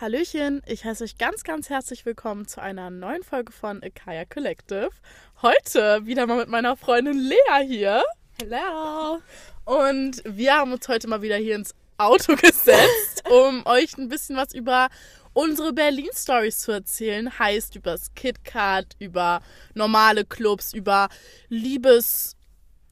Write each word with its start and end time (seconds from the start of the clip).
Hallöchen, 0.00 0.62
ich 0.64 0.84
heiße 0.84 1.02
euch 1.02 1.18
ganz, 1.18 1.42
ganz 1.42 1.70
herzlich 1.70 2.06
willkommen 2.06 2.46
zu 2.46 2.62
einer 2.62 2.88
neuen 2.88 3.24
Folge 3.24 3.50
von 3.50 3.82
Akaya 3.82 4.24
Collective. 4.24 4.90
Heute 5.42 6.06
wieder 6.06 6.24
mal 6.28 6.36
mit 6.36 6.48
meiner 6.48 6.76
Freundin 6.76 7.18
Lea 7.18 7.66
hier. 7.66 8.04
Hello. 8.40 9.18
Und 9.64 10.22
wir 10.24 10.54
haben 10.54 10.70
uns 10.70 10.86
heute 10.86 11.08
mal 11.08 11.20
wieder 11.20 11.34
hier 11.34 11.56
ins 11.56 11.74
Auto 11.96 12.36
gesetzt, 12.40 13.24
um 13.28 13.66
euch 13.66 13.98
ein 13.98 14.08
bisschen 14.08 14.36
was 14.36 14.54
über 14.54 14.86
unsere 15.32 15.72
Berlin-Stories 15.72 16.60
zu 16.60 16.70
erzählen. 16.70 17.36
Heißt 17.36 17.74
über 17.74 17.90
das 17.90 18.14
KitKat, 18.14 18.94
über 19.00 19.42
normale 19.74 20.24
Clubs, 20.24 20.74
über 20.74 21.08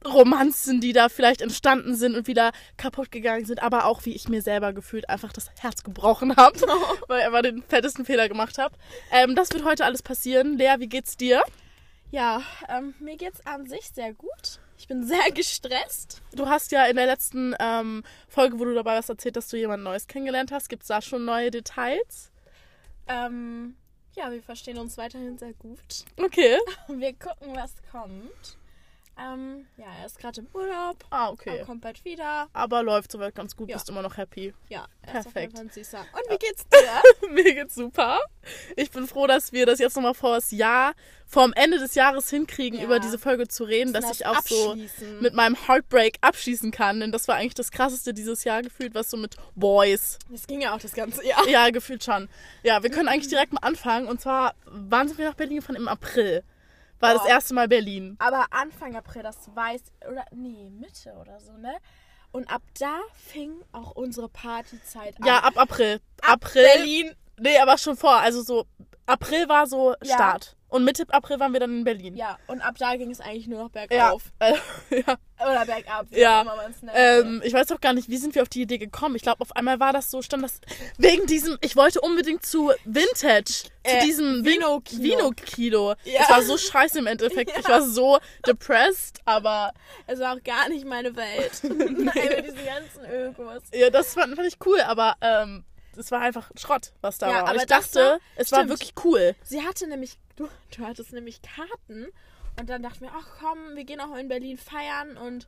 Liebesromanzen, 0.03 0.81
die 0.81 0.93
da 0.93 1.09
vielleicht 1.09 1.41
entstanden 1.41 1.95
sind 1.95 2.15
und 2.15 2.27
wieder 2.27 2.51
kaputt 2.77 3.11
gegangen 3.11 3.45
sind, 3.45 3.61
aber 3.61 3.85
auch 3.85 4.05
wie 4.05 4.13
ich 4.13 4.27
mir 4.27 4.41
selber 4.41 4.73
gefühlt 4.73 5.09
einfach 5.09 5.33
das 5.33 5.49
Herz 5.59 5.83
gebrochen 5.83 6.35
habe, 6.35 6.59
weil 7.07 7.19
ich 7.19 7.25
einfach 7.25 7.41
den 7.41 7.63
fettesten 7.63 8.05
Fehler 8.05 8.27
gemacht 8.27 8.57
habe. 8.57 8.75
Ähm, 9.11 9.35
das 9.35 9.51
wird 9.51 9.65
heute 9.65 9.85
alles 9.85 10.01
passieren. 10.01 10.57
Lea, 10.57 10.75
wie 10.79 10.87
geht's 10.87 11.17
dir? 11.17 11.43
Ja, 12.11 12.41
ähm, 12.69 12.93
mir 12.99 13.17
geht's 13.17 13.45
an 13.45 13.67
sich 13.67 13.89
sehr 13.93 14.13
gut. 14.13 14.59
Ich 14.77 14.87
bin 14.87 15.03
sehr 15.03 15.31
gestresst. 15.33 16.21
Du 16.33 16.47
hast 16.47 16.71
ja 16.71 16.85
in 16.85 16.95
der 16.95 17.05
letzten 17.05 17.55
ähm, 17.59 18.03
Folge, 18.27 18.59
wo 18.59 18.65
du 18.65 18.73
dabei 18.73 18.95
warst, 18.95 19.09
erzählt, 19.09 19.35
dass 19.35 19.49
du 19.49 19.57
jemand 19.57 19.83
Neues 19.83 20.07
kennengelernt 20.07 20.51
hast. 20.51 20.69
Gibt 20.69 20.83
es 20.83 20.87
da 20.87 21.01
schon 21.01 21.25
neue 21.25 21.51
Details? 21.51 22.31
Ähm, 23.07 23.75
ja, 24.15 24.31
wir 24.31 24.41
verstehen 24.41 24.77
uns 24.77 24.97
weiterhin 24.97 25.37
sehr 25.37 25.53
gut. 25.53 26.05
Okay. 26.17 26.57
Wir 26.87 27.13
gucken, 27.13 27.55
was 27.55 27.73
kommt. 27.91 28.57
Ähm, 29.19 29.65
ja, 29.77 29.85
er 29.99 30.05
ist 30.05 30.19
gerade 30.19 30.41
im 30.41 30.47
Urlaub. 30.53 30.97
Ah, 31.09 31.29
okay. 31.29 31.57
Er 31.57 31.65
kommt 31.65 31.81
bald 31.81 32.03
wieder. 32.05 32.47
Aber 32.53 32.83
läuft 32.83 33.11
soweit 33.11 33.33
ganz 33.33 33.55
gut, 33.55 33.69
Ja. 33.69 33.75
bist 33.77 33.89
immer 33.89 34.01
noch 34.03 34.15
happy. 34.17 34.53
Ja, 34.69 34.85
er 35.01 35.19
ist 35.21 35.27
auf 35.27 35.35
jeden 35.35 35.51
Perfekt. 35.51 35.53
Fall 35.57 35.65
ein 35.65 35.69
Süßer. 35.71 35.99
Und 35.99 36.31
wie 36.31 36.37
geht's 36.37 36.65
dir? 37.21 37.29
Mir 37.31 37.55
geht's 37.55 37.75
super. 37.75 38.19
Ich 38.75 38.91
bin 38.91 39.07
froh, 39.07 39.25
dass 39.25 39.51
wir 39.51 39.65
das 39.65 39.79
jetzt 39.79 39.95
nochmal 39.95 40.13
vor 40.13 40.35
das 40.35 40.51
Jahr, 40.51 40.93
vor 41.25 41.43
dem 41.45 41.53
Ende 41.53 41.79
des 41.79 41.95
Jahres 41.95 42.29
hinkriegen, 42.29 42.77
Ja. 42.79 42.85
über 42.85 42.99
diese 42.99 43.17
Folge 43.17 43.47
zu 43.47 43.63
reden, 43.63 43.91
dass 43.91 44.03
Lass 44.05 44.19
ich 44.19 44.25
auch 44.27 44.41
so 44.43 44.75
mit 45.19 45.33
meinem 45.33 45.55
Heartbreak 45.67 46.17
abschließen 46.21 46.71
kann. 46.71 46.99
Denn 46.99 47.11
das 47.11 47.27
war 47.27 47.35
eigentlich 47.35 47.55
das 47.55 47.71
krasseste 47.71 48.13
dieses 48.13 48.43
Jahr 48.43 48.61
gefühlt, 48.61 48.93
was 48.93 49.09
so 49.09 49.17
mit 49.17 49.35
Boys. 49.55 50.19
Das 50.29 50.45
ging 50.45 50.61
ja 50.61 50.75
auch 50.75 50.79
das 50.79 50.93
ganze 50.93 51.25
Jahr. 51.25 51.47
Ja, 51.47 51.69
gefühlt 51.71 52.03
schon. 52.03 52.29
Ja, 52.63 52.83
wir 52.83 52.91
können 52.91 53.07
eigentlich 53.07 53.29
direkt 53.29 53.51
mal 53.51 53.61
anfangen. 53.61 54.07
Und 54.07 54.21
zwar, 54.21 54.53
wann 54.65 55.07
sind 55.07 55.17
wir 55.17 55.25
nach 55.27 55.35
Berlin 55.35 55.57
gefahren? 55.57 55.75
Im 55.75 55.87
April. 55.87 56.43
War 56.99 57.13
das 57.13 57.23
Boah. 57.23 57.29
erste 57.29 57.53
Mal 57.53 57.67
Berlin. 57.67 58.15
Aber 58.19 58.47
Anfang 58.51 58.95
April, 58.95 59.23
das 59.23 59.37
weiß, 59.53 59.81
oder, 60.09 60.25
nee, 60.31 60.69
Mitte 60.69 61.13
oder 61.21 61.39
so, 61.39 61.53
ne? 61.53 61.77
Und 62.31 62.51
ab 62.51 62.61
da 62.79 62.99
fing 63.13 63.51
auch 63.71 63.91
unsere 63.91 64.29
Partyzeit 64.29 65.19
an. 65.19 65.25
Ja, 65.25 65.39
ab 65.39 65.57
April. 65.57 66.01
April. 66.21 66.65
Berlin. 66.75 67.15
Nee, 67.39 67.57
aber 67.59 67.77
schon 67.77 67.95
vor. 67.95 68.17
Also 68.17 68.41
so, 68.41 68.65
April 69.07 69.49
war 69.49 69.65
so 69.67 69.95
Ja. 70.03 70.15
Start. 70.15 70.53
Und 70.69 70.83
Mitte 70.83 71.05
April 71.11 71.39
waren 71.39 71.53
wir 71.53 71.61
dann 71.61 71.71
in 71.77 71.83
Berlin. 71.85 72.17
Ja, 72.17 72.37
und 72.47 72.59
ab 72.59 72.75
da 72.77 72.97
ging 72.97 73.09
es 73.09 73.21
eigentlich 73.21 73.47
nur 73.47 73.59
noch 73.63 73.69
Ja. 73.73 73.85
bergauf. 73.85 74.23
Äh, 74.39 74.53
ja. 75.07 75.15
Oder 75.39 75.65
bergab, 75.65 76.07
wie 76.09 76.19
Ja. 76.19 76.39
auch 76.39 76.41
immer 76.41 76.55
man 76.57 76.71
es 76.71 76.81
nennt. 76.81 76.97
Ähm, 76.97 77.41
ich 77.45 77.53
weiß 77.53 77.71
auch 77.71 77.79
gar 77.79 77.93
nicht, 77.93 78.09
wie 78.09 78.17
sind 78.17 78.35
wir 78.35 78.41
auf 78.41 78.49
die 78.49 78.63
Idee 78.63 78.77
gekommen. 78.77 79.15
Ich 79.15 79.21
glaube, 79.21 79.39
auf 79.39 79.55
einmal 79.55 79.79
war 79.79 79.93
das 79.93 80.11
so, 80.11 80.21
stand 80.21 80.43
das 80.43 80.59
wegen 80.97 81.25
diesem, 81.25 81.57
ich 81.61 81.77
wollte 81.77 82.01
unbedingt 82.01 82.45
zu 82.45 82.73
Vintage, 82.83 83.45
zu 83.45 83.69
Äh, 83.83 84.01
diesem 84.03 84.43
Vino-Kino. 84.43 85.01
Vino-Kino. 85.03 85.93
Ja. 86.03 86.21
Es 86.23 86.29
war 86.29 86.41
so 86.41 86.57
scheiße 86.57 86.99
im 86.99 87.07
Endeffekt. 87.07 87.51
Ja. 87.51 87.59
Ich 87.59 87.69
war 87.69 87.81
so 87.81 88.17
depressed, 88.45 89.21
aber 89.23 89.71
Es 90.05 90.19
war 90.19 90.35
auch 90.35 90.43
gar 90.43 90.67
nicht 90.67 90.85
meine 90.85 91.15
Welt. 91.15 91.63
Mit 91.63 92.45
diesen 92.45 92.65
ganzen 92.65 93.05
Ökos. 93.09 93.61
ja, 93.73 93.89
das 93.89 94.13
fand, 94.15 94.35
fand 94.35 94.47
ich 94.49 94.57
cool, 94.65 94.81
aber 94.81 95.15
ähm, 95.21 95.63
es 95.97 96.11
war 96.11 96.21
einfach 96.21 96.49
Schrott, 96.57 96.93
was 97.01 97.17
da 97.17 97.29
Ja, 97.29 97.33
war. 97.41 97.49
Aber 97.49 97.55
ich 97.57 97.65
dachte, 97.65 97.99
war- 97.99 98.19
es 98.35 98.51
war 98.51 98.67
wirklich 98.69 98.93
cool. 99.03 99.35
Sie 99.43 99.61
hatte 99.65 99.87
nämlich, 99.87 100.17
du, 100.35 100.47
du 100.77 100.85
hattest 100.85 101.13
nämlich 101.13 101.41
Karten. 101.41 102.07
Und 102.59 102.69
dann 102.69 102.81
dachten 102.81 103.01
wir, 103.01 103.11
ach 103.15 103.27
komm, 103.39 103.75
wir 103.75 103.83
gehen 103.83 104.01
auch 104.01 104.15
in 104.15 104.27
Berlin 104.29 104.57
feiern. 104.57 105.15
Und 105.17 105.47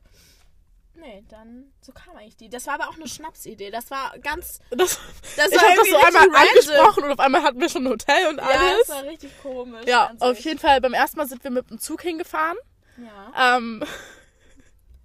nee, 0.94 1.24
dann, 1.28 1.72
so 1.80 1.90
kam 1.92 2.14
eigentlich 2.16 2.36
die. 2.36 2.48
Das 2.48 2.66
war 2.68 2.74
aber 2.74 2.88
auch 2.88 2.94
eine 2.96 3.08
Schnapsidee. 3.08 3.70
Das 3.70 3.90
war 3.90 4.16
ganz, 4.20 4.60
Das, 4.70 4.98
das 5.36 5.50
ich 5.50 5.58
habe 5.60 5.74
das 5.76 5.88
so 5.88 5.96
einmal 5.96 6.22
random. 6.22 6.34
angesprochen 6.36 7.04
und 7.04 7.10
auf 7.12 7.18
einmal 7.20 7.42
hatten 7.42 7.60
wir 7.60 7.68
schon 7.68 7.84
ein 7.84 7.90
Hotel 7.90 8.28
und 8.28 8.36
Ja, 8.38 8.44
alles. 8.44 8.86
das 8.86 8.96
war 8.96 9.02
richtig 9.04 9.32
komisch. 9.42 9.86
Ja, 9.86 10.12
auf 10.20 10.38
jeden 10.40 10.58
Fall. 10.60 10.80
Beim 10.80 10.94
ersten 10.94 11.16
Mal 11.18 11.26
sind 11.28 11.42
wir 11.42 11.50
mit 11.50 11.68
dem 11.70 11.80
Zug 11.80 12.02
hingefahren. 12.02 12.56
Ja. 12.96 13.56
Ähm, 13.56 13.82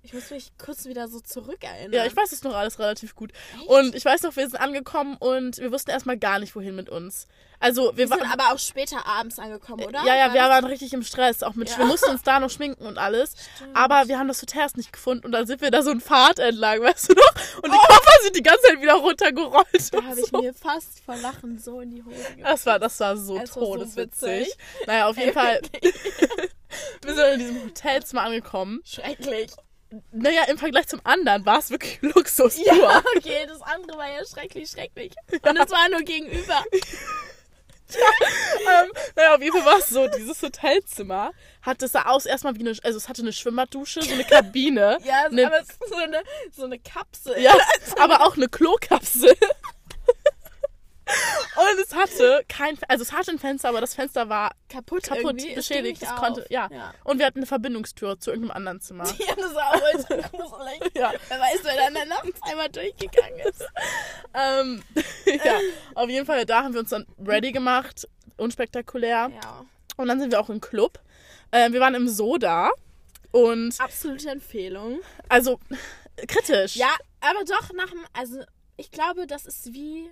Ich 0.05 0.13
muss 0.13 0.29
mich 0.29 0.51
kurz 0.63 0.85
wieder 0.85 1.07
so 1.07 1.19
zurückerinnern. 1.19 1.91
ja, 1.91 2.05
ich 2.05 2.15
weiß 2.15 2.31
es 2.31 2.43
noch 2.43 2.53
alles 2.53 2.77
relativ 2.77 3.15
gut. 3.15 3.31
Und 3.65 3.95
ich 3.95 4.05
weiß 4.05 4.21
noch, 4.21 4.35
wir 4.35 4.47
sind 4.47 4.59
angekommen 4.59 5.17
und 5.17 5.57
wir 5.57 5.71
wussten 5.71 5.89
erstmal 5.89 6.17
gar 6.17 6.37
nicht, 6.37 6.55
wohin 6.55 6.75
mit 6.75 6.89
uns. 6.89 7.27
Also 7.59 7.85
wir, 7.93 7.97
Wir 7.97 8.07
sind 8.09 8.19
waren. 8.21 8.31
aber 8.39 8.53
auch 8.53 8.59
später 8.59 9.05
abends 9.07 9.39
angekommen, 9.39 9.83
oder? 9.85 10.03
Ja, 10.05 10.15
ja, 10.15 10.33
wir 10.33 10.41
War 10.41 10.49
waren 10.49 10.65
richtig 10.65 10.93
im 10.93 11.01
Stress. 11.03 11.41
Auch 11.41 11.55
mit, 11.55 11.69
Ja. 11.71 11.77
wir 11.79 11.85
mussten 11.85 12.11
uns 12.11 12.21
da 12.21 12.39
noch 12.39 12.51
schminken 12.51 12.85
und 12.85 12.97
alles. 12.99 13.33
Stimmt. 13.55 13.75
Aber 13.75 14.07
wir 14.07 14.19
haben 14.19 14.27
das 14.27 14.41
Hotel 14.41 14.61
erst 14.61 14.77
nicht 14.77 14.93
gefunden 14.93 15.25
und 15.25 15.31
dann 15.31 15.47
sind 15.47 15.61
wir 15.61 15.71
da 15.71 15.81
so 15.81 15.89
einen 15.89 16.01
Pfad 16.01 16.37
entlang, 16.37 16.81
weißt 16.83 17.09
du 17.09 17.13
noch? 17.15 17.63
Und 17.63 17.73
die 17.73 17.77
Koffer 17.77 18.11
sind 18.23 18.35
die 18.35 18.43
ganze 18.43 18.61
Zeit 18.61 18.81
wieder 18.81 18.93
runtergerollt. 18.95 19.65
Oh. 19.93 19.99
Da 19.99 20.03
habe 20.03 20.19
ich 20.19 20.27
so. 20.27 20.41
mir 20.41 20.53
fast 20.53 20.99
vor 21.03 21.15
Lachen 21.17 21.57
so 21.57 21.79
in 21.81 21.89
die 21.91 22.03
Hose 22.03 22.15
gebracht. 22.35 22.35
Das 22.43 22.65
war, 22.67 22.77
das 22.77 22.99
war 22.99 23.17
so 23.17 23.37
Es 23.39 23.55
war 23.55 23.63
so 23.65 23.73
todeswitzig. 23.77 24.29
witzig. 24.49 24.57
naja, 24.85 25.07
auf 25.07 25.17
jeden 25.17 25.33
Fall, 25.39 25.61
wir 27.03 27.13
sind 27.15 27.25
in 27.33 27.39
diesem 27.39 27.63
Hotelzimmer 27.63 28.23
angekommen. 28.23 28.81
Schrecklich. 28.83 29.51
Naja, 30.11 30.43
im 30.47 30.57
Vergleich 30.57 30.87
zum 30.87 31.01
anderen 31.03 31.45
war 31.45 31.59
es 31.59 31.69
wirklich 31.69 31.99
Luxus 32.01 32.57
Ja, 32.57 32.73
pur. 32.73 33.03
okay, 33.17 33.45
das 33.47 33.61
andere 33.61 33.97
war 33.97 34.07
ja 34.09 34.25
schrecklich, 34.25 34.69
schrecklich. 34.69 35.13
Und 35.41 35.57
es 35.57 35.69
war 35.71 35.89
nur 35.89 36.01
gegenüber. 36.01 36.63
ähm, 37.89 38.91
naja, 39.15 39.35
auf 39.35 39.41
jeden 39.41 39.55
Fall 39.57 39.65
war 39.73 39.79
es 39.79 39.89
so, 39.89 40.07
dieses 40.07 40.41
Hotelzimmer 40.41 41.31
hat, 41.61 41.81
das 41.81 41.91
sah 41.91 42.03
aus 42.05 42.25
erstmal 42.25 42.55
wie 42.55 42.61
eine, 42.61 42.77
also 42.83 42.97
es 42.97 43.07
hatte 43.09 43.21
eine 43.21 43.31
Schwimmbaddusche, 43.33 44.01
so 44.01 44.13
eine 44.13 44.23
Kabine. 44.29 44.97
Ja, 45.03 45.25
eine, 45.25 45.45
aber 45.47 45.59
es 45.61 45.69
ist 45.69 45.89
so 45.89 45.95
eine, 45.95 46.23
so 46.51 46.65
eine 46.65 46.79
Kapsel. 46.79 47.39
ja, 47.39 47.53
aber 47.99 48.25
auch 48.25 48.35
eine 48.35 48.47
Klokapsel. 48.49 49.35
Und 51.55 51.79
es 51.79 51.95
hatte 51.95 52.43
kein, 52.47 52.77
also 52.87 53.03
es 53.03 53.11
hatte 53.11 53.31
ein 53.31 53.39
Fenster, 53.39 53.69
aber 53.69 53.79
das 53.79 53.93
Fenster 53.93 54.27
war 54.27 54.51
kaputt, 54.69 55.03
kaputt, 55.03 55.23
irgendwie. 55.23 55.55
Beschädigt. 55.55 56.01
Es 56.01 56.15
konnte, 56.15 56.45
ja. 56.49 56.67
ja. 56.71 56.93
Und 57.03 57.19
wir 57.19 57.25
hatten 57.25 57.39
eine 57.39 57.45
Verbindungstür 57.45 58.19
zu 58.19 58.31
irgendeinem 58.31 58.57
anderen 58.57 58.81
Zimmer. 58.81 59.05
Ja, 59.25 59.35
das 59.35 59.53
war 59.55 59.73
auch 59.73 60.31
gruselig. 60.31 60.93
Ja. 60.95 61.13
Wer 61.27 61.39
weiß, 61.39 61.59
wer 61.63 61.75
dann 61.75 61.93
da 61.93 62.05
nachts 62.05 62.41
einmal 62.43 62.69
durchgegangen 62.69 63.39
ist. 63.39 63.63
Ähm, 64.37 64.83
ja, 65.25 65.59
auf 65.93 66.09
jeden 66.09 66.25
Fall, 66.25 66.45
da 66.45 66.63
haben 66.63 66.73
wir 66.73 66.81
uns 66.81 66.89
dann 66.89 67.05
ready 67.25 67.53
gemacht, 67.53 68.05
unspektakulär. 68.35 69.31
Ja. 69.41 69.65
Und 69.95 70.09
dann 70.09 70.19
sind 70.19 70.31
wir 70.31 70.41
auch 70.41 70.49
im 70.49 70.59
Club. 70.59 70.99
Ähm, 71.53 71.71
wir 71.71 71.79
waren 71.79 71.95
im 71.95 72.09
Soda 72.09 72.71
und 73.31 73.79
Absolute 73.79 74.29
Empfehlung. 74.29 74.99
also 75.29 75.61
kritisch. 76.27 76.75
Ja, 76.75 76.89
aber 77.21 77.45
doch 77.45 77.71
nach 77.73 77.89
dem, 77.89 78.05
also 78.11 78.41
ich 78.75 78.91
glaube, 78.91 79.25
das 79.25 79.45
ist 79.45 79.73
wie 79.73 80.09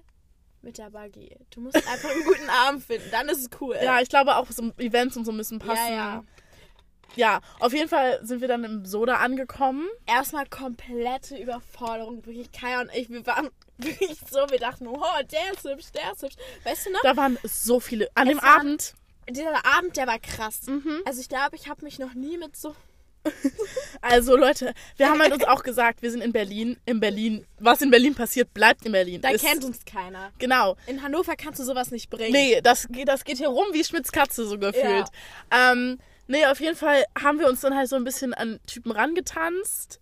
mit 0.63 0.77
der 0.77 0.89
Buggy. 0.89 1.35
Du 1.51 1.61
musst 1.61 1.75
einfach 1.75 2.09
einen 2.09 2.23
guten 2.23 2.49
Arm 2.49 2.81
finden, 2.81 3.09
dann 3.11 3.29
ist 3.29 3.39
es 3.39 3.49
cool. 3.61 3.77
Ja, 3.83 3.99
ich 4.01 4.09
glaube 4.09 4.35
auch 4.37 4.47
so 4.49 4.71
Events 4.77 5.15
und 5.17 5.25
so 5.25 5.31
müssen 5.31 5.59
passen. 5.59 5.87
ja, 5.89 5.95
ja. 5.95 6.23
Ja, 7.15 7.41
auf 7.59 7.73
jeden 7.73 7.89
Fall 7.89 8.19
sind 8.25 8.41
wir 8.41 8.47
dann 8.47 8.63
im 8.63 8.85
Soda 8.85 9.17
angekommen. 9.17 9.87
Erstmal 10.07 10.47
komplette 10.47 11.37
Überforderung. 11.37 12.25
Wirklich, 12.25 12.51
Kaya 12.51 12.81
und 12.81 12.89
ich, 12.91 13.07
wir 13.11 13.23
waren 13.27 13.51
wirklich 13.77 14.17
so, 14.31 14.49
wir 14.49 14.57
dachten, 14.57 14.87
oh, 14.87 14.99
der 15.31 15.53
ist 15.53 15.63
hübsch, 15.63 15.91
der 15.91 16.11
ist 16.13 16.23
hübsch. 16.23 16.35
Weißt 16.63 16.87
du 16.87 16.91
noch? 16.91 17.01
Da 17.03 17.15
waren 17.15 17.37
so 17.43 17.79
viele. 17.79 18.07
An 18.15 18.27
Es 18.27 18.33
dem 18.33 18.41
waren- 18.41 18.59
Abend. 18.61 18.93
Dieser 19.29 19.63
Abend, 19.77 19.95
der 19.95 20.07
war 20.07 20.17
krass. 20.17 20.61
Mhm. 20.65 21.01
Also 21.05 21.21
ich 21.21 21.29
glaube, 21.29 21.55
ich 21.55 21.69
habe 21.69 21.83
mich 21.85 21.99
noch 21.99 22.15
nie 22.15 22.37
mit 22.39 22.55
so... 22.57 22.75
Also 24.01 24.35
Leute, 24.35 24.73
wir 24.97 25.09
haben 25.09 25.21
halt 25.21 25.31
uns 25.31 25.45
auch 25.45 25.63
gesagt, 25.63 26.01
wir 26.01 26.11
sind 26.11 26.21
in 26.21 26.33
Berlin. 26.33 26.77
In 26.85 26.99
Berlin. 26.99 27.45
Was 27.59 27.81
in 27.81 27.89
Berlin 27.89 28.13
passiert, 28.15 28.53
bleibt 28.53 28.85
in 28.85 28.91
Berlin. 28.91 29.21
Da 29.21 29.29
Ist- 29.29 29.45
kennt 29.45 29.63
uns 29.63 29.85
keiner. 29.85 30.31
Genau. 30.39 30.75
In 30.87 31.01
Hannover 31.01 31.35
kannst 31.37 31.59
du 31.61 31.63
sowas 31.63 31.89
nicht 31.89 32.09
bringen. 32.09 32.33
Nee, 32.33 32.59
das, 32.61 32.87
geht- 32.89 33.07
das 33.07 33.23
geht 33.23 33.37
hier 33.37 33.47
rum 33.47 33.65
wie 33.71 33.83
Schmitz 33.83 34.11
Katze 34.11 34.45
so 34.45 34.59
gefühlt. 34.59 35.07
Ähm, 35.51 35.99
nee, 36.27 36.45
auf 36.47 36.59
jeden 36.59 36.75
Fall 36.75 37.05
haben 37.21 37.39
wir 37.39 37.47
uns 37.47 37.61
dann 37.61 37.75
halt 37.77 37.87
so 37.87 37.95
ein 37.95 38.03
bisschen 38.03 38.33
an 38.33 38.59
Typen 38.67 38.91
rangetanzt. 38.91 40.01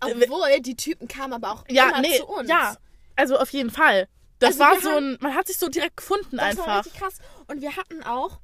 Obwohl, 0.00 0.60
die 0.60 0.76
Typen 0.76 1.08
kamen 1.08 1.32
aber 1.32 1.50
auch 1.52 1.64
Ja, 1.68 1.88
immer 1.88 2.00
nee, 2.00 2.18
zu 2.18 2.26
uns. 2.26 2.48
ja. 2.48 2.76
Also 3.16 3.38
auf 3.38 3.50
jeden 3.50 3.70
Fall. 3.70 4.06
Das 4.38 4.50
Also 4.50 4.60
war 4.60 4.72
wir 4.74 4.80
so 4.82 4.90
haben- 4.90 5.14
ein, 5.14 5.18
man 5.20 5.34
hat 5.34 5.48
sich 5.48 5.56
so 5.56 5.68
direkt 5.68 5.96
gefunden 5.96 6.36
Das 6.36 6.56
war 6.58 6.66
einfach. 6.66 6.84
richtig 6.86 7.00
krass. 7.00 7.18
Und 7.48 7.60
wir 7.60 7.74
hatten 7.76 8.02
auch 8.04 8.38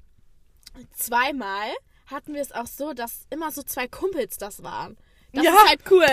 zweimal 0.96 1.68
hatten 2.10 2.34
wir 2.34 2.40
es 2.40 2.52
auch 2.52 2.66
so, 2.66 2.92
dass 2.92 3.26
immer 3.30 3.50
so 3.50 3.62
zwei 3.62 3.86
Kumpels 3.88 4.36
das 4.38 4.62
waren. 4.62 4.96
Das 5.32 5.44
Ja. 5.44 5.52
ist 5.52 5.68
halt 5.68 5.80
cool. 5.90 6.06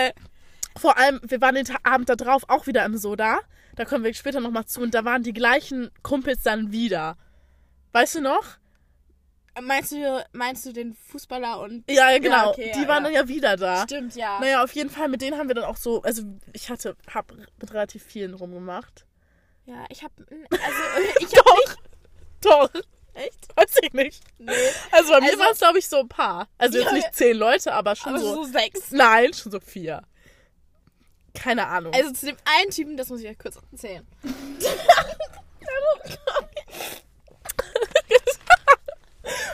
Vor 0.78 0.96
allem, 0.96 1.20
wir 1.22 1.40
waren 1.40 1.54
den 1.56 1.66
Abend 1.82 2.08
da 2.08 2.14
drauf 2.16 2.44
auch 2.48 2.66
wieder 2.66 2.84
im 2.84 2.96
Soda. 2.96 3.40
Da 3.76 3.84
kommen 3.84 4.04
wir 4.04 4.14
später 4.14 4.40
nochmal 4.40 4.66
zu. 4.66 4.80
Und 4.80 4.94
da 4.94 5.04
waren 5.04 5.22
die 5.22 5.32
gleichen 5.32 5.90
Kumpels 6.02 6.42
dann 6.42 6.72
wieder. 6.72 7.16
Weißt 7.92 8.16
du 8.16 8.20
noch? 8.20 8.44
Meinst 9.60 9.90
du, 9.90 10.24
meinst 10.32 10.66
du 10.66 10.72
den 10.72 10.94
Fußballer 10.94 11.60
und. 11.60 11.90
Ja, 11.90 12.10
ja, 12.10 12.18
genau. 12.18 12.50
okay, 12.50 12.70
die 12.74 12.82
ja, 12.82 12.88
waren 12.88 13.04
ja. 13.04 13.10
dann 13.10 13.12
ja 13.12 13.28
wieder 13.28 13.56
da. 13.56 13.82
Stimmt, 13.82 14.14
ja. 14.14 14.38
Naja, 14.38 14.62
auf 14.62 14.72
jeden 14.72 14.90
Fall, 14.90 15.08
mit 15.08 15.20
denen 15.20 15.36
haben 15.36 15.48
wir 15.48 15.56
dann 15.56 15.64
auch 15.64 15.76
so, 15.76 16.02
also 16.02 16.22
ich 16.52 16.70
hatte, 16.70 16.96
hab 17.12 17.32
mit 17.32 17.72
relativ 17.72 18.04
vielen 18.04 18.34
rumgemacht. 18.34 19.04
Ja, 19.66 19.84
ich 19.90 20.04
hab. 20.04 20.12
Also, 20.50 21.18
ich 21.20 21.36
hab 21.36 21.44
Doch. 21.44 21.56
nicht. 21.56 21.78
Doch. 22.40 22.70
Echt? 23.18 23.48
Weiß 23.56 23.74
ich 23.82 23.92
nicht. 23.92 24.22
Nee. 24.38 24.52
Also 24.92 25.10
bei 25.12 25.20
mir 25.20 25.26
Also- 25.30 25.38
waren 25.40 25.52
es, 25.52 25.58
glaube 25.58 25.78
ich, 25.78 25.88
so 25.88 25.98
ein 26.00 26.08
paar. 26.08 26.48
Also 26.58 26.78
jetzt 26.78 26.92
nicht 26.92 27.14
zehn 27.14 27.36
Leute, 27.36 27.72
aber 27.72 27.96
schon 27.96 28.14
Aber 28.14 28.22
so. 28.22 28.34
so 28.36 28.44
sechs. 28.44 28.90
Nein, 28.90 29.32
schon 29.34 29.52
so 29.52 29.60
vier. 29.60 30.02
Keine 31.34 31.66
Ahnung. 31.66 31.92
Also 31.94 32.12
zu 32.12 32.26
dem 32.26 32.36
einen 32.44 32.70
Typen, 32.70 32.96
das 32.96 33.08
muss 33.08 33.20
ich 33.20 33.28
euch 33.28 33.38
kurz 33.38 33.56
erzählen. 33.72 34.06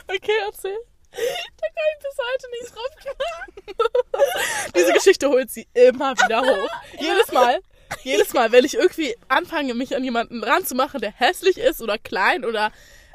okay, 0.08 0.32
erzähl. 0.46 0.76
Da 1.12 1.68
komme 1.68 1.92
ich 1.92 1.98
bis 2.02 2.16
heute 2.18 2.50
nicht 2.50 2.74
drauf. 2.74 2.90
Diese 4.74 4.92
Geschichte 4.92 5.28
holt 5.28 5.48
sie 5.50 5.68
immer 5.74 6.12
wieder 6.16 6.40
hoch. 6.42 6.70
Jedes 6.98 7.30
Mal. 7.32 7.60
Jedes 8.02 8.32
Mal, 8.32 8.50
wenn 8.50 8.64
ich 8.64 8.74
irgendwie 8.74 9.14
anfange, 9.28 9.74
mich 9.74 9.94
an 9.94 10.02
jemanden 10.02 10.42
ranzumachen, 10.42 11.00
der 11.00 11.12
hässlich 11.12 11.58
ist 11.58 11.80
oder 11.80 11.96
klein 11.98 12.44
oder 12.44 12.72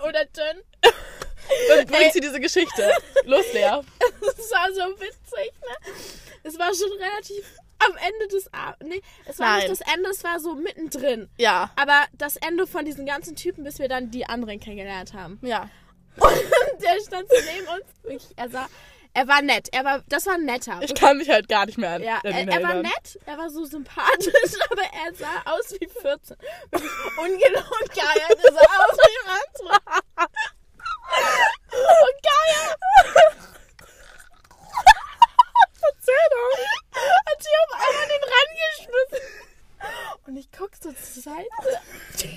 Oder 0.07 0.25
dünn. 0.25 0.63
dann 0.81 1.85
bringt 1.87 2.01
Ey. 2.01 2.11
sie 2.11 2.21
diese 2.21 2.39
Geschichte. 2.39 2.91
Los, 3.25 3.51
Lea. 3.53 3.81
Das 4.21 4.51
war 4.51 4.71
so 4.73 4.99
witzig, 5.01 5.51
ne? 5.61 5.93
Es 6.43 6.57
war 6.57 6.73
schon 6.73 6.91
relativ 6.97 7.45
am 7.79 7.95
Ende 7.97 8.27
des 8.27 8.51
Abends. 8.53 8.85
Nee, 8.85 9.01
es 9.25 9.39
war 9.39 9.47
Nein. 9.47 9.69
nicht 9.69 9.81
das 9.81 9.93
Ende, 9.93 10.09
es 10.09 10.23
war 10.23 10.39
so 10.39 10.55
mittendrin. 10.55 11.29
Ja. 11.37 11.71
Aber 11.75 12.05
das 12.13 12.35
Ende 12.37 12.67
von 12.67 12.85
diesen 12.85 13.05
ganzen 13.05 13.35
Typen, 13.35 13.63
bis 13.63 13.79
wir 13.79 13.87
dann 13.87 14.11
die 14.11 14.25
anderen 14.25 14.59
kennengelernt 14.59 15.13
haben. 15.13 15.39
Ja. 15.41 15.69
Und 16.17 16.31
der 16.81 16.99
stand 17.05 17.29
so 17.29 17.35
neben 17.53 17.67
uns. 17.67 17.85
Wirklich, 18.03 18.37
er 18.37 18.49
sah. 18.49 18.67
Er 19.13 19.27
war 19.27 19.41
nett. 19.41 19.69
Er 19.71 19.83
war, 19.83 20.03
das 20.07 20.25
war 20.27 20.35
ein 20.35 20.45
netter. 20.45 20.79
Ich 20.81 20.93
kann 20.93 21.17
mich 21.17 21.29
halt 21.29 21.49
gar 21.49 21.65
nicht 21.65 21.77
mehr 21.77 21.91
an, 21.91 22.03
ja, 22.03 22.19
er, 22.23 22.47
er 22.47 22.63
war 22.63 22.75
nett, 22.75 23.19
er 23.25 23.37
war 23.37 23.49
so 23.49 23.65
sympathisch, 23.65 24.53
aber 24.69 24.83
er 24.83 25.13
sah 25.15 25.41
aus 25.45 25.73
wie 25.79 25.87
14. 25.87 26.37
Wirklich 26.71 26.91
Ungelogen 27.17 27.87
geil, 27.95 28.21
er 28.27 28.53
sah 28.53 28.59
aus 28.59 28.97
wie 28.97 29.65
19. 29.65 30.27
Und 31.71 32.23
geil. 32.23 32.75
Doch. 36.09 36.57
Hat 36.91 37.43
sie 37.43 37.55
auf 37.63 37.73
einmal 37.73 38.07
den 38.07 38.23
rangeschmissen. 38.23 39.48
Und 40.25 40.37
ich 40.37 40.51
guck 40.51 40.75
so 40.75 40.91
zur 40.91 41.23
Seite. 41.23 41.47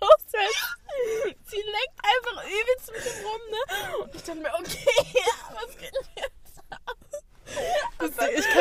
Los 0.00 0.24
jetzt. 0.32 1.50
Sie 1.50 1.56
lenkt 1.56 1.98
einfach 2.02 2.44
übelst 2.44 2.92
mit 2.92 3.04
dem 3.04 3.26
rum, 3.26 3.40
ne? 3.50 3.98
Und 4.04 4.14
ich 4.14 4.22
dachte 4.22 4.40
mir, 4.40 4.54
okay, 4.54 5.22
was 5.54 5.76
geht 5.76 5.92
denn 5.94 6.24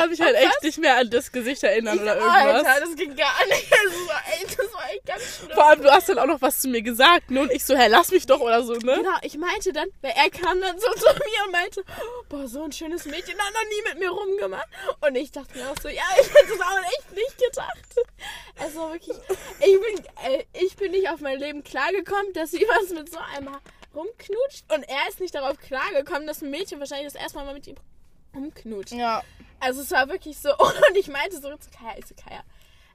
kann 0.08 0.12
mich 0.12 0.22
halt 0.22 0.36
echt 0.36 0.56
was? 0.56 0.64
nicht 0.64 0.78
mehr 0.80 0.98
an 0.98 1.10
das 1.10 1.32
Gesicht 1.32 1.64
erinnern 1.64 2.00
oder 2.00 2.14
Alter, 2.14 2.48
irgendwas. 2.48 2.80
das 2.80 2.96
ging 2.96 3.16
gar 3.16 3.46
nicht. 3.48 3.68
Das 3.88 4.08
war, 4.08 4.24
echt, 4.34 4.60
das 4.60 4.74
war 4.74 4.90
echt 4.90 5.06
ganz 5.06 5.38
schlimm. 5.38 5.52
Vor 5.52 5.66
allem, 5.66 5.82
du 5.82 5.92
hast 5.92 6.10
dann 6.10 6.20
auch 6.20 6.26
noch 6.26 6.42
was 6.42 6.60
zu 6.60 6.68
mir 6.68 6.82
gesagt, 6.82 7.32
ne? 7.32 7.42
Und 7.42 7.52
ich 7.52 7.64
so, 7.66 7.76
hä, 7.76 7.88
lass 7.88 8.12
mich 8.12 8.26
doch 8.26 8.40
oder 8.40 8.64
so, 8.64 8.74
ne? 8.74 8.98
Genau, 8.98 9.18
ich 9.22 9.38
meinte 9.38 9.72
dann, 9.74 9.88
weil 10.02 10.14
er 10.16 10.30
kam 10.30 10.60
dann 10.62 10.80
so 10.80 10.88
zu 10.96 11.06
mir 11.06 11.46
und 11.46 11.52
meinte, 11.52 11.84
boah, 12.30 12.48
so 12.48 12.64
ein 12.64 12.72
schönes 12.72 13.06
Mädchen 13.06 13.38
hat 13.38 13.54
noch 13.54 13.64
nie 13.70 13.90
mit 13.90 14.00
mir 14.00 14.10
rumgemacht. 14.10 14.68
Und 15.02 15.16
ich 15.16 15.32
dachte 15.32 15.58
mir 15.58 15.70
auch 15.70 15.76
so, 15.82 15.90
ja, 15.90 16.04
ich 16.20 16.30
hätte 16.30 16.54
es 16.54 16.62
auch 16.62 16.80
echt 16.80 17.12
nicht 17.14 17.38
gedacht. 17.38 17.78
Also 18.60 18.92
wirklich, 18.92 19.18
ich 19.60 19.80
bin, 19.80 20.06
äh, 20.26 20.44
ich 20.54 20.76
bin 20.76 20.92
nicht 20.92 21.10
auf 21.10 21.20
mein 21.20 21.40
Leben 21.40 21.64
klargekommen, 21.64 22.34
dass 22.34 22.52
sie 22.52 22.66
was 22.82 22.90
mit 22.90 23.12
so 23.12 23.20
einem 23.36 23.56
rumknutscht. 23.94 24.72
Und 24.74 24.84
er 24.84 25.10
ist 25.10 25.20
nicht 25.20 25.36
darauf 25.36 25.58
klargekommen, 25.60 26.28
dass 26.28 26.42
ein 26.42 26.50
Mädchen 26.50 26.80
wahrscheinlich 26.80 27.14
das 27.14 27.22
erste 27.22 27.38
Mal 27.38 27.54
mit 27.54 27.68
ihm 27.68 27.76
rumknutscht. 28.36 28.94
Ja. 28.94 29.24
Also 29.60 29.82
es 29.82 29.92
war 29.92 30.08
wirklich 30.10 30.38
so, 30.38 30.50
und 30.58 30.96
ich 30.98 31.08
meinte 31.08 31.36
so 31.40 31.56
zu 31.58 31.70
Kaya, 31.72 31.98
ich 31.98 32.06
so, 32.06 32.16
Kaya, 32.16 32.42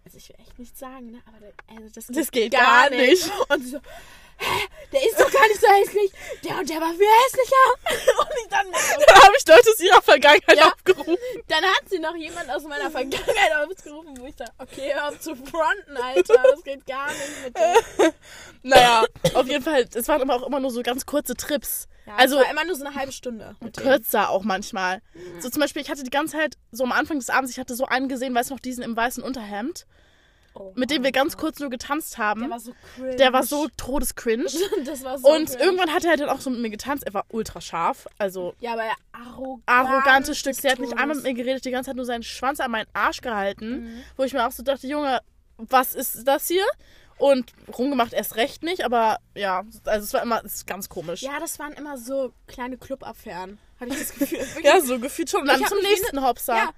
also 0.04 0.18
ich 0.18 0.28
will 0.28 0.36
echt 0.40 0.58
nichts 0.58 0.78
sagen, 0.80 1.10
ne, 1.12 1.22
aber 1.26 1.46
also 1.76 1.88
das, 1.94 2.06
Das 2.08 2.30
geht 2.30 2.52
gar 2.52 2.90
nicht. 2.90 3.30
Und 3.48 3.62
sie 3.62 3.70
so, 3.70 3.78
hä, 4.38 4.68
der 4.92 5.02
ist 5.06 5.20
doch 5.20 5.30
gar 5.30 5.46
nicht 5.46 5.60
so 5.60 5.66
hässlich, 5.68 6.10
der 6.42 6.58
und 6.58 6.68
der 6.68 6.80
war 6.80 6.90
viel 6.92 7.06
hässlicher. 7.24 8.12
Und 8.20 8.28
ich 8.42 8.48
dann, 8.50 8.66
Dann 8.72 9.22
habe 9.22 9.34
ich 9.38 9.46
Leute 9.46 9.70
aus 9.70 9.78
ihrer 9.80 10.02
Vergangenheit 10.02 10.56
Ja. 10.58 10.72
aufgerufen. 10.72 11.16
dann 11.46 11.62
hat 11.64 11.88
sie 11.88 12.00
noch 12.00 12.16
jemand 12.16 12.50
aus 12.50 12.64
meiner 12.64 12.90
Vergangenheit 12.90 13.52
aufgerufen, 13.56 14.16
wo 14.18 14.26
ich 14.26 14.34
dachte, 14.34 14.52
okay, 14.58 14.92
hör 14.92 15.08
auf 15.08 15.20
zu 15.20 15.36
fronten, 15.36 15.96
Alter, 15.96 16.42
das 16.50 16.64
geht 16.64 16.84
gar 16.86 17.06
nicht 17.08 17.44
mit 17.44 17.56
dir. 17.56 18.14
Naja, 18.64 19.04
auf 19.34 19.46
jeden 19.46 19.62
Fall, 19.62 19.88
es 19.94 20.08
waren 20.08 20.22
aber 20.22 20.34
auch 20.42 20.46
immer 20.48 20.58
nur 20.58 20.72
so 20.72 20.82
ganz 20.82 21.06
kurze 21.06 21.34
Trips. 21.36 21.86
Ja, 22.06 22.16
also 22.16 22.36
war 22.36 22.50
immer 22.50 22.64
nur 22.64 22.74
so 22.74 22.84
eine 22.84 22.94
halbe 22.94 23.12
Stunde. 23.12 23.56
Dem. 23.60 23.72
kürzer 23.72 24.30
auch 24.30 24.42
manchmal. 24.44 25.00
So 25.40 25.48
zum 25.50 25.60
Beispiel, 25.60 25.82
ich 25.82 25.90
hatte 25.90 26.02
die 26.02 26.10
ganze 26.10 26.36
Zeit, 26.36 26.56
so 26.72 26.82
am 26.84 26.92
Anfang 26.92 27.18
des 27.18 27.30
Abends, 27.30 27.52
ich 27.52 27.58
hatte 27.58 27.74
so 27.74 27.86
einen 27.86 28.08
gesehen, 28.08 28.34
weißt 28.34 28.50
du 28.50 28.54
noch, 28.54 28.60
diesen 28.60 28.82
im 28.82 28.96
weißen 28.96 29.22
Unterhemd, 29.22 29.86
Oh, 30.54 30.70
mit 30.76 30.90
dem 30.90 31.02
wir 31.02 31.12
ganz 31.12 31.38
kurz 31.38 31.60
nur 31.60 31.70
getanzt 31.70 32.18
haben. 32.18 32.40
der 32.42 32.50
war 32.50 32.60
so 32.60 32.74
cringe. 32.96 33.16
Der 33.16 33.32
war 33.32 33.42
so 33.42 33.68
todescringe. 33.78 34.44
das 34.84 35.02
war 35.02 35.18
so 35.18 35.26
Und 35.32 35.46
cringe. 35.48 35.62
irgendwann 35.64 35.90
hat 35.94 36.04
er 36.04 36.14
dann 36.18 36.28
auch 36.28 36.40
so 36.42 36.50
mit 36.50 36.60
mir 36.60 36.68
getanzt. 36.68 37.04
Er 37.06 37.14
war 37.14 37.24
ultra 37.30 37.62
scharf. 37.62 38.06
Also 38.18 38.52
Ja, 38.60 38.74
aber 38.74 38.82
arrogant. 39.12 39.62
arrogantes 39.66 40.38
Stück. 40.38 40.54
Sie 40.54 40.68
hat 40.68 40.78
nicht 40.78 40.92
einmal 40.98 41.16
mit 41.16 41.22
mir 41.24 41.32
geredet, 41.32 41.64
die 41.64 41.70
ganze 41.70 41.88
Zeit 41.88 41.96
nur 41.96 42.04
seinen 42.04 42.22
Schwanz 42.22 42.60
an 42.60 42.70
meinen 42.70 42.86
Arsch 42.92 43.22
gehalten. 43.22 43.84
Mhm. 43.84 44.02
Wo 44.18 44.24
ich 44.24 44.34
mir 44.34 44.46
auch 44.46 44.52
so 44.52 44.62
dachte, 44.62 44.86
Junge, 44.86 45.20
was 45.56 45.94
ist 45.94 46.28
das 46.28 46.48
hier? 46.48 46.66
Und 47.22 47.52
rumgemacht 47.78 48.12
erst 48.12 48.34
recht 48.34 48.64
nicht, 48.64 48.84
aber 48.84 49.18
ja, 49.36 49.62
also 49.84 50.04
es 50.04 50.12
war 50.12 50.22
immer 50.24 50.44
es 50.44 50.54
ist 50.56 50.66
ganz 50.66 50.88
komisch. 50.88 51.22
Ja, 51.22 51.38
das 51.38 51.56
waren 51.60 51.72
immer 51.74 51.96
so 51.96 52.32
kleine 52.48 52.76
Clubaffären. 52.76 53.60
Hatte 53.78 53.92
ich 53.92 53.98
das 54.00 54.14
Gefühl. 54.18 54.64
Ja, 54.64 54.80
so 54.80 54.98
gefühlt 54.98 55.30
schon. 55.30 55.42
Und 55.42 55.46
dann 55.46 55.64
zum 55.64 55.78
mich 55.78 55.86
nächsten 55.86 56.20
Hopser. 56.20 56.56
Ja. 56.56 56.70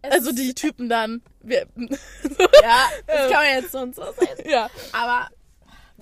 Also 0.00 0.32
die 0.32 0.54
Typen 0.54 0.88
dann. 0.88 1.20
Wir, 1.42 1.66
Ja, 1.76 2.88
das 3.06 3.30
kann 3.30 3.44
man 3.44 3.54
jetzt 3.54 3.72
so 3.72 3.78
und 3.80 3.94
so 3.94 4.04
sehen. 4.18 4.50
ja. 4.50 4.70
Aber, 4.92 5.28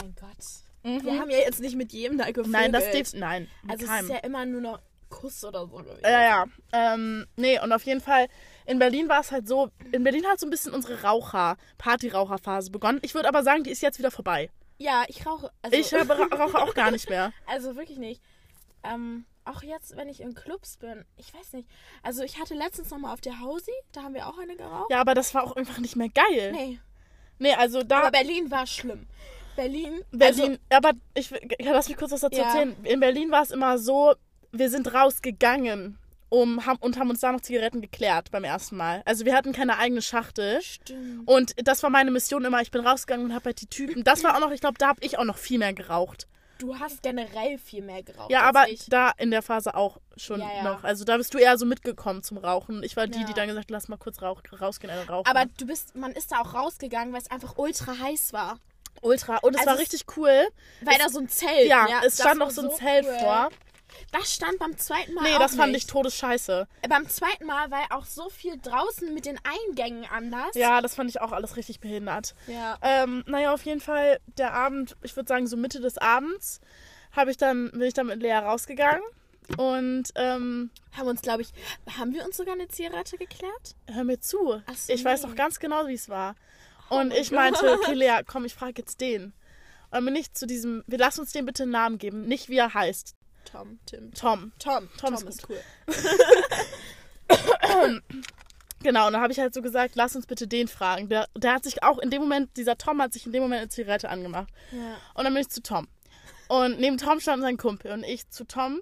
mein 0.00 0.14
Gott. 0.14 1.02
Wir 1.02 1.18
haben 1.20 1.30
ja 1.30 1.38
jetzt 1.38 1.58
nicht 1.58 1.74
mit 1.74 1.92
jedem 1.92 2.16
da. 2.16 2.26
Mhm. 2.28 2.50
Nein, 2.50 2.72
das 2.72 2.92
darf, 2.92 3.12
nein. 3.14 3.48
Also 3.66 3.86
es 3.86 4.02
ist 4.02 4.08
ja 4.08 4.18
immer 4.18 4.46
nur 4.46 4.60
noch 4.60 4.80
Kuss 5.08 5.44
oder 5.44 5.66
so 5.66 5.78
gewesen. 5.78 5.98
Ja, 6.04 6.22
ja. 6.22 6.44
Ähm, 6.72 7.26
nee, 7.34 7.58
und 7.60 7.72
auf 7.72 7.82
jeden 7.82 8.00
Fall, 8.00 8.28
in 8.70 8.78
Berlin 8.78 9.08
war 9.08 9.20
es 9.20 9.32
halt 9.32 9.46
so, 9.48 9.70
in 9.92 10.04
Berlin 10.04 10.24
hat 10.26 10.38
so 10.40 10.46
ein 10.46 10.50
bisschen 10.50 10.72
unsere 10.72 11.02
Raucher, 11.02 11.56
Party-Raucher-Phase 11.78 12.70
begonnen. 12.70 13.00
Ich 13.02 13.14
würde 13.14 13.28
aber 13.28 13.42
sagen, 13.42 13.64
die 13.64 13.70
ist 13.70 13.82
jetzt 13.82 13.98
wieder 13.98 14.10
vorbei. 14.10 14.50
Ja, 14.78 15.04
ich 15.08 15.26
rauche. 15.26 15.50
Also, 15.62 15.76
Ich 15.76 15.92
rauche 15.92 16.58
auch 16.58 16.74
gar 16.74 16.90
nicht 16.90 17.10
mehr. 17.10 17.32
Also 17.46 17.76
wirklich 17.76 17.98
nicht. 17.98 18.22
Ähm, 18.82 19.26
auch 19.44 19.62
jetzt, 19.62 19.96
wenn 19.96 20.08
ich 20.08 20.20
in 20.20 20.34
Clubs 20.34 20.76
bin, 20.78 21.04
ich 21.16 21.34
weiß 21.34 21.52
nicht. 21.52 21.68
Also 22.02 22.22
ich 22.22 22.38
hatte 22.38 22.54
letztens 22.54 22.90
nochmal 22.90 23.12
auf 23.12 23.20
der 23.20 23.40
Hausi, 23.40 23.72
da 23.92 24.02
haben 24.04 24.14
wir 24.14 24.26
auch 24.26 24.38
eine 24.38 24.56
geraucht. 24.56 24.90
Ja, 24.90 25.00
aber 25.00 25.14
das 25.14 25.34
war 25.34 25.44
auch 25.44 25.56
einfach 25.56 25.78
nicht 25.78 25.96
mehr 25.96 26.08
geil. 26.08 26.52
Nee. 26.52 26.80
Nee, 27.38 27.54
also 27.54 27.82
da. 27.82 28.00
Aber 28.00 28.10
Berlin 28.12 28.50
war 28.50 28.66
schlimm. 28.66 29.06
Berlin, 29.56 30.00
Berlin, 30.12 30.58
aber 30.70 30.92
ich, 31.14 31.30
will- 31.30 31.40
ja, 31.60 31.72
lass 31.72 31.88
mich 31.88 31.98
kurz 31.98 32.12
was 32.12 32.20
dazu 32.20 32.38
Ja. 32.38 32.46
erzählen. 32.46 32.76
In 32.84 33.00
Berlin 33.00 33.30
war 33.30 33.42
es 33.42 33.50
immer 33.50 33.76
so, 33.78 34.14
wir 34.52 34.70
sind 34.70 34.94
rausgegangen 34.94 35.98
um, 36.30 36.64
haben, 36.64 36.78
und 36.80 36.98
haben 36.98 37.10
uns 37.10 37.20
da 37.20 37.30
noch 37.32 37.40
Zigaretten 37.42 37.82
geklärt 37.82 38.30
beim 38.30 38.44
ersten 38.44 38.76
Mal. 38.76 39.02
Also 39.04 39.24
wir 39.26 39.34
hatten 39.34 39.52
keine 39.52 39.76
eigene 39.76 40.00
Schachtel. 40.00 40.62
Stimmt. 40.62 41.28
Und 41.28 41.52
das 41.68 41.82
war 41.82 41.90
meine 41.90 42.10
Mission 42.10 42.44
immer. 42.44 42.62
Ich 42.62 42.70
bin 42.70 42.86
rausgegangen 42.86 43.26
und 43.26 43.34
habe 43.34 43.46
halt 43.46 43.60
die 43.60 43.66
Typen. 43.66 44.02
Das 44.04 44.24
war 44.24 44.34
auch 44.36 44.40
noch, 44.40 44.50
ich 44.52 44.60
glaube, 44.60 44.78
da 44.78 44.88
habe 44.88 45.00
ich 45.02 45.18
auch 45.18 45.24
noch 45.24 45.36
viel 45.36 45.58
mehr 45.58 45.72
geraucht. 45.74 46.26
Du 46.58 46.78
hast 46.78 47.02
generell 47.02 47.56
viel 47.58 47.80
mehr 47.82 48.02
geraucht. 48.02 48.30
Ja, 48.30 48.42
aber 48.42 48.68
ich. 48.68 48.84
da 48.90 49.12
in 49.16 49.30
der 49.30 49.40
Phase 49.40 49.74
auch 49.74 49.98
schon 50.18 50.40
Ja, 50.40 50.48
ja. 50.56 50.62
noch. 50.62 50.84
Also 50.84 51.04
da 51.04 51.16
bist 51.16 51.32
du 51.32 51.38
eher 51.38 51.56
so 51.56 51.64
mitgekommen 51.64 52.22
zum 52.22 52.36
Rauchen. 52.36 52.82
Ich 52.82 52.96
war 52.96 53.06
die, 53.06 53.18
Ja. 53.20 53.24
die 53.24 53.32
dann 53.32 53.48
gesagt 53.48 53.66
hat, 53.66 53.70
lass 53.70 53.88
mal 53.88 53.96
kurz 53.96 54.20
rauch, 54.20 54.42
rausgehen, 54.60 54.92
eine 54.92 55.08
rauchen. 55.08 55.26
Aber 55.26 55.46
du 55.56 55.66
bist, 55.66 55.96
man 55.96 56.12
ist 56.12 56.30
da 56.32 56.40
auch 56.42 56.52
rausgegangen, 56.52 57.14
weil 57.14 57.22
es 57.22 57.30
einfach 57.30 57.56
ultra 57.56 57.98
heiß 57.98 58.32
war. 58.34 58.58
ultra. 59.02 59.38
Und 59.38 59.54
es 59.54 59.60
Also 59.60 59.66
war 59.68 59.74
es- 59.76 59.80
richtig 59.80 60.04
cool. 60.18 60.48
Weil 60.82 60.98
da 60.98 61.08
so 61.08 61.20
ein 61.20 61.28
Zelt. 61.30 61.66
Ja, 61.66 61.86
es 62.04 62.16
stand 62.20 62.38
noch 62.38 62.50
so 62.50 62.62
ein 62.70 62.76
Zelt 62.76 63.06
cool. 63.06 63.18
vor. 63.20 63.48
Das 64.12 64.34
stand 64.34 64.58
beim 64.58 64.76
zweiten 64.76 65.14
Mal 65.14 65.22
Nee, 65.24 65.38
das 65.38 65.56
fand 65.56 65.72
nicht. 65.72 65.84
ich 65.84 65.90
todesscheiße. 65.90 66.66
Beim 66.88 67.08
zweiten 67.08 67.46
Mal 67.46 67.70
war 67.70 67.80
auch 67.90 68.04
so 68.04 68.28
viel 68.28 68.58
draußen 68.60 69.12
mit 69.14 69.26
den 69.26 69.38
Eingängen 69.44 70.04
anders. 70.10 70.54
Ja, 70.54 70.80
das 70.80 70.94
fand 70.94 71.10
ich 71.10 71.20
auch 71.20 71.32
alles 71.32 71.56
richtig 71.56 71.80
behindert. 71.80 72.34
Ja. 72.46 72.78
Ähm, 72.82 73.24
naja, 73.26 73.52
auf 73.52 73.64
jeden 73.64 73.80
Fall 73.80 74.20
der 74.38 74.52
Abend, 74.52 74.96
ich 75.02 75.14
würde 75.16 75.28
sagen 75.28 75.46
so 75.46 75.56
Mitte 75.56 75.80
des 75.80 75.98
Abends, 75.98 76.60
habe 77.12 77.30
ich 77.30 77.36
dann, 77.36 77.70
bin 77.70 77.82
ich 77.82 77.94
dann 77.94 78.06
mit 78.06 78.20
Lea 78.20 78.34
rausgegangen. 78.38 79.02
Und 79.56 80.04
ähm, 80.14 80.70
Haben 80.96 81.08
uns, 81.08 81.22
glaube 81.22 81.42
ich, 81.42 81.48
haben 81.98 82.14
wir 82.14 82.24
uns 82.24 82.36
sogar 82.36 82.54
eine 82.54 82.68
Zigarette 82.68 83.16
geklärt? 83.16 83.74
hör 83.90 84.04
mir 84.04 84.20
zu. 84.20 84.62
Ach 84.66 84.74
so, 84.76 84.92
ich 84.92 85.04
weiß 85.04 85.22
nee. 85.22 85.28
noch 85.28 85.34
ganz 85.34 85.58
genau, 85.58 85.88
wie 85.88 85.94
es 85.94 86.08
war. 86.08 86.36
Und 86.88 87.08
mein 87.08 87.18
ich 87.20 87.30
meinte, 87.30 87.72
okay, 87.72 87.94
Lea, 87.94 88.20
komm, 88.26 88.44
ich 88.44 88.54
frage 88.54 88.74
jetzt 88.78 89.00
den. 89.00 89.32
Und 89.90 90.04
bin 90.04 90.14
ich 90.14 90.32
zu 90.32 90.46
diesem, 90.46 90.84
wir 90.86 90.98
lassen 90.98 91.20
uns 91.20 91.32
dem 91.32 91.46
bitte 91.46 91.64
einen 91.64 91.72
Namen 91.72 91.98
geben, 91.98 92.26
nicht 92.26 92.48
wie 92.48 92.58
er 92.58 92.74
heißt. 92.74 93.14
Tom, 93.52 93.78
Tim. 93.86 94.12
Tom. 94.12 94.52
Tom. 94.58 94.88
Tom 94.98 95.14
Tom, 95.14 95.28
ist 95.28 95.40
ist 95.40 95.48
cool. 95.48 95.60
Genau, 98.82 99.08
und 99.08 99.12
dann 99.12 99.20
habe 99.20 99.32
ich 99.32 99.38
halt 99.38 99.52
so 99.52 99.60
gesagt, 99.60 99.94
lass 99.94 100.16
uns 100.16 100.26
bitte 100.26 100.48
den 100.48 100.66
fragen. 100.66 101.10
Der, 101.10 101.28
der 101.36 101.52
hat 101.52 101.64
sich 101.64 101.82
auch 101.82 101.98
in 101.98 102.08
dem 102.08 102.22
Moment, 102.22 102.56
dieser 102.56 102.78
Tom 102.78 103.02
hat 103.02 103.12
sich 103.12 103.26
in 103.26 103.32
dem 103.32 103.42
Moment 103.42 103.60
eine 103.60 103.68
Zigarette 103.68 104.08
angemacht. 104.08 104.48
Ja. 104.72 104.96
Und 105.14 105.24
dann 105.24 105.34
bin 105.34 105.42
ich 105.42 105.50
zu 105.50 105.62
Tom. 105.62 105.86
Und 106.48 106.80
neben 106.80 106.96
Tom 106.96 107.20
stand 107.20 107.42
sein 107.42 107.58
Kumpel 107.58 107.92
und 107.92 108.04
ich 108.04 108.28
zu 108.30 108.44
Tom, 108.44 108.80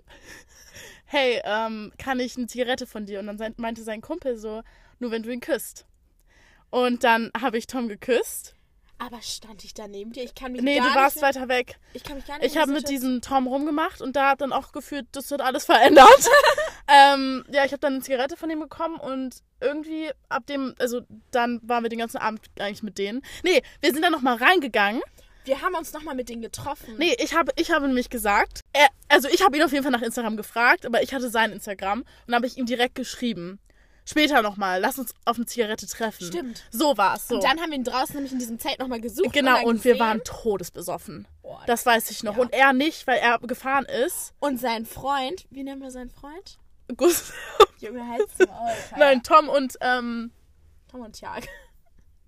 hey, 1.05 1.41
ähm, 1.45 1.93
kann 1.99 2.21
ich 2.21 2.37
eine 2.37 2.47
Zigarette 2.47 2.87
von 2.87 3.07
dir? 3.07 3.19
Und 3.19 3.27
dann 3.27 3.55
meinte 3.57 3.83
sein 3.83 4.01
Kumpel 4.01 4.37
so, 4.37 4.63
nur 5.01 5.11
wenn 5.11 5.25
du 5.25 5.31
ihn 5.31 5.41
küsst. 5.41 5.85
Und 6.71 7.03
dann 7.03 7.33
habe 7.39 7.59
ich 7.59 7.67
Tom 7.67 7.89
geküsst. 7.89 8.55
Aber 8.99 9.23
stand 9.23 9.65
ich 9.65 9.75
da 9.75 9.87
neben 9.87 10.13
dir? 10.13 10.25
Ich 10.25 10.35
kann 10.35 10.53
mich 10.53 10.61
Nee, 10.63 10.79
gar 10.79 10.89
du 10.89 10.95
warst 10.95 11.17
nicht 11.17 11.23
mehr, 11.23 11.35
weiter 11.35 11.49
weg. 11.49 11.79
Ich 11.93 12.03
kann 12.03 12.17
mich 12.17 12.27
gar 12.27 12.39
nicht 12.39 12.47
Ich 12.47 12.57
habe 12.57 12.73
mit 12.73 12.89
diesem 12.89 13.21
Tom 13.21 13.47
rumgemacht 13.47 14.03
und 14.03 14.17
da 14.17 14.31
hat 14.31 14.41
dann 14.41 14.53
auch 14.53 14.73
gefühlt, 14.73 15.07
das 15.13 15.31
wird 15.31 15.41
alles 15.41 15.65
verändert. 15.65 16.09
ähm, 16.89 17.45
ja, 17.49 17.65
ich 17.65 17.71
habe 17.73 17.79
dann 17.79 17.95
eine 17.95 18.03
Zigarette 18.03 18.37
von 18.37 18.51
ihm 18.51 18.61
bekommen 18.61 18.99
und 18.99 19.37
irgendwie 19.61 20.11
ab 20.29 20.47
dem, 20.47 20.75
also 20.81 21.03
dann 21.31 21.61
waren 21.63 21.85
wir 21.85 21.91
den 21.91 22.01
ganzen 22.01 22.19
Abend 22.19 22.41
eigentlich 22.59 22.83
mit 22.83 22.99
denen. 22.99 23.23
Nee, 23.45 23.63
wir 23.81 23.93
sind 23.93 24.03
dann 24.03 24.13
nochmal 24.13 24.37
reingegangen. 24.37 25.01
Wir 25.45 25.63
haben 25.63 25.75
uns 25.77 25.93
nochmal 25.93 26.15
mit 26.15 26.29
denen 26.29 26.43
getroffen. 26.43 26.97
Nee, 26.99 27.17
ich 27.21 27.35
habe 27.35 27.53
ich 27.57 27.71
habe 27.71 27.87
nämlich 27.87 28.11
gesagt, 28.11 28.61
er, 28.73 28.89
also 29.09 29.29
ich 29.29 29.43
habe 29.43 29.57
ihn 29.57 29.63
auf 29.63 29.73
jeden 29.73 29.83
Fall 29.83 29.93
nach 29.93 30.03
Instagram 30.03 30.37
gefragt, 30.37 30.85
aber 30.85 31.03
ich 31.03 31.15
hatte 31.15 31.31
sein 31.31 31.53
Instagram 31.53 32.05
und 32.27 32.35
habe 32.35 32.47
ich 32.47 32.59
ihm 32.59 32.67
direkt 32.67 32.97
geschrieben. 32.97 33.59
Später 34.09 34.41
nochmal, 34.41 34.81
lass 34.81 34.99
uns 34.99 35.15
auf 35.27 35.37
eine 35.37 35.45
Zigarette 35.45 35.87
treffen. 35.87 36.27
Stimmt. 36.27 36.65
So 36.71 36.97
war 36.97 37.17
es. 37.17 37.29
So. 37.29 37.35
Und 37.35 37.45
dann 37.45 37.61
haben 37.61 37.71
wir 37.71 37.77
ihn 37.77 37.85
draußen 37.85 38.15
nämlich 38.15 38.33
in 38.33 38.39
diesem 38.39 38.59
Zelt 38.59 38.79
nochmal 38.79 39.03
gesucht. 39.03 39.35
genau, 39.35 39.57
dann 39.57 39.65
und 39.67 39.85
wir 39.85 39.99
waren 39.99 40.25
todesbesoffen. 40.25 41.29
Boah, 41.43 41.63
Das 41.67 41.85
weiß 41.85 42.11
ich 42.11 42.23
noch. 42.23 42.37
Ja. 42.37 42.43
Und 42.43 42.55
er 42.55 42.73
nicht, 42.73 43.07
weil 43.07 43.19
er 43.19 43.39
gefahren 43.41 43.85
ist. 43.85 44.33
Und 44.41 44.59
sein 44.59 44.87
Freund, 44.87 45.45
wie 45.51 45.63
nennen 45.63 45.83
wir 45.83 45.91
seinen 45.91 46.09
Freund? 46.09 46.59
Gustav. 46.97 47.35
Junge, 47.81 48.09
halt's 48.09 48.41
Alter. 48.41 48.97
Nein, 48.97 49.23
Tom 49.23 49.51
und 49.51 49.77
ähm, 49.83 50.33
Tom 50.91 51.03
und 51.03 51.13
Tiag. 51.13 51.47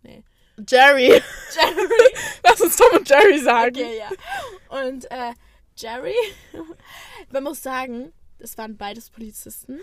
Nee. 0.02 0.22
Jerry. 0.68 1.08
Jerry. 1.08 1.88
Lass 2.44 2.60
uns 2.60 2.76
Tom 2.76 2.88
und 2.98 3.08
Jerry 3.08 3.38
sagen. 3.38 3.76
Okay, 3.76 3.98
ja. 3.98 4.84
Und 4.86 5.10
äh, 5.10 5.32
Jerry, 5.76 6.14
man 7.30 7.42
muss 7.42 7.62
sagen, 7.62 8.12
es 8.38 8.56
waren 8.56 8.76
beides 8.78 9.10
Polizisten. 9.10 9.80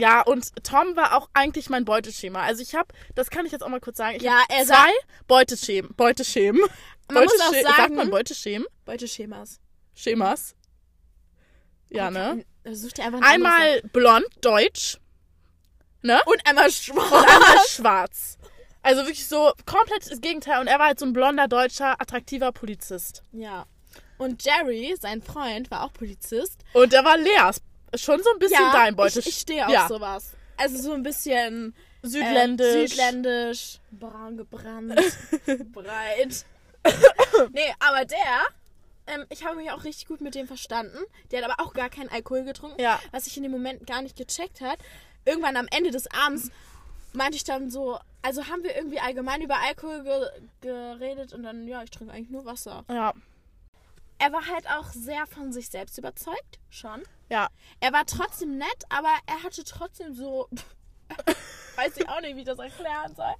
Ja, 0.00 0.22
und 0.22 0.52
Tom 0.64 0.96
war 0.96 1.16
auch 1.16 1.28
eigentlich 1.34 1.68
mein 1.70 1.84
Beuteschema. 1.84 2.42
Also 2.42 2.62
ich 2.62 2.74
habe, 2.74 2.88
das 3.14 3.30
kann 3.30 3.46
ich 3.46 3.52
jetzt 3.52 3.62
auch 3.62 3.68
mal 3.68 3.80
kurz 3.80 3.96
sagen, 3.98 4.16
ich 4.16 4.22
Ja, 4.22 4.42
er 4.48 4.64
zwei 4.64 4.92
Beuteschemen. 5.26 5.94
Beuteschemen. 5.96 6.60
Man 7.10 7.24
muss 7.24 7.40
auch 7.40 7.50
Beutesche- 7.52 7.62
Sagt 7.62 7.76
sagen- 7.76 7.94
man 7.96 8.10
Beuteschemen? 8.10 8.66
Beuteschemas. 8.84 9.60
Schemas. 9.94 10.54
Ja, 11.90 12.10
ne? 12.10 12.44
Such 12.70 12.92
dir 12.92 13.04
einfach 13.04 13.20
Einmal 13.22 13.80
blond, 13.92 14.26
deutsch. 14.42 14.98
Ne? 16.02 16.20
Und 16.26 16.46
einmal 16.46 16.70
schwarz. 16.70 17.10
Und 17.12 17.28
einmal 17.28 17.58
schwarz. 17.68 18.38
Also 18.82 19.02
wirklich 19.02 19.26
so 19.26 19.52
komplett 19.66 20.10
das 20.10 20.20
Gegenteil. 20.20 20.60
Und 20.60 20.66
er 20.66 20.78
war 20.78 20.86
halt 20.88 20.98
so 20.98 21.06
ein 21.06 21.12
blonder, 21.12 21.48
deutscher, 21.48 22.00
attraktiver 22.00 22.52
Polizist. 22.52 23.22
Ja. 23.32 23.66
Und 24.18 24.44
Jerry, 24.44 24.94
sein 25.00 25.22
Freund, 25.22 25.70
war 25.70 25.84
auch 25.84 25.92
Polizist. 25.92 26.62
Und 26.72 26.92
der 26.92 27.04
war 27.04 27.16
Leas. 27.16 27.60
Schon 27.94 28.22
so 28.22 28.30
ein 28.32 28.38
bisschen 28.38 28.60
ja, 28.60 28.72
dein 28.72 28.96
Beutesch. 28.96 29.26
ich, 29.26 29.28
ich 29.28 29.38
stehe 29.38 29.66
auf 29.66 29.72
ja. 29.72 29.88
sowas. 29.88 30.32
Also 30.56 30.78
so 30.78 30.92
ein 30.92 31.02
bisschen 31.02 31.74
Südländisch. 32.02 32.66
Äh, 32.66 32.86
südländisch, 32.88 33.78
braun 33.90 34.36
gebrannt, 34.36 34.94
breit. 35.72 36.44
nee, 37.52 37.74
aber 37.80 38.04
der, 38.04 38.46
ähm, 39.06 39.24
ich 39.30 39.44
habe 39.44 39.56
mich 39.56 39.70
auch 39.70 39.84
richtig 39.84 40.06
gut 40.06 40.20
mit 40.20 40.34
dem 40.34 40.46
verstanden. 40.46 40.98
Der 41.30 41.42
hat 41.42 41.50
aber 41.50 41.64
auch 41.64 41.72
gar 41.72 41.90
keinen 41.90 42.08
Alkohol 42.08 42.44
getrunken, 42.44 42.80
Ja. 42.80 43.00
was 43.10 43.26
ich 43.26 43.36
in 43.36 43.42
dem 43.42 43.52
Moment 43.52 43.86
gar 43.86 44.02
nicht 44.02 44.16
gecheckt 44.16 44.60
hat. 44.60 44.78
Irgendwann 45.24 45.56
am 45.56 45.66
Ende 45.70 45.90
des 45.90 46.08
Abends 46.10 46.50
meinte 47.12 47.36
ich 47.36 47.44
dann 47.44 47.70
so, 47.70 47.98
also 48.22 48.46
haben 48.46 48.62
wir 48.62 48.76
irgendwie 48.76 49.00
allgemein 49.00 49.42
über 49.42 49.56
Alkohol 49.56 50.04
ge 50.04 50.28
geredet 50.60 51.32
und 51.32 51.42
dann, 51.42 51.66
ja, 51.66 51.82
ich 51.82 51.90
trinke 51.90 52.12
eigentlich 52.12 52.30
nur 52.30 52.44
Wasser. 52.44 52.84
Ja. 52.88 53.12
Er 54.18 54.32
war 54.32 54.46
halt 54.46 54.68
auch 54.68 54.90
sehr 54.90 55.26
von 55.26 55.52
sich 55.52 55.68
selbst 55.68 55.98
überzeugt, 55.98 56.58
schon. 56.70 57.02
Ja. 57.30 57.48
Er 57.80 57.92
war 57.92 58.04
trotzdem 58.04 58.58
nett, 58.58 58.84
aber 58.88 59.10
er 59.26 59.42
hatte 59.42 59.64
trotzdem 59.64 60.14
so. 60.14 60.48
weiß 61.76 61.96
ich 61.96 62.08
auch 62.08 62.20
nicht, 62.20 62.36
wie 62.36 62.40
ich 62.40 62.46
das 62.46 62.58
erklären 62.58 63.14
soll. 63.14 63.34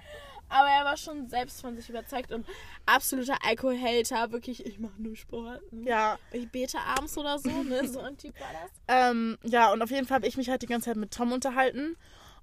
Aber 0.48 0.68
er 0.68 0.84
war 0.84 0.96
schon 0.96 1.28
selbst 1.28 1.60
von 1.60 1.76
sich 1.76 1.88
überzeugt 1.90 2.32
und 2.32 2.46
absoluter 2.86 3.36
Alkoholhater. 3.44 4.32
Wirklich, 4.32 4.64
ich 4.64 4.78
mache 4.78 5.00
nur 5.00 5.14
Sport. 5.14 5.60
Ja. 5.72 6.18
Ich 6.32 6.50
bete 6.50 6.78
abends 6.78 7.18
oder 7.18 7.38
so, 7.38 7.50
ne? 7.62 7.86
So 7.88 8.00
ein 8.00 8.16
Typ 8.16 8.34
war 8.40 8.48
das. 8.52 8.70
Ähm, 8.88 9.36
ja, 9.42 9.72
und 9.72 9.82
auf 9.82 9.90
jeden 9.90 10.06
Fall 10.06 10.16
habe 10.16 10.26
ich 10.26 10.36
mich 10.36 10.48
halt 10.48 10.62
die 10.62 10.66
ganze 10.66 10.86
Zeit 10.86 10.96
mit 10.96 11.12
Tom 11.12 11.32
unterhalten. 11.32 11.96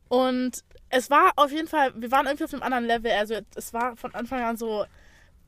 Und 0.07 0.63
es 0.89 1.09
war 1.09 1.33
auf 1.35 1.51
jeden 1.51 1.67
Fall, 1.67 1.93
wir 1.95 2.11
waren 2.11 2.27
irgendwie 2.27 2.43
auf 2.43 2.53
einem 2.53 2.63
anderen 2.63 2.85
Level. 2.85 3.11
Also 3.11 3.39
es 3.55 3.73
war 3.73 3.95
von 3.97 4.13
Anfang 4.13 4.43
an 4.43 4.57
so, 4.57 4.85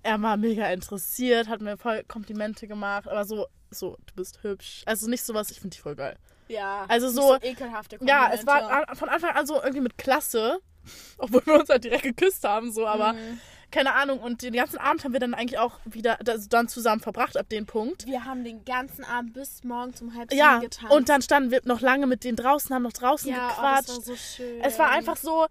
er 0.04 0.22
war 0.22 0.38
mega 0.38 0.68
interessiert, 0.72 1.48
hat 1.48 1.62
mir 1.62 1.78
voll 1.78 2.04
Komplimente 2.08 2.68
gemacht, 2.68 3.08
aber 3.08 3.26
so, 3.26 3.48
so, 3.72 3.98
du 4.06 4.16
bist 4.16 4.44
hübsch. 4.44 4.84
Also 4.86 5.10
nicht 5.10 5.24
sowas, 5.24 5.52
ich 5.52 5.60
finde 5.60 5.76
dich 5.76 5.82
voll 5.82 5.96
geil. 5.96 6.16
Ja. 6.48 6.86
Also 6.88 7.08
nicht 7.08 7.16
so- 7.16 7.38
ekelhafte 7.42 7.98
Ja, 8.02 8.32
es 8.34 8.46
war 8.48 8.60
Komplimente. 8.62 8.96
von 8.96 9.10
Anfang 9.10 9.36
an 9.36 9.46
so 9.46 9.56
irgendwie 9.56 9.82
mit 9.82 9.98
Klasse, 9.98 10.60
obwohl 11.18 11.46
wir 11.46 11.60
uns 11.60 11.70
halt 11.70 11.84
direkt 11.84 12.04
geküsst 12.04 12.44
haben, 12.46 12.72
so, 12.72 12.88
aber 12.88 13.14
Mhm. 13.14 13.40
keine 13.70 13.94
Ahnung. 13.96 14.20
Und 14.20 14.42
den 14.42 14.54
ganzen 14.54 14.78
Abend 14.78 15.04
haben 15.04 15.12
wir 15.12 15.20
dann 15.20 15.34
eigentlich 15.34 15.60
auch 15.60 15.74
wieder 15.84 16.18
das, 16.24 16.48
dann 16.48 16.70
zusammen 16.70 17.02
verbracht 17.02 17.36
ab 17.36 17.50
dem 17.50 17.66
Punkt. 17.66 18.06
Wir 18.06 18.24
haben 18.24 18.46
den 18.46 18.64
ganzen 18.64 19.04
Abend 19.04 19.34
bis 19.34 19.66
morgen 19.66 19.94
um 20.00 20.16
halb 20.16 20.32
Ja, 20.34 20.60
getanzt. 20.60 20.94
und 20.94 21.10
dann 21.10 21.22
standen 21.22 21.52
wir 21.52 21.60
noch 21.66 21.82
lange 21.82 22.08
mit 22.08 22.24
denen 22.24 22.38
draußen, 22.38 22.74
haben 22.74 22.84
noch 22.84 22.94
draußen 22.94 23.30
ja, 23.30 23.48
oh, 23.48 23.50
gequatscht. 23.50 23.90
das 23.90 23.98
war 23.98 24.04
so 24.04 24.16
schön. 24.16 24.62
Es 24.62 24.80
war 24.80 24.90
einfach 24.92 25.18
so, 25.18 25.48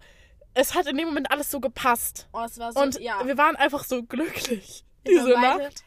es 0.57 0.73
hat 0.73 0.87
in 0.87 0.97
dem 0.97 1.07
Moment 1.07 1.31
alles 1.31 1.51
so 1.51 1.59
gepasst. 1.59 2.27
Oh, 2.33 2.41
es 2.43 2.57
war 2.57 2.73
so, 2.73 2.79
Und 2.79 2.99
ja. 2.99 3.25
wir 3.25 3.37
waren 3.37 3.55
einfach 3.55 3.83
so 3.83 4.03
glücklich. 4.03 4.83
Wir 5.03 5.23
Diese 5.23 5.39
Nacht. 5.39 5.83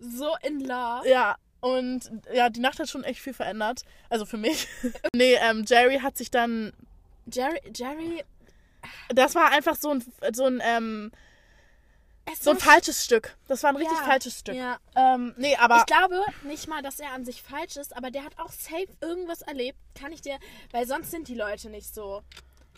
So 0.00 0.34
in 0.42 0.60
love. 0.60 1.08
Ja, 1.08 1.36
und 1.60 2.10
ja, 2.34 2.50
die 2.50 2.60
Nacht 2.60 2.80
hat 2.80 2.88
schon 2.88 3.04
echt 3.04 3.20
viel 3.20 3.32
verändert. 3.32 3.82
Also 4.10 4.26
für 4.26 4.36
mich. 4.36 4.68
nee, 5.14 5.34
ähm, 5.36 5.64
Jerry 5.66 6.00
hat 6.00 6.18
sich 6.18 6.30
dann. 6.30 6.72
Jerry, 7.32 7.60
Jerry, 7.74 8.24
Das 9.08 9.34
war 9.36 9.52
einfach 9.52 9.76
so 9.76 9.90
ein, 9.90 10.04
so 10.34 10.44
ein, 10.44 10.60
ähm, 10.62 11.12
so 12.38 12.50
ein 12.50 12.58
falsches 12.58 13.04
Stück. 13.04 13.36
Das 13.48 13.62
war 13.62 13.70
ein 13.70 13.76
richtig 13.76 13.96
Ja, 13.98 14.04
falsches 14.04 14.40
Stück. 14.40 14.56
Ja. 14.56 14.78
Ähm, 14.96 15.34
nee, 15.38 15.56
aber. 15.56 15.78
Ich 15.78 15.86
glaube 15.86 16.20
nicht 16.42 16.68
mal, 16.68 16.82
dass 16.82 16.98
er 17.00 17.12
an 17.12 17.24
sich 17.24 17.40
falsch 17.42 17.76
ist, 17.76 17.96
aber 17.96 18.10
der 18.10 18.24
hat 18.24 18.38
auch 18.38 18.50
safe 18.50 18.88
irgendwas 19.00 19.42
erlebt. 19.42 19.78
Kann 19.94 20.12
ich 20.12 20.20
dir, 20.20 20.38
weil 20.72 20.86
sonst 20.86 21.12
sind 21.12 21.28
die 21.28 21.36
Leute 21.36 21.70
nicht 21.70 21.94
so. 21.94 22.22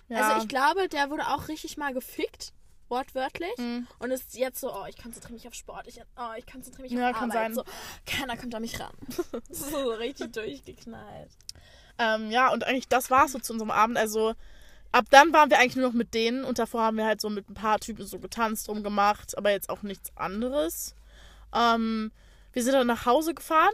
Ja, 0.08 0.18
Also 0.28 0.42
ich 0.42 0.48
glaube, 0.48 0.88
der 0.88 1.10
wurde 1.10 1.26
auch 1.28 1.48
richtig 1.48 1.76
mal 1.76 1.92
gefickt, 1.94 2.52
wortwörtlich. 2.88 3.56
Mhm. 3.58 3.86
Und 3.98 4.10
ist 4.10 4.34
jetzt 4.34 4.60
so, 4.60 4.72
oh, 4.74 4.84
ich 4.88 4.96
konzentriere 5.00 5.34
mich 5.34 5.48
auf 5.48 5.54
Sport, 5.54 5.86
ich, 5.86 6.00
oh, 6.16 6.32
ich 6.36 6.46
konzentriere 6.46 6.82
mich 6.88 6.92
Ja, 6.92 7.10
auf 7.10 7.16
kann 7.16 7.30
Arbeit. 7.30 7.54
sein. 7.54 7.54
So, 7.54 7.64
keiner 8.06 8.36
kommt 8.36 8.54
an 8.54 8.62
mich 8.62 8.78
ran. 8.80 8.92
so, 9.50 9.90
richtig 9.92 10.32
durchgeknallt. 10.32 11.30
ähm, 11.98 12.30
ja, 12.30 12.52
und 12.52 12.64
eigentlich 12.64 12.88
das 12.88 13.10
war 13.10 13.26
es 13.26 13.32
so 13.32 13.38
zu 13.38 13.52
unserem 13.52 13.70
Abend. 13.70 13.96
Also 13.98 14.34
ab 14.92 15.06
dann 15.10 15.32
waren 15.32 15.50
wir 15.50 15.58
eigentlich 15.58 15.76
nur 15.76 15.86
noch 15.88 15.94
mit 15.94 16.14
denen 16.14 16.44
und 16.44 16.58
davor 16.58 16.82
haben 16.82 16.96
wir 16.96 17.04
halt 17.06 17.20
so 17.20 17.30
mit 17.30 17.48
ein 17.48 17.54
paar 17.54 17.78
Typen 17.80 18.06
so 18.06 18.18
getanzt, 18.18 18.68
rumgemacht, 18.68 19.36
aber 19.38 19.50
jetzt 19.50 19.70
auch 19.70 19.82
nichts 19.82 20.10
anderes. 20.16 20.94
Ähm, 21.54 22.12
wir 22.52 22.62
sind 22.62 22.74
dann 22.74 22.86
nach 22.86 23.06
Hause 23.06 23.34
gefahren. 23.34 23.72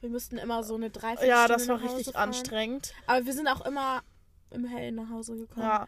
Wir 0.00 0.10
mussten 0.10 0.36
immer 0.38 0.62
so 0.62 0.74
eine 0.74 0.90
Dreiviertelstunde 0.90 1.28
Ja, 1.28 1.48
das 1.48 1.66
war 1.68 1.80
richtig 1.80 2.12
fahren. 2.12 2.28
anstrengend. 2.28 2.92
Aber 3.06 3.24
wir 3.26 3.32
sind 3.32 3.48
auch 3.48 3.64
immer 3.64 4.02
im 4.50 4.64
Hellen 4.64 4.94
nach 4.96 5.10
Hause 5.10 5.36
gekommen. 5.36 5.66
Ja. 5.66 5.86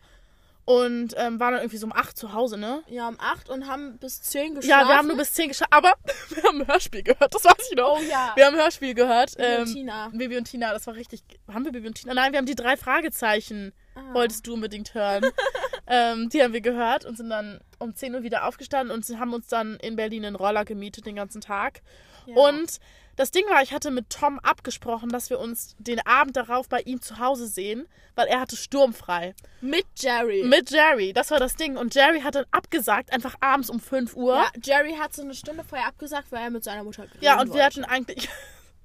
Und 0.68 1.14
ähm, 1.16 1.40
waren 1.40 1.54
dann 1.54 1.62
irgendwie 1.62 1.78
so 1.78 1.86
um 1.86 1.94
8 1.94 2.14
zu 2.14 2.34
Hause, 2.34 2.58
ne? 2.58 2.82
Ja, 2.88 3.08
um 3.08 3.16
8 3.18 3.48
und 3.48 3.66
haben 3.66 3.96
bis 3.96 4.20
10 4.20 4.56
geschlafen. 4.56 4.68
Ja, 4.82 4.86
wir 4.86 4.98
haben 4.98 5.08
nur 5.08 5.16
bis 5.16 5.32
10 5.32 5.48
geschafft, 5.48 5.72
aber 5.72 5.94
wir 6.28 6.42
haben 6.42 6.60
ein 6.60 6.68
Hörspiel 6.68 7.02
gehört, 7.02 7.34
das 7.34 7.42
weiß 7.42 7.70
ich 7.70 7.76
noch. 7.76 7.98
Oh 7.98 8.02
ja. 8.02 8.32
Wir 8.34 8.44
haben 8.44 8.54
ein 8.54 8.60
Hörspiel 8.60 8.92
gehört. 8.92 9.34
Bibi 9.34 9.48
und 9.48 9.68
ähm, 9.68 9.74
Tina. 9.74 10.10
Bibi 10.12 10.36
und 10.36 10.44
Tina, 10.44 10.72
das 10.74 10.86
war 10.86 10.94
richtig. 10.94 11.22
Haben 11.50 11.64
wir 11.64 11.72
Bibi 11.72 11.86
und 11.86 11.94
Tina? 11.94 12.12
Nein, 12.12 12.32
wir 12.32 12.38
haben 12.38 12.44
die 12.44 12.54
drei 12.54 12.76
Fragezeichen. 12.76 13.72
Ah. 13.94 14.12
Wolltest 14.12 14.46
du 14.46 14.52
unbedingt 14.52 14.92
hören. 14.92 15.24
ähm, 15.86 16.28
die 16.28 16.42
haben 16.42 16.52
wir 16.52 16.60
gehört 16.60 17.06
und 17.06 17.16
sind 17.16 17.30
dann 17.30 17.60
um 17.78 17.94
10 17.94 18.14
Uhr 18.14 18.22
wieder 18.22 18.46
aufgestanden 18.46 18.94
und 18.94 19.08
haben 19.18 19.32
uns 19.32 19.46
dann 19.46 19.76
in 19.76 19.96
Berlin 19.96 20.26
einen 20.26 20.36
Roller 20.36 20.66
gemietet 20.66 21.06
den 21.06 21.16
ganzen 21.16 21.40
Tag. 21.40 21.80
Ja. 22.26 22.36
Und 22.36 22.78
das 23.18 23.30
Ding 23.32 23.44
war, 23.50 23.62
ich 23.62 23.72
hatte 23.72 23.90
mit 23.90 24.08
Tom 24.10 24.38
abgesprochen, 24.38 25.10
dass 25.10 25.28
wir 25.28 25.38
uns 25.40 25.74
den 25.78 26.00
Abend 26.06 26.36
darauf 26.36 26.68
bei 26.68 26.80
ihm 26.80 27.02
zu 27.02 27.18
Hause 27.18 27.46
sehen, 27.48 27.86
weil 28.14 28.28
er 28.28 28.40
hatte 28.40 28.56
sturmfrei. 28.56 29.34
mit 29.60 29.84
Jerry. 29.96 30.44
Mit 30.44 30.70
Jerry, 30.70 31.12
das 31.12 31.30
war 31.30 31.38
das 31.40 31.56
Ding. 31.56 31.76
Und 31.76 31.94
Jerry 31.94 32.20
hat 32.20 32.36
dann 32.36 32.46
abgesagt, 32.52 33.12
einfach 33.12 33.34
abends 33.40 33.68
um 33.70 33.80
5 33.80 34.14
Uhr. 34.16 34.36
ja, 34.36 34.46
Jerry 34.62 34.94
hat 34.98 35.14
so 35.14 35.22
eine 35.22 35.34
Stunde 35.34 35.64
vorher 35.64 35.88
abgesagt, 35.88 36.30
weil 36.32 36.42
er 36.44 36.50
mit 36.50 36.62
seiner 36.64 36.84
Mutter 36.84 37.02
geredet 37.06 37.22
Ja, 37.22 37.40
und 37.40 37.52
wir 37.52 37.64
hatten 37.64 37.84
eigentlich. 37.84 38.28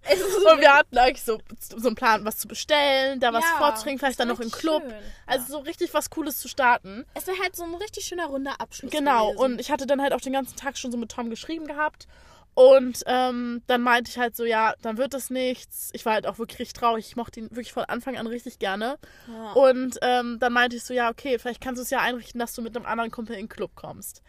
Es 0.05 0.19
ist 0.19 0.33
so 0.41 0.49
Und 0.51 0.59
wir 0.59 0.73
hatten 0.73 0.97
eigentlich 0.97 1.23
so, 1.23 1.39
so 1.61 1.87
einen 1.87 1.95
Plan, 1.95 2.25
was 2.25 2.37
zu 2.37 2.49
bestellen, 2.49 3.21
da 3.21 3.31
was 3.31 3.45
Ja, 3.45 3.57
vorzutrinken, 3.57 3.99
vielleicht 3.99 4.19
dann 4.19 4.27
war 4.27 4.35
noch 4.35 4.41
im 4.41 4.51
Club. 4.51 4.83
schön. 4.83 4.93
Also 5.25 5.45
so 5.53 5.59
richtig 5.59 5.93
was 5.93 6.09
Cooles 6.09 6.39
zu 6.39 6.49
starten. 6.49 7.05
Es 7.13 7.25
wäre 7.25 7.37
halt 7.41 7.55
so 7.55 7.63
ein 7.63 7.73
richtig 7.75 8.03
schöner 8.03 8.25
runder 8.25 8.59
Abschluss. 8.59 8.91
Genau. 8.91 9.27
gewesen. 9.31 9.53
Und 9.53 9.61
ich 9.61 9.71
hatte 9.71 9.87
dann 9.87 10.01
halt 10.01 10.11
auch 10.11 10.19
den 10.19 10.33
ganzen 10.33 10.57
Tag 10.57 10.77
schon 10.77 10.91
so 10.91 10.97
mit 10.97 11.09
Tom 11.09 11.29
geschrieben 11.29 11.67
gehabt. 11.67 12.07
Und 12.55 13.03
ähm, 13.07 13.63
dann 13.65 13.81
meinte 13.81 14.11
ich 14.11 14.19
halt 14.19 14.35
so, 14.35 14.45
ja, 14.45 14.75
dann 14.81 14.97
wird 14.97 15.13
das 15.13 15.31
nichts. 15.31 15.89
Ich 15.93 16.05
war 16.05 16.13
halt 16.13 16.27
auch 16.27 16.37
wirklich 16.37 16.59
richtig 16.59 16.79
traurig. 16.79 17.07
Ich 17.07 17.15
mochte 17.15 17.39
ihn 17.39 17.49
wirklich 17.49 17.73
von 17.73 17.85
Anfang 17.85 18.17
an 18.17 18.27
richtig 18.27 18.59
gerne. 18.59 18.99
Ja. 19.27 19.53
Und 19.53 19.97
ähm, 20.01 20.37
dann 20.39 20.53
meinte 20.53 20.75
ich 20.75 20.83
so, 20.83 20.93
ja, 20.93 21.09
okay, 21.09 21.39
vielleicht 21.39 21.61
kannst 21.61 21.79
du 21.79 21.83
es 21.83 21.89
ja 21.89 21.99
einrichten, 21.99 22.39
dass 22.39 22.53
du 22.53 22.61
mit 22.61 22.75
einem 22.75 22.85
anderen 22.85 23.09
Kumpel 23.09 23.35
in 23.35 23.43
den 23.43 23.49
Club 23.49 23.71
kommst. 23.75 24.21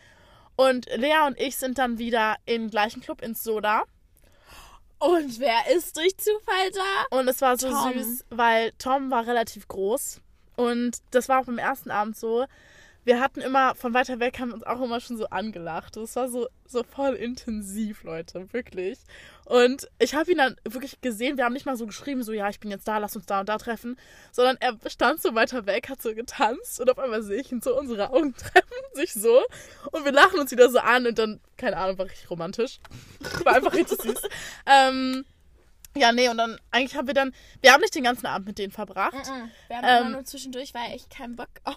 Und 0.57 0.87
Lea 0.97 1.27
und 1.27 1.39
ich 1.39 1.57
sind 1.57 1.79
dann 1.79 1.99
wieder 1.99 2.37
im 2.47 2.71
gleichen 2.71 3.03
Club 3.03 3.21
ins 3.21 3.43
Soda. 3.43 3.85
Und 4.99 5.39
wer 5.39 5.75
ist 5.75 5.97
durch 5.99 6.17
Zufall 6.17 6.71
da? 6.73 7.19
Und 7.19 7.29
es 7.29 7.43
war 7.43 7.59
so 7.59 7.69
Tom. 7.69 7.93
süß, 7.93 8.25
weil 8.31 8.73
Tom 8.79 9.11
war 9.11 9.27
relativ 9.27 9.69
groß. 9.69 10.21
Und 10.57 10.99
das 11.11 11.29
war 11.29 11.41
auch 11.41 11.47
beim 11.47 11.59
ersten 11.59 11.91
Abend 11.91 12.17
so. 12.17 12.47
Wir 13.05 13.21
hatten 13.21 13.41
immer, 13.41 13.75
von 13.75 13.95
weiter 13.95 14.19
weg 14.19 14.39
haben 14.41 14.53
uns 14.53 14.65
auch 14.65 14.81
immer 14.81 15.01
schon 15.01 15.17
so 15.17 15.27
angelacht. 15.27 15.97
Das 15.97 16.17
war 16.17 16.29
so, 16.29 16.49
so 16.67 16.83
voll 16.83 17.15
intensiv, 17.15 18.03
Leute, 18.03 18.53
wirklich. 18.53 18.99
Und 19.45 19.89
ich 19.99 20.15
habe 20.15 20.33
ihn 20.33 20.39
dann 20.39 20.57
wirklich 20.67 21.01
gesehen, 21.03 21.37
wir 21.37 21.45
haben 21.45 21.53
nicht 21.53 21.67
mal 21.67 21.77
so 21.77 21.87
geschrieben, 21.87 22.23
so, 22.23 22.33
ja, 22.33 22.49
ich 22.49 22.61
bin 22.61 22.71
jetzt 22.71 22.89
da, 22.89 22.99
lass 22.99 23.15
uns 23.15 23.27
da 23.27 23.41
und 23.41 23.49
da 23.49 23.59
treffen, 23.59 23.99
sondern 24.33 24.57
er 24.61 24.79
stand 24.89 25.21
so 25.21 25.35
weiter 25.35 25.67
weg, 25.67 25.89
hat 25.91 26.01
so 26.01 26.15
getanzt 26.15 26.81
und 26.81 26.91
auf 26.91 26.99
einmal 26.99 27.23
sehe 27.23 27.41
ich 27.41 27.53
ihn 27.53 27.61
so, 27.61 27.79
unsere 27.79 28.11
Augen 28.11 28.35
treffen 28.37 28.65
sich 28.95 29.13
so 29.13 29.43
und 29.93 30.05
wir 30.05 30.13
lachen 30.13 30.41
uns 30.41 30.51
wieder 30.51 30.71
so 30.71 30.79
an 30.79 31.07
und 31.07 31.19
dann, 31.19 31.41
keine 31.59 31.77
Ahnung, 31.77 31.99
war 31.99 32.07
richtig 32.07 32.31
romantisch. 32.31 32.79
War 33.45 33.57
einfach 33.57 33.75
richtig 33.75 34.01
süß. 34.01 34.23
Ähm, 34.67 35.25
ja, 35.97 36.13
nee, 36.13 36.29
und 36.29 36.39
dann 36.39 36.59
eigentlich 36.71 36.97
haben 36.97 37.07
wir 37.07 37.15
dann, 37.15 37.33
wir 37.61 37.73
haben 37.73 37.81
nicht 37.81 37.95
den 37.95 38.05
ganzen 38.05 38.27
Abend 38.27 38.47
mit 38.49 38.59
denen 38.59 38.73
verbracht. 38.73 39.13
Mhm. 39.15 39.51
Wir 39.69 39.77
haben 39.77 39.85
Ähm, 39.85 40.01
immer 40.03 40.11
nur 40.11 40.25
zwischendurch, 40.25 40.75
weil 40.75 40.95
ich 40.97 41.09
keinen 41.09 41.37
Bock 41.37 41.49
auf 41.65 41.77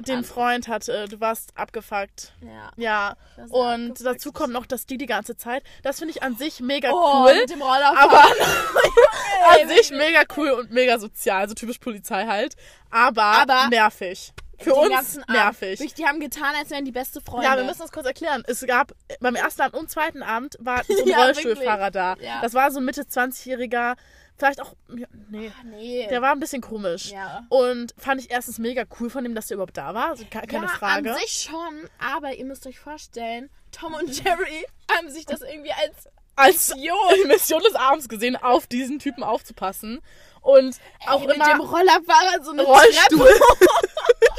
Den 0.00 0.16
andere- 0.18 0.24
Freund 0.32 0.68
hatte, 0.68 1.06
du 1.08 1.20
warst 1.20 1.56
abgefuckt. 1.56 2.32
Ja. 2.42 2.70
Ja, 2.76 3.16
und 3.50 3.90
abgefuckt. 3.92 4.04
dazu 4.06 4.32
kommt 4.32 4.52
noch, 4.52 4.66
dass 4.66 4.86
die 4.86 4.98
die 4.98 5.06
ganze 5.06 5.36
Zeit, 5.36 5.62
das 5.82 5.98
finde 5.98 6.12
ich 6.12 6.22
an 6.22 6.36
sich 6.36 6.60
mega 6.60 6.90
Oh, 6.92 7.24
cool, 7.24 7.34
mit 7.40 7.50
dem 7.50 7.62
Roller 7.62 7.94
aber 7.98 8.22
an 9.62 9.68
sich 9.68 9.90
mega 9.90 10.22
cool 10.36 10.50
und 10.50 10.70
mega 10.70 10.98
sozial, 10.98 11.48
so 11.48 11.54
typisch 11.54 11.78
Polizei 11.78 12.26
halt, 12.26 12.56
aber, 12.90 13.22
Aber 13.22 13.68
nervig. 13.68 14.32
Für 14.58 14.74
uns 14.74 15.16
Abend. 15.18 15.28
nervig. 15.28 15.80
Wirklich, 15.80 15.94
Die 15.94 16.06
haben 16.06 16.20
getan, 16.20 16.54
als 16.58 16.70
wären 16.70 16.84
die 16.84 16.92
beste 16.92 17.20
Freunde. 17.20 17.46
Ja, 17.46 17.56
wir 17.56 17.64
müssen 17.64 17.80
das 17.80 17.92
kurz 17.92 18.06
erklären. 18.06 18.42
Es 18.46 18.64
gab 18.66 18.92
beim 19.20 19.34
ersten 19.34 19.62
Abend 19.62 19.76
und 19.76 19.90
zweiten 19.90 20.22
Abend 20.22 20.56
war 20.60 20.82
so 20.88 21.02
ein 21.02 21.08
Ja, 21.08 21.24
Rollstuhlfahrer 21.24 21.90
da. 21.90 22.16
Ja. 22.20 22.40
Das 22.42 22.54
war 22.54 22.70
so 22.70 22.78
ein 22.80 22.84
Mitte 22.84 23.02
20-jähriger, 23.02 23.96
vielleicht 24.36 24.60
auch 24.60 24.74
nee, 24.88 25.50
Ah, 25.58 25.64
nee. 25.64 26.06
der 26.08 26.22
war 26.22 26.32
ein 26.32 26.40
bisschen 26.40 26.62
komisch. 26.62 27.10
Ja. 27.10 27.44
Und 27.48 27.94
fand 27.98 28.20
ich 28.20 28.30
erstens 28.30 28.58
mega 28.58 28.84
cool 29.00 29.10
von 29.10 29.24
dem, 29.24 29.34
dass 29.34 29.46
der 29.48 29.56
überhaupt 29.56 29.76
da 29.76 29.94
war, 29.94 30.10
also 30.10 30.24
ke- 30.24 30.40
keine 30.46 30.66
ja, 30.66 30.68
Frage. 30.68 31.12
an 31.12 31.18
sich 31.18 31.32
schon, 31.50 31.88
aber 31.98 32.34
ihr 32.34 32.44
müsst 32.44 32.66
euch 32.66 32.78
vorstellen, 32.78 33.50
Tom 33.72 33.94
und 33.94 34.24
Jerry 34.24 34.64
haben 34.90 35.10
sich 35.10 35.26
das 35.26 35.40
irgendwie 35.42 35.72
als 35.72 36.08
als 36.36 36.74
Mission. 36.74 37.28
Mission 37.28 37.62
des 37.62 37.74
Abends 37.76 38.08
gesehen, 38.08 38.34
auf 38.34 38.66
diesen 38.66 38.98
Typen 38.98 39.22
aufzupassen. 39.22 40.00
Und 40.44 40.76
auch 41.06 41.22
Ey, 41.22 41.26
mit 41.26 41.36
immer 41.36 41.46
dem 41.46 41.60
Rollerfahrer 41.60 42.44
so 42.44 42.52
eine 42.52 42.62
Rollstuhl. 42.62 43.20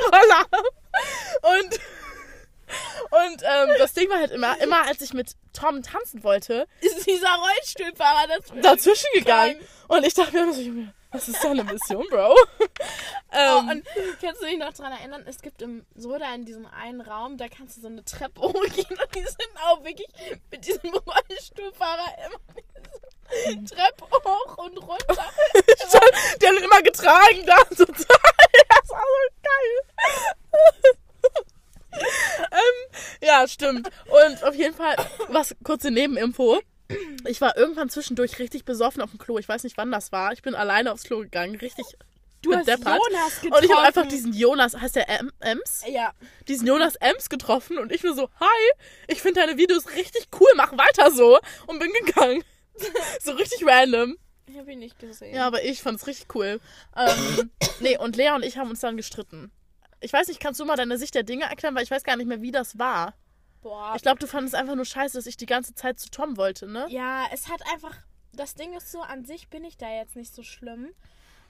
Roller. 0.05 0.45
Und, 1.41 1.79
und 3.11 3.43
ähm, 3.43 3.69
das 3.79 3.93
Ding 3.93 4.09
war 4.09 4.19
halt 4.19 4.31
immer, 4.31 4.59
immer 4.61 4.85
als 4.85 5.01
ich 5.01 5.13
mit 5.13 5.35
Tom 5.51 5.81
tanzen 5.81 6.23
wollte, 6.23 6.67
Ist 6.79 7.07
dieser 7.07 7.35
Rollstuhlfahrer 7.35 8.27
das 8.27 8.61
dazwischen 8.61 9.07
gegangen. 9.15 9.57
Und 9.87 10.05
ich 10.05 10.13
dachte 10.13 10.33
mir 10.33 10.43
immer 10.43 10.53
so, 10.53 10.61
was 11.11 11.27
ist 11.29 11.43
deine 11.43 11.63
Mission, 11.63 12.05
Bro? 12.09 12.35
Oh, 13.37 13.37
ähm, 13.37 13.69
und 13.69 13.85
kannst 14.21 14.41
du 14.41 14.45
dich 14.45 14.57
noch 14.57 14.71
daran 14.71 14.93
erinnern, 14.93 15.23
es 15.27 15.41
gibt 15.41 15.61
im 15.61 15.85
Soda 15.93 16.33
in 16.33 16.45
diesem 16.45 16.65
einen 16.67 17.01
Raum, 17.01 17.37
da 17.37 17.49
kannst 17.49 17.75
du 17.75 17.81
so 17.81 17.87
eine 17.87 18.05
Treppe 18.05 18.41
hochgehen 18.41 18.87
und 18.89 19.15
die 19.15 19.23
sind 19.23 19.51
auch 19.65 19.83
wirklich 19.83 20.07
mit 20.51 20.65
diesem 20.65 20.93
Rollstuhlfahrer 20.93 22.15
immer 22.27 22.39
Treppe 23.69 24.05
hoch 24.11 24.57
und 24.57 24.77
runter. 24.77 25.25
die 26.41 26.47
haben 26.47 26.57
ihn 26.57 26.63
immer 26.63 26.81
getragen 26.81 27.45
da. 27.45 27.55
Total. 27.75 27.95
Das 28.69 28.89
war 28.89 29.01
so 29.01 29.29
geil. 29.43 29.81
ähm, 32.51 32.99
ja, 33.21 33.47
stimmt. 33.47 33.89
Und 34.07 34.43
auf 34.43 34.55
jeden 34.55 34.75
Fall, 34.75 34.95
was 35.29 35.55
kurze 35.63 35.91
Nebeninfo. 35.91 36.61
Ich 37.27 37.41
war 37.41 37.57
irgendwann 37.57 37.89
zwischendurch 37.89 38.37
richtig 38.37 38.63
besoffen 38.63 39.01
auf 39.01 39.09
dem 39.09 39.17
Klo. 39.17 39.39
Ich 39.39 39.49
weiß 39.49 39.63
nicht, 39.63 39.75
wann 39.77 39.91
das 39.91 40.11
war. 40.11 40.33
Ich 40.33 40.43
bin 40.43 40.53
alleine 40.53 40.91
aufs 40.91 41.03
Klo 41.03 41.19
gegangen, 41.19 41.55
richtig 41.55 41.85
Du 42.45 42.53
hast 42.53 42.65
bedeppert. 42.65 42.99
Jonas 43.09 43.41
getroffen. 43.41 43.53
Und 43.53 43.63
ich 43.63 43.71
habe 43.75 43.87
einfach 43.87 44.07
diesen 44.07 44.33
Jonas, 44.33 44.75
heißt 44.79 44.95
der 44.95 45.09
M 45.09 45.31
Ems? 45.39 45.83
Ja, 45.87 46.13
Diesen 46.47 46.67
Jonas 46.67 46.95
Ems 46.97 47.29
getroffen 47.29 47.79
und 47.79 47.91
ich 47.91 48.03
nur 48.03 48.13
so, 48.13 48.29
hi, 48.39 48.71
ich 49.07 49.21
finde 49.21 49.41
deine 49.41 49.57
Videos 49.57 49.91
richtig 49.95 50.27
cool, 50.39 50.47
mach 50.55 50.71
weiter 50.73 51.11
so. 51.11 51.39
Und 51.65 51.79
bin 51.79 51.91
gegangen. 52.05 52.43
so 53.21 53.31
richtig 53.33 53.65
random. 53.65 54.17
ich 54.47 54.57
habe 54.57 54.71
ihn 54.73 54.79
nicht 54.79 54.99
gesehen. 54.99 55.35
Ja, 55.35 55.47
aber 55.47 55.63
ich 55.63 55.81
fand 55.81 55.99
es 55.99 56.07
richtig 56.07 56.33
cool. 56.35 56.59
Ähm, 56.95 57.51
nee, 57.79 57.97
und 57.97 58.15
Lea 58.15 58.31
und 58.31 58.43
ich 58.43 58.57
haben 58.57 58.69
uns 58.69 58.79
dann 58.81 58.97
gestritten. 58.97 59.51
Ich 60.01 60.13
weiß 60.13 60.27
nicht, 60.27 60.39
kannst 60.39 60.59
du 60.59 60.65
mal 60.65 60.75
deine 60.75 60.97
Sicht 60.97 61.15
der 61.15 61.23
Dinge 61.23 61.45
erklären, 61.45 61.73
weil 61.75 61.83
ich 61.83 61.91
weiß 61.91 62.03
gar 62.03 62.15
nicht 62.15 62.27
mehr, 62.27 62.41
wie 62.41 62.51
das 62.51 62.77
war. 62.77 63.13
Boah. 63.61 63.93
Ich 63.95 64.03
glaube, 64.03 64.19
du 64.19 64.27
fandest 64.27 64.53
einfach 64.53 64.75
nur 64.75 64.85
scheiße, 64.85 65.17
dass 65.17 65.25
ich 65.25 65.37
die 65.37 65.47
ganze 65.47 65.73
Zeit 65.73 65.99
zu 65.99 66.09
Tom 66.11 66.37
wollte, 66.37 66.67
ne? 66.67 66.85
Ja, 66.89 67.25
es 67.33 67.49
hat 67.49 67.61
einfach. 67.73 67.95
Das 68.33 68.53
Ding 68.53 68.73
ist 68.73 68.91
so, 68.91 69.01
an 69.01 69.25
sich 69.25 69.47
bin 69.47 69.63
ich 69.63 69.77
da 69.77 69.89
jetzt 69.89 70.15
nicht 70.15 70.35
so 70.35 70.43
schlimm. 70.43 70.89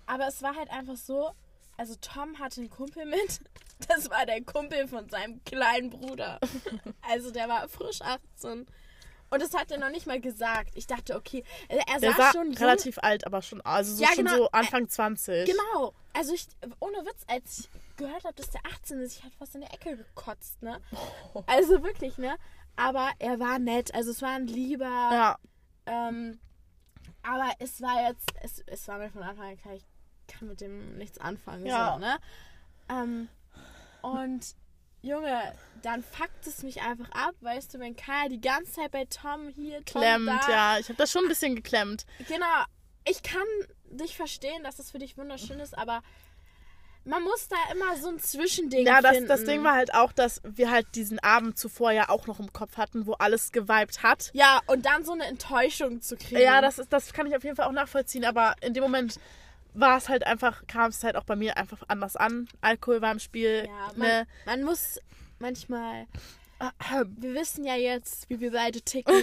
Aber 0.05 0.27
es 0.27 0.41
war 0.41 0.55
halt 0.55 0.69
einfach 0.69 0.95
so. 0.95 1.31
Also, 1.77 1.95
Tom 1.99 2.39
hatte 2.39 2.61
einen 2.61 2.69
Kumpel 2.69 3.05
mit. 3.05 3.39
Das 3.89 4.09
war 4.09 4.25
der 4.25 4.41
Kumpel 4.41 4.88
von 4.88 5.09
seinem 5.09 5.43
kleinen 5.43 5.89
Bruder. 5.89 6.39
Also, 7.01 7.31
der 7.31 7.49
war 7.49 7.67
frisch 7.67 8.01
18. 8.01 8.65
Und 9.29 9.41
das 9.41 9.53
hat 9.53 9.71
er 9.71 9.77
noch 9.79 9.89
nicht 9.89 10.05
mal 10.07 10.19
gesagt. 10.21 10.71
Ich 10.75 10.88
dachte, 10.88 11.15
okay, 11.15 11.43
er 11.67 11.99
sah, 11.99 12.13
sah 12.13 12.31
schon 12.31 12.47
jung. 12.51 12.57
relativ 12.57 12.99
alt, 12.99 13.25
aber 13.25 13.41
schon, 13.41 13.59
also 13.61 13.95
so 13.95 14.03
Ja, 14.03 14.09
schon 14.09 14.25
genau. 14.25 14.38
so 14.38 14.51
Anfang 14.51 14.88
20. 14.88 15.45
Genau. 15.49 15.93
Also, 16.13 16.33
ich, 16.33 16.47
ohne 16.79 16.97
Witz, 17.05 17.23
als 17.27 17.59
ich 17.59 17.69
gehört 17.97 18.23
habe, 18.23 18.35
dass 18.35 18.49
der 18.51 18.61
18 18.65 18.99
ist, 19.01 19.17
ich 19.17 19.23
hatte 19.23 19.35
fast 19.38 19.55
in 19.55 19.61
der 19.61 19.73
Ecke 19.73 19.97
gekotzt, 19.97 20.61
ne? 20.61 20.79
Also 21.47 21.83
wirklich, 21.83 22.17
ne? 22.17 22.38
Aber 22.77 23.11
er 23.19 23.39
war 23.39 23.59
nett. 23.59 23.93
Also, 23.95 24.11
es 24.11 24.21
war 24.21 24.31
ein 24.35 24.47
lieber. 24.47 24.85
Ja, 24.85 25.38
Ähm, 25.85 26.39
aber 27.23 27.51
es 27.59 27.81
war 27.81 28.07
jetzt, 28.07 28.29
es, 28.41 28.63
es 28.67 28.88
war 28.88 28.99
mir 28.99 29.09
von 29.09 29.23
Anfang 29.23 29.49
an 29.49 29.57
klar, 29.57 29.73
ich 29.73 29.85
kann 30.27 30.47
mit 30.47 30.61
dem 30.61 30.97
nichts 30.97 31.17
anfangen. 31.17 31.65
Ja. 31.65 31.93
So, 31.93 31.99
ne? 31.99 32.17
ähm, 32.89 33.29
und 34.01 34.55
Junge, 35.05 35.53
dann 35.83 36.01
fuckt 36.03 36.47
es 36.47 36.63
mich 36.63 36.81
einfach 36.81 37.09
ab, 37.11 37.35
weißt 37.41 37.73
du, 37.75 37.79
wenn 37.79 37.95
Kaya 37.95 38.27
die 38.27 38.41
ganze 38.41 38.73
Zeit 38.73 38.91
bei 38.91 39.05
Tom 39.05 39.49
hier, 39.49 39.83
Tom 39.85 40.01
klemmt, 40.01 40.27
da. 40.27 40.49
ja. 40.49 40.79
Ich 40.79 40.89
habe 40.89 40.97
das 40.97 41.11
schon 41.11 41.25
ein 41.25 41.27
bisschen 41.27 41.55
geklemmt. 41.55 42.05
Genau, 42.27 42.63
ich 43.07 43.21
kann 43.21 43.45
dich 43.91 44.15
verstehen, 44.15 44.63
dass 44.63 44.79
es 44.79 44.91
für 44.91 44.97
dich 44.99 45.15
wunderschön 45.17 45.59
ist, 45.59 45.77
aber 45.77 46.01
man 47.03 47.21
muss 47.21 47.47
da 47.47 47.55
immer 47.71 47.95
so 47.97 48.09
ein 48.09 48.19
Zwischending 48.19 48.85
Ja, 48.87 48.99
das, 48.99 49.11
finden. 49.13 49.27
das 49.27 49.43
Ding 49.43 49.63
war 49.63 49.75
halt 49.75 49.93
auch, 49.93 50.11
dass 50.11 50.41
wir 50.43 50.71
halt 50.71 50.87
diesen 50.95 51.19
Abend 51.19 51.57
zuvor 51.59 51.91
ja 51.91 52.09
auch 52.09 52.25
noch 52.25 52.39
im 52.39 52.51
Kopf 52.51 52.77
hatten, 52.77 53.05
wo 53.05 53.13
alles 53.13 53.51
geweibt 53.51 54.01
hat. 54.01 54.31
Ja, 54.33 54.59
und 54.65 54.87
dann 54.87 55.05
so 55.05 55.11
eine 55.11 55.25
Enttäuschung 55.25 56.01
zu 56.01 56.17
kriegen. 56.17 56.41
Ja, 56.41 56.61
das, 56.61 56.79
ist, 56.79 56.91
das 56.91 57.13
kann 57.13 57.27
ich 57.27 57.35
auf 57.35 57.43
jeden 57.43 57.55
Fall 57.55 57.67
auch 57.67 57.71
nachvollziehen, 57.71 58.25
aber 58.25 58.55
in 58.61 58.73
dem 58.73 58.81
Moment 58.81 59.19
war 59.75 59.97
es 59.97 60.09
halt 60.09 60.25
einfach, 60.25 60.65
kam 60.67 60.89
es 60.89 61.03
halt 61.03 61.15
auch 61.15 61.23
bei 61.23 61.35
mir 61.35 61.57
einfach 61.57 61.83
anders 61.88 62.15
an. 62.15 62.47
Alkohol 62.61 63.01
war 63.01 63.11
im 63.11 63.19
Spiel. 63.19 63.65
Ja, 63.67 63.91
man, 63.95 64.07
ne? 64.07 64.27
man 64.45 64.63
muss 64.63 64.99
manchmal. 65.39 66.07
Wir 67.17 67.33
wissen 67.33 67.65
ja 67.65 67.75
jetzt, 67.75 68.29
wie 68.29 68.39
wir 68.39 68.51
beide 68.51 68.81
ticken. 68.83 69.13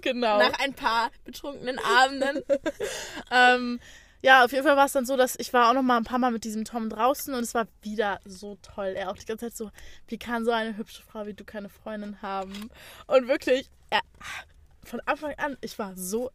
genau. 0.00 0.38
nach 0.38 0.58
ein 0.58 0.72
paar 0.74 1.10
betrunkenen 1.24 1.78
Abenden. 1.78 2.42
Ähm, 3.30 3.80
ja, 4.22 4.44
auf 4.44 4.52
jeden 4.52 4.64
Fall 4.64 4.76
war 4.76 4.86
es 4.86 4.92
dann 4.92 5.04
so, 5.04 5.16
dass 5.16 5.36
ich 5.38 5.52
war 5.52 5.68
auch 5.68 5.74
noch 5.74 5.82
mal 5.82 5.96
ein 5.96 6.04
paar 6.04 6.18
Mal 6.18 6.30
mit 6.30 6.44
diesem 6.44 6.64
Tom 6.64 6.88
draußen 6.88 7.34
und 7.34 7.42
es 7.42 7.54
war 7.54 7.66
wieder 7.82 8.20
so 8.24 8.56
toll. 8.62 8.94
Er 8.96 9.10
auch 9.10 9.16
die 9.16 9.24
ganze 9.24 9.46
Zeit 9.46 9.56
so, 9.56 9.70
wie 10.06 10.18
kann 10.18 10.44
so 10.44 10.52
eine 10.52 10.76
hübsche 10.76 11.02
Frau 11.02 11.26
wie 11.26 11.34
du 11.34 11.44
keine 11.44 11.68
Freundin 11.68 12.22
haben? 12.22 12.70
Und 13.06 13.26
wirklich, 13.26 13.68
er, 13.90 14.00
von 14.84 15.00
Anfang 15.06 15.34
an, 15.38 15.56
ich 15.60 15.78
war 15.78 15.96
so 15.96 16.30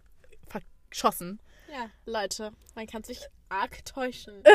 verschossen. 0.47 1.39
Ja, 1.71 1.89
Leute, 2.05 2.51
man 2.75 2.87
kann 2.87 3.03
sich 3.03 3.19
arg 3.49 3.83
täuschen. 3.85 4.43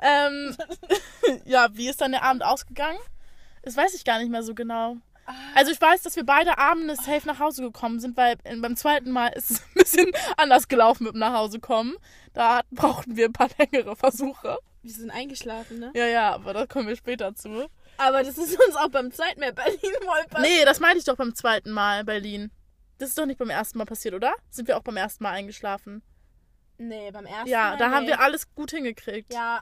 Ähm, 0.00 0.56
ja, 1.44 1.68
wie 1.72 1.88
ist 1.88 2.00
dann 2.00 2.12
der 2.12 2.24
Abend 2.24 2.42
ausgegangen? 2.44 2.98
Das 3.62 3.76
weiß 3.76 3.94
ich 3.94 4.04
gar 4.04 4.18
nicht 4.18 4.30
mehr 4.30 4.42
so 4.42 4.54
genau. 4.54 4.96
Also 5.54 5.70
ich 5.70 5.80
weiß, 5.80 6.02
dass 6.02 6.16
wir 6.16 6.26
beide 6.26 6.58
Abende 6.58 6.96
safe 6.96 7.26
nach 7.26 7.38
Hause 7.38 7.62
gekommen 7.62 8.00
sind, 8.00 8.16
weil 8.16 8.36
äh, 8.42 8.56
beim 8.56 8.76
zweiten 8.76 9.10
Mal 9.10 9.28
ist 9.28 9.50
es 9.50 9.60
ein 9.62 9.74
bisschen 9.74 10.10
anders 10.36 10.66
gelaufen 10.68 11.04
mit 11.04 11.14
dem 11.14 11.20
nach 11.20 11.34
Hause 11.34 11.60
kommen. 11.60 11.96
Da 12.34 12.62
brauchten 12.70 13.16
wir 13.16 13.26
ein 13.26 13.32
paar 13.32 13.48
längere 13.58 13.94
Versuche. 13.94 14.58
Wir 14.82 14.92
sind 14.92 15.10
eingeschlafen, 15.10 15.78
ne? 15.78 15.92
Ja, 15.94 16.06
ja, 16.06 16.32
aber 16.32 16.54
da 16.54 16.66
kommen 16.66 16.88
wir 16.88 16.96
später 16.96 17.36
zu. 17.36 17.68
Aber 17.98 18.24
das 18.24 18.36
ist 18.36 18.58
uns 18.66 18.74
auch 18.74 18.88
beim 18.88 19.12
zweiten 19.12 19.38
Mal 19.38 19.52
Berlin 19.52 19.78
wohl 19.80 20.26
passiert. 20.28 20.40
Nee, 20.40 20.64
das 20.64 20.80
meinte 20.80 20.98
ich 20.98 21.04
doch 21.04 21.16
beim 21.16 21.36
zweiten 21.36 21.70
Mal 21.70 22.04
Berlin. 22.04 22.50
Das 22.98 23.10
ist 23.10 23.18
doch 23.18 23.26
nicht 23.26 23.38
beim 23.38 23.50
ersten 23.50 23.78
Mal 23.78 23.84
passiert, 23.84 24.14
oder? 24.14 24.34
Sind 24.50 24.66
wir 24.66 24.76
auch 24.76 24.82
beim 24.82 24.96
ersten 24.96 25.22
Mal 25.22 25.30
eingeschlafen? 25.30 26.02
Nee, 26.88 27.10
beim 27.10 27.26
ersten 27.26 27.48
Ja, 27.48 27.70
Mal. 27.70 27.76
da 27.78 27.90
haben 27.90 28.06
wir 28.06 28.20
alles 28.20 28.52
gut 28.54 28.70
hingekriegt. 28.70 29.32
Ja. 29.32 29.60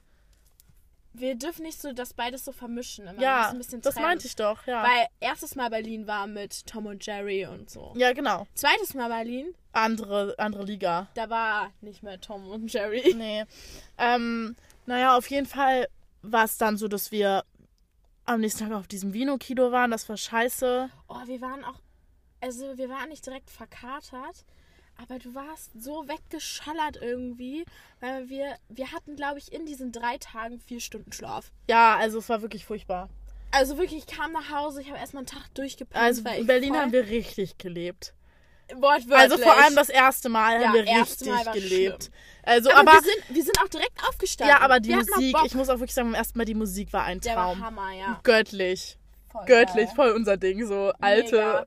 Wir 1.12 1.35
dürfen 1.35 1.62
nicht 1.64 1.80
so 1.83 1.92
das 1.92 2.14
beides 2.14 2.44
so 2.44 2.52
vermischen. 2.52 3.09
Immer. 3.09 3.20
Ja, 3.20 3.52
das 3.83 3.96
meinte 3.96 4.28
ich 4.28 4.37
doch, 4.37 4.64
ja. 4.68 4.85
Weil 4.85 5.06
erstes 5.18 5.56
Mal 5.56 5.68
Berlin 5.68 6.06
war 6.06 6.28
mit 6.28 6.66
Tom 6.66 6.87
und 6.87 7.04
Jerry 7.04 7.46
und 7.46 7.68
so. 7.68 7.92
ja, 7.96 8.12
genau. 8.12 8.46
Zweites 8.54 8.94
Mal 8.94 9.09
Berlin, 9.09 9.52
Andere, 9.72 10.37
andere 10.38 10.64
Liga. 10.64 11.09
da 11.14 11.28
war 11.28 11.72
nicht 11.80 12.04
mehr 12.04 12.20
Tom 12.20 12.48
und 12.48 12.72
Jerry. 12.72 13.12
Nee. 13.16 13.44
Ähm, 13.98 14.54
naja, 14.87 15.16
auf 15.16 15.28
jeden 15.30 15.46
Fall 15.46 15.88
war 16.22 16.44
es 16.44 16.59
dann 16.59 16.76
so, 16.76 16.87
dass 16.87 17.11
wir 17.11 17.44
am 18.24 18.40
nächsten 18.40 18.68
Tag 18.68 18.78
auf 18.78 18.87
diesem 18.87 19.12
Vino-Kino 19.12 19.72
waren. 19.72 19.90
Das 19.90 20.09
war 20.09 20.16
scheiße. 20.16 20.90
Oh, 21.09 21.26
wir 21.26 21.40
waren 21.40 21.64
auch. 21.64 21.80
Also, 22.40 22.78
wir 22.78 22.88
waren 22.88 23.09
nicht 23.09 23.26
direkt 23.26 23.50
verkatert, 23.50 24.44
aber 25.02 25.18
du 25.18 25.34
warst 25.34 25.70
so 25.80 26.06
weggeschallert 26.08 26.98
irgendwie, 27.00 27.64
weil 28.00 28.28
wir. 28.28 28.56
Wir 28.68 28.92
hatten, 28.92 29.16
glaube 29.16 29.38
ich, 29.38 29.52
in 29.52 29.66
diesen 29.66 29.92
drei 29.92 30.18
Tagen 30.18 30.60
vier 30.60 30.80
Stunden 30.80 31.12
Schlaf. 31.12 31.50
Ja, 31.68 31.96
also 31.96 32.18
es 32.18 32.28
war 32.28 32.42
wirklich 32.42 32.64
furchtbar. 32.64 33.08
Also 33.52 33.78
wirklich, 33.78 34.06
ich 34.06 34.16
kam 34.16 34.32
nach 34.32 34.50
Hause, 34.50 34.80
ich 34.80 34.88
habe 34.88 34.98
erstmal 34.98 35.22
einen 35.22 35.26
Tag 35.26 35.52
durchgepennt. 35.54 36.02
Also 36.02 36.22
in 36.28 36.46
Berlin 36.46 36.70
voll- 36.74 36.78
haben 36.82 36.92
wir 36.92 37.08
richtig 37.08 37.58
gelebt. 37.58 38.14
Wortwörtlich. 38.72 39.12
Also 39.18 39.38
vor 39.38 39.56
allem 39.60 39.74
das 39.74 39.88
erste 39.88 40.28
Mal 40.28 40.60
Ja, 40.60 40.68
haben 40.68 40.74
wir 40.74 40.84
richtig 41.00 41.28
gelebt. 41.52 42.04
schlimm. 42.04 42.14
Also 42.44 42.70
aber, 42.70 42.80
aber, 42.80 42.92
wir, 42.92 43.02
sind, 43.02 43.24
wir 43.36 43.42
sind 43.42 43.58
auch 43.60 43.68
direkt 43.68 44.00
aufgestanden. 44.08 44.56
ja, 44.56 44.62
aber 44.62 44.78
die 44.78 44.90
wir 44.90 44.98
Musik, 44.98 45.36
ich 45.44 45.54
muss 45.54 45.68
auch 45.68 45.74
wirklich 45.80 45.94
sagen, 45.94 46.08
beim 46.12 46.14
ersten 46.14 46.38
Mal 46.38 46.44
die 46.44 46.54
Musik 46.54 46.92
war 46.92 47.02
ein 47.04 47.20
Der 47.20 47.34
war 47.36 47.46
Traum. 47.52 47.60
Hammer, 47.64 47.90
ja. 47.92 48.20
Göttlich. 48.22 48.96
Voll 49.32 49.44
Göttlich, 49.46 49.86
geil. 49.86 49.94
voll 49.96 50.10
unser 50.12 50.36
Ding. 50.36 50.64
So 50.66 50.92
alte 51.00 51.36
Mega. 51.36 51.66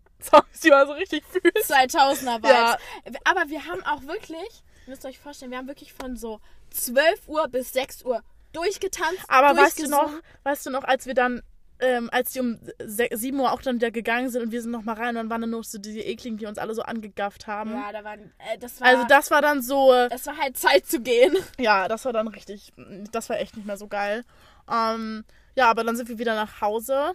Die 0.64 0.70
man 0.70 0.88
so 0.88 0.94
richtig 0.94 1.24
fühlt. 1.26 1.58
2000er 1.58 2.38
Vibes. 2.38 2.50
Ja. 2.50 2.78
Aber 3.26 3.50
wir 3.50 3.66
haben 3.66 3.84
auch 3.86 4.02
wirklich, 4.04 4.64
ihr 4.86 4.90
müsst 4.90 5.06
euch 5.06 5.20
vorstellen, 5.20 5.52
wir 5.52 5.58
haben 5.58 5.68
wirklich 5.68 5.94
von 5.94 6.16
so 6.16 6.40
12 6.72 7.28
Uhr 7.28 7.48
bis 7.50 7.74
6 7.74 8.04
Uhr 8.06 8.22
durchgetanzt. 8.54 9.24
Aber 9.28 9.56
weißt 9.58 9.80
du 9.80 9.88
noch, 9.90 10.12
weißt 10.44 10.66
du 10.66 10.70
noch, 10.70 10.84
als 10.84 11.06
wir 11.06 11.14
dann, 11.14 11.42
ähm, 11.80 12.10
als 12.14 12.32
die 12.34 12.40
um 12.40 12.60
se- 12.86 13.10
7 13.12 13.38
Uhr 13.40 13.52
auch 13.52 13.62
dann 13.62 13.76
wieder 13.76 13.92
gegangen 13.92 14.30
sind 14.30 14.44
und 14.44 14.52
wir 14.52 14.62
sind 14.62 14.72
noch 14.72 14.84
mal 14.84 14.94
rein 14.94 15.10
und 15.10 15.16
dann 15.16 15.30
waren 15.30 15.42
dann 15.42 15.50
noch 15.50 15.64
so 15.64 15.78
die 15.80 16.00
ekligen, 16.00 16.38
die 16.38 16.46
uns 16.46 16.58
alle 16.58 16.74
so 16.76 16.84
angegafft 16.84 17.48
haben. 17.48 17.72
Ja, 17.74 17.92
da 17.92 18.04
waren, 18.04 18.32
äh, 18.38 18.58
das 18.60 18.80
war, 18.80 18.88
Also 18.88 19.06
das 19.08 19.32
war 19.32 19.42
dann 19.42 19.62
so, 19.62 19.92
äh, 19.92 20.08
es 20.12 20.26
war 20.28 20.38
halt 20.38 20.58
Zeit 20.58 20.86
zu 20.86 21.02
gehen. 21.02 21.36
ja, 21.60 21.88
das 21.88 22.06
war 22.06 22.14
dann 22.14 22.28
richtig, 22.28 22.72
das 23.12 23.28
war 23.30 23.40
echt 23.40 23.58
nicht 23.58 23.66
mehr 23.66 23.78
so 23.78 23.88
geil. 23.88 24.24
Ähm, 24.72 25.26
ja, 25.56 25.70
aber 25.70 25.84
dann 25.84 25.96
sind 25.98 26.08
wir 26.10 26.20
wieder 26.20 26.36
nach 26.36 26.62
Hause 26.62 27.14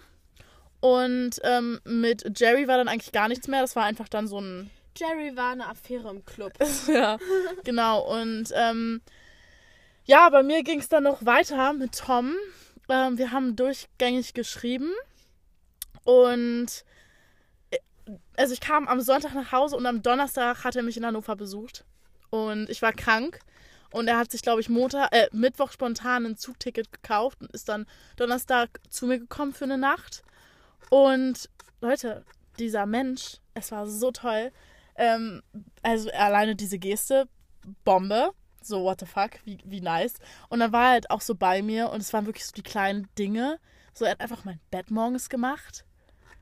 und 0.80 1.40
ähm, 1.42 1.80
mit 1.84 2.38
Jerry 2.38 2.68
war 2.68 2.76
dann 2.76 2.88
eigentlich 2.88 3.12
gar 3.12 3.28
nichts 3.28 3.48
mehr. 3.48 3.60
Das 3.60 3.76
war 3.76 3.84
einfach 3.84 4.08
dann 4.08 4.28
so 4.28 4.40
ein 4.40 4.70
Jerry 4.96 5.36
war 5.36 5.52
eine 5.52 5.68
Affäre 5.68 6.10
im 6.10 6.24
Club. 6.24 6.52
ja, 6.88 7.18
genau. 7.64 8.00
Und 8.00 8.52
ähm, 8.54 9.00
ja, 10.04 10.28
bei 10.28 10.42
mir 10.42 10.62
ging 10.62 10.80
es 10.80 10.88
dann 10.88 11.04
noch 11.04 11.24
weiter 11.24 11.72
mit 11.72 11.96
Tom. 11.96 12.34
Ähm, 12.88 13.18
wir 13.18 13.30
haben 13.30 13.54
durchgängig 13.54 14.34
geschrieben. 14.34 14.90
Und 16.04 16.84
äh, 17.70 17.78
also 18.36 18.54
ich 18.54 18.60
kam 18.60 18.88
am 18.88 19.00
Sonntag 19.00 19.34
nach 19.34 19.52
Hause 19.52 19.76
und 19.76 19.86
am 19.86 20.02
Donnerstag 20.02 20.64
hat 20.64 20.74
er 20.74 20.82
mich 20.82 20.96
in 20.96 21.06
Hannover 21.06 21.36
besucht. 21.36 21.84
Und 22.30 22.68
ich 22.68 22.82
war 22.82 22.92
krank. 22.92 23.38
Und 23.90 24.08
er 24.08 24.18
hat 24.18 24.30
sich, 24.30 24.42
glaube 24.42 24.60
ich, 24.60 24.68
Montag, 24.68 25.12
äh, 25.12 25.28
Mittwoch 25.32 25.72
spontan 25.72 26.26
ein 26.26 26.36
Zugticket 26.36 26.92
gekauft 26.92 27.40
und 27.40 27.52
ist 27.52 27.68
dann 27.68 27.86
Donnerstag 28.16 28.80
zu 28.90 29.06
mir 29.06 29.18
gekommen 29.18 29.54
für 29.54 29.64
eine 29.64 29.78
Nacht. 29.78 30.22
Und 30.90 31.48
Leute, 31.80 32.24
dieser 32.58 32.86
Mensch, 32.86 33.38
es 33.54 33.70
war 33.72 33.86
so 33.86 34.10
toll. 34.10 34.52
Ähm, 34.96 35.42
also 35.82 36.10
alleine 36.10 36.56
diese 36.56 36.78
Geste, 36.78 37.28
Bombe. 37.84 38.30
So, 38.62 38.82
what 38.84 39.00
the 39.00 39.06
fuck, 39.06 39.32
wie, 39.44 39.58
wie 39.64 39.80
nice. 39.80 40.14
Und 40.48 40.60
dann 40.60 40.72
war 40.72 40.86
er 40.86 40.90
halt 40.92 41.10
auch 41.10 41.20
so 41.20 41.34
bei 41.34 41.62
mir 41.62 41.90
und 41.90 42.00
es 42.00 42.12
waren 42.12 42.26
wirklich 42.26 42.44
so 42.46 42.52
die 42.52 42.62
kleinen 42.62 43.08
Dinge. 43.18 43.58
So, 43.94 44.04
er 44.04 44.12
hat 44.12 44.20
einfach 44.20 44.44
mein 44.44 44.60
Bett 44.70 44.90
morgens 44.90 45.28
gemacht. 45.28 45.84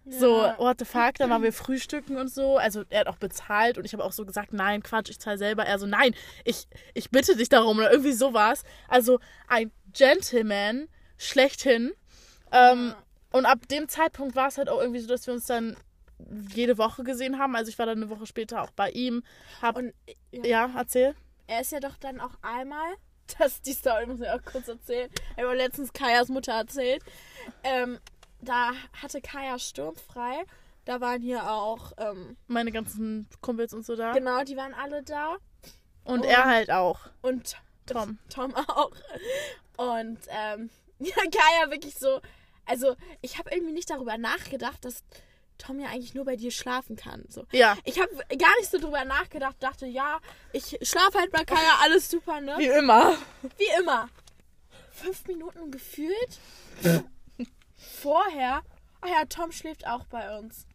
So, 0.08 0.42
Ja. 0.42 0.58
what 0.58 0.78
the 0.78 0.84
fuck, 0.84 1.14
dann 1.16 1.30
waren 1.30 1.42
wir 1.42 1.52
frühstücken 1.52 2.16
und 2.16 2.28
so. 2.28 2.56
Also 2.58 2.84
er 2.90 3.00
hat 3.00 3.06
auch 3.08 3.16
bezahlt 3.18 3.76
und 3.76 3.84
ich 3.84 3.92
habe 3.92 4.04
auch 4.04 4.12
so 4.12 4.24
gesagt, 4.24 4.52
nein, 4.52 4.82
Quatsch, 4.82 5.10
ich 5.10 5.18
zahle 5.18 5.36
selber. 5.36 5.66
Er 5.66 5.78
so, 5.78 5.86
nein, 5.86 6.14
ich, 6.44 6.68
ich 6.94 7.10
bitte 7.10 7.36
dich 7.36 7.48
darum 7.48 7.78
oder 7.78 7.90
irgendwie 7.90 8.12
sowas. 8.12 8.62
Also 8.88 9.18
ein 9.48 9.72
Gentleman 9.92 10.88
schlechthin. 11.18 11.92
Ähm, 12.52 12.88
Ja. 12.94 13.02
Und 13.36 13.46
ab 13.46 13.66
dem 13.68 13.88
Zeitpunkt 13.88 14.34
war 14.36 14.48
es 14.48 14.58
halt 14.58 14.68
auch 14.68 14.80
irgendwie 14.80 15.00
so, 15.00 15.08
dass 15.08 15.26
wir 15.26 15.34
uns 15.34 15.46
dann 15.46 15.76
jede 16.54 16.78
Woche 16.78 17.04
gesehen 17.04 17.38
haben. 17.38 17.54
Also 17.56 17.68
ich 17.68 17.78
war 17.78 17.86
dann 17.86 17.98
eine 18.02 18.08
Woche 18.10 18.26
später 18.26 18.62
auch 18.62 18.70
bei 18.70 18.90
ihm. 18.90 19.22
Hab, 19.60 19.76
Und 19.76 19.92
ja, 20.32 20.44
ja, 20.44 20.70
erzähl. 20.76 21.14
er 21.46 21.60
ist 21.60 21.72
ja 21.72 21.80
doch 21.80 21.96
dann 21.98 22.20
auch 22.20 22.32
einmal, 22.42 22.94
das 23.38 23.60
die 23.62 23.72
Story 23.72 24.06
muss 24.06 24.20
ich 24.20 24.28
auch 24.28 24.42
kurz 24.44 24.68
erzählen. 24.68 25.10
Ich 25.36 25.42
habe 25.42 25.54
letztens 25.54 25.92
Kajas 25.92 26.28
Mutter 26.28 26.52
erzählt. 26.52 27.02
Ähm, 27.62 27.98
da 28.40 28.72
hatte 29.02 29.20
Kaya 29.20 29.58
sturmfrei. 29.58 30.44
Da 30.84 31.00
waren 31.00 31.20
hier 31.20 31.50
auch, 31.50 31.92
ähm, 31.98 32.36
Meine 32.46 32.70
ganzen 32.70 33.28
Kumpels 33.40 33.74
und 33.74 33.84
so 33.84 33.96
da. 33.96 34.12
genau, 34.12 34.44
die 34.44 34.56
waren 34.56 34.72
alle 34.72 35.02
da. 35.02 35.36
Und 36.04 36.20
Und- 36.20 36.24
er 36.26 36.44
halt 36.44 36.70
auch. 36.70 37.00
Und 37.22 37.56
Tom. 37.86 38.18
Tom 38.30 38.54
auch. 38.54 38.90
Und 39.76 40.18
ähm, 40.28 40.70
ja, 40.98 41.14
Kaya 41.16 41.70
wirklich 41.70 41.94
so. 41.98 42.20
Also, 42.66 42.96
ich 43.22 43.38
habe 43.38 43.50
irgendwie 43.50 43.72
nicht 43.72 43.88
darüber 43.90 44.18
nachgedacht, 44.18 44.84
dass 44.84 45.04
Tom 45.58 45.80
ja 45.80 45.88
eigentlich 45.88 46.14
nur 46.14 46.24
bei 46.26 46.36
dir 46.36 46.50
schlafen 46.50 46.96
kann. 46.96 47.24
So. 47.28 47.46
Ja, 47.52 47.76
Ich 47.84 47.98
habe 48.00 48.10
gar 48.36 48.54
nicht 48.58 48.70
so 48.70 48.78
drüber 48.78 49.04
nachgedacht, 49.04 49.56
dachte, 49.60 49.86
ja, 49.86 50.20
ich 50.52 50.76
schlafe 50.82 51.18
halt 51.18 51.32
bei 51.32 51.44
Kaya, 51.44 51.78
alles 51.82 52.10
super, 52.10 52.40
ne? 52.40 52.56
wie 52.58 52.66
immer. 52.66 53.16
Wie 53.56 53.80
immer. 53.80 54.08
Fünf 54.90 55.26
Minuten 55.26 55.70
gefühlt. 55.70 56.38
Vorher. 57.76 58.62
Ach 59.00 59.08
ja, 59.08 59.24
Tom 59.26 59.52
schläft 59.52 59.86
auch 59.86 60.04
bei 60.06 60.38
uns. 60.38 60.66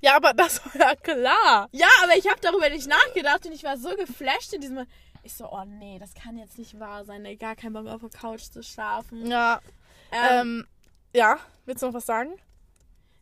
Ja, 0.00 0.16
aber 0.16 0.32
das 0.32 0.64
war 0.64 0.76
ja 0.76 0.94
klar. 0.94 1.68
Ja, 1.72 1.88
aber 2.02 2.16
ich 2.16 2.28
habe 2.28 2.40
darüber 2.40 2.68
nicht 2.70 2.86
nachgedacht 2.88 3.44
und 3.46 3.52
ich 3.52 3.64
war 3.64 3.76
so 3.76 3.94
geflasht 3.96 4.52
in 4.52 4.60
diesem. 4.60 4.86
Ich 5.24 5.34
so, 5.34 5.50
oh 5.50 5.64
nee, 5.66 5.98
das 5.98 6.14
kann 6.14 6.38
jetzt 6.38 6.56
nicht 6.58 6.78
wahr 6.78 7.04
sein. 7.04 7.24
ey, 7.24 7.36
Gar 7.36 7.56
kein 7.56 7.72
Bock 7.72 7.86
auf 7.86 8.00
der 8.00 8.10
Couch 8.10 8.42
zu 8.42 8.62
schlafen. 8.62 9.26
Ja, 9.26 9.60
Ähm, 10.12 10.20
ähm, 10.30 10.66
ja, 11.14 11.38
willst 11.66 11.82
du 11.82 11.86
noch 11.86 11.94
was 11.94 12.06
sagen? 12.06 12.38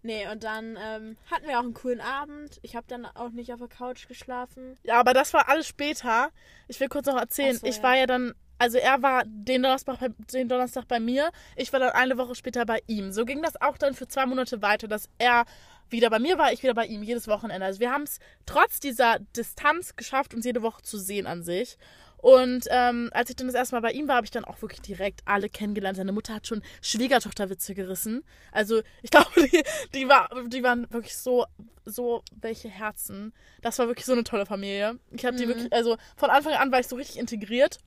nee, 0.07 0.27
und 0.29 0.45
dann 0.45 0.79
ähm, 0.81 1.17
hatten 1.31 1.47
wir 1.47 1.59
auch 1.59 1.65
einen 1.65 1.75
coolen 1.75 2.01
Abend. 2.01 2.59
Ich 2.63 2.75
habe 2.75 2.87
dann 2.89 3.05
auch 3.05 3.31
nicht 3.31 3.53
auf 3.53 3.59
der 3.59 3.69
Couch 3.69 4.09
geschlafen. 4.09 4.79
Ja, 4.85 4.99
aber 4.99 5.13
das 5.13 5.35
war 5.35 5.49
alles 5.49 5.67
später. 5.67 6.31
Ich 6.69 6.81
will 6.81 6.89
kurz 6.89 7.07
noch 7.07 7.19
erzählen. 7.19 7.57
So, 7.57 7.67
ich 7.67 7.79
ja. 7.79 7.83
war 7.83 7.97
ja 7.97 8.07
dann, 8.07 8.33
also 8.59 8.79
er 8.79 9.03
war 9.03 9.25
den 9.27 9.63
Donnerstag, 9.63 9.99
bei, 9.99 10.09
den 10.33 10.49
Donnerstag 10.49 10.89
bei 10.89 11.01
mir. 11.01 11.31
Ich 11.57 11.73
war 11.73 11.81
dann 11.81 11.91
eine 11.91 12.17
Woche 12.17 12.35
später 12.35 12.65
bei 12.65 12.81
ihm. 12.87 13.13
So 13.13 13.27
ging 13.27 13.43
das 13.43 13.61
auch 13.61 13.77
dann 13.77 13.95
für 13.95 14.09
zwei 14.09 14.25
Monate 14.25 14.63
weiter, 14.63 14.89
dass 14.89 15.11
er 15.19 15.45
wieder 15.91 16.09
bei 16.11 16.19
mir 16.19 16.39
war, 16.39 16.53
ich 16.53 16.63
wieder 16.63 16.75
bei 16.75 16.87
ihm, 16.87 17.03
jedes 17.03 17.29
Wochenende. 17.29 17.67
Also 17.67 17.81
wir 17.81 17.93
haben 17.93 18.05
es 18.05 18.19
trotz 18.45 18.81
dieser 18.81 19.19
Distanz 19.37 19.95
geschafft, 19.95 20.35
uns 20.35 20.45
jede 20.45 20.63
Woche 20.63 20.83
zu 20.83 20.99
sehen 20.99 21.27
an 21.27 21.43
sich. 21.43 21.79
Und 22.27 22.67
ähm, 22.73 23.09
als 23.13 23.31
ich 23.31 23.37
dann 23.37 23.47
das 23.47 23.55
erste 23.55 23.77
Mal 23.77 23.83
bei 23.83 23.93
ihm 23.93 24.09
war, 24.09 24.17
habe 24.17 24.25
ich 24.25 24.33
dann 24.33 24.45
auch 24.45 24.61
wirklich 24.61 24.81
direkt 24.81 25.21
alle 25.27 25.49
kennengelernt. 25.49 25.97
Seine 25.97 26.11
Mutter 26.11 26.35
hat 26.35 26.49
schon 26.49 26.61
Schwiegertochterwitze 26.83 27.73
gerissen. 27.73 28.25
Also 28.51 28.83
ich 29.03 29.11
glaube, 29.13 29.31
die, 29.37 29.63
die, 29.95 30.09
war, 30.09 30.29
die 30.49 30.65
waren 30.65 30.91
wirklich 30.91 31.17
so, 31.17 31.47
so 31.85 32.25
welche 32.33 32.69
Herzen. 32.69 33.33
Das 33.63 33.79
war 33.79 33.87
wirklich 33.87 34.07
so 34.07 34.13
eine 34.13 34.25
tolle 34.25 34.45
Familie. 34.45 34.99
Ich 35.13 35.25
habe 35.25 35.37
die 35.37 35.47
wirklich, 35.47 35.73
also 35.73 35.99
von 36.17 36.31
Anfang 36.31 36.55
an 36.55 36.73
war 36.73 36.81
ich 36.81 36.89
so 36.89 36.97
richtig 36.97 37.17
integriert. 37.17 37.79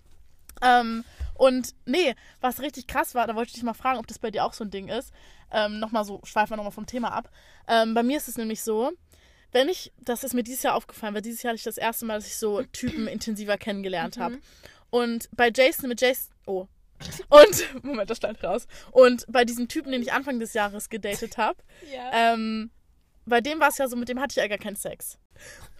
Ähm, 0.62 1.04
und 1.34 1.76
nee, 1.86 2.16
was 2.40 2.62
richtig 2.62 2.88
krass 2.88 3.16
war, 3.16 3.28
da 3.28 3.36
wollte 3.36 3.50
ich 3.50 3.56
dich 3.56 3.64
mal 3.64 3.74
fragen, 3.74 4.00
ob 4.00 4.08
das 4.08 4.20
bei 4.20 4.32
dir 4.32 4.46
auch 4.46 4.54
so 4.54 4.64
ein 4.64 4.72
Ding 4.72 4.88
ist. 4.88 5.12
Ähm, 5.52 5.80
nochmal 5.80 6.06
so, 6.06 6.22
schweifen 6.24 6.52
wir 6.52 6.56
nochmal 6.56 6.72
vom 6.72 6.86
Thema 6.86 7.12
ab. 7.12 7.30
Ähm, 7.68 7.94
bei 7.94 8.04
mir 8.04 8.16
ist 8.16 8.30
es 8.30 8.38
nämlich 8.38 8.64
so, 8.64 8.94
wenn 9.52 9.70
ich, 9.70 9.92
das 10.00 10.24
ist 10.24 10.34
mir 10.34 10.44
dieses 10.44 10.64
Jahr 10.64 10.76
aufgefallen, 10.76 11.14
weil 11.16 11.22
dieses 11.22 11.44
Jahr 11.44 11.52
hatte 11.52 11.58
ich 11.60 11.64
das 11.64 11.78
erste 11.78 12.06
Mal, 12.06 12.16
dass 12.16 12.28
ich 12.28 12.38
so 12.38 12.62
Typen 12.64 13.08
intensiver 13.08 13.58
kennengelernt 13.58 14.18
habe. 14.18 14.40
Und 14.90 15.30
bei 15.36 15.52
Jason, 15.54 15.90
mit 15.90 16.02
Jason, 16.02 16.34
oh. 16.46 16.68
Und, 17.30 17.66
Moment, 17.84 18.10
das 18.10 18.18
stand 18.18 18.44
raus. 18.44 18.68
Und 18.92 19.26
bei 19.28 19.46
diesem 19.46 19.68
Typen, 19.68 19.92
den 19.92 20.02
ich 20.02 20.12
Anfang 20.14 20.40
des 20.40 20.54
Jahres 20.54 20.90
gedatet 20.90 21.38
habe, 21.38 21.58
Ja. 21.94 22.34
ähm, 22.34 22.72
bei 23.26 23.42
dem 23.42 23.60
war 23.60 23.70
es 23.70 23.78
ja 23.78 23.88
so, 23.88 23.96
mit 23.96 24.10
dem 24.10 24.20
hatte 24.20 24.32
ich 24.34 24.38
ja 24.38 24.48
gar 24.48 24.58
keinen 24.58 24.76
Sex. 24.76 25.18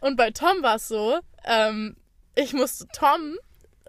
Und 0.02 0.16
bei 0.16 0.32
Tom 0.32 0.62
war 0.62 0.76
es 0.76 0.88
so, 0.88 1.20
ähm, 1.46 1.98
ich 2.36 2.54
musste 2.54 2.88
Tom 2.94 3.38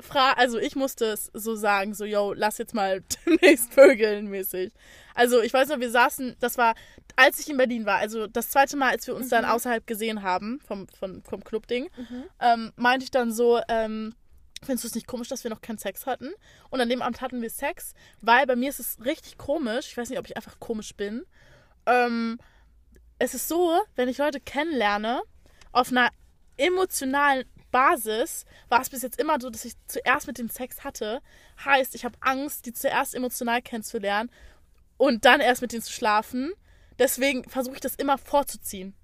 fra 0.00 0.32
also 0.32 0.58
ich 0.58 0.76
musste 0.76 1.04
es 1.06 1.30
so 1.34 1.54
sagen, 1.54 1.92
so, 1.92 2.06
yo, 2.06 2.32
lass 2.32 2.56
jetzt 2.56 2.74
mal 2.74 3.02
demnächst 3.26 3.72
vögeln 3.74 4.28
mäßig. 4.28 4.72
Also 5.14 5.42
ich 5.42 5.52
weiß 5.52 5.68
noch, 5.68 5.78
wir 5.78 5.90
saßen, 5.90 6.36
das 6.40 6.56
war, 6.56 6.74
als 7.20 7.38
ich 7.40 7.48
in 7.48 7.56
Berlin 7.56 7.86
war, 7.86 7.98
also 7.98 8.26
das 8.26 8.50
zweite 8.50 8.76
Mal, 8.76 8.90
als 8.90 9.06
wir 9.06 9.14
uns 9.14 9.28
dann 9.28 9.44
außerhalb 9.44 9.86
gesehen 9.86 10.22
haben, 10.22 10.60
vom, 10.66 10.88
vom, 10.88 11.22
vom 11.22 11.44
Club-Ding, 11.44 11.88
ähm, 12.40 12.72
meinte 12.76 13.04
ich 13.04 13.10
dann 13.10 13.32
so, 13.32 13.60
ähm, 13.68 14.14
Findest 14.62 14.84
du 14.84 14.88
es 14.88 14.94
nicht 14.94 15.06
komisch, 15.06 15.28
dass 15.28 15.42
wir 15.42 15.50
noch 15.50 15.62
keinen 15.62 15.78
Sex 15.78 16.04
hatten? 16.04 16.30
Und 16.68 16.80
an 16.82 16.90
dem 16.90 17.00
Abend 17.00 17.22
hatten 17.22 17.40
wir 17.40 17.48
Sex, 17.48 17.94
weil 18.20 18.46
bei 18.46 18.56
mir 18.56 18.68
ist 18.68 18.78
es 18.78 18.98
richtig 19.02 19.38
komisch. 19.38 19.86
Ich 19.86 19.96
weiß 19.96 20.10
nicht, 20.10 20.18
ob 20.18 20.26
ich 20.26 20.36
einfach 20.36 20.60
komisch 20.60 20.94
bin. 20.94 21.24
Ähm, 21.86 22.38
es 23.18 23.32
ist 23.32 23.48
so, 23.48 23.80
wenn 23.96 24.08
ich 24.08 24.18
Leute 24.18 24.38
kennenlerne, 24.38 25.22
auf 25.72 25.90
einer 25.90 26.10
emotionalen 26.58 27.44
Basis, 27.70 28.44
war 28.68 28.82
es 28.82 28.90
bis 28.90 29.02
jetzt 29.02 29.18
immer 29.18 29.40
so, 29.40 29.48
dass 29.48 29.64
ich 29.64 29.74
zuerst 29.86 30.26
mit 30.26 30.36
dem 30.36 30.50
Sex 30.50 30.84
hatte. 30.84 31.22
Heißt, 31.64 31.94
ich 31.94 32.04
habe 32.04 32.18
Angst, 32.20 32.66
die 32.66 32.74
zuerst 32.74 33.14
emotional 33.14 33.62
kennenzulernen 33.62 34.30
und 34.98 35.24
dann 35.24 35.40
erst 35.40 35.62
mit 35.62 35.72
denen 35.72 35.82
zu 35.82 35.92
schlafen. 35.92 36.52
Deswegen 37.00 37.42
versuche 37.50 37.74
ich 37.74 37.80
das 37.80 37.96
immer 37.96 38.16
vorzuziehen. 38.18 38.94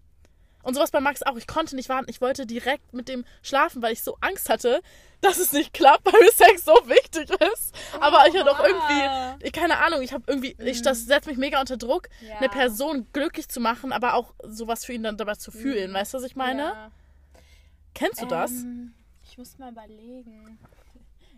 Und 0.63 0.75
sowas 0.75 0.91
bei 0.91 1.01
Max 1.01 1.23
auch. 1.23 1.37
Ich 1.37 1.47
konnte 1.47 1.77
nicht 1.77 1.89
warten. 1.89 2.09
Ich 2.11 2.21
wollte 2.21 2.45
direkt 2.45 2.93
mit 2.93 3.09
dem 3.09 3.25
schlafen, 3.43 3.83
weil 3.83 3.93
ich 3.93 4.03
so 4.03 4.17
Angst 4.21 4.49
hatte, 4.49 4.83
dass 5.21 5.39
es 5.39 5.53
nicht 5.53 5.73
klappt, 5.73 6.05
weil 6.13 6.21
mir 6.21 6.33
Sex 6.33 6.65
so 6.65 6.73
wichtig 6.87 7.31
ist. 7.31 7.73
Aber 8.01 8.27
ich 8.29 8.37
hatte 8.37 8.51
auch 8.51 8.59
irgendwie, 8.65 9.47
ich- 9.47 9.53
keine 9.53 9.79
Ahnung, 9.79 10.03
ich 10.03 10.13
habe 10.13 10.25
irgendwie, 10.27 10.57
ich, 10.59 10.83
das 10.83 11.05
setzt 11.07 11.27
mich 11.29 11.37
mega 11.39 11.61
unter 11.61 11.77
Druck, 11.77 12.09
Ja. 12.21 12.37
eine 12.39 12.49
Person 12.49 13.07
glücklich 13.13 13.49
zu 13.49 13.61
machen, 13.61 13.93
aber 13.93 14.15
auch 14.15 14.35
sowas 14.43 14.85
für 14.85 14.93
ihn 14.93 15.05
dann 15.05 15.17
dabei 15.17 15.37
zu 15.37 15.51
fühlen. 15.53 15.95
Weißt 15.95 16.13
du, 16.15 16.19
was 16.19 16.25
ich 16.25 16.35
meine? 16.37 16.63
Ja. 16.63 16.91
Kennst 17.95 18.21
du 18.21 18.27
das? 18.27 18.51
Ähm, 18.51 18.93
ich 19.23 19.39
muss 19.39 19.57
mal 19.59 19.71
überlegen. 19.73 20.59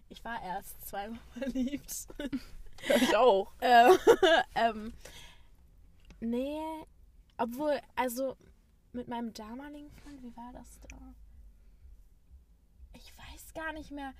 Ich 0.09 0.25
war 0.25 0.42
erst 0.42 0.88
zweimal 0.88 1.18
verliebt. 1.38 1.92
Ich 3.03 3.16
auch. 3.16 3.51
ähm, 3.61 3.99
ähm, 4.55 4.92
Nee, 6.21 6.59
obwohl, 7.37 7.79
also 7.97 8.37
mit 8.93 9.09
meinem 9.09 9.33
damaligen 9.33 9.91
Freund, 10.03 10.23
wie 10.23 10.37
war 10.37 10.53
das 10.53 10.81
da? 10.89 10.97
Ich 12.95 13.13
weiß 13.17 13.55
gar 13.55 13.73
nicht 13.73 13.91
mehr. 13.91 14.13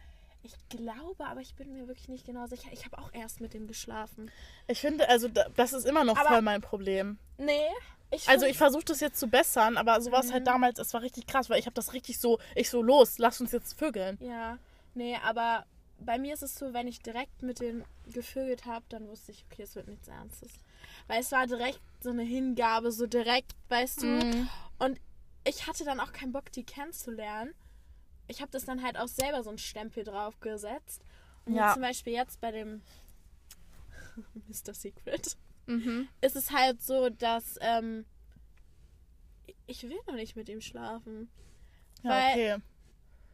Ich 0.43 0.55
glaube, 0.69 1.27
aber 1.27 1.41
ich 1.41 1.57
bin 1.57 1.73
mir 1.73 1.89
wirklich 1.89 2.09
nicht 2.09 2.25
genau 2.25 2.47
sicher. 2.47 2.69
Ich 2.73 2.85
habe 2.85 2.97
auch 2.99 3.13
erst 3.13 3.41
mit 3.41 3.55
ihm 3.55 3.67
geschlafen. 3.67 4.31
Ich 4.69 4.81
finde, 4.81 5.09
also 5.09 5.27
da- 5.29 5.49
das 5.57 5.73
ist 5.73 5.85
immer 5.85 6.05
noch 6.05 6.17
Aber- 6.17 6.29
voll 6.29 6.43
mein 6.43 6.61
Problem. 6.61 7.19
Nee, 7.39 7.67
ich 8.13 8.29
Also 8.29 8.47
ich 8.47 8.57
versuche 8.57 8.85
das 8.85 9.01
jetzt 9.01 9.19
zu 9.19 9.27
bessern, 9.27 9.77
aber 9.77 10.01
so 10.01 10.13
war 10.13 10.21
es 10.21 10.33
halt 10.33 10.43
Mhm. 10.43 10.47
damals, 10.47 10.79
es 10.79 10.95
war 10.95 11.03
richtig 11.03 11.27
krass, 11.27 11.51
weil 11.51 11.59
ich 11.59 11.67
habe 11.67 11.75
das 11.75 11.93
richtig 11.93 12.21
so, 12.21 12.39
ich 12.55 12.71
so, 12.71 12.83
los, 12.83 13.19
lass 13.19 13.41
uns 13.41 13.51
jetzt 13.51 13.77
vögeln. 13.77 14.17
Ja, 14.21 14.59
nee, 14.95 15.17
aber 15.25 15.67
bei 15.99 16.19
mir 16.19 16.35
ist 16.35 16.45
es 16.45 16.55
so, 16.55 16.73
wenn 16.73 16.87
ich 16.87 17.01
direkt 17.01 17.43
mit 17.43 17.61
dem 17.61 17.85
gevögelt 18.07 18.65
habe, 18.65 18.85
dann 18.89 19.09
wusste 19.09 19.33
ich, 19.33 19.45
okay, 19.51 19.63
es 19.63 19.75
wird 19.75 19.89
nichts 19.89 20.07
Ernstes. 20.07 20.53
Weil 21.09 21.21
es 21.21 21.33
war 21.33 21.47
direkt 21.47 21.81
so 22.01 22.11
eine 22.11 22.23
Hingabe, 22.23 22.93
so 22.93 23.07
direkt, 23.07 23.55
weißt 23.69 24.03
du. 24.03 24.07
Mhm. 24.07 24.49
Und 24.79 25.01
ich 25.45 25.67
hatte 25.67 25.85
dann 25.85 25.99
auch 26.01 26.13
keinen 26.13 26.33
Bock, 26.33 26.53
die 26.53 26.65
kennenzulernen. 26.65 27.55
Ich 28.29 28.41
habe 28.41 28.51
das 28.53 28.65
dann 28.67 28.83
halt 28.83 28.97
auch 28.99 29.09
selber 29.09 29.43
so 29.43 29.49
einen 29.49 29.59
Stempel 29.59 30.05
draufgesetzt. 30.05 31.03
Und 31.47 31.55
Ja. 31.57 31.73
zum 31.73 31.83
Beispiel 31.83 32.13
jetzt 32.13 32.41
bei 32.41 32.53
dem 32.53 32.83
Mr. 34.49 34.75
Secret 34.75 35.37
Mhm. 35.67 36.09
ist 36.23 36.35
es 36.37 36.51
halt 36.51 36.83
so, 36.83 37.11
dass 37.11 37.57
ähm, 37.61 38.07
ich 39.67 39.83
will 39.83 39.99
noch 40.07 40.15
nicht 40.15 40.35
mit 40.37 40.49
ihm 40.49 40.61
schlafen. 40.63 41.29
Ja, 42.03 42.11
Weil- 42.11 42.33
okay. 42.33 42.63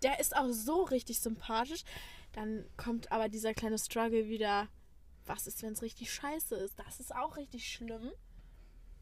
der 0.03 0.19
ist 0.21 0.35
auch 0.37 0.49
so 0.51 0.83
richtig 0.83 1.21
sympathisch. 1.21 1.85
Dann 2.33 2.65
kommt 2.77 3.13
aber 3.13 3.29
dieser 3.29 3.55
kleine 3.55 3.79
Struggle 3.79 4.29
wieder. 4.29 4.69
Was 5.27 5.47
ist, 5.47 5.63
wenn 5.63 5.73
es 5.73 5.83
richtig 5.83 6.13
scheiße 6.13 6.55
ist? 6.57 6.79
Das 6.79 7.01
ist 7.01 7.15
auch 7.15 7.37
richtig 7.37 7.67
schlimm. 7.73 8.13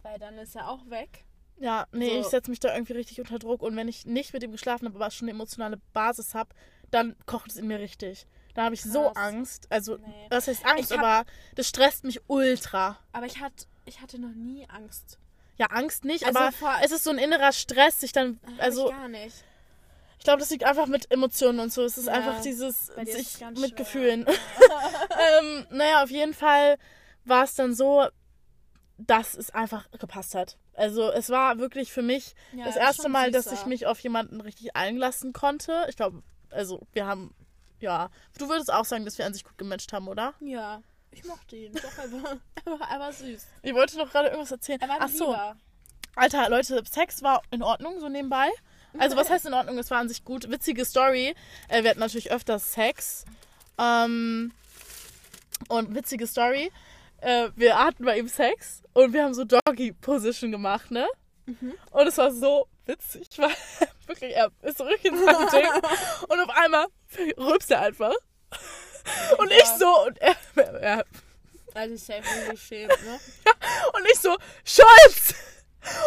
Weil 0.03 0.19
dann 0.19 0.39
ist 0.39 0.55
er 0.57 0.69
auch 0.69 0.89
weg. 0.91 1.25
Ja, 1.59 1.87
nee, 1.93 2.09
So. 2.15 2.21
ich 2.21 2.27
setze 2.27 2.51
mich 2.51 2.61
da 2.61 2.73
irgendwie 2.75 2.95
richtig 2.95 3.21
unter 3.21 3.39
Druck 3.39 3.63
und 3.63 3.77
wenn 3.77 3.89
ich 3.89 4.05
nicht 4.07 4.33
mit 4.33 4.43
ihm 4.43 4.53
geschlafen 4.53 4.87
habe, 4.87 4.97
aber 4.97 5.11
schon 5.11 5.27
eine 5.29 5.37
emotionale 5.37 5.79
Basis 5.93 6.35
habe, 6.35 6.51
dann 6.91 7.15
kocht 7.27 7.51
es 7.51 7.57
in 7.57 7.67
mir 7.67 7.79
richtig. 7.79 8.27
Da 8.55 8.65
habe 8.65 8.75
ich 8.75 8.83
so 8.83 9.05
Krass. 9.05 9.17
Angst. 9.17 9.67
Also, 9.71 9.97
Nee. 9.97 10.27
was 10.31 10.49
heißt 10.49 10.65
Angst, 10.67 10.91
hab- 10.93 10.99
aber 10.99 11.31
das 11.55 11.69
stresst 11.69 12.05
mich 12.05 12.21
ultra. 12.29 12.99
Aber 13.13 13.27
ich, 13.27 13.41
hat, 13.41 13.67
ich 13.85 14.01
hatte 14.01 14.19
noch 14.21 14.35
nie 14.35 14.69
Angst. 14.69 15.19
Ja, 15.57 15.67
Angst 15.67 16.05
nicht, 16.05 16.25
Also 16.27 16.39
aber 16.39 16.53
es 16.83 16.91
ist 16.91 17.05
so 17.05 17.11
ein 17.11 17.19
innerer 17.19 17.53
Stress, 17.53 18.01
sich 18.01 18.13
dann, 18.13 18.41
also 18.59 18.89
gar 18.89 19.09
nicht. 19.09 19.45
Ich 20.23 20.25
glaube, 20.25 20.39
das 20.39 20.51
liegt 20.51 20.63
einfach 20.63 20.87
mit 20.87 21.11
Emotionen 21.11 21.59
und 21.59 21.73
so. 21.73 21.83
Es 21.83 21.99
ist 21.99 22.07
Ja, 22.07 22.13
einfach 22.13 22.41
dieses 22.43 22.87
sich 22.87 23.41
mit 23.41 23.59
schwer. 23.59 23.71
Gefühlen. 23.71 24.25
ähm, 25.41 25.67
naja, 25.71 26.05
auf 26.05 26.11
jeden 26.11 26.33
Fall 26.33 26.79
war 27.25 27.43
es 27.43 27.57
dann 27.57 27.75
so, 27.75 28.07
dass 28.99 29.35
es 29.35 29.51
einfach 29.51 29.91
gepasst 29.91 30.37
hat. 30.37 30.59
Also 30.75 31.11
es 31.11 31.29
war 31.29 31.59
wirklich 31.59 31.91
für 31.93 32.03
mich 32.03 32.37
Ja, 32.53 32.67
das 32.67 32.77
erste 32.77 33.09
Mal, 33.09 33.33
dass 33.33 33.51
ich 33.51 33.67
mich 33.67 33.89
auf 33.89 33.99
jemanden 33.99 34.41
richtig 34.41 34.77
einlassen 34.77 35.33
konnte. 35.33 35.87
Ich 35.89 35.97
glaube, 35.97 36.23
also 36.51 36.87
wir 36.93 37.05
haben, 37.05 37.35
ja, 37.81 38.09
du 38.39 38.49
würdest 38.49 38.73
auch 38.73 38.85
sagen, 38.85 39.05
dass 39.05 39.19
wir 39.19 39.27
an 39.27 39.35
sich 39.35 39.43
gut 39.43 39.59
gematcht 39.59 39.93
haben, 39.93 40.07
oder? 40.07 40.35
Ja, 40.39 40.83
ich 41.11 41.25
mochte 41.25 41.57
ihn. 41.57 41.73
Doch, 41.73 41.99
er 41.99 42.13
war, 42.13 42.37
er 42.65 42.79
war, 42.79 42.91
er 42.93 43.01
war 43.01 43.13
süß. 43.13 43.45
Ich 43.63 43.75
wollte 43.75 43.99
noch 43.99 44.13
gerade 44.13 44.29
irgendwas 44.29 44.53
erzählen. 44.53 44.81
Er 44.83 44.89
war 44.89 44.99
Ach 45.01 45.09
so. 45.09 45.37
Alter, 46.15 46.49
Leute, 46.49 46.81
Sex 46.89 47.25
war 47.25 47.43
in 47.51 47.65
Ordnung, 47.65 47.99
so 47.99 48.09
nebenbei. 48.09 48.49
Also 48.99 49.17
was 49.17 49.31
heißt 49.31 49.47
in 49.47 49.55
Ordnung? 49.55 49.79
Es 49.79 49.91
war 49.91 49.99
an 49.99 50.09
sich 50.09 50.25
gut. 50.25 50.51
Witzige 50.51 50.85
Story. 50.85 51.35
Äh, 51.69 51.83
wir 51.83 51.91
hatten 51.91 52.01
natürlich 52.01 52.31
öfters 52.31 52.73
Sex. 52.73 53.25
Ähm, 53.79 54.53
und 55.69 55.95
witzige 55.95 56.27
Story. 56.27 56.71
Äh, 57.21 57.49
wir 57.57 57.79
hatten 57.79 58.05
bei 58.05 58.19
ihm 58.19 58.29
Sex 58.29 58.83
und 58.93 59.13
wir 59.13 59.25
haben 59.25 59.35
so 59.35 59.45
Doggy-Position 59.45 60.51
gemacht, 60.51 60.91
ne? 60.91 61.07
Und 61.91 62.07
es 62.07 62.19
war 62.19 62.31
so 62.33 62.67
witzig, 62.87 63.29
weil 63.37 63.51
wirklich, 64.07 64.35
er 64.35 64.51
ist 64.63 64.79
so 64.79 64.85
richtig 64.85 65.13
in 65.13 65.25
seinem 65.25 65.49
Ding. 65.51 65.67
Und 66.29 66.41
auf 66.41 66.51
einmal 66.57 66.87
rülpst 67.37 67.71
er 67.71 67.81
einfach. 67.81 68.15
Und 69.39 69.51
ich 69.51 69.65
so, 69.79 70.07
und 70.07 70.19
er, 70.19 70.37
er, 70.81 71.05
Also 71.75 71.95
ich 71.95 72.03
safe 72.03 72.23
geschämt, 72.51 72.91
ne? 73.05 73.19
und 73.95 74.07
ich 74.13 74.21
so, 74.21 74.37
Scholz! 74.65 75.35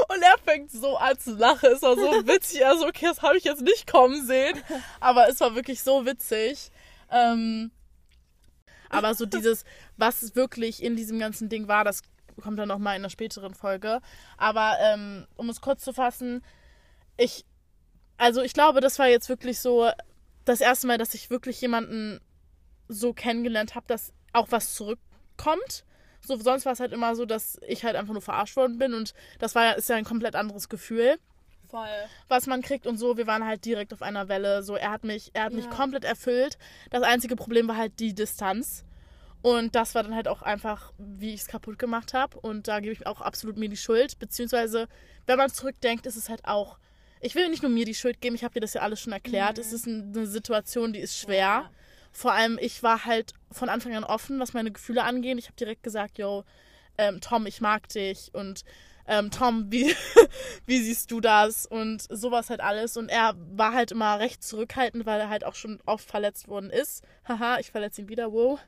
Und 0.07 0.21
er 0.21 0.37
fängt 0.43 0.71
so 0.71 0.97
an 0.97 1.17
zu 1.19 1.35
lachen. 1.35 1.69
Es 1.73 1.81
war 1.81 1.95
so 1.95 2.01
witzig. 2.27 2.61
Er 2.61 2.77
so, 2.77 2.87
okay, 2.87 3.05
das 3.05 3.21
habe 3.21 3.37
ich 3.37 3.43
jetzt 3.43 3.61
nicht 3.61 3.91
kommen 3.91 4.25
sehen. 4.25 4.61
Aber 4.99 5.27
es 5.27 5.39
war 5.39 5.55
wirklich 5.55 5.83
so 5.83 6.05
witzig. 6.05 6.71
Ähm, 7.11 7.71
aber 8.89 9.13
so 9.13 9.25
dieses, 9.25 9.65
was 9.97 10.35
wirklich 10.35 10.81
in 10.81 10.95
diesem 10.95 11.19
ganzen 11.19 11.49
Ding 11.49 11.67
war, 11.67 11.83
das 11.83 12.01
kommt 12.41 12.59
dann 12.59 12.67
nochmal 12.67 12.95
in 12.95 13.01
einer 13.01 13.09
späteren 13.09 13.53
Folge. 13.53 14.01
Aber 14.37 14.77
ähm, 14.79 15.27
um 15.35 15.49
es 15.49 15.61
kurz 15.61 15.83
zu 15.83 15.93
fassen, 15.93 16.43
ich, 17.17 17.45
also 18.17 18.41
ich 18.41 18.53
glaube, 18.53 18.81
das 18.81 18.99
war 18.99 19.07
jetzt 19.07 19.29
wirklich 19.29 19.59
so 19.59 19.89
das 20.45 20.61
erste 20.61 20.87
Mal, 20.87 20.97
dass 20.97 21.13
ich 21.13 21.29
wirklich 21.29 21.59
jemanden 21.61 22.21
so 22.87 23.13
kennengelernt 23.13 23.75
habe, 23.75 23.87
dass 23.87 24.13
auch 24.33 24.47
was 24.51 24.75
zurückkommt. 24.75 25.85
So, 26.25 26.35
sonst 26.37 26.65
war 26.65 26.73
es 26.73 26.79
halt 26.79 26.91
immer 26.93 27.15
so, 27.15 27.25
dass 27.25 27.59
ich 27.67 27.83
halt 27.83 27.95
einfach 27.95 28.13
nur 28.13 28.21
verarscht 28.21 28.55
worden 28.55 28.77
bin 28.77 28.93
und 28.93 29.13
das 29.39 29.55
war 29.55 29.75
ist 29.77 29.89
ja 29.89 29.95
ein 29.95 30.05
komplett 30.05 30.35
anderes 30.35 30.69
Gefühl, 30.69 31.17
Voll. 31.69 31.87
was 32.27 32.47
man 32.47 32.61
kriegt 32.61 32.87
und 32.87 32.97
so. 32.97 33.17
Wir 33.17 33.27
waren 33.27 33.45
halt 33.45 33.65
direkt 33.65 33.93
auf 33.93 34.01
einer 34.01 34.27
Welle. 34.27 34.63
So, 34.63 34.75
er 34.75 34.91
hat 34.91 35.03
mich, 35.03 35.31
er 35.33 35.43
hat 35.45 35.53
mich 35.53 35.65
Ja. 35.65 35.71
komplett 35.71 36.03
erfüllt. 36.03 36.57
Das 36.89 37.03
einzige 37.03 37.35
Problem 37.35 37.67
war 37.67 37.77
halt 37.77 37.99
die 37.99 38.13
Distanz. 38.13 38.83
Und 39.41 39.75
das 39.75 39.93
war 39.93 40.01
dann 40.01 40.15
halt 40.15 40.27
auch 40.27 40.41
einfach, 40.41 40.91
wie 40.97 41.35
ich 41.35 41.41
es 41.41 41.47
kaputt 41.47 41.77
gemacht 41.77 42.15
habe. 42.15 42.39
Und 42.39 42.67
da 42.67 42.79
gebe 42.79 42.93
ich 42.93 43.05
auch 43.05 43.21
absolut 43.21 43.57
mir 43.57 43.69
die 43.69 43.77
Schuld. 43.77 44.17
Beziehungsweise, 44.17 44.87
wenn 45.27 45.37
man 45.37 45.51
zurückdenkt, 45.51 46.07
ist 46.07 46.15
es 46.15 46.29
halt 46.29 46.45
auch. 46.45 46.79
Ich 47.21 47.35
will 47.35 47.49
nicht 47.49 47.61
nur 47.61 47.71
mir 47.71 47.85
die 47.85 47.93
Schuld 47.93 48.21
geben, 48.21 48.33
ich 48.35 48.43
habe 48.43 48.55
dir 48.55 48.61
das 48.61 48.73
ja 48.73 48.81
alles 48.81 48.99
schon 49.01 49.13
erklärt. 49.13 49.59
Es 49.59 49.71
ist 49.71 49.85
ein- 49.85 50.13
eine 50.15 50.25
Situation, 50.25 50.93
die 50.93 50.99
ist 50.99 51.15
schwer. 51.17 51.37
Ja. 51.37 51.71
Vor 52.15 52.31
allem, 52.31 52.57
ich 52.61 52.81
war 52.81 53.03
halt 53.03 53.33
von 53.51 53.67
Anfang 53.67 53.93
an 53.93 54.05
offen, 54.05 54.39
was 54.39 54.53
meine 54.53 54.71
Gefühle 54.71 55.03
angeht. 55.03 55.37
Ich 55.37 55.47
habe 55.47 55.57
direkt 55.57 55.83
gesagt, 55.83 56.17
yo, 56.17 56.45
ähm, 56.97 57.19
Tom, 57.19 57.45
ich 57.45 57.59
mag 57.59 57.89
dich. 57.89 58.33
Und 58.33 58.63
ähm, 59.05 59.31
Tom, 59.31 59.69
wie, 59.69 59.93
wie 60.65 60.81
siehst 60.81 61.11
du 61.11 61.19
das? 61.19 61.65
Und 61.65 62.03
sowas 62.09 62.49
halt 62.49 62.61
alles. 62.61 62.95
Und 62.95 63.09
er 63.09 63.35
war 63.51 63.73
halt 63.73 63.91
immer 63.91 64.17
recht 64.17 64.45
zurückhaltend, 64.45 65.05
weil 65.05 65.19
er 65.19 65.27
halt 65.27 65.43
auch 65.43 65.55
schon 65.55 65.81
oft 65.85 66.09
verletzt 66.09 66.47
worden 66.47 66.69
ist. 66.69 67.03
Haha, 67.27 67.59
ich 67.59 67.71
verletze 67.71 68.03
ihn 68.03 68.07
wieder, 68.07 68.31
wow. 68.31 68.61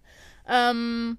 Ähm, 0.45 1.17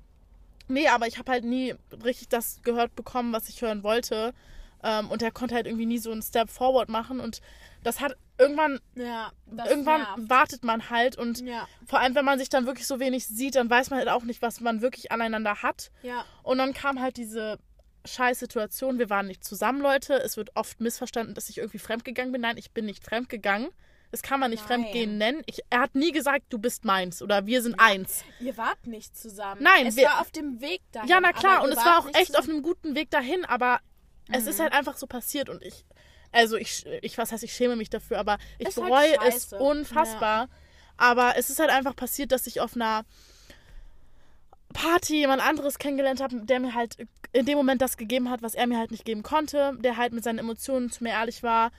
nee, 0.69 0.87
aber 0.88 1.07
ich 1.07 1.17
habe 1.17 1.33
halt 1.33 1.45
nie 1.45 1.77
richtig 2.05 2.29
das 2.29 2.61
gehört 2.62 2.95
bekommen, 2.95 3.33
was 3.33 3.49
ich 3.49 3.62
hören 3.62 3.83
wollte. 3.83 4.35
Ähm, 4.83 5.11
und 5.11 5.23
er 5.23 5.31
konnte 5.31 5.55
halt 5.55 5.67
irgendwie 5.67 5.87
nie 5.87 5.99
so 5.99 6.11
einen 6.12 6.23
Step 6.23 6.51
forward 6.51 6.88
machen. 6.88 7.21
Und 7.21 7.41
das 7.83 8.01
hat 8.01 8.17
irgendwann, 8.38 8.81
Ja, 8.95 9.33
das 9.47 9.69
irgendwann 9.71 10.03
nervt. 10.03 10.31
wartet 10.31 10.64
man 10.64 10.91
halt. 10.91 11.17
Und 11.19 11.41
Ja, 11.41 11.67
vor 11.87 11.99
allem, 12.01 12.14
wenn 12.14 12.25
man 12.25 12.38
sich 12.38 12.49
dann 12.49 12.67
wirklich 12.67 12.87
so 12.87 13.01
wenig 13.01 13.27
sieht, 13.27 13.57
dann 13.57 13.69
weiß 13.69 13.91
man 13.91 13.99
halt 13.99 14.09
auch 14.09 14.23
nicht, 14.25 14.41
was 14.43 14.61
man 14.61 14.81
wirklich 14.81 15.11
aneinander 15.12 15.62
hat. 15.62 15.91
ja. 16.03 16.25
Und 16.43 16.59
dann 16.59 16.73
kam 16.75 17.01
halt 17.01 17.17
diese 17.17 17.59
scheiß 18.07 18.38
Situation. 18.38 18.99
Wir 18.99 19.11
waren 19.11 19.27
nicht 19.27 19.45
zusammen, 19.45 19.83
Leute. 19.83 20.14
Es 20.14 20.37
wird 20.37 20.51
oft 20.55 20.81
missverstanden, 20.81 21.35
dass 21.35 21.51
ich 21.51 21.59
irgendwie 21.59 21.79
fremdgegangen 21.79 22.33
bin. 22.33 22.41
Nein, 22.41 22.57
ich 22.57 22.71
bin 22.71 22.87
nicht 22.87 23.05
fremdgegangen. 23.05 23.69
Das 24.11 24.23
kann 24.23 24.41
man 24.41 24.51
nicht 24.51 24.61
Nein. 24.67 24.81
fremdgehen 24.85 25.19
nennen. 25.19 25.43
Ich, 25.45 25.61
er 25.69 25.81
hat 25.81 25.95
nie 25.95 26.12
gesagt, 26.12 26.45
du 26.49 26.59
bist 26.59 26.87
meins 26.87 27.21
oder 27.21 27.45
wir 27.45 27.61
sind 27.61 27.79
eins. 27.79 28.25
Ihr 28.41 28.57
wart 28.57 28.87
nicht 28.87 29.14
zusammen. 29.19 29.62
Nein, 29.62 29.87
es 29.88 29.97
wir- 29.97 30.07
war 30.07 30.23
auf 30.23 30.31
dem 30.31 30.62
Weg 30.62 30.81
dahin. 30.93 31.11
Ja, 31.11 31.21
na 31.21 31.33
klar. 31.35 31.62
Und 31.62 31.71
es 31.73 31.77
war 31.77 31.99
auch 31.99 32.07
echt 32.14 32.31
auf 32.31 32.45
zusammen. 32.47 32.51
einem 32.51 32.62
guten 32.62 32.95
Weg 32.95 33.11
dahin, 33.11 33.45
aber 33.45 33.81
es 34.33 34.47
ist 34.47 34.61
halt 34.61 34.73
einfach 34.73 34.97
so 34.97 35.07
passiert 35.07 35.49
und 35.49 35.62
ich, 35.62 35.85
also 36.33 36.57
ich, 36.57 36.85
ich, 37.03 37.17
was 37.19 37.33
heißt, 37.33 37.43
ich 37.43 37.53
schäme 37.53 37.77
mich 37.77 37.91
dafür, 37.91 38.19
aber 38.19 38.38
ich 38.59 38.69
Ist 38.69 38.77
halt 38.77 38.87
bereue 38.88 39.14
es 39.27 39.51
scheiße. 39.51 39.57
unfassbar. 39.59 40.49
Aber 40.97 41.35
es 41.37 41.49
ist 41.49 41.61
halt 41.61 41.71
einfach 41.71 41.95
passiert, 41.95 42.33
dass 42.33 42.47
ich 42.47 42.61
auf 42.61 42.75
einer 42.75 43.05
Party 44.75 45.17
jemand 45.17 45.43
anderes 45.47 45.79
kennengelernt 45.79 46.21
habe, 46.21 46.45
der 46.45 46.61
mir 46.61 46.75
halt 46.75 46.97
in 47.33 47.47
dem 47.47 47.57
Moment 47.57 47.81
das 47.81 47.97
gegeben 47.97 48.31
hat, 48.31 48.43
was 48.43 48.55
er 48.55 48.67
mir 48.67 48.79
halt 48.79 48.91
nicht 48.91 49.05
geben 49.05 49.23
konnte, 49.23 49.75
der 49.81 49.97
halt 49.97 50.12
mit 50.12 50.25
seinen 50.25 50.38
Emotionen 50.38 50.91
zu 50.91 51.05
mir 51.05 51.11
ehrlich 51.11 51.43
war. 51.43 51.71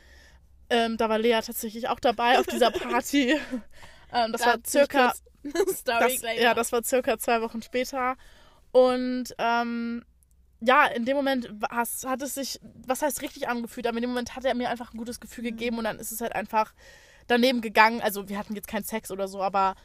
Ähm, 0.70 0.98
da 0.98 1.10
war 1.10 1.18
Lea 1.20 1.40
tatsächlich 1.44 1.88
auch 1.90 2.00
dabei 2.00 2.40
auf 2.40 2.46
dieser 2.48 2.72
Party. 2.72 3.40
ähm, 4.14 4.32
das 4.32 4.42
Da 4.42 4.48
war 4.48 4.58
circa 4.66 5.14
das, 5.44 6.22
ja, 6.40 6.54
das 6.54 6.72
war 6.72 6.84
circa 6.84 7.18
zwei 7.18 7.42
Wochen 7.42 7.62
später. 7.62 8.16
Und 8.72 9.34
ähm, 9.38 10.04
ja, 10.62 10.86
in 10.88 11.06
dem 11.06 11.16
Moment 11.16 11.50
has, 11.70 12.06
hat 12.06 12.22
es 12.22 12.36
sich, 12.36 12.60
was 12.86 13.02
heißt 13.02 13.22
richtig 13.22 13.48
angefühlt, 13.48 13.88
aber 13.88 13.98
in 13.98 14.02
dem 14.02 14.10
Moment 14.10 14.36
hat 14.36 14.46
er 14.46 14.56
mir 14.56 14.70
einfach 14.70 14.94
ein 14.94 14.98
gutes 14.98 15.20
Gefühl 15.20 15.44
Mhm. 15.46 15.50
gegeben 15.50 15.78
und 15.78 15.86
dann 15.86 16.00
ist 16.00 16.12
es 16.12 16.22
halt 16.22 16.34
einfach 16.36 16.74
daneben 17.28 17.62
gegangen. 17.62 18.02
Also 18.02 18.28
wir 18.28 18.38
hatten 18.38 18.56
jetzt 18.56 18.68
keinen 18.68 18.84
Sex 18.84 19.12
oder 19.12 19.28
so, 19.28 19.42
aber 19.42 19.76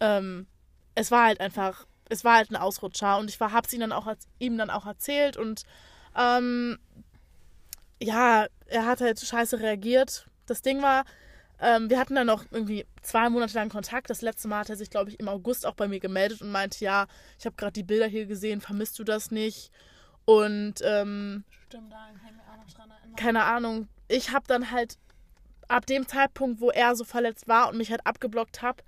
ähm, 0.00 0.46
es 0.94 1.10
war 1.10 1.26
halt 1.26 1.40
einfach, 1.40 1.86
es 2.08 2.24
war 2.24 2.36
halt 2.36 2.50
ein 2.50 2.56
Ausrutscher 2.56 3.18
und 3.18 3.30
ich 3.30 3.38
war, 3.38 3.52
hab's 3.52 3.72
ihm 3.72 3.80
dann 3.80 3.92
auch, 3.92 4.12
ihm 4.38 4.58
dann 4.58 4.70
auch 4.70 4.86
erzählt 4.86 5.36
und 5.36 5.62
ähm, 6.16 6.78
ja, 8.02 8.46
er 8.66 8.86
hat 8.86 9.00
halt 9.00 9.20
scheiße 9.20 9.60
reagiert. 9.60 10.26
Das 10.46 10.62
Ding 10.62 10.82
war, 10.82 11.04
ähm, 11.60 11.88
wir 11.88 11.98
hatten 11.98 12.14
dann 12.14 12.26
noch 12.26 12.44
irgendwie 12.50 12.86
zwei 13.02 13.28
Monate 13.30 13.54
lang 13.54 13.68
Kontakt. 13.68 14.10
Das 14.10 14.22
letzte 14.22 14.48
Mal 14.48 14.60
hat 14.60 14.70
er 14.70 14.76
sich, 14.76 14.90
glaube 14.90 15.10
ich, 15.10 15.20
im 15.20 15.28
August 15.28 15.64
auch 15.66 15.74
bei 15.74 15.88
mir 15.88 16.00
gemeldet 16.00 16.42
und 16.42 16.50
meinte, 16.50 16.84
ja, 16.84 17.06
ich 17.38 17.46
habe 17.46 17.56
gerade 17.56 17.72
die 17.72 17.82
Bilder 17.82 18.06
hier 18.06 18.26
gesehen, 18.26 18.60
vermisst 18.60 18.98
du 18.98 19.04
das 19.04 19.30
nicht? 19.30 19.70
Und 20.26 20.74
ähm, 20.82 21.44
Stimmt, 21.66 21.92
da 21.92 21.96
kann 21.96 22.14
ich 22.14 22.32
mich 22.32 22.42
auch 22.42 22.56
noch 22.56 22.74
dran 22.74 22.90
erinnern. 22.90 23.16
keine 23.16 23.44
Ahnung, 23.44 23.88
ich 24.08 24.32
habe 24.32 24.44
dann 24.46 24.70
halt 24.70 24.98
ab 25.68 25.86
dem 25.86 26.06
Zeitpunkt, 26.06 26.60
wo 26.60 26.70
er 26.70 26.94
so 26.94 27.04
verletzt 27.04 27.48
war 27.48 27.68
und 27.70 27.78
mich 27.78 27.90
halt 27.90 28.06
abgeblockt 28.06 28.60
hab, 28.62 28.82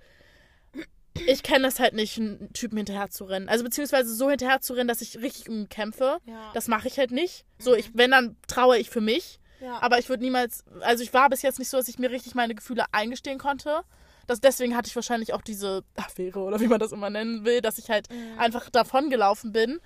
ich 1.25 1.43
kenne 1.43 1.63
das 1.65 1.79
halt 1.79 1.93
nicht, 1.93 2.17
einen 2.17 2.53
Typen 2.53 2.77
hinterher 2.77 3.09
zu 3.09 3.25
rennen. 3.25 3.49
Also 3.49 3.63
beziehungsweise 3.63 4.13
so 4.13 4.29
hinterher 4.29 4.61
zu 4.61 4.73
rennen, 4.73 4.87
dass 4.87 5.01
ich 5.01 5.17
richtig 5.17 5.49
um 5.49 5.61
ihn 5.61 5.69
kämpfe. 5.69 6.19
Ja. 6.25 6.51
Das 6.53 6.67
mache 6.67 6.87
ich 6.87 6.97
halt 6.97 7.11
nicht. 7.11 7.45
So, 7.57 7.75
ich, 7.75 7.91
wenn, 7.93 8.11
dann 8.11 8.37
traue 8.47 8.77
ich 8.77 8.89
für 8.89 9.01
mich. 9.01 9.39
ja. 9.59 9.81
Aber 9.81 9.99
ich 9.99 10.07
würde 10.07 10.23
niemals, 10.23 10.63
also 10.81 11.03
ich 11.03 11.13
war 11.13 11.29
bis 11.29 11.41
jetzt 11.41 11.59
nicht 11.59 11.69
so, 11.69 11.77
dass 11.77 11.89
ich 11.89 11.99
mir 11.99 12.09
richtig 12.11 12.35
meine 12.35 12.55
Gefühle 12.55 12.85
eingestehen 12.93 13.37
konnte. 13.37 13.81
Das, 14.27 14.39
deswegen 14.39 14.75
hatte 14.77 14.87
ich 14.87 14.95
wahrscheinlich 14.95 15.33
auch 15.33 15.41
diese 15.41 15.83
Affäre 15.97 16.39
oder 16.39 16.59
wie 16.59 16.67
man 16.67 16.79
das 16.79 16.91
immer 16.91 17.09
nennen 17.09 17.43
will, 17.45 17.61
dass 17.61 17.79
ich 17.79 17.89
halt 17.89 18.07
einfach 18.37 18.69
davon 18.69 19.09
gelaufen 19.09 19.51
bin. 19.51 19.79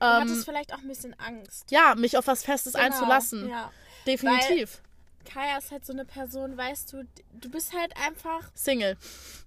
Du 0.00 0.04
Ähm, 0.06 0.12
hattest 0.20 0.44
vielleicht 0.44 0.72
auch 0.74 0.78
ein 0.78 0.88
bisschen 0.88 1.18
Angst. 1.18 1.70
ja, 1.70 1.94
mich 1.94 2.16
auf 2.16 2.26
was 2.26 2.42
Festes 2.44 2.74
Genau, 2.74 2.84
einzulassen. 2.86 3.48
Ja. 3.48 3.70
Definitiv. 4.06 4.80
Kaya 5.24 5.58
ist 5.58 5.72
halt 5.72 5.84
so 5.84 5.92
eine 5.92 6.04
Person, 6.04 6.56
weißt 6.56 6.92
du, 6.92 7.02
du 7.32 7.50
bist 7.50 7.72
halt 7.72 7.92
einfach. 7.96 8.48
Single. 8.54 8.96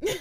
Nein, 0.01 0.12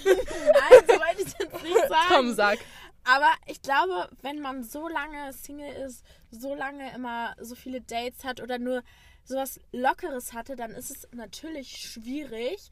so 0.87 0.93
wollte 0.95 1.23
ich 1.23 1.35
jetzt 1.39 1.63
nicht 1.63 1.77
sagen. 1.89 2.05
Komm, 2.09 2.35
sag. 2.35 2.59
Aber 3.05 3.31
ich 3.47 3.63
glaube, 3.63 4.09
wenn 4.23 4.41
man 4.41 4.63
so 4.63 4.87
lange 4.89 5.33
Single 5.33 5.73
ist, 5.87 6.05
so 6.31 6.55
lange 6.55 6.93
immer 6.95 7.35
so 7.41 7.55
viele 7.55 7.81
Dates 7.81 8.25
hat 8.25 8.41
oder 8.41 8.59
nur 8.59 8.83
sowas 9.25 9.59
Lockeres 9.73 10.33
hatte, 10.33 10.57
dann 10.57 10.71
ist 10.73 10.91
es 10.91 11.09
natürlich 11.13 11.77
schwierig, 11.79 12.71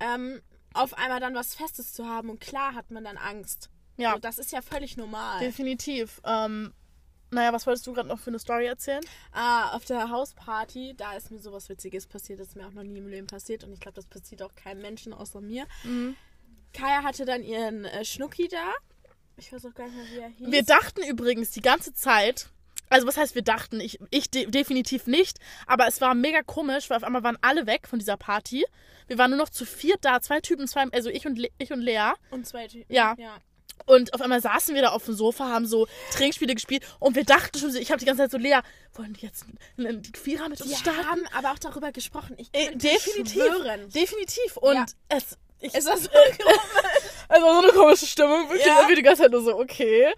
ähm, 0.00 0.40
auf 0.72 0.94
einmal 0.98 1.20
dann 1.20 1.34
was 1.34 1.54
Festes 1.54 1.92
zu 1.92 2.06
haben. 2.08 2.30
Und 2.30 2.40
klar 2.40 2.74
hat 2.74 2.90
man 2.90 3.04
dann 3.04 3.16
Angst. 3.16 3.70
Ja, 3.96 4.14
So, 4.14 4.18
das 4.18 4.38
ist 4.38 4.52
ja 4.52 4.60
völlig 4.62 4.96
normal. 4.96 5.38
definitiv. 5.40 6.20
Ähm, 6.24 6.72
naja, 7.34 7.52
was 7.52 7.66
wolltest 7.66 7.86
du 7.86 7.92
gerade 7.92 8.08
noch 8.08 8.18
für 8.18 8.30
eine 8.30 8.38
Story 8.38 8.66
erzählen? 8.66 9.02
Ah, 9.32 9.70
auf 9.74 9.84
der 9.84 10.10
Hausparty, 10.10 10.94
da 10.96 11.14
ist 11.14 11.30
mir 11.30 11.38
sowas 11.38 11.68
Witziges 11.68 12.06
passiert, 12.06 12.40
das 12.40 12.48
ist 12.48 12.56
mir 12.56 12.66
auch 12.66 12.72
noch 12.72 12.82
nie 12.82 12.98
im 12.98 13.08
Leben 13.08 13.26
passiert 13.26 13.64
und 13.64 13.72
ich 13.72 13.80
glaube, 13.80 13.96
das 13.96 14.06
passiert 14.06 14.42
auch 14.42 14.54
keinem 14.54 14.82
Menschen 14.82 15.12
außer 15.12 15.40
mir. 15.40 15.66
Mhm. 15.82 16.16
Kaya 16.72 17.02
hatte 17.02 17.24
dann 17.24 17.42
ihren 17.42 17.84
äh, 17.84 18.04
Schnucki 18.04 18.48
da. 18.48 18.72
Ich 19.36 19.52
weiß 19.52 19.66
auch 19.66 19.74
gar 19.74 19.86
nicht 19.88 19.96
mehr, 19.96 20.06
wie 20.12 20.18
er 20.18 20.28
hieß. 20.28 20.50
Wir 20.50 20.64
dachten 20.64 21.02
übrigens 21.02 21.50
die 21.50 21.60
ganze 21.60 21.92
Zeit, 21.92 22.48
also 22.88 23.06
was 23.06 23.16
heißt 23.16 23.34
wir 23.34 23.42
dachten? 23.42 23.80
Ich, 23.80 23.98
ich 24.10 24.30
de 24.30 24.46
definitiv 24.46 25.06
nicht, 25.06 25.38
aber 25.66 25.86
es 25.86 26.00
war 26.00 26.14
mega 26.14 26.42
komisch, 26.42 26.90
weil 26.90 26.98
auf 26.98 27.04
einmal 27.04 27.22
waren 27.22 27.38
alle 27.42 27.66
weg 27.66 27.88
von 27.88 27.98
dieser 27.98 28.16
Party. 28.16 28.64
Wir 29.06 29.18
waren 29.18 29.30
nur 29.30 29.38
noch 29.38 29.50
zu 29.50 29.64
viert 29.64 30.04
da, 30.04 30.20
zwei 30.20 30.40
Typen, 30.40 30.66
zwei, 30.68 30.84
also 30.92 31.10
ich 31.10 31.26
und, 31.26 31.38
Le 31.38 31.48
ich 31.58 31.72
und 31.72 31.80
Lea. 31.80 32.12
und 32.30 32.46
zwei 32.46 32.68
Typen. 32.68 32.92
Ja. 32.92 33.14
ja. 33.18 33.38
Und 33.86 34.14
auf 34.14 34.20
einmal 34.22 34.40
saßen 34.40 34.74
wir 34.74 34.82
da 34.82 34.88
auf 34.90 35.04
dem 35.04 35.14
Sofa, 35.14 35.46
haben 35.48 35.66
so 35.66 35.86
Trinkspiele 36.12 36.54
gespielt 36.54 36.84
und 37.00 37.16
wir 37.16 37.24
dachten 37.24 37.58
schon, 37.58 37.70
so- 37.70 37.78
ich 37.78 37.90
habe 37.90 37.98
die 38.00 38.06
ganze 38.06 38.22
Zeit 38.22 38.30
so, 38.30 38.38
Lea, 38.38 38.60
wollen 38.94 39.12
die 39.12 39.26
jetzt 39.26 39.44
einen 39.76 40.02
Vierer 40.14 40.48
mit 40.48 40.60
uns 40.60 40.70
Wir 40.70 40.76
starten? 40.78 41.06
haben 41.06 41.20
aber 41.34 41.50
auch 41.52 41.58
darüber 41.58 41.92
gesprochen. 41.92 42.34
Ich 42.38 42.48
Äh, 42.52 42.68
könnte 42.68 42.88
definitiv. 42.88 43.32
schwören. 43.44 43.88
Definitiv. 43.90 44.56
Und 44.56 44.74
Ja. 44.76 44.86
es. 45.08 45.36
Ich, 45.60 45.74
Es 45.74 45.86
war 45.86 45.96
so 45.96 46.08
also 47.28 47.46
so 47.52 47.58
eine 47.62 47.72
komische 47.72 48.06
Stimmung, 48.06 48.48
wirklich. 48.48 48.66
Ja. 48.66 48.76
irgendwie 48.78 48.96
die 48.96 49.02
ganze 49.02 49.22
Zeit 49.22 49.30
nur 49.32 49.42
so, 49.42 49.58
okay. 49.58 50.12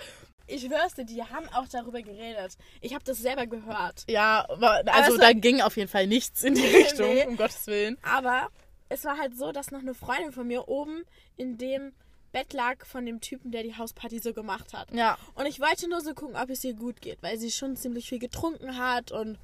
Ich 0.49 0.63
schwör's 0.63 0.95
dir, 0.95 1.05
die 1.05 1.23
haben 1.25 1.49
auch 1.49 1.67
darüber 1.69 2.01
geredet. 2.03 2.53
Ich 2.81 2.95
habe 2.95 3.05
das 3.05 3.19
selber 3.19 3.47
gehört. 3.47 4.05
Ja, 4.09 4.45
aber, 4.49 4.83
also 4.87 5.13
es 5.15 5.19
da 5.19 5.27
war- 5.27 5.35
ging 5.35 5.61
auf 5.61 5.77
jeden 5.77 5.89
Fall 5.89 6.07
nichts 6.07 6.45
in 6.45 6.55
die 6.55 6.65
Richtung, 6.67 7.15
Nee. 7.15 7.27
um 7.27 7.37
Gottes 7.37 7.67
Willen. 7.67 7.99
Aber 8.03 8.49
es 8.89 9.05
war 9.05 9.19
halt 9.19 9.37
so, 9.37 9.51
dass 9.51 9.73
noch 9.73 9.81
eine 9.81 9.95
Freundin 9.95 10.31
von 10.33 10.47
mir 10.47 10.69
oben 10.69 11.05
in 11.37 11.59
dem 11.59 11.93
Bett 12.37 12.53
lag 12.53 12.85
von 12.85 13.07
dem 13.07 13.23
Typen, 13.23 13.51
der 13.51 13.63
die 13.63 13.79
Hausparty 13.79 14.19
so 14.19 14.35
gemacht 14.35 14.75
hat. 14.75 14.93
Ja, 14.93 15.17
Und 15.37 15.47
ich 15.47 15.59
wollte 15.59 15.89
nur 15.89 16.03
so 16.03 16.13
gucken, 16.13 16.37
ob 16.37 16.51
es 16.51 16.63
ihr 16.65 16.75
gut 16.75 17.01
geht, 17.01 17.23
weil 17.23 17.39
sie 17.39 17.51
schon 17.51 17.77
ziemlich 17.77 18.11
viel 18.11 18.19
getrunken 18.19 18.77
hat 18.77 19.11
und 19.11 19.39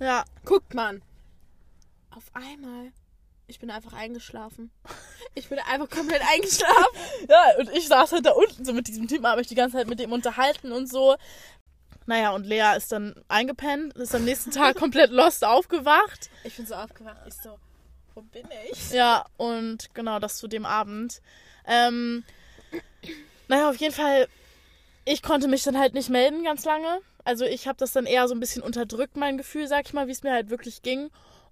ja. 0.00 0.24
guckt 0.46 0.72
man. 0.72 1.02
Auf 2.08 2.24
einmal, 2.32 2.90
ich 3.48 3.58
bin 3.58 3.70
einfach 3.70 3.92
eingeschlafen. 3.92 4.70
Ich 5.34 5.50
bin 5.50 5.58
einfach 5.58 5.90
komplett 5.90 6.22
eingeschlafen. 6.32 6.96
Ja, 7.28 7.58
und 7.58 7.68
ich 7.76 7.86
saß 7.86 8.12
halt 8.12 8.24
da 8.24 8.30
unten 8.30 8.64
so 8.64 8.72
mit 8.72 8.88
diesem 8.88 9.08
Typen, 9.08 9.26
habe 9.26 9.40
mich 9.40 9.48
die 9.48 9.54
ganze 9.54 9.76
Zeit 9.76 9.86
mit 9.86 10.00
dem 10.00 10.12
unterhalten 10.12 10.72
und 10.72 10.88
so. 10.88 11.16
Naja, 12.06 12.30
und 12.30 12.46
Lea 12.46 12.78
ist 12.78 12.90
dann 12.92 13.14
eingepennt, 13.28 13.92
ist 13.98 14.14
am 14.14 14.24
nächsten 14.24 14.52
Tag 14.52 14.74
komplett 14.78 15.10
lost 15.10 15.44
aufgewacht. 15.44 16.30
Ich 16.44 16.56
bin 16.56 16.64
so 16.64 16.76
aufgewacht. 16.76 17.20
Ich 17.26 17.34
so, 17.34 17.58
wo 18.14 18.22
bin 18.22 18.48
ich? 18.72 18.90
Ja, 18.92 19.26
und 19.36 19.94
genau 19.94 20.18
das 20.18 20.38
zu 20.38 20.48
dem 20.48 20.64
Abend. 20.64 21.20
Ähm, 21.66 22.24
naja, 23.48 23.70
auf 23.70 23.76
jeden 23.76 23.94
Fall, 23.94 24.28
ich 25.04 25.22
konnte 25.22 25.48
mich 25.48 25.62
dann 25.62 25.78
halt 25.78 25.94
nicht 25.94 26.10
melden 26.10 26.44
ganz 26.44 26.64
lange. 26.64 27.00
Also 27.24 27.44
ich 27.44 27.66
habe 27.68 27.78
das 27.78 27.92
dann 27.92 28.06
eher 28.06 28.26
so 28.28 28.34
ein 28.34 28.40
bisschen 28.40 28.62
unterdrückt, 28.62 29.16
mein 29.16 29.36
Gefühl, 29.36 29.66
sag 29.68 29.86
ich 29.86 29.92
mal, 29.92 30.06
wie 30.06 30.12
es 30.12 30.22
mir 30.22 30.32
halt 30.32 30.50
wirklich 30.50 30.82
ging. 30.82 31.10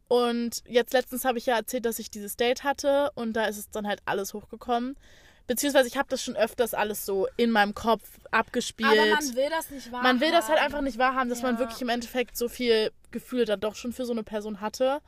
Und 0.08 0.62
jetzt 0.66 0.92
letztens 0.92 1.24
habe 1.24 1.38
ich 1.38 1.46
ja 1.46 1.56
erzählt, 1.56 1.84
dass 1.84 1.98
ich 1.98 2.10
dieses 2.10 2.36
Date 2.36 2.64
hatte 2.64 3.10
und 3.14 3.32
da 3.32 3.46
ist 3.46 3.58
es 3.58 3.70
dann 3.70 3.86
halt 3.86 4.00
alles 4.04 4.34
hochgekommen. 4.34 4.96
Beziehungsweise 5.46 5.88
ich 5.88 5.96
habe 5.96 6.08
das 6.08 6.22
schon 6.22 6.36
öfters 6.36 6.74
alles 6.74 7.06
so 7.06 7.28
in 7.36 7.50
meinem 7.50 7.74
Kopf 7.74 8.02
abgespielt. 8.30 8.90
Aber 8.90 9.06
man 9.06 9.36
will 9.36 9.48
das 9.50 9.70
nicht 9.70 9.92
wahrhaben. 9.92 10.02
Man 10.02 10.20
will 10.20 10.30
das 10.32 10.48
halt 10.48 10.60
einfach 10.60 10.80
nicht 10.80 10.98
wahrhaben, 10.98 11.28
dass 11.30 11.42
man 11.42 11.54
Ja. 11.54 11.60
wirklich 11.60 11.80
im 11.82 11.88
Endeffekt 11.88 12.36
so 12.36 12.48
viel 12.48 12.90
Gefühle 13.10 13.44
dann 13.44 13.60
doch 13.60 13.74
schon 13.76 13.92
für 13.92 14.04
so 14.04 14.12
eine 14.12 14.24
Person 14.24 14.60
hatte. 14.60 15.00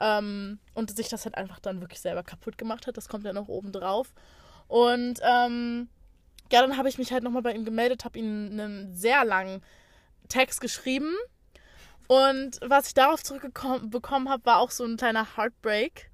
Ähm, 0.00 0.58
und 0.74 0.96
sich 0.96 1.08
das 1.08 1.24
halt 1.24 1.36
einfach 1.36 1.60
dann 1.60 1.80
wirklich 1.80 2.00
selber 2.00 2.22
kaputt 2.22 2.58
gemacht 2.58 2.86
hat. 2.86 2.96
Das 2.96 3.08
kommt 3.08 3.24
ja 3.24 3.32
noch 3.32 3.48
oben 3.48 3.72
drauf. 3.72 4.12
Und 4.68 5.20
ähm, 5.22 5.88
ja, 6.52 6.60
dann 6.62 6.76
habe 6.76 6.88
ich 6.88 6.98
mich 6.98 7.12
halt 7.12 7.24
nochmal 7.24 7.42
bei 7.42 7.52
ihm 7.52 7.64
gemeldet, 7.64 8.04
habe 8.04 8.18
ihm 8.18 8.50
einen 8.52 8.94
sehr 8.94 9.24
langen 9.24 9.62
Text 10.28 10.60
geschrieben. 10.60 11.14
Und 12.06 12.58
was 12.62 12.88
ich 12.88 12.94
darauf 12.94 13.22
zurückbekommen 13.22 14.28
habe, 14.28 14.44
war 14.44 14.58
auch 14.58 14.70
so 14.70 14.84
ein 14.84 14.96
kleiner 14.96 15.36
Heartbreak. 15.36 16.10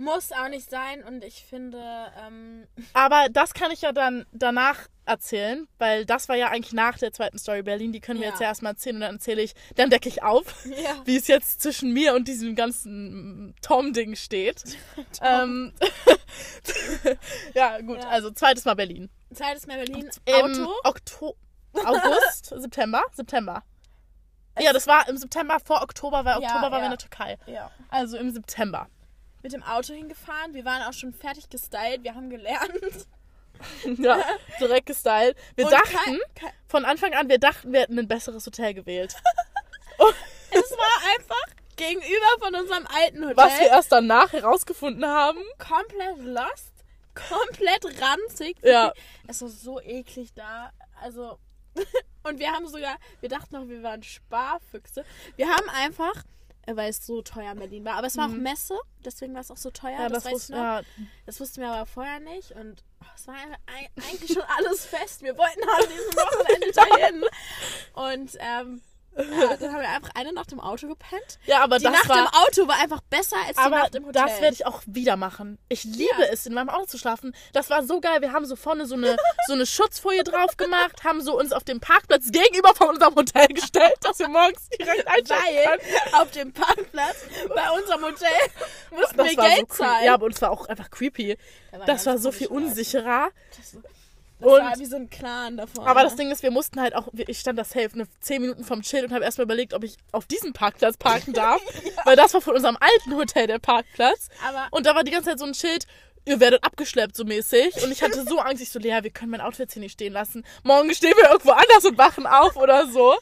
Muss 0.00 0.32
auch 0.32 0.48
nicht 0.48 0.70
sein 0.70 1.04
und 1.04 1.22
ich 1.22 1.44
finde, 1.44 1.78
ähm, 2.26 2.66
Aber 2.94 3.26
das 3.30 3.52
kann 3.52 3.70
ich 3.70 3.82
ja 3.82 3.92
dann 3.92 4.24
danach 4.32 4.88
erzählen, 5.04 5.68
weil 5.76 6.06
das 6.06 6.26
war 6.30 6.36
ja 6.36 6.48
eigentlich 6.48 6.72
nach 6.72 6.96
der 6.96 7.12
zweiten 7.12 7.38
Story 7.38 7.62
Berlin. 7.62 7.92
Die 7.92 8.00
können 8.00 8.18
wir 8.18 8.28
Ja. 8.28 8.30
jetzt 8.32 8.40
ja 8.40 8.46
erstmal 8.46 8.72
erzählen 8.72 8.96
und 8.96 9.02
dann 9.02 9.14
erzähle 9.16 9.42
ich, 9.42 9.52
dann 9.76 9.90
decke 9.90 10.08
ich 10.08 10.22
auf, 10.22 10.64
ja. 10.64 10.96
wie 11.04 11.16
es 11.16 11.26
jetzt 11.26 11.60
zwischen 11.60 11.92
mir 11.92 12.14
und 12.14 12.28
diesem 12.28 12.54
ganzen 12.54 13.54
Tom-Ding 13.60 14.16
steht. 14.16 14.62
ähm, 15.22 15.74
ja, 17.52 17.78
gut, 17.82 17.98
Ja. 18.02 18.08
also 18.08 18.30
zweites 18.30 18.64
Mal 18.64 18.74
Berlin. 18.76 19.10
Zweites 19.34 19.66
Mal 19.66 19.84
Berlin, 19.84 20.08
Im 20.24 20.34
Auto. 20.62 20.72
Okto 20.84 21.36
August, 21.74 22.46
September? 22.56 23.02
September. 23.12 23.62
Ja, 24.58 24.72
das 24.72 24.86
war 24.86 25.06
im 25.10 25.18
September 25.18 25.58
vor 25.62 25.82
Oktober, 25.82 26.24
weil 26.24 26.38
Oktober 26.38 26.70
waren 26.70 26.80
wir 26.80 26.84
in 26.84 26.90
der 26.90 26.98
Türkei. 26.98 27.36
Ja. 27.46 27.70
Also 27.90 28.16
im 28.16 28.30
September. 28.30 28.88
Mit 29.42 29.52
dem 29.52 29.62
Auto 29.62 29.92
hingefahren. 29.94 30.54
Wir 30.54 30.64
waren 30.64 30.82
auch 30.82 30.92
schon 30.92 31.12
fertig 31.14 31.48
gestylt. 31.48 32.02
Wir 32.02 32.14
haben 32.14 32.30
gelernt. 32.30 32.72
Ja, 33.84 34.24
direkt 34.58 34.86
gestylt. 34.86 35.36
Wir 35.54 35.66
Und 35.66 35.72
dachten, 35.72 35.92
kein- 35.92 36.18
kein- 36.34 36.52
von 36.66 36.86
Anfang 36.86 37.12
an, 37.12 37.28
wir 37.28 37.36
dachten, 37.38 37.74
wir 37.74 37.80
hätten 37.80 37.98
ein 37.98 38.08
besseres 38.08 38.46
Hotel 38.46 38.72
gewählt. 38.72 39.14
Es 40.50 40.70
war 40.70 41.14
einfach 41.14 41.54
gegenüber 41.76 42.26
von 42.40 42.54
unserem 42.54 42.86
alten 42.86 43.22
Hotel. 43.22 43.36
Was 43.36 43.60
wir 43.60 43.66
erst 43.68 43.92
danach 43.92 44.32
herausgefunden 44.32 45.04
haben. 45.06 45.38
komplett 45.58 46.18
lost. 46.24 46.72
Komplett 47.14 47.84
ranzig. 48.00 48.56
Ja. 48.62 48.92
Es 49.28 49.42
war 49.42 49.48
so 49.50 49.78
eklig 49.80 50.32
da. 50.34 50.72
Also. 51.00 51.38
Und 52.22 52.38
wir 52.38 52.50
haben 52.52 52.66
sogar, 52.66 52.96
wir 53.20 53.28
dachten 53.28 53.54
noch, 53.56 53.68
wir 53.68 53.82
waren 53.82 54.02
Sparfüchse. 54.02 55.04
Wir 55.36 55.48
haben 55.48 55.68
einfach, 55.68 56.14
weil 56.76 56.90
es 56.90 57.04
so 57.04 57.22
teuer 57.22 57.52
in 57.52 57.58
Berlin 57.58 57.84
war, 57.84 57.94
aber 57.94 58.06
es 58.06 58.16
war 58.16 58.26
auch 58.26 58.32
Messe, 58.32 58.78
deswegen 59.04 59.34
war 59.34 59.40
es 59.40 59.50
auch 59.50 59.56
so 59.56 59.70
teuer. 59.70 60.00
Ja, 60.00 60.08
das, 60.08 60.24
das, 60.24 60.32
wusste, 60.32 60.52
ja, 60.54 60.82
Das 61.26 61.40
wussten 61.40 61.60
wir 61.60 61.70
aber 61.70 61.86
vorher 61.86 62.20
nicht 62.20 62.52
und 62.52 62.82
oh, 63.02 63.06
es 63.14 63.26
war 63.26 63.36
eigentlich 63.66 64.32
schon 64.32 64.42
alles 64.58 64.86
fest. 64.86 65.22
Wir 65.22 65.36
wollten 65.36 65.62
an 65.62 65.88
diesem 65.88 66.14
Wochenende 66.14 66.72
dahin. 66.72 67.24
Und 67.94 68.38
ähm, 68.40 68.82
ja, 69.16 69.56
dann 69.56 69.72
haben 69.72 69.80
wir 69.80 69.88
einfach 69.88 70.10
eine 70.14 70.32
Nacht 70.32 70.52
im 70.52 70.60
Auto 70.60 70.86
gepennt. 70.88 71.38
ja, 71.46 71.62
aber 71.62 71.78
Die 71.78 71.84
das 71.84 71.92
Nacht 71.92 72.08
war, 72.08 72.18
im 72.18 72.26
Auto 72.28 72.68
war 72.68 72.78
einfach 72.80 73.00
besser 73.10 73.36
als 73.46 73.56
die 73.56 73.58
aber 73.58 73.78
Nacht 73.78 73.94
im 73.94 74.06
Hotel. 74.06 74.22
das 74.22 74.40
werde 74.40 74.54
ich 74.54 74.66
auch 74.66 74.82
wieder 74.86 75.16
machen. 75.16 75.58
Ich 75.68 75.84
liebe 75.84 76.20
Ja. 76.20 76.26
es, 76.32 76.46
in 76.46 76.54
meinem 76.54 76.68
Auto 76.70 76.86
zu 76.86 76.98
schlafen. 76.98 77.34
Das 77.52 77.70
war 77.70 77.82
so 77.84 78.00
geil. 78.00 78.20
Wir 78.22 78.32
haben 78.32 78.46
so 78.46 78.56
vorne 78.56 78.86
so 78.86 78.94
eine, 78.94 79.16
so 79.46 79.52
eine 79.54 79.66
Schutzfolie 79.66 80.22
drauf 80.24 80.56
gemacht, 80.56 81.04
haben 81.04 81.20
so 81.20 81.38
uns 81.38 81.52
auf 81.52 81.64
dem 81.64 81.80
Parkplatz 81.80 82.30
gegenüber 82.30 82.74
von 82.74 82.88
unserem 82.90 83.14
Hotel 83.14 83.48
gestellt, 83.48 83.94
dass 84.02 84.18
wir 84.18 84.28
morgens 84.28 84.68
direkt 84.78 85.06
einsteigen 85.08 85.44
Weil 86.12 86.20
auf 86.22 86.30
dem 86.30 86.52
Parkplatz 86.52 87.16
bei 87.54 87.70
unserem 87.78 88.02
Hotel 88.04 88.28
mussten 88.90 89.16
Das 89.16 89.26
wir 89.26 89.34
so 89.34 89.42
Geld 89.42 89.68
creepy. 89.68 89.76
zahlen. 89.76 90.04
Ja, 90.04 90.14
aber 90.14 90.26
uns 90.26 90.40
war 90.40 90.50
auch 90.50 90.66
einfach 90.68 90.90
creepy. 90.90 91.36
Da 91.72 91.78
Das 91.84 92.06
war 92.06 92.18
so 92.18 92.32
viel 92.32 92.46
unsicherer. 92.46 93.30
Das, 93.56 93.76
das 94.40 94.50
Und- 94.52 94.58
war 94.64 94.78
wie 94.78 94.84
so 94.86 94.96
ein 94.96 95.08
Clan 95.10 95.56
davon. 95.56 95.86
Aber 95.86 96.02
das 96.02 96.16
Ding 96.16 96.30
ist, 96.30 96.42
wir 96.42 96.50
mussten 96.50 96.80
halt 96.80 96.94
auch, 96.94 97.08
ich 97.12 97.38
stand 97.38 97.58
da 97.58 97.64
safe 97.64 97.90
eine 97.94 98.06
10 98.20 98.42
Minuten 98.42 98.64
vom 98.64 98.82
Schild 98.82 99.04
und 99.04 99.12
habe 99.12 99.24
erstmal 99.24 99.44
überlegt, 99.44 99.74
ob 99.74 99.84
ich 99.84 99.96
auf 100.12 100.26
diesem 100.26 100.52
Parkplatz 100.52 100.96
parken 100.96 101.32
darf. 101.32 101.60
Weil 102.04 102.16
das 102.16 102.34
war 102.34 102.40
von 102.40 102.54
unserem 102.54 102.76
alten 102.80 103.14
Hotel 103.16 103.46
der 103.46 103.58
Parkplatz. 103.58 104.28
Aber- 104.48 104.68
und 104.70 104.86
da 104.86 104.94
war 104.94 105.04
die 105.04 105.10
ganze 105.12 105.30
Zeit 105.30 105.38
so 105.38 105.44
ein 105.44 105.54
Schild, 105.54 105.86
ihr 106.26 106.40
werdet 106.40 106.62
abgeschleppt 106.64 107.16
so 107.16 107.24
mäßig. 107.24 107.82
Und 107.82 107.90
ich 107.92 108.02
hatte 108.02 108.24
so 108.26 108.38
Angst, 108.40 108.62
ich 108.62 108.70
so, 108.70 108.78
Lea, 108.78 108.98
wir 109.02 109.10
können 109.10 109.30
mein 109.30 109.40
Outfit 109.40 109.72
hier 109.72 109.80
nicht 109.80 109.92
stehen 109.92 110.12
lassen. 110.12 110.44
Morgen 110.62 110.92
stehen 110.94 111.14
wir 111.16 111.30
irgendwo 111.30 111.52
anders 111.52 111.84
und 111.84 111.96
wachen 111.98 112.26
auf 112.26 112.56
oder 112.56 112.86
so. 112.88 113.14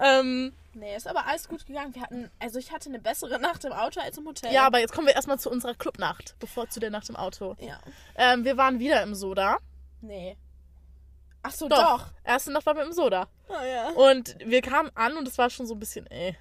Ähm, 0.00 0.52
Nee, 0.76 0.96
ist 0.96 1.06
aber 1.06 1.24
alles 1.28 1.46
gut 1.46 1.64
gegangen. 1.66 1.94
Wir 1.94 2.02
hatten, 2.02 2.28
also 2.40 2.58
ich 2.58 2.72
hatte 2.72 2.88
eine 2.88 2.98
bessere 2.98 3.38
Nacht 3.38 3.64
im 3.64 3.70
Auto 3.72 4.00
als 4.00 4.18
im 4.18 4.26
Hotel. 4.26 4.52
ja, 4.52 4.66
aber 4.66 4.80
jetzt 4.80 4.92
kommen 4.92 5.06
wir 5.06 5.14
erstmal 5.14 5.38
zu 5.38 5.48
unserer 5.48 5.74
Clubnacht, 5.74 6.34
bevor 6.40 6.68
zu 6.68 6.80
der 6.80 6.90
Nacht 6.90 7.08
im 7.08 7.14
Auto. 7.14 7.54
Ja. 7.60 7.78
Ähm, 8.16 8.44
wir 8.44 8.56
waren 8.56 8.80
wieder 8.80 9.00
im 9.04 9.14
Soda. 9.14 9.58
Nee. 10.00 10.36
Ach 11.46 11.52
so, 11.52 11.68
Doch. 11.68 11.76
doch. 11.78 12.06
Erste 12.24 12.50
Nacht 12.52 12.64
waren 12.66 12.76
wir 12.78 12.84
im 12.84 12.92
Soda. 12.92 13.28
Oh, 13.48 13.52
ja. 13.52 13.90
Und 13.90 14.34
wir 14.44 14.62
kamen 14.62 14.90
an 14.94 15.16
und 15.16 15.28
es 15.28 15.36
war 15.38 15.50
schon 15.50 15.66
so 15.66 15.74
ein 15.74 15.78
bisschen, 15.78 16.06
äh. 16.10 16.32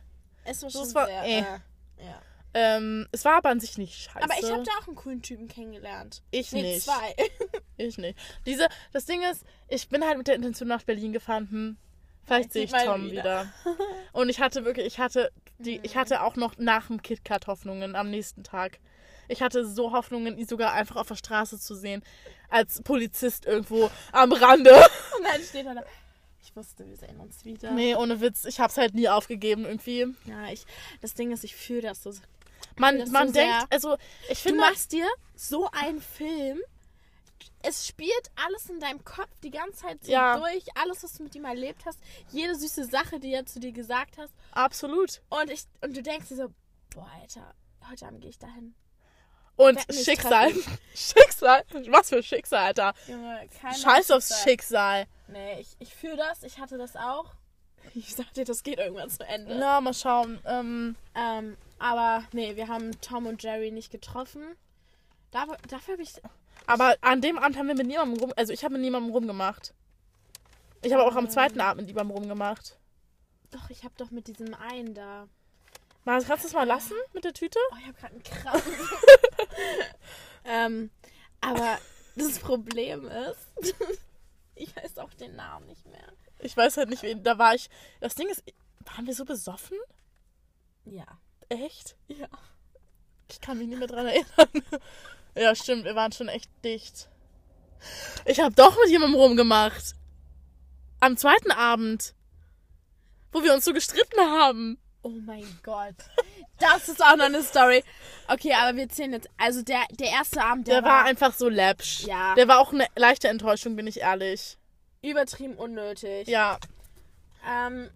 Es 0.46 0.64
war 0.64 0.70
So, 0.70 0.80
schon 0.80 0.88
es 0.88 0.96
war- 0.96 1.06
sehr, 1.08 1.24
eh. 1.24 1.40
äh, 1.40 1.44
ja. 2.00 2.22
Ähm, 2.56 3.08
es 3.12 3.26
war 3.26 3.38
aber 3.38 3.50
an 3.50 3.60
sich 3.60 3.78
nicht 3.78 3.94
scheiße. 3.96 4.24
Aber 4.24 4.34
ich 4.40 4.50
habe 4.52 4.64
da 4.64 4.72
auch 4.82 4.88
einen 4.88 4.96
coolen 4.96 5.22
Typen 5.22 5.48
kennengelernt. 5.48 6.22
Ich 6.32 6.52
nee, 6.52 6.62
nicht. 6.62 6.84
zwei. 6.84 7.16
Ich 7.78 7.98
nicht. 7.98 8.18
Diese, 8.46 8.68
das 8.92 9.06
Ding 9.06 9.22
ist, 9.24 9.44
ich 9.68 9.90
bin 9.90 10.06
halt 10.06 10.18
mit 10.18 10.28
der 10.28 10.36
Intention 10.36 10.70
nach 10.70 10.84
Berlin 10.84 11.12
gefahren. 11.12 11.48
Hm, 11.50 11.78
vielleicht 12.24 12.54
sehe 12.54 12.66
ich 12.66 12.72
Tom 12.72 13.10
wieder. 13.12 13.52
Und 14.14 14.30
ich 14.30 14.40
hatte 14.40 14.64
wirklich, 14.64 14.86
ich 14.86 15.00
hatte 15.00 15.32
die, 15.58 15.80
ich 15.84 15.98
hatte 15.98 16.22
auch 16.22 16.36
noch 16.36 16.58
nach 16.60 16.88
dem 16.88 17.02
KitKat 17.02 17.48
Hoffnungen 17.48 17.96
am 17.96 18.10
nächsten 18.12 18.44
Tag. 18.44 18.80
Ich 19.28 19.42
hatte 19.42 19.66
so 19.66 19.92
Hoffnungen, 19.92 20.38
ihn 20.38 20.48
sogar 20.48 20.74
einfach 20.74 20.98
auf 20.98 21.08
der 21.08 21.16
Straße 21.16 21.58
zu 21.60 21.74
sehen, 21.76 22.04
als 22.54 22.82
Polizist 22.84 23.46
irgendwo 23.46 23.90
am 24.12 24.32
Rande. 24.32 24.72
Und 25.18 25.24
dann 25.24 25.42
steht 25.42 25.66
er 25.66 25.76
da. 25.76 25.84
Ich 26.42 26.56
wusste, 26.56 26.88
wir 26.88 26.96
sehen 26.98 27.20
uns 27.20 27.44
wieder. 27.46 27.72
Nee, 27.72 27.96
ohne 27.96 28.22
Witz, 28.22 28.46
ich 28.46 28.60
hab's 28.60 28.78
halt 28.78 28.94
nie 28.94 29.10
aufgegeben 29.10 29.66
irgendwie. 29.66 30.08
Ja, 30.26 30.50
ich, 30.52 30.66
das 31.02 31.14
Ding 31.14 31.32
ist, 31.32 31.44
ich 31.44 31.56
fühle 31.56 31.82
das 31.82 32.04
so. 32.04 32.14
Man, 32.78 33.00
Das 33.00 33.10
man 33.10 33.28
so 33.30 33.34
denkt, 33.34 33.54
sehr. 33.60 33.68
also 33.72 33.98
ich 34.30 34.42
Du 34.44 34.50
finde, 34.50 34.62
machst 34.62 34.92
dir 34.92 35.08
so 35.36 35.70
einen 35.72 36.02
Film. 36.02 36.60
Es 37.62 37.88
spielt 37.88 38.30
alles 38.36 38.70
in 38.70 38.80
deinem 38.80 39.04
Kopf 39.06 39.30
die 39.42 39.52
ganze 39.52 39.82
Zeit 39.84 40.04
so 40.04 40.12
Ja. 40.12 40.38
durch. 40.38 40.66
Alles, 40.76 41.02
was 41.04 41.14
du 41.14 41.24
mit 41.24 41.34
ihm 41.36 41.46
erlebt 41.46 41.86
hast. 41.86 42.00
Jede 42.32 42.56
süße 42.56 42.86
Sache, 42.86 43.20
die 43.20 43.34
er 43.34 43.46
zu 43.46 43.60
dir 43.60 43.72
gesagt 43.72 44.18
hat. 44.18 44.30
absolut. 44.52 45.22
Und, 45.30 45.50
ich, 45.50 45.64
und 45.82 45.96
du 45.96 46.02
denkst 46.04 46.28
dir 46.30 46.36
so, 46.36 46.48
boah, 46.94 47.10
Alter, 47.22 47.54
heute 47.90 48.06
Abend 48.08 48.22
gehe 48.22 48.30
ich 48.30 48.38
dahin. 48.40 48.76
Und 49.56 49.80
Schicksal. 49.94 50.52
treffen. 50.52 50.78
Schicksal. 50.96 51.64
Was 51.90 52.10
für 52.10 52.24
Schicksal, 52.24 52.60
Alter. 52.68 52.94
Junge, 53.08 53.48
kein 53.62 53.74
Scheiß 53.76 54.12
aufs 54.12 54.44
Schicksal. 54.44 55.06
Nee, 55.28 55.60
ich, 55.62 55.76
ich 55.80 55.94
fühle 55.96 56.18
das. 56.18 56.44
Ich 56.44 56.60
hatte 56.60 56.78
das 56.78 56.96
auch. 56.96 57.26
Ich 57.96 58.16
sag 58.16 58.34
dir, 58.34 58.46
das 58.46 58.64
geht 58.64 58.80
irgendwann 58.80 59.10
zu 59.10 59.24
Ende. 59.28 59.56
Na, 59.60 59.82
mal 59.82 59.94
schauen. 59.94 60.40
Ähm, 60.46 60.96
Ähm, 61.16 61.58
aber 61.80 62.24
nee, 62.32 62.56
wir 62.56 62.70
haben 62.70 63.00
Tom 63.02 63.26
und 63.28 63.44
Jerry 63.44 63.72
nicht 63.72 63.92
getroffen. 63.92 64.42
Dafür, 65.32 65.58
dafür 65.68 65.94
habe 65.96 66.02
ich. 66.04 66.14
aber 66.66 66.96
an 67.02 67.20
dem 67.20 67.38
Abend 67.38 67.58
haben 67.58 67.68
wir 67.68 67.76
mit 67.76 67.86
niemandem 67.86 68.20
rum. 68.22 68.34
Also 68.38 68.54
ich 68.54 68.64
habe 68.64 68.74
mit 68.76 68.82
niemandem 68.82 69.12
rumgemacht. 69.12 69.74
Ich 70.82 70.94
habe 70.94 71.04
auch 71.04 71.16
am 71.18 71.30
zweiten 71.30 71.60
Abend 71.60 71.82
mit 71.82 71.88
niemandem 71.88 72.16
rumgemacht. 72.16 72.78
Doch, 73.52 73.70
ich 73.70 73.84
habe 73.84 73.94
doch 73.98 74.12
mit 74.12 74.28
diesem 74.28 74.54
einen 74.54 74.94
da. 74.94 75.28
Mal, 76.06 76.22
kannst 76.24 76.44
du 76.44 76.48
es 76.50 76.54
mal 76.54 76.66
lassen 76.66 76.96
mit 77.14 77.24
der 77.24 77.34
Tüte? 77.34 77.60
Oh, 77.72 77.76
ich 77.80 77.88
habe 77.88 77.98
gerade 77.98 78.14
einen 78.14 78.24
Krampf. 78.24 78.94
ähm, 80.46 80.90
aber 81.40 81.80
das 82.16 82.40
Problem 82.40 83.08
ist, 83.08 83.76
ich 84.56 84.76
weiß 84.76 84.98
auch 84.98 85.14
den 85.14 85.36
Namen 85.36 85.68
nicht 85.68 85.86
mehr. 85.86 86.12
Ich 86.40 86.58
weiß 86.58 86.78
halt 86.78 86.90
nicht, 86.90 87.04
wen. 87.04 87.24
Da 87.24 87.38
war 87.38 87.56
ich. 87.56 87.70
Das 88.02 88.16
Ding 88.16 88.28
ist, 88.28 88.44
waren 88.94 89.08
wir 89.08 89.14
so 89.14 89.24
besoffen? 89.24 89.78
Ja. 90.86 91.06
Echt? 91.50 91.96
Ja. 92.08 92.28
Ich 93.30 93.40
kann 93.40 93.58
mich 93.58 93.68
nicht 93.68 93.80
mehr 93.80 93.88
dran 93.88 94.06
erinnern. 94.06 94.82
ja, 95.36 95.56
stimmt, 95.56 95.86
wir 95.86 95.96
waren 95.96 96.12
schon 96.12 96.28
echt 96.28 96.50
dicht. 96.64 97.10
Ich 98.26 98.40
habe 98.40 98.54
doch 98.54 98.78
mit 98.78 98.90
jemandem 98.90 99.20
rumgemacht. 99.20 99.96
Am 101.00 101.18
zweiten 101.18 101.52
Abend. 101.52 102.14
Wo 103.32 103.42
wir 103.42 103.54
uns 103.54 103.66
so 103.66 103.74
gestritten 103.74 104.20
haben. 104.20 104.78
Oh 105.04 105.10
mein 105.26 105.46
Gott. 105.64 105.96
Das 106.60 106.88
ist 106.88 107.04
auch 107.04 107.18
noch 107.18 107.26
eine 107.26 107.44
Story. 107.44 107.84
Okay, 108.28 108.54
aber 108.54 108.76
wir 108.78 108.88
zählen 108.88 109.12
jetzt. 109.14 109.30
Also 109.38 109.62
der, 109.62 109.82
der 109.92 110.08
erste 110.12 110.42
Abend, 110.44 110.68
der, 110.68 110.82
Der, 110.82 110.90
war 110.90 111.04
einfach 111.04 111.34
so 111.34 111.50
läppsch. 111.50 112.06
Ja. 112.06 112.36
Der 112.36 112.48
war 112.48 112.60
auch 112.60 112.72
eine 112.72 112.88
leichte 112.96 113.28
Enttäuschung, 113.28 113.76
bin 113.76 113.86
ich 113.88 114.00
ehrlich. 114.00 114.58
übertrieben 115.02 115.56
unnötig. 115.56 116.28
Ja. 116.28 116.58
Ähm, 117.46 117.90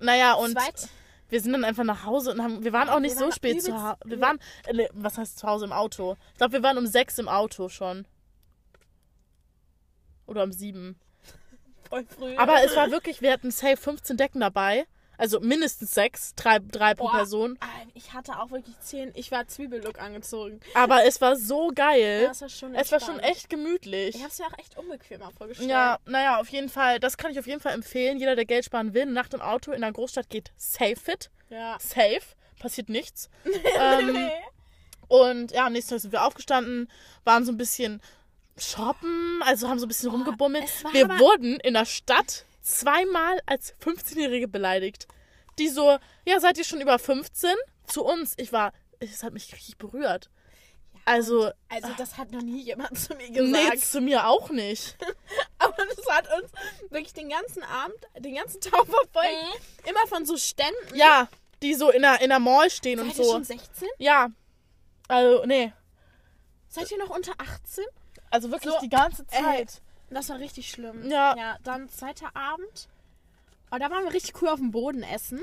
Naja, 0.00 0.32
und 0.34 0.52
zweit, 0.52 0.88
wir 1.28 1.40
sind 1.40 1.52
dann 1.52 1.62
einfach 1.64 1.84
nach 1.84 2.04
Hause 2.04 2.32
und 2.32 2.42
haben. 2.42 2.64
Wir 2.64 2.72
waren 2.72 2.88
auch 2.88 2.98
nicht 2.98 3.12
Wir 3.12 3.18
so 3.18 3.24
waren 3.26 3.32
spät 3.32 3.62
zu 3.62 3.80
Hause. 3.80 3.98
Wir 4.04 4.20
waren. 4.20 4.40
Äh, 4.66 4.72
ne, 4.72 4.88
was 4.92 5.16
heißt 5.18 5.38
zu 5.38 5.46
Hause 5.46 5.66
im 5.66 5.72
Auto? 5.72 6.16
Ich 6.32 6.38
glaube, 6.38 6.54
wir 6.54 6.62
waren 6.64 6.78
um 6.78 6.86
sechs 6.88 7.16
im 7.18 7.28
Auto 7.28 7.68
schon. 7.68 8.06
Oder 10.26 10.42
um 10.42 10.52
sieben. 10.52 10.98
voll 11.88 12.04
früh. 12.06 12.36
Aber 12.36 12.64
es 12.64 12.74
war 12.74 12.90
wirklich, 12.90 13.20
wir 13.22 13.32
hatten 13.32 13.50
safe 13.52 13.76
15 13.76 14.16
Decken 14.16 14.40
dabei. 14.40 14.86
Also 15.20 15.38
mindestens 15.40 15.92
sechs, 15.92 16.34
drei, 16.34 16.60
drei 16.60 16.94
pro 16.94 17.04
Boah, 17.04 17.18
Person. 17.18 17.58
ah, 17.60 17.66
Ich 17.92 18.14
hatte 18.14 18.38
auch 18.40 18.50
wirklich 18.50 18.74
zehn. 18.80 19.12
Ich 19.14 19.30
war 19.30 19.46
Zwiebellook 19.46 20.00
angezogen. 20.00 20.60
Aber 20.72 21.04
es 21.04 21.20
war 21.20 21.36
so 21.36 21.70
geil. 21.74 22.22
Ja, 22.24 22.30
es 22.30 22.40
war 22.40 22.48
schon 22.48 22.74
es 22.74 22.90
war 22.90 23.00
schon 23.00 23.20
echt 23.20 23.50
gemütlich. 23.50 24.14
Ich 24.14 24.24
hab's 24.24 24.38
mir 24.38 24.46
auch 24.46 24.58
echt 24.58 24.78
unbequemer 24.78 25.30
vorgestellt. 25.36 25.68
Ja, 25.68 25.98
naja, 26.06 26.40
auf 26.40 26.48
jeden 26.48 26.70
Fall, 26.70 27.00
das 27.00 27.18
kann 27.18 27.32
ich 27.32 27.38
auf 27.38 27.46
jeden 27.46 27.60
Fall 27.60 27.74
empfehlen. 27.74 28.16
Jeder, 28.18 28.34
der 28.34 28.46
Geld 28.46 28.64
sparen 28.64 28.94
will, 28.94 29.04
nach 29.04 29.28
dem 29.28 29.42
Auto 29.42 29.72
in 29.72 29.82
der 29.82 29.92
Großstadt 29.92 30.30
geht 30.30 30.52
safe 30.56 30.96
fit. 30.96 31.30
Ja. 31.50 31.76
Safe. 31.78 32.22
Passiert 32.58 32.88
nichts. 32.88 33.28
ähm, 33.78 34.30
und 35.08 35.52
ja, 35.52 35.66
am 35.66 35.74
nächsten 35.74 35.90
Tag 35.90 36.00
sind 36.00 36.12
wir 36.12 36.24
aufgestanden, 36.24 36.88
waren 37.24 37.44
so 37.44 37.52
ein 37.52 37.58
bisschen 37.58 38.00
shoppen, 38.56 39.40
also 39.44 39.68
haben 39.68 39.78
so 39.78 39.86
ein 39.86 39.88
bisschen 39.88 40.10
rumgebummelt. 40.10 40.64
es 40.64 40.84
Wir 40.92 41.08
wurden 41.18 41.58
in 41.60 41.74
der 41.74 41.84
Stadt 41.84 42.44
zweimal 42.60 43.40
als 43.46 43.74
15-Jährige 43.82 44.48
beleidigt. 44.48 45.06
Die 45.58 45.68
so, 45.68 45.98
ja, 46.24 46.40
seid 46.40 46.58
ihr 46.58 46.64
schon 46.64 46.80
über 46.80 46.98
15? 46.98 47.50
Zu 47.86 48.04
uns. 48.04 48.34
Ich 48.36 48.52
war, 48.52 48.72
es 49.00 49.22
hat 49.22 49.32
mich 49.32 49.52
richtig 49.52 49.76
berührt. 49.78 50.30
Also, 51.04 51.50
Also 51.68 51.88
das 51.96 52.18
hat 52.18 52.30
noch 52.30 52.42
nie 52.42 52.62
jemand 52.62 52.98
zu 52.98 53.14
mir 53.14 53.30
nee, 53.30 53.62
gesagt. 53.64 53.80
zu 53.80 54.00
mir 54.00 54.26
auch 54.26 54.50
nicht. 54.50 54.96
Aber 55.58 55.76
das 55.76 56.06
hat 56.08 56.28
uns 56.40 56.52
wirklich 56.90 57.12
den 57.14 57.30
ganzen 57.30 57.62
Abend, 57.64 57.96
den 58.18 58.34
ganzen 58.34 58.60
Tag 58.60 58.86
verfolgt. 58.86 59.60
Immer 59.84 60.06
von 60.08 60.24
so 60.26 60.36
Ständen. 60.36 60.94
Ja, 60.94 61.28
die 61.62 61.74
so 61.74 61.90
in 61.90 62.02
der, 62.02 62.20
in 62.20 62.30
der 62.30 62.38
Mall 62.38 62.70
stehen 62.70 62.98
Seid 62.98 63.06
und 63.08 63.18
ihr 63.18 63.24
so. 63.24 63.32
schon 63.32 63.44
16? 63.44 63.88
Ja. 63.98 64.28
Also, 65.08 65.44
nee. 65.46 65.72
Seid 66.68 66.90
ihr 66.90 66.98
noch 66.98 67.10
unter 67.10 67.32
18? 67.38 67.84
Also 68.30 68.50
wirklich 68.50 68.72
So, 68.72 68.80
die 68.80 68.88
ganze 68.88 69.22
äh, 69.30 69.42
Zeit. 69.42 69.82
Das 70.10 70.28
war 70.28 70.38
richtig 70.38 70.70
schlimm. 70.70 71.08
Ja. 71.08 71.36
Ja, 71.36 71.56
dann 71.62 71.88
zweiter 71.88 72.34
Abend. 72.34 72.88
Oh, 73.70 73.76
da 73.78 73.90
waren 73.90 74.04
wir 74.04 74.12
richtig 74.12 74.40
cool 74.42 74.48
auf 74.48 74.58
dem 74.58 74.72
Boden 74.72 75.02
essen. 75.02 75.40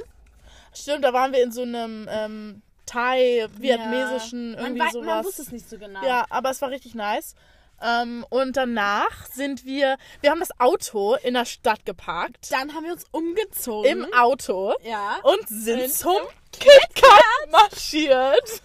Stimmt, 0.73 1.03
da 1.03 1.13
waren 1.13 1.31
wir 1.31 1.41
in 1.41 1.51
so 1.51 1.61
einem 1.61 2.07
ähm, 2.11 2.61
Thai-vietnamesischen 2.85 4.53
ja. 4.53 4.59
irgendwie 4.59 4.79
man, 4.79 4.91
sowas. 4.91 5.05
Man 5.05 5.25
wusste 5.25 5.41
es 5.43 5.51
nicht 5.51 5.69
so 5.69 5.77
genau. 5.77 6.03
Ja, 6.03 6.25
aber 6.29 6.49
es 6.49 6.61
war 6.61 6.69
richtig 6.69 6.93
nice. 6.93 7.35
Ähm, 7.81 8.25
und 8.29 8.57
danach 8.57 9.27
sind 9.27 9.65
wir, 9.65 9.97
wir 10.21 10.31
haben 10.31 10.39
das 10.39 10.59
Auto 10.59 11.15
in 11.15 11.35
der 11.35 11.45
Stadt 11.45 11.85
geparkt. 11.85 12.51
Dann 12.51 12.73
haben 12.73 12.85
wir 12.85 12.93
uns 12.93 13.05
umgezogen. 13.11 13.89
Im 13.89 14.13
Auto. 14.13 14.73
ja. 14.83 15.19
Und 15.23 15.47
sind 15.47 15.81
Und 15.81 15.93
zum 15.93 16.17
KitKat 16.51 17.51
marschiert. 17.51 18.61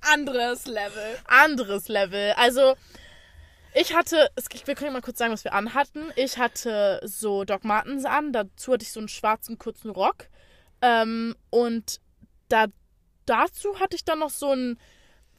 anderes 0.00 0.66
Level. 0.66 1.18
Anderes 1.26 1.88
Level. 1.88 2.32
Also, 2.36 2.74
ich 3.74 3.94
hatte, 3.94 4.30
wir 4.64 4.74
können 4.74 4.86
ja 4.88 4.92
mal 4.92 5.00
kurz 5.02 5.18
sagen, 5.18 5.32
was 5.32 5.44
wir 5.44 5.52
anhatten. 5.54 6.10
Ich 6.16 6.38
hatte 6.38 7.00
so 7.04 7.44
Doc 7.44 7.64
Martens 7.64 8.04
an, 8.04 8.32
dazu 8.32 8.72
hatte 8.72 8.82
ich 8.84 8.92
so 8.92 9.00
einen 9.00 9.08
schwarzen 9.08 9.58
kurzen 9.58 9.90
Rock. 9.90 10.28
Ähm, 10.82 11.34
und 11.50 12.00
da, 12.48 12.66
dazu 13.26 13.78
hatte 13.80 13.96
ich 13.96 14.04
dann 14.04 14.18
noch 14.20 14.30
so 14.30 14.52
ein, 14.52 14.78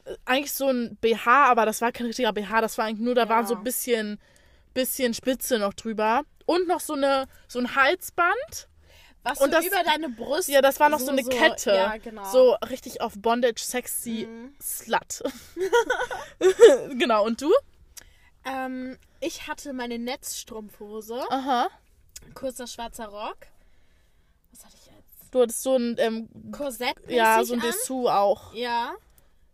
äh, 0.04 0.14
eigentlich 0.24 0.52
so 0.52 0.68
ein 0.68 0.96
BH, 1.00 1.50
aber 1.50 1.66
das 1.66 1.80
war 1.80 1.92
kein 1.92 2.06
richtiger 2.06 2.32
BH, 2.32 2.60
das 2.60 2.78
war 2.78 2.86
eigentlich 2.86 3.00
nur, 3.04 3.14
da 3.14 3.22
Ja. 3.24 3.28
war 3.28 3.46
so 3.46 3.54
ein 3.56 3.64
bisschen, 3.64 4.18
bisschen 4.74 5.14
Spitze 5.14 5.58
noch 5.58 5.74
drüber. 5.74 6.22
Und 6.46 6.66
noch 6.68 6.80
so, 6.80 6.94
eine, 6.94 7.26
so 7.48 7.58
ein 7.60 7.74
Halsband. 7.76 8.68
Was 9.24 9.38
Und 9.40 9.50
so 9.52 9.56
das- 9.58 9.66
über 9.66 9.82
deine 9.84 10.08
Brust. 10.08 10.48
Ja, 10.48 10.60
das 10.62 10.80
war 10.80 10.88
noch 10.88 10.98
so, 10.98 11.10
eine 11.12 11.22
Kette. 11.22 11.70
Ja, 11.74 11.96
genau. 11.98 12.24
So 12.32 12.56
richtig 12.68 13.00
auf 13.00 13.12
Bondage 13.16 13.62
sexy 13.62 14.26
Mhm. 14.28 14.54
Slut. 14.60 15.22
genau, 16.98 17.24
und 17.24 17.40
du? 17.40 17.52
Ähm, 18.44 18.98
ich 19.20 19.46
hatte 19.46 19.72
meine 19.72 19.98
Netzstrumpfhose, 19.98 21.20
Aha. 21.30 21.68
kurzer 22.34 22.66
schwarzer 22.66 23.06
Rock. 23.06 23.38
Was 24.50 24.64
hatte 24.64 24.74
ich 24.80 24.86
jetzt? 24.86 25.34
Du 25.34 25.40
hattest 25.42 25.62
so 25.62 25.76
ein, 25.76 25.96
ähm, 25.98 26.28
Korsett 26.52 26.94
ja, 27.08 27.42
so 27.44 27.54
ein 27.54 27.60
an. 27.60 27.66
Dessous 27.66 28.08
auch. 28.08 28.52
Ja. 28.54 28.92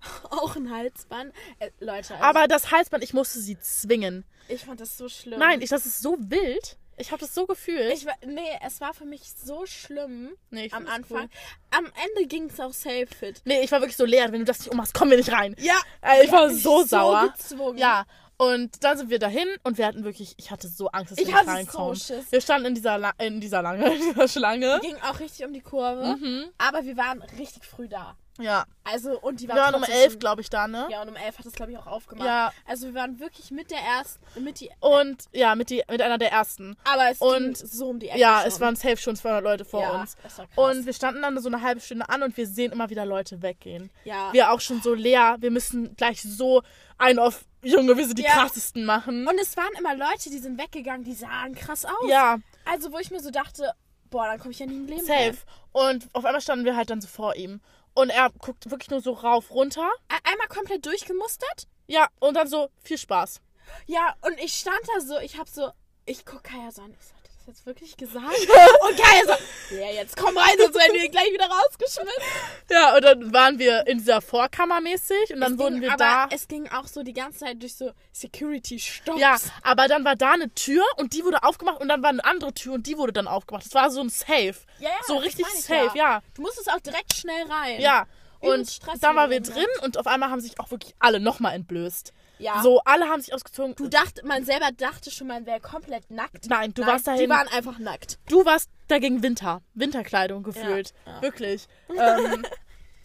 Auch 0.31 0.55
ein 0.55 0.71
Halsband. 0.71 1.35
Äh, 1.59 1.71
Leute, 1.81 2.15
also 2.15 2.25
Aber 2.25 2.47
das 2.47 2.71
Halsband, 2.71 3.03
ich 3.03 3.15
musste 3.15 3.41
sie 3.41 3.59
zwingen. 3.59 4.25
ich 4.47 4.65
fand 4.65 4.81
das 4.81 4.97
so 4.97 5.09
schlimm. 5.09 5.41
Nein, 5.41 5.61
ich, 5.61 5.71
das 5.71 5.87
ist 5.87 6.01
so 6.01 6.17
wild. 6.21 6.77
Ich 6.99 7.11
habe 7.11 7.19
das 7.21 7.35
so 7.35 7.47
gefühlt. 7.47 7.93
ich 7.93 8.07
war, 8.07 8.15
nee, 8.25 8.49
es 8.65 8.81
war 8.81 8.95
für 8.95 9.05
mich 9.05 9.23
so 9.33 9.67
schlimm 9.67 10.31
nee, 10.51 10.67
ich 10.67 10.75
am 10.75 10.87
Anfang. 10.87 11.25
Cool. 11.25 11.29
Am 11.71 11.87
Ende 11.87 12.29
ging 12.29 12.45
es 12.49 12.61
auch 12.61 12.73
safe 12.73 13.07
fit. 13.09 13.43
Nee, 13.45 13.63
ich 13.63 13.73
war 13.73 13.81
wirklich 13.81 13.97
so 13.97 14.05
leer. 14.05 14.31
Wenn 14.31 14.41
du 14.41 14.45
das 14.45 14.61
nicht 14.61 14.71
ummachst, 14.71 14.95
kommen 14.95 15.11
wir 15.11 15.19
nicht 15.19 15.33
rein. 15.33 15.57
Ja, 15.59 15.75
Äh, 16.01 16.25
ich 16.25 16.31
war 16.33 16.47
mich 16.49 16.63
so 16.63 16.85
sauer. 16.85 17.33
gezwungen. 17.37 17.79
Ja, 17.79 18.05
Und 18.41 18.85
dann 18.85 18.97
sind 18.97 19.11
wir 19.11 19.19
dahin 19.19 19.49
und 19.65 19.79
wir 19.79 19.87
hatten 19.87 20.05
wirklich, 20.05 20.35
ich 20.39 20.51
hatte 20.53 20.69
so 20.69 20.87
Angst, 20.89 21.11
dass 21.11 21.19
wir 21.19 21.27
Ich 21.27 21.33
nicht 21.35 21.47
reinkommen. 21.49 21.95
so 21.97 22.15
Schiss. 22.15 22.31
Wir 22.31 22.41
standen 22.41 22.69
in 22.69 22.75
dieser, 22.77 22.97
La 22.97 23.11
in 23.19 23.41
dieser 23.41 23.63
Lange, 23.63 23.85
in 23.95 24.01
dieser 24.01 24.29
Schlange. 24.29 24.79
Ging 24.81 24.97
auch 25.03 25.19
richtig 25.19 25.45
um 25.45 25.53
die 25.53 25.61
Kurve. 25.61 26.17
Mhm. 26.17 26.45
Aber 26.57 26.85
wir 26.85 26.97
waren 26.97 27.21
richtig 27.37 27.65
früh 27.65 27.89
da. 27.89 28.17
Ja. 28.41 28.67
Also, 28.85 29.19
und 29.19 29.41
die 29.41 29.49
Wir 29.49 29.57
war 29.57 29.73
waren 29.73 29.75
um 29.75 29.83
elf, 29.83 30.21
glaube 30.21 30.41
ich, 30.43 30.49
da, 30.49 30.69
ne? 30.69 30.87
Ja, 30.89 31.03
und 31.03 31.09
um 31.09 31.17
elf 31.17 31.37
hat 31.41 31.47
es, 31.47 31.53
glaube 31.55 31.73
ich, 31.73 31.79
auch 31.79 31.89
aufgemacht. 31.89 32.25
Ja. 32.29 32.53
Also, 32.69 32.87
wir 32.87 32.95
waren 32.95 33.19
wirklich 33.19 33.51
mit 33.51 33.73
der 33.73 33.81
ersten, 33.81 34.45
mit 34.45 34.61
die, 34.61 34.71
Und 34.79 35.25
ja, 35.33 35.57
mit, 35.57 35.71
die, 35.71 35.83
mit 35.91 36.01
einer 36.01 36.19
der 36.19 36.31
ersten. 36.31 36.77
aber 36.85 37.11
es 37.11 37.19
Und- 37.21 37.59
ging 37.59 37.67
so 37.69 37.89
um 37.89 37.99
die 37.99 38.11
Ecke 38.11 38.21
Ja, 38.21 38.39
schon. 38.43 38.49
es 38.49 38.61
waren 38.61 38.77
safe 38.77 38.97
schon 38.99 39.17
200 39.17 39.43
Leute 39.43 39.65
vor 39.65 39.81
ja, 39.83 40.01
uns. 40.01 40.17
Das 40.23 40.39
war 40.39 40.47
krass. 40.47 40.57
Und 40.77 40.87
wir 40.87 40.93
standen 40.93 41.23
dann 41.23 41.37
so 41.41 41.49
eine 41.49 41.63
halbe 41.63 41.81
Stunde 41.81 42.09
an 42.09 42.23
und 42.23 42.37
wir 42.37 42.47
sehen 42.47 42.71
immer 42.71 42.89
wieder 42.91 43.05
Leute 43.05 43.43
weggehen. 43.43 43.91
ja. 44.05 44.33
Wir 44.33 44.53
auch 44.53 44.61
schon 44.61 44.81
so, 44.83 44.95
Lea, 44.95 45.35
wir 45.41 45.51
müssen 45.51 45.97
gleich 45.97 46.23
so 46.23 46.63
einen 46.97 47.19
auf, 47.19 47.45
Junge, 47.63 47.97
wir 47.97 48.07
sind 48.07 48.19
die 48.19 48.23
Ja. 48.23 48.33
krassesten 48.35 48.85
machen. 48.85 49.27
und 49.27 49.39
es 49.41 49.57
waren 49.57 49.73
immer 49.79 49.95
Leute, 49.97 50.31
die 50.31 50.39
sind 50.39 50.59
weggegangen, 50.59 51.05
die 51.05 51.15
sahen 51.15 51.55
krass 51.55 51.85
aus. 51.85 52.09
ja, 52.09 52.39
Also, 52.65 52.93
wo 52.93 52.99
ich 52.99 53.11
mir 53.11 53.21
so 53.21 53.31
dachte, 53.31 53.73
boah, 54.11 54.27
dann 54.27 54.39
komme 54.39 54.53
ich 54.53 54.59
ja 54.61 54.67
nie 54.67 54.77
im 54.77 54.87
Leben 54.87 55.05
safe. 55.05 55.19
rein. 55.19 55.39
Und 55.73 56.09
auf 56.15 56.25
einmal 56.25 56.41
standen 56.41 56.65
wir 56.65 56.77
halt 56.77 56.91
dann 56.91 57.01
so 57.01 57.09
vor 57.09 57.35
ihm. 57.37 57.61
Und 57.95 58.11
er 58.11 58.31
guckt 58.31 58.71
wirklich 58.71 58.91
nur 58.91 59.01
so 59.01 59.13
rauf, 59.13 59.51
runter. 59.51 59.89
Einmal 60.25 60.47
komplett 60.49 60.87
durchgemustert. 60.87 61.67
Ja, 61.89 62.09
und 62.21 62.35
dann 62.35 62.47
so, 62.49 62.69
viel 62.83 62.99
Spaß. 62.99 63.41
Ja, 63.87 64.15
und 64.23 64.39
ich 64.39 64.55
stand 64.55 64.81
da 64.95 65.01
so, 65.01 65.19
ich 65.19 65.37
hab 65.39 65.49
so, 65.49 65.71
ich 66.07 66.25
guck 66.25 66.45
Kaya 66.45 66.71
so 66.71 66.83
an, 66.83 66.93
ich 66.99 67.07
so, 67.07 67.15
jetzt 67.49 67.67
wirklich 67.67 67.97
gesagt? 67.97 68.25
und 68.89 68.97
Kaya 68.97 69.23
so, 69.27 69.75
ja, 69.77 69.91
jetzt 69.91 70.17
komm 70.17 70.37
rein, 70.37 70.55
sonst 70.59 70.75
werden 70.75 70.93
wir 70.93 71.09
gleich 71.09 71.33
wieder 71.33 71.47
rausgeschmissen. 71.47 72.23
Ja, 72.71 72.95
und 72.95 73.03
dann 73.03 73.33
waren 73.33 73.59
wir 73.59 73.87
in 73.87 73.99
dieser 73.99 74.21
Vorkammer 74.21 74.81
mäßig 74.81 75.33
und 75.33 75.41
dann 75.41 75.55
Es 75.55 75.59
wurden 75.59 75.81
ging, 75.81 75.83
wir 75.83 75.93
aber 75.93 76.05
da. 76.05 76.29
Es 76.31 76.47
ging 76.47 76.69
auch 76.69 76.87
so 76.87 77.03
die 77.03 77.13
ganze 77.15 77.41
Zeit 77.41 77.61
durch 77.61 77.75
so 77.75 77.93
Security-Stops. 78.13 79.21
Ja, 79.21 79.37
aber 79.63 79.89
dann 79.89 80.05
war 80.05 80.15
da 80.15 80.33
eine 80.33 80.53
Tür 80.55 80.85
und 80.97 81.15
die 81.15 81.25
wurde 81.25 81.43
aufgemacht 81.43 81.81
und 81.81 81.89
dann 81.89 82.03
war 82.03 82.11
eine 82.11 82.25
andere 82.25 82.53
Tür 82.53 82.75
und 82.75 82.87
die 82.87 82.97
wurde 82.99 83.13
dann 83.13 83.27
aufgemacht. 83.27 83.65
Das 83.65 83.75
war 83.75 83.91
so 83.91 84.01
ein 84.01 84.11
Safe. 84.11 84.55
ja, 84.79 84.91
ja, 84.91 84.91
so 85.07 85.17
richtig 85.17 85.47
safe, 85.47 85.97
ja. 85.97 86.23
Du 86.35 86.43
musstest 86.43 86.71
auch 86.71 86.81
direkt 86.81 87.15
schnell 87.15 87.45
rein. 87.49 87.81
Ja. 87.81 88.07
Und 88.41 88.79
dann 89.03 89.17
waren 89.17 89.31
wir 89.31 89.41
drin 89.41 89.67
und 89.83 89.99
auf 89.99 90.07
einmal 90.07 90.31
haben 90.31 90.41
sich 90.41 90.61
auch 90.61 90.71
wirklich 90.71 90.95
alle 91.01 91.19
nochmal 91.19 91.55
entblößt. 91.55 92.13
Ja. 92.39 92.63
So, 92.63 92.81
alle 92.85 93.07
haben 93.09 93.21
sich 93.21 93.35
ausgezogen. 93.35 93.75
Du 93.75 93.89
dacht, 93.89 94.23
man 94.25 94.45
selber 94.45 94.71
dachte 94.77 95.11
schon, 95.11 95.27
man 95.27 95.47
wäre 95.47 95.61
komplett 95.61 96.11
nackt. 96.11 96.49
Nein, 96.49 96.73
du 96.75 96.83
Nein, 96.83 96.91
warst 96.93 97.07
dahin. 97.07 97.23
Die 97.23 97.29
waren 97.29 97.49
einfach 97.49 97.79
nackt. 97.79 98.19
Du 98.29 98.45
warst 98.45 98.71
dagegen 98.89 99.23
Winter. 99.23 99.63
Winterkleidung 99.75 100.43
gefühlt. 100.43 100.95
Ja, 101.07 101.13
ja. 101.17 101.23
Wirklich. 101.23 101.67
ähm, 101.91 102.47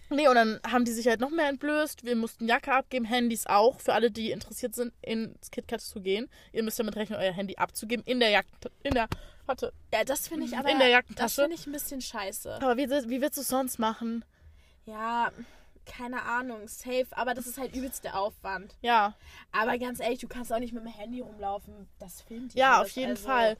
nee, 0.09 0.27
und 0.27 0.35
dann 0.35 0.59
haben 0.69 0.85
die 0.85 0.91
sich 0.91 1.07
halt 1.07 1.19
noch 1.19 1.31
mehr 1.31 1.49
entblößt. 1.49 2.03
Wir 2.05 2.15
mussten 2.15 2.47
Jacke 2.47 2.71
abgeben, 2.73 3.05
Handys 3.05 3.47
auch. 3.47 3.79
Für 3.79 3.93
alle, 3.93 4.11
die 4.11 4.31
interessiert 4.31 4.75
sind, 4.75 4.93
ins 5.01 5.49
KitKat 5.51 5.81
zu 5.81 6.01
gehen. 6.01 6.29
Ihr 6.51 6.63
müsst 6.63 6.79
damit 6.79 6.95
rechnen, 6.95 7.19
euer 7.19 7.33
Handy 7.33 7.55
abzugeben. 7.57 8.05
In 8.05 8.19
der 8.19 8.29
Jacke. 8.29 8.47
In 8.83 8.93
der. 8.93 9.07
Warte. 9.45 9.73
Ja, 9.93 10.03
das 10.03 10.27
finde 10.27 10.45
ich 10.45 10.57
aber. 10.57 10.69
In 10.69 10.77
der 10.77 10.87
Das 10.87 10.93
Jackentasche. 10.93 11.41
finde 11.41 11.55
ich 11.55 11.67
ein 11.67 11.73
bisschen 11.73 12.01
scheiße. 12.01 12.55
Aber 12.61 12.77
wie, 12.77 12.89
wie 12.89 13.21
willst 13.21 13.37
du 13.37 13.41
es 13.41 13.47
sonst 13.49 13.79
machen? 13.79 14.23
Ja, 14.85 15.31
keine 15.85 16.23
Ahnung, 16.23 16.67
safe. 16.67 17.07
Aber 17.11 17.33
das 17.33 17.47
ist 17.47 17.57
halt 17.57 17.75
übelst 17.75 18.03
der 18.03 18.19
Aufwand. 18.19 18.75
Ja. 18.81 19.15
Aber 19.51 19.77
ganz 19.77 19.99
ehrlich, 19.99 20.19
du 20.19 20.27
kannst 20.27 20.51
auch 20.53 20.59
nicht 20.59 20.73
mit 20.73 20.83
dem 20.83 20.91
Handy 20.91 21.21
rumlaufen. 21.21 21.87
Das 21.99 22.21
filmt 22.21 22.53
die 22.53 22.57
Ja, 22.59 22.77
alles, 22.77 22.89
auf 22.91 22.95
jeden 22.95 23.11
also, 23.11 23.23
Fall. 23.25 23.57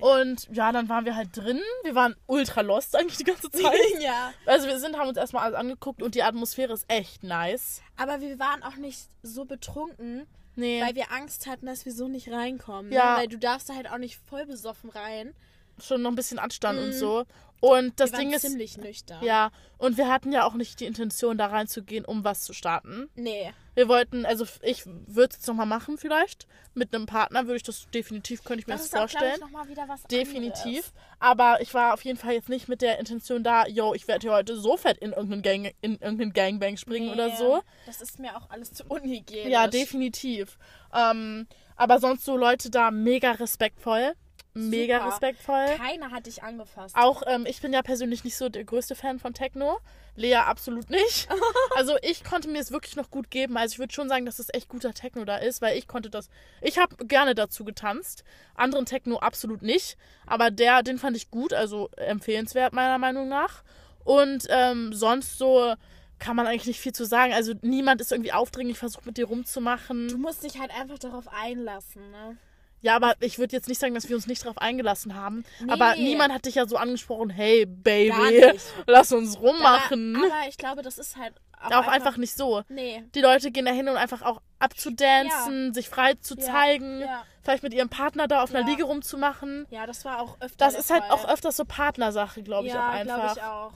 Und 0.00 0.48
ja, 0.52 0.72
dann 0.72 0.88
waren 0.88 1.04
wir 1.04 1.16
halt 1.16 1.36
drin. 1.36 1.60
Wir 1.82 1.94
waren 1.94 2.14
ultra 2.26 2.60
lost 2.60 2.96
eigentlich 2.98 3.16
die 3.18 3.24
ganze 3.24 3.50
Zeit. 3.50 3.72
ja. 4.00 4.32
Also 4.46 4.66
wir 4.66 4.78
sind, 4.78 4.96
haben 4.98 5.08
uns 5.08 5.18
erstmal 5.18 5.44
alles 5.44 5.56
angeguckt 5.56 6.02
und 6.02 6.14
die 6.14 6.22
Atmosphäre 6.22 6.72
ist 6.72 6.84
echt 6.88 7.22
nice. 7.22 7.82
Aber 7.96 8.20
wir 8.20 8.38
waren 8.38 8.62
auch 8.62 8.76
nicht 8.76 9.08
so 9.22 9.44
betrunken, 9.44 10.26
Nee. 10.56 10.80
weil 10.82 10.94
wir 10.94 11.10
Angst 11.12 11.46
hatten, 11.46 11.66
dass 11.66 11.84
wir 11.84 11.92
so 11.92 12.06
nicht 12.08 12.30
reinkommen. 12.30 12.92
Ja. 12.92 13.14
Ne? 13.14 13.20
Weil 13.22 13.28
du 13.28 13.38
darfst 13.38 13.68
da 13.68 13.74
halt 13.74 13.90
auch 13.90 13.98
nicht 13.98 14.18
voll 14.28 14.46
besoffen 14.46 14.90
rein. 14.90 15.34
schon 15.82 16.02
noch 16.02 16.10
ein 16.12 16.14
bisschen 16.14 16.38
Anstand 16.38 16.78
und 16.78 16.88
Mhm. 16.90 16.92
so. 16.92 17.24
Und 17.64 17.98
das 18.00 18.12
wir 18.12 18.18
Ding 18.18 18.32
ist, 18.32 18.42
ziemlich 18.42 18.76
nüchtern. 18.76 19.22
ja, 19.24 19.50
und 19.78 19.96
wir 19.96 20.08
hatten 20.08 20.32
ja 20.32 20.44
auch 20.44 20.54
nicht 20.54 20.80
die 20.80 20.84
Intention, 20.86 21.38
da 21.38 21.46
reinzugehen, 21.46 22.04
um 22.04 22.22
was 22.24 22.42
zu 22.42 22.52
starten. 22.52 23.08
Nee. 23.14 23.52
Wir 23.74 23.88
wollten, 23.88 24.24
also 24.24 24.46
ich 24.62 24.86
würde 24.86 25.30
es 25.30 25.36
jetzt 25.36 25.48
nochmal 25.48 25.66
machen 25.66 25.98
vielleicht. 25.98 26.46
Mit 26.74 26.94
einem 26.94 27.06
Partner 27.06 27.46
würde 27.46 27.56
ich 27.56 27.62
das 27.62 27.86
definitiv, 27.92 28.44
könnte 28.44 28.60
ich 28.60 28.66
mir 28.66 28.74
Das 28.74 28.82
das, 28.82 28.86
ist 28.88 28.94
auch, 28.94 28.98
vorstellen. 29.00 29.34
ich, 29.36 29.40
nochmal 29.40 29.68
wieder 29.68 29.88
was 29.88 30.02
Definitiv. 30.04 30.62
anderes. 30.64 30.92
Aber 31.18 31.60
ich 31.60 31.72
war 31.74 31.94
auf 31.94 32.04
jeden 32.04 32.18
Fall 32.18 32.34
jetzt 32.34 32.48
nicht 32.48 32.68
mit 32.68 32.82
der 32.82 32.98
Intention 32.98 33.42
da, 33.42 33.66
yo, 33.66 33.94
ich 33.94 34.06
werde 34.08 34.26
hier 34.28 34.32
heute 34.36 34.56
so 34.56 34.76
fett 34.76 34.98
in 34.98 35.12
irgendeinen, 35.12 35.42
Gang, 35.42 35.74
in 35.80 35.92
irgendeinen 35.98 36.32
Gangbang 36.32 36.76
springen 36.76 37.10
oder 37.12 37.28
Nee, 37.28 37.36
so. 37.36 37.62
Das 37.86 38.00
ist 38.00 38.18
mir 38.18 38.36
auch 38.36 38.50
alles 38.50 38.72
zu 38.72 38.84
unhygienisch. 38.88 39.50
Ja, 39.52 39.66
definitiv. 39.66 40.58
Ähm, 40.92 41.46
aber 41.76 41.98
sonst 41.98 42.24
so 42.24 42.36
Leute 42.36 42.70
da 42.70 42.90
mega 42.90 43.32
respektvoll. 43.32 44.14
Mega 44.54 44.98
Super. 44.98 45.08
respektvoll. 45.08 45.66
Keiner 45.76 46.12
hat 46.12 46.26
dich 46.26 46.42
angefasst. 46.42 46.94
Auch 46.96 47.22
ähm, 47.26 47.44
ich 47.44 47.60
bin 47.60 47.72
ja 47.72 47.82
persönlich 47.82 48.22
nicht 48.22 48.36
so 48.36 48.48
der 48.48 48.64
größte 48.64 48.94
Fan 48.94 49.18
von 49.18 49.34
Techno. 49.34 49.78
Lea 50.16 50.36
absolut 50.36 50.90
nicht. 50.90 51.28
Also 51.76 51.96
ich 52.02 52.22
konnte 52.22 52.48
mir 52.48 52.60
es 52.60 52.70
wirklich 52.70 52.94
noch 52.94 53.10
gut 53.10 53.30
geben. 53.30 53.56
Also 53.56 53.72
ich 53.72 53.78
würde 53.80 53.92
schon 53.92 54.08
sagen, 54.08 54.26
dass 54.26 54.38
es 54.38 54.48
echt 54.54 54.68
guter 54.68 54.94
Techno 54.94 55.24
da 55.24 55.38
ist, 55.38 55.60
weil 55.60 55.76
ich 55.76 55.88
konnte 55.88 56.08
das. 56.08 56.30
Ich 56.60 56.78
habe 56.78 57.04
gerne 57.04 57.34
dazu 57.34 57.64
getanzt. 57.64 58.22
Anderen 58.54 58.86
Techno 58.86 59.18
absolut 59.18 59.62
nicht. 59.62 59.96
Aber 60.24 60.52
der, 60.52 60.84
den 60.84 60.98
fand 60.98 61.16
ich 61.16 61.32
gut, 61.32 61.52
also 61.52 61.90
empfehlenswert 61.96 62.72
meiner 62.72 62.98
Meinung 62.98 63.28
nach. 63.28 63.64
Und 64.04 64.46
ähm, 64.50 64.92
sonst 64.92 65.36
so 65.36 65.74
kann 66.20 66.36
man 66.36 66.46
eigentlich 66.46 66.66
nicht 66.66 66.80
viel 66.80 66.92
zu 66.92 67.04
sagen. 67.04 67.32
Also 67.32 67.54
niemand 67.62 68.00
ist 68.00 68.12
irgendwie 68.12 68.32
aufdringlich, 68.32 68.78
versucht 68.78 69.06
mit 69.06 69.16
dir 69.16 69.26
rumzumachen. 69.26 70.08
Du 70.08 70.18
musst 70.18 70.44
dich 70.44 70.60
halt 70.60 70.70
einfach 70.70 70.98
darauf 70.98 71.26
einlassen, 71.28 72.10
ne? 72.12 72.36
Ja, 72.84 72.96
aber 72.96 73.14
ich 73.20 73.38
würde 73.38 73.56
jetzt 73.56 73.66
nicht 73.66 73.80
sagen, 73.80 73.94
dass 73.94 74.10
wir 74.10 74.14
uns 74.14 74.26
nicht 74.26 74.42
darauf 74.44 74.58
eingelassen 74.58 75.14
haben. 75.14 75.42
Nee. 75.60 75.72
Aber 75.72 75.96
niemand 75.96 76.34
hat 76.34 76.44
dich 76.44 76.56
ja 76.56 76.66
so 76.68 76.76
angesprochen, 76.76 77.30
hey 77.30 77.64
Baby, 77.64 78.52
lass 78.86 79.10
uns 79.10 79.40
rummachen. 79.40 80.16
Aber, 80.16 80.26
aber 80.26 80.48
ich 80.48 80.58
glaube, 80.58 80.82
das 80.82 80.98
ist 80.98 81.16
halt 81.16 81.32
auch, 81.62 81.70
auch 81.72 81.86
einfach, 81.88 82.18
nicht 82.18 82.36
so. 82.36 82.62
Nee. 82.68 83.02
Die 83.14 83.22
Leute 83.22 83.50
gehen 83.50 83.64
da 83.64 83.72
hin, 83.72 83.88
um 83.88 83.96
einfach 83.96 84.20
auch 84.20 84.42
abzudancen, 84.58 85.72
sich 85.72 85.88
frei 85.88 86.14
zu 86.14 86.34
Ja, 86.36 86.42
zeigen, 86.44 87.00
ja. 87.00 87.24
vielleicht 87.42 87.62
mit 87.62 87.72
ihrem 87.72 87.88
Partner 87.88 88.28
da 88.28 88.42
auf 88.42 88.50
einer 88.50 88.60
Ja. 88.60 88.66
Liege 88.66 88.84
rumzumachen. 88.84 89.66
Ja, 89.70 89.86
das 89.86 90.04
war 90.04 90.20
auch 90.20 90.36
öfter. 90.40 90.56
Das 90.58 90.74
ist 90.74 90.90
halt 90.90 91.04
Fall. 91.04 91.12
auch 91.12 91.28
öfters 91.28 91.56
so 91.56 91.64
Partnersache, 91.64 92.42
glaube 92.42 92.66
ich, 92.66 92.74
auch 92.74 92.76
Ja, 92.94 93.02
glaube 93.02 93.22
einfach. 93.22 93.36
ich 93.36 93.42
auch. 93.42 93.72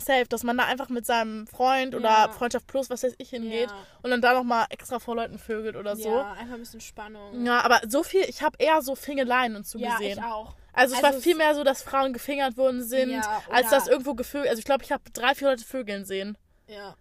Safe, 0.00 0.24
dass 0.28 0.42
man 0.42 0.56
da 0.58 0.64
einfach 0.64 0.88
mit 0.88 1.06
seinem 1.06 1.46
Freund 1.46 1.94
oder 1.94 2.08
Ja. 2.08 2.28
Freundschaft 2.30 2.66
plus, 2.66 2.90
was 2.90 3.02
weiß 3.02 3.14
ich, 3.18 3.30
hingeht 3.30 3.70
Ja. 3.70 3.76
und 4.02 4.10
dann 4.10 4.20
da 4.20 4.32
nochmal 4.34 4.66
extra 4.70 4.98
vor 4.98 5.16
Leuten 5.16 5.38
vögelt 5.38 5.76
oder 5.76 5.96
so. 5.96 6.08
Ja, 6.08 6.32
einfach 6.32 6.54
ein 6.54 6.60
bisschen 6.60 6.80
Spannung. 6.80 7.44
Ja, 7.46 7.60
aber 7.62 7.80
so 7.88 8.02
viel, 8.02 8.22
ich 8.22 8.42
habe 8.42 8.56
eher 8.58 8.82
so 8.82 8.94
Fingeleien 8.94 9.56
und 9.56 9.66
so 9.66 9.78
Ja, 9.78 9.92
gesehen. 9.98 10.18
ich 10.18 10.24
auch. 10.24 10.54
Also 10.72 10.94
es 10.94 10.98
Also 10.98 11.02
war 11.02 11.18
es- 11.18 11.22
viel 11.24 11.36
mehr 11.36 11.54
so, 11.54 11.64
dass 11.64 11.82
Frauen 11.82 12.12
gefingert 12.12 12.56
worden 12.56 12.82
sind, 12.82 13.10
Ja, 13.10 13.42
als 13.50 13.70
dass 13.70 13.88
irgendwo 13.88 14.14
gevögelt. 14.14 14.48
Also 14.50 14.60
ich 14.60 14.64
glaube, 14.64 14.84
ich 14.84 14.92
habe 14.92 15.02
drei, 15.12 15.34
vier 15.34 15.48
Leute 15.50 15.64
vögeln 15.64 16.04
sehen. 16.04 16.38
Ja. 16.68 16.94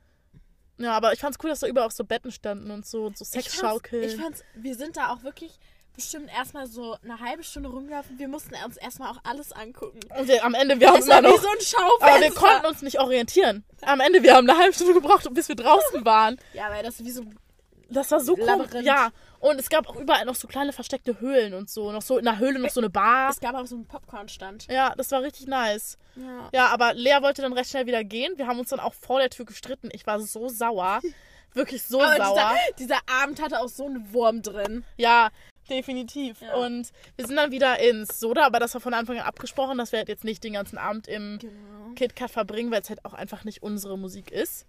Ja, 0.77 0.93
aber 0.95 1.11
ich 1.13 1.19
fand's 1.19 1.37
cool, 1.43 1.49
dass 1.49 1.59
da 1.59 1.67
überall 1.67 1.87
auch 1.87 1.91
so 1.91 2.05
Betten 2.05 2.31
standen 2.31 2.71
und 2.71 2.85
so 2.85 3.05
und 3.05 3.17
so 3.17 3.23
Ich 3.25 3.31
fand's, 3.31 3.45
Sexschaukeln. 3.51 4.03
ich 4.03 4.15
fand's, 4.15 4.43
wir 4.55 4.75
sind 4.75 4.95
da 4.97 5.11
auch 5.11 5.23
wirklich 5.23 5.59
bestimmt 5.95 6.29
erstmal 6.35 6.67
so 6.67 6.95
eine 7.03 7.19
halbe 7.19 7.43
Stunde 7.43 7.69
rumgelaufen. 7.69 8.17
Wir 8.17 8.27
mussten 8.27 8.53
uns 8.65 8.77
erstmal 8.77 9.11
auch 9.11 9.19
alles 9.23 9.51
angucken. 9.51 9.99
Und 10.17 10.27
wir, 10.27 10.43
am 10.45 10.53
Ende, 10.53 10.79
wir 10.79 10.89
haben 10.89 10.99
Es 10.99 11.05
immer 11.05 11.15
war 11.15 11.23
wie 11.23 11.27
noch. 11.35 11.41
so 11.41 11.47
ein 11.49 11.59
Schaufenster. 11.61 12.07
aber 12.07 12.21
wir 12.21 12.31
konnten 12.33 12.65
uns 12.67 12.81
nicht 12.81 12.99
orientieren. 12.99 13.63
Am 13.81 13.99
Ende, 13.99 14.23
wir 14.23 14.35
haben 14.35 14.49
eine 14.49 14.57
halbe 14.59 14.73
Stunde 14.73 14.93
gebraucht, 14.93 15.27
bis 15.33 15.47
wir 15.49 15.55
draußen 15.55 16.05
waren. 16.05 16.37
Ja, 16.53 16.69
weil 16.69 16.83
das 16.83 17.03
wie 17.03 17.11
so 17.11 17.23
Das 17.89 18.09
war 18.11 18.19
so. 18.21 18.35
Labyrinth. 18.37 18.85
Ja. 18.85 19.09
Und 19.41 19.57
es 19.57 19.69
gab 19.69 19.87
auch 19.87 19.95
überall 19.95 20.25
noch 20.25 20.35
so 20.35 20.47
kleine 20.49 20.73
versteckte 20.73 21.21
Höhlen 21.21 21.53
und 21.53 21.69
so. 21.69 21.91
Noch 21.93 22.01
so 22.01 22.17
in 22.17 22.25
der 22.25 22.39
Höhle 22.39 22.59
noch 22.59 22.69
so 22.71 22.81
eine 22.81 22.89
Bar. 22.89 23.29
Es 23.29 23.39
gab 23.39 23.55
auch 23.55 23.65
so 23.65 23.75
einen 23.75 23.85
Popcornstand. 23.87 24.67
Ja, 24.69 24.93
das 24.97 25.11
war 25.11 25.21
richtig 25.21 25.47
nice. 25.47 25.97
Ja. 26.17 26.49
Ja, 26.53 26.67
aber 26.67 26.93
Lea 26.93 27.19
wollte 27.21 27.41
dann 27.41 27.53
recht 27.53 27.69
schnell 27.69 27.85
wieder 27.85 28.03
gehen. 28.03 28.33
Wir 28.37 28.47
haben 28.47 28.59
uns 28.59 28.69
dann 28.69 28.81
auch 28.81 28.93
vor 28.93 29.19
der 29.19 29.29
Tür 29.29 29.45
gestritten. 29.45 29.89
Ich 29.93 30.05
war 30.05 30.19
so 30.19 30.49
sauer. 30.49 30.99
Wirklich 31.53 31.83
so 31.83 32.01
Aber 32.01 32.17
sauer. 32.17 32.53
dieser, 32.77 32.95
dieser 32.97 33.21
Abend 33.23 33.41
hatte 33.41 33.59
auch 33.61 33.69
so 33.69 33.85
einen 33.85 34.13
Wurm 34.13 34.41
drin. 34.43 34.83
Ja, 34.97 35.29
definitiv. 35.70 36.41
Ja. 36.41 36.55
Und 36.55 36.89
wir 37.15 37.26
sind 37.28 37.36
dann 37.36 37.51
wieder 37.51 37.80
ins 37.80 38.20
Soda, 38.20 38.45
aber 38.45 38.59
das 38.59 38.74
war 38.74 38.82
von 38.82 38.93
Anfang 38.93 39.17
an 39.20 39.26
abgesprochen, 39.26 39.78
dass 39.78 39.91
wir 39.91 39.99
halt 39.99 40.09
jetzt 40.09 40.24
nicht 40.24 40.43
den 40.43 40.53
ganzen 40.53 40.78
Abend 40.78 41.07
im 41.07 41.38
Genau. 41.39 41.93
KitKat 41.95 42.32
verbringen, 42.32 42.72
weil 42.72 42.82
es 42.82 42.89
halt 42.89 43.05
auch 43.05 43.13
einfach 43.13 43.43
nicht 43.45 43.61
unsere 43.63 43.97
Musik 43.97 44.32
ist. 44.32 44.65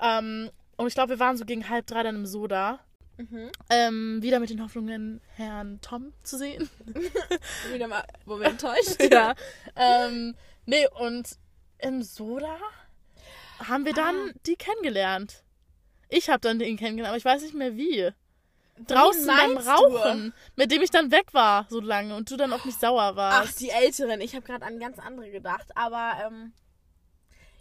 Ähm, 0.00 0.50
und 0.76 0.86
ich 0.88 0.94
glaube, 0.94 1.10
wir 1.10 1.18
waren 1.20 1.36
so 1.36 1.44
gegen 1.44 1.68
halb 1.68 1.86
drei 1.86 2.02
dann 2.02 2.16
im 2.16 2.26
Soda. 2.26 2.80
Mhm. 3.18 3.50
Ähm, 3.70 4.18
wieder 4.22 4.40
mit 4.40 4.50
den 4.50 4.62
Hoffnungen, 4.62 5.22
Herrn 5.36 5.80
Tom 5.80 6.12
zu 6.22 6.36
sehen. 6.36 6.68
Wieder 7.72 7.88
mal, 7.88 8.04
wo 8.26 8.38
wir 8.38 8.46
enttäuscht. 8.46 9.02
ja. 9.10 9.34
Ähm, 9.74 10.34
nee, 10.66 10.86
und 11.00 11.26
im 11.78 12.02
Soda 12.02 12.58
haben 13.66 13.86
wir 13.86 13.94
dann 13.94 14.14
Ah. 14.14 14.32
die 14.46 14.56
kennengelernt. 14.56 15.42
Ich 16.10 16.28
habe 16.28 16.40
dann 16.40 16.58
den 16.58 16.76
kennengelernt, 16.76 17.08
aber 17.08 17.16
ich 17.18 17.24
weiß 17.24 17.40
nicht 17.42 17.54
mehr 17.54 17.74
wie. 17.76 18.10
Draußen 18.86 19.26
beim 19.26 19.56
Rauchen, 19.56 20.34
mit 20.54 20.70
dem 20.70 20.82
ich 20.82 20.90
dann 20.90 21.10
weg 21.10 21.32
war 21.32 21.66
so 21.70 21.80
lange 21.80 22.14
und 22.14 22.30
du 22.30 22.36
dann 22.36 22.52
auf 22.52 22.64
mich 22.64 22.76
sauer 22.76 23.12
Ach, 23.12 23.16
warst. 23.16 23.60
die 23.60 23.70
Älteren. 23.70 24.20
Ich 24.20 24.34
habe 24.34 24.44
gerade 24.44 24.64
an 24.66 24.78
ganz 24.78 24.98
andere 24.98 25.30
gedacht. 25.30 25.66
Aber 25.74 26.12
ähm, 26.26 26.52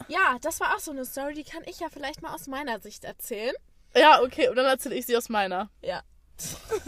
ja, 0.08 0.38
das 0.42 0.60
war 0.60 0.76
auch 0.76 0.80
so 0.80 0.92
eine 0.92 1.06
Story, 1.06 1.34
die 1.34 1.44
kann 1.46 1.64
ich 1.66 1.80
ja 1.80 1.88
vielleicht 1.90 2.22
mal 2.22 2.34
aus 2.34 2.48
meiner 2.48 2.80
Sicht 2.80 3.06
erzählen. 3.06 3.54
Ja, 3.96 4.22
okay, 4.22 4.50
und 4.50 4.58
dann 4.58 4.66
erzähle 4.66 4.96
ich 4.96 5.06
sie 5.06 5.16
aus 5.16 5.30
meiner. 5.30 5.70
Ja. 5.82 6.02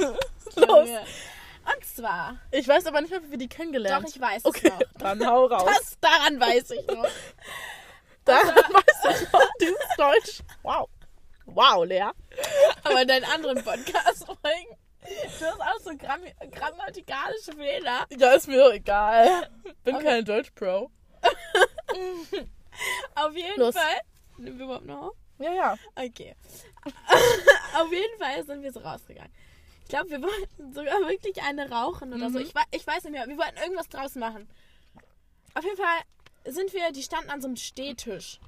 Los. 0.56 0.90
Und 1.76 1.86
zwar, 1.86 2.38
Ich 2.52 2.68
weiß 2.68 2.86
aber 2.86 3.02
nicht 3.02 3.12
mehr, 3.12 3.24
wie 3.24 3.32
wir 3.32 3.38
die 3.38 3.48
kennengelernt 3.50 4.06
doch, 4.06 4.14
ich 4.16 4.22
weiß 4.22 4.46
Okay, 4.46 4.72
es 4.74 4.80
noch. 4.80 5.00
dann 5.00 5.26
hau 5.26 5.46
raus. 5.46 5.66
Das, 5.66 5.98
daran 6.02 6.40
weiß 6.40 6.72
ich 6.72 6.88
noch. 6.88 7.08
Da 8.26 8.34
weiß 8.40 9.22
ich 9.22 9.32
noch 9.32 9.50
dieses 9.62 9.88
Deutsch. 9.96 10.40
Wow. 10.62 10.90
Wow, 11.48 11.86
Lea. 11.86 12.12
Aber 12.84 13.02
in 13.02 13.08
deinen 13.08 13.26
anderen 13.26 13.64
Podcast-Folgen, 13.64 14.78
du 15.40 15.46
hast 15.46 15.62
auch 15.62 15.80
so 15.84 15.98
Gramm 15.98 16.22
grammatikalische 16.52 17.54
Fehler. 17.54 18.06
Ja, 18.18 18.32
ist 18.34 18.48
mir 18.48 18.58
doch 18.58 18.72
egal. 18.74 19.50
Bin 19.84 19.96
Okay. 19.96 20.04
kein 20.06 20.26
Deutsch-Pro. 20.26 20.92
Auf 23.16 23.36
jeden 23.36 23.60
Los. 23.60 23.76
Fall. 23.76 24.02
Nehmen 24.38 24.58
wir 24.60 24.66
überhaupt 24.66 24.86
noch 24.86 25.02
auf? 25.08 25.14
Ja, 25.40 25.54
ja. 25.54 25.76
Okay. 25.96 26.36
Auf 27.76 27.92
jeden 27.92 28.18
Fall 28.20 28.44
sind 28.46 28.62
wir 28.64 28.72
so 28.72 28.80
rausgegangen. 28.80 29.32
Ich 29.84 29.90
glaube, 29.90 30.10
wir 30.10 30.22
wollten 30.22 30.74
sogar 30.74 31.00
wirklich 31.08 31.42
eine 31.44 31.70
rauchen 31.70 32.14
oder 32.14 32.30
so. 32.30 32.40
Mhm. 32.40 32.46
Ich, 32.46 32.56
wei- 32.56 32.64
ich 32.72 32.86
weiß 32.86 33.04
nicht 33.04 33.14
mehr. 33.14 33.28
Wir 33.28 33.38
wollten 33.38 33.58
irgendwas 33.58 33.88
draus 33.90 34.16
machen. 34.16 34.48
Auf 35.54 35.64
jeden 35.64 35.78
Fall 35.78 36.52
sind 36.54 36.74
wir, 36.74 36.92
die 36.92 37.02
standen 37.04 37.30
an 37.30 37.42
so 37.42 37.48
einem 37.48 37.56
Stehtisch. 37.56 38.40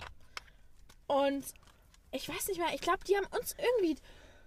Und 1.08 1.46
ich 2.12 2.28
weiß 2.30 2.48
nicht 2.48 2.60
mehr, 2.60 2.74
ich 2.74 2.82
glaube, 2.82 3.00
die 3.08 3.16
haben 3.16 3.28
uns 3.38 3.56
irgendwie 3.58 4.00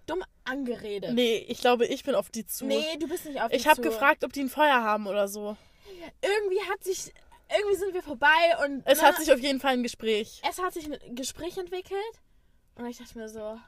dumm 0.07 0.23
angeredet. 0.45 1.13
Nee, 1.15 1.39
ich 1.49 1.61
glaube, 1.61 1.87
ich 1.87 2.03
bin 2.05 2.15
auf 2.15 2.31
die 2.31 2.47
zu. 2.47 2.67
Nee, 2.67 2.97
du 2.99 3.09
bist 3.09 3.25
nicht 3.25 3.41
auf 3.41 3.51
die 3.51 3.57
ich 3.57 3.67
habe 3.67 3.77
zu. 3.77 3.83
gefragt, 3.83 4.25
ob 4.25 4.33
die 4.33 4.41
ein 4.41 4.49
Feuer 4.49 4.83
haben 4.83 5.07
oder 5.07 5.29
so. 5.29 5.57
Irgendwie 6.21 6.61
hat 6.71 6.83
sich, 6.83 7.13
irgendwie 7.57 7.77
sind 7.77 7.95
wir 7.95 8.03
vorbei 8.03 8.57
und 8.65 8.83
Es 8.87 9.01
ne, 9.01 9.09
hat 9.09 9.17
sich 9.17 9.33
auf 9.33 9.39
jeden 9.39 9.61
Fall 9.61 9.75
ein 9.75 9.83
Gespräch. 9.83 10.41
es 10.49 10.59
hat 10.61 10.75
sich 10.75 10.87
ein 10.91 11.15
Gespräch 11.15 11.57
entwickelt. 11.59 11.99
Und 12.75 12.87
ich 12.87 12.99
dachte 12.99 13.19
mir 13.19 13.29
so, 13.29 13.59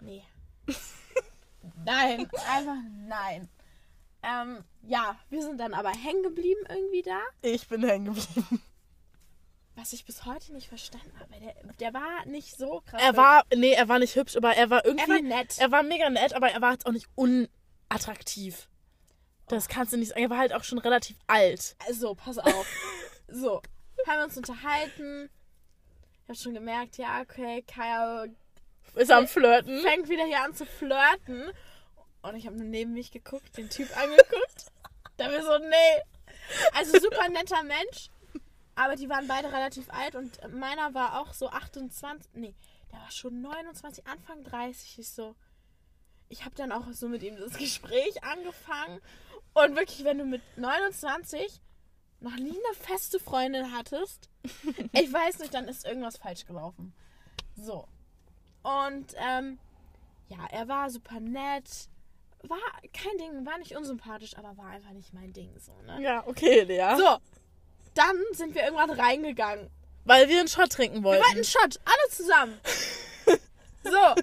nee. 0.00 0.22
nein, 1.84 2.28
einfach 2.52 2.76
nein. 3.08 3.48
Ähm, 4.22 4.64
ja, 4.82 5.18
wir 5.30 5.42
sind 5.42 5.58
dann 5.58 5.72
aber 5.74 5.90
hängen 5.90 6.22
geblieben 6.22 6.60
irgendwie 6.68 7.02
da. 7.02 7.20
Ich 7.42 7.66
bin 7.68 7.82
hängen 7.84 8.14
geblieben. 8.14 8.62
Was 9.76 9.92
ich 9.92 10.06
bis 10.06 10.24
heute 10.24 10.54
nicht 10.54 10.68
verstanden 10.68 11.12
habe. 11.20 11.38
Der, 11.38 11.54
der 11.80 11.94
war 11.94 12.24
nicht 12.24 12.56
so 12.56 12.82
krass. 12.86 13.00
Er 13.02 13.16
war, 13.16 13.44
nee, 13.54 13.72
er 13.72 13.88
war 13.88 13.98
nicht 13.98 14.16
hübsch, 14.16 14.36
aber 14.36 14.56
er 14.56 14.70
war 14.70 14.80
er 14.80 14.86
irgendwie. 14.86 15.08
war 15.08 15.20
nett. 15.20 15.58
Er 15.58 15.70
war 15.70 15.82
mega 15.82 16.08
nett, 16.08 16.32
aber 16.32 16.50
er 16.50 16.62
war 16.62 16.72
jetzt 16.72 16.86
auch 16.86 16.92
nicht 16.92 17.08
unattraktiv. 17.14 18.68
Das 19.48 19.68
kannst 19.68 19.92
du 19.92 19.98
nicht 19.98 20.08
sagen. 20.08 20.22
Er 20.22 20.30
war 20.30 20.38
halt 20.38 20.54
auch 20.54 20.64
schon 20.64 20.78
relativ 20.78 21.18
alt. 21.26 21.76
Also, 21.86 22.14
pass 22.14 22.38
auf. 22.38 22.66
so, 23.28 23.60
haben 24.06 24.18
wir 24.18 24.24
uns 24.24 24.36
unterhalten. 24.38 25.28
Ich 26.22 26.28
habe 26.28 26.38
schon 26.38 26.54
gemerkt, 26.54 26.96
ja, 26.96 27.20
okay, 27.20 27.62
Kaya 27.62 28.26
Ist 28.94 29.10
am 29.10 29.28
Flirten. 29.28 29.82
fängt 29.82 30.08
wieder 30.08 30.24
hier 30.24 30.42
an 30.42 30.54
zu 30.54 30.64
flirten. 30.64 31.52
Und 32.22 32.34
ich 32.34 32.46
habe 32.46 32.56
nur 32.56 32.66
neben 32.66 32.94
mich 32.94 33.12
geguckt, 33.12 33.56
den 33.56 33.70
Typ 33.70 33.94
angeguckt. 33.96 34.72
da 35.18 35.30
wir 35.30 35.42
so, 35.42 35.58
nee. 35.58 36.02
Also 36.72 36.98
super 36.98 37.28
netter 37.28 37.62
Mensch. 37.62 38.08
Aber 38.76 38.94
die 38.94 39.08
waren 39.08 39.26
beide 39.26 39.52
relativ 39.52 39.90
alt 39.90 40.14
und 40.14 40.38
meiner 40.52 40.92
war 40.94 41.20
auch 41.20 41.32
so 41.32 41.48
28. 41.48 42.30
Nee, 42.34 42.54
der 42.92 43.00
war 43.00 43.10
schon 43.10 43.40
29, 43.40 44.06
Anfang 44.06 44.44
30. 44.44 44.98
Ich 44.98 45.08
so. 45.08 45.34
Ich 46.28 46.44
habe 46.44 46.54
dann 46.54 46.72
auch 46.72 46.84
so 46.92 47.08
mit 47.08 47.22
ihm 47.22 47.36
das 47.36 47.56
Gespräch 47.56 48.22
angefangen. 48.22 49.00
Und 49.54 49.76
wirklich, 49.76 50.04
wenn 50.04 50.18
du 50.18 50.24
mit 50.24 50.42
29 50.56 51.60
noch 52.20 52.36
nie 52.36 52.50
eine 52.50 52.74
feste 52.78 53.18
Freundin 53.18 53.72
hattest, 53.72 54.28
ich 54.92 55.12
weiß 55.12 55.38
nicht, 55.38 55.54
dann 55.54 55.68
ist 55.68 55.86
irgendwas 55.86 56.18
falsch 56.18 56.44
gelaufen. 56.44 56.92
So. 57.56 57.88
Und 58.62 59.14
ähm, 59.16 59.58
ja, 60.28 60.38
er 60.50 60.68
war 60.68 60.90
super 60.90 61.20
nett. 61.20 61.88
War 62.42 62.58
kein 62.92 63.16
Ding, 63.18 63.46
war 63.46 63.56
nicht 63.58 63.74
unsympathisch, 63.74 64.36
aber 64.36 64.56
war 64.58 64.66
einfach 64.66 64.90
nicht 64.90 65.14
mein 65.14 65.32
Ding 65.32 65.58
so, 65.58 65.72
ne? 65.82 66.02
Ja, 66.02 66.26
okay, 66.26 66.62
Lea. 66.64 66.96
So, 66.96 67.18
dann 67.96 68.16
sind 68.32 68.54
wir 68.54 68.62
irgendwann 68.64 68.90
reingegangen. 68.90 69.70
Weil 70.04 70.28
wir 70.28 70.38
einen 70.38 70.48
Shot 70.48 70.70
trinken 70.70 70.98
Wir 70.98 71.04
wollten. 71.04 71.22
wollten 71.22 71.36
einen 71.36 71.44
Shot, 71.44 71.80
alle 71.84 72.10
zusammen. 72.10 72.60
So, 73.84 74.14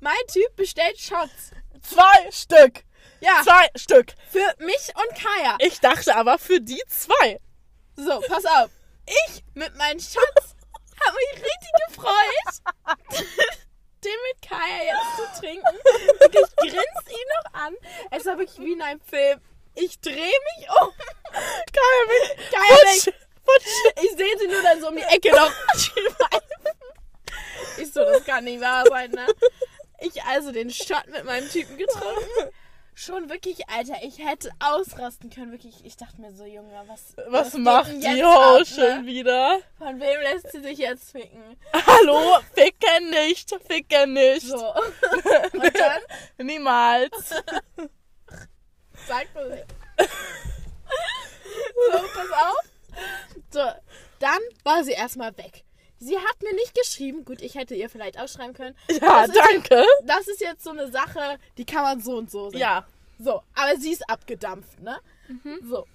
mein 0.00 0.14
Typ 0.32 0.56
bestellt 0.56 0.98
Shots. 0.98 1.50
Zwei 1.82 2.30
Stück. 2.30 2.82
Ja, 3.20 3.42
Zwei 3.44 3.68
Stück. 3.76 4.14
für 4.30 4.54
mich 4.64 4.90
und 4.94 5.14
Kaya. 5.18 5.56
Ich 5.58 5.80
dachte 5.80 6.16
aber 6.16 6.38
für 6.38 6.60
die 6.62 6.82
zwei. 6.88 7.38
So, 7.96 8.20
pass 8.26 8.46
auf. 8.46 8.70
Ich 9.26 9.44
mit 9.52 9.76
meinen 9.76 10.00
Shots 10.00 10.16
habe 11.04 11.16
mich 11.34 11.42
richtig 11.44 11.70
gefreut, 11.88 12.96
den 14.04 14.12
mit 14.32 14.42
Kaya 14.48 14.82
jetzt 14.84 15.34
zu 15.34 15.40
trinken. 15.40 15.76
Ich 16.22 16.56
grinse 16.56 17.10
ihn 17.10 17.28
noch 17.44 17.52
an. 17.54 17.74
Es 18.10 18.24
war 18.24 18.38
wirklich 18.38 18.58
wie 18.58 18.72
in 18.72 18.80
einem 18.82 19.00
Film. 19.00 19.40
Ich 19.76 20.00
drehe 20.00 20.14
mich 20.16 20.68
um. 20.80 20.88
Mich. 22.08 22.50
Kaya 22.50 22.76
Putsch. 22.76 23.06
weg. 23.06 23.14
Ich 24.02 24.10
sehe 24.16 24.38
sie 24.38 24.48
nur 24.48 24.62
dann 24.62 24.80
so 24.80 24.88
um 24.88 24.96
die 24.96 25.02
Ecke 25.02 25.30
noch. 25.34 25.50
Ich 27.78 27.92
so, 27.92 28.00
das 28.00 28.24
kann 28.24 28.44
nicht 28.44 28.60
wahr 28.60 28.84
sein, 28.88 29.10
ne? 29.10 29.26
Ich 30.00 30.22
also 30.24 30.50
den 30.50 30.70
Shot 30.70 31.06
mit 31.08 31.24
meinem 31.24 31.48
Typen 31.50 31.76
getrunken. 31.76 32.50
Schon 32.94 33.28
wirklich, 33.28 33.68
Alter, 33.68 33.96
ich 34.02 34.18
hätte 34.18 34.50
ausrasten 34.58 35.28
können. 35.28 35.52
Wirklich, 35.52 35.84
ich 35.84 35.98
dachte 35.98 36.18
mir 36.18 36.32
so, 36.32 36.46
Junge, 36.46 36.72
was, 36.86 37.14
Was 37.28 37.52
geht 37.52 37.60
macht 37.60 37.90
die 37.92 38.24
Ho 38.24 38.58
ab, 38.60 38.66
schon 38.66 39.02
ne? 39.02 39.06
wieder? 39.06 39.58
Von 39.76 40.00
wem 40.00 40.20
lässt 40.22 40.52
sie 40.52 40.60
sich 40.60 40.78
jetzt 40.78 41.12
ficken? 41.12 41.58
Hallo? 41.86 42.38
Ficken 42.54 43.10
nicht. 43.10 43.54
Ficken 43.68 44.14
nicht. 44.14 44.46
So. 44.46 44.56
Und 45.52 45.74
dann 45.78 46.46
Niemals. 46.46 47.34
Sagt 49.06 49.34
man 49.34 49.50
sich. 49.50 49.64
So, 51.92 51.98
pass 51.98 52.32
auf. 52.32 52.70
So, 53.50 53.60
dann 54.18 54.40
war 54.64 54.82
sie 54.84 54.92
erstmal 54.92 55.36
weg. 55.38 55.64
Sie 55.98 56.16
hat 56.18 56.42
mir 56.42 56.54
nicht 56.54 56.74
geschrieben. 56.74 57.24
Gut, 57.24 57.40
ich 57.40 57.54
hätte 57.54 57.74
ihr 57.74 57.88
vielleicht 57.88 58.18
auch 58.18 58.28
schreiben 58.28 58.52
können. 58.54 58.76
Ja, 58.88 59.26
Das 59.26 59.28
ist 59.28 59.36
danke. 59.36 59.86
Das 60.04 60.28
ist 60.28 60.40
jetzt 60.40 60.64
so 60.64 60.70
eine 60.70 60.90
Sache, 60.90 61.38
die 61.56 61.64
kann 61.64 61.82
man 61.82 62.00
so 62.00 62.16
und 62.16 62.30
so 62.30 62.50
sehen. 62.50 62.58
Ja. 62.60 62.86
So, 63.18 63.42
aber 63.54 63.76
sie 63.78 63.92
ist 63.92 64.08
abgedampft, 64.10 64.80
ne? 64.80 64.98
Mhm. 65.28 65.60
So. 65.66 65.86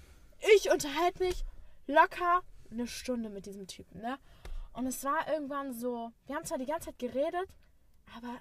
Ich 0.56 0.70
unterhalte 0.70 1.22
mich 1.22 1.44
locker 1.86 2.42
eine 2.70 2.88
Stunde 2.88 3.28
mit 3.28 3.46
diesem 3.46 3.66
Typen, 3.68 4.00
ne? 4.00 4.18
Und 4.72 4.86
es 4.86 5.04
war 5.04 5.28
irgendwann 5.28 5.72
so, 5.74 6.10
wir 6.26 6.34
haben 6.34 6.44
zwar 6.44 6.58
die 6.58 6.66
ganze 6.66 6.86
Zeit 6.86 6.98
geredet, 6.98 7.48
aber 8.16 8.40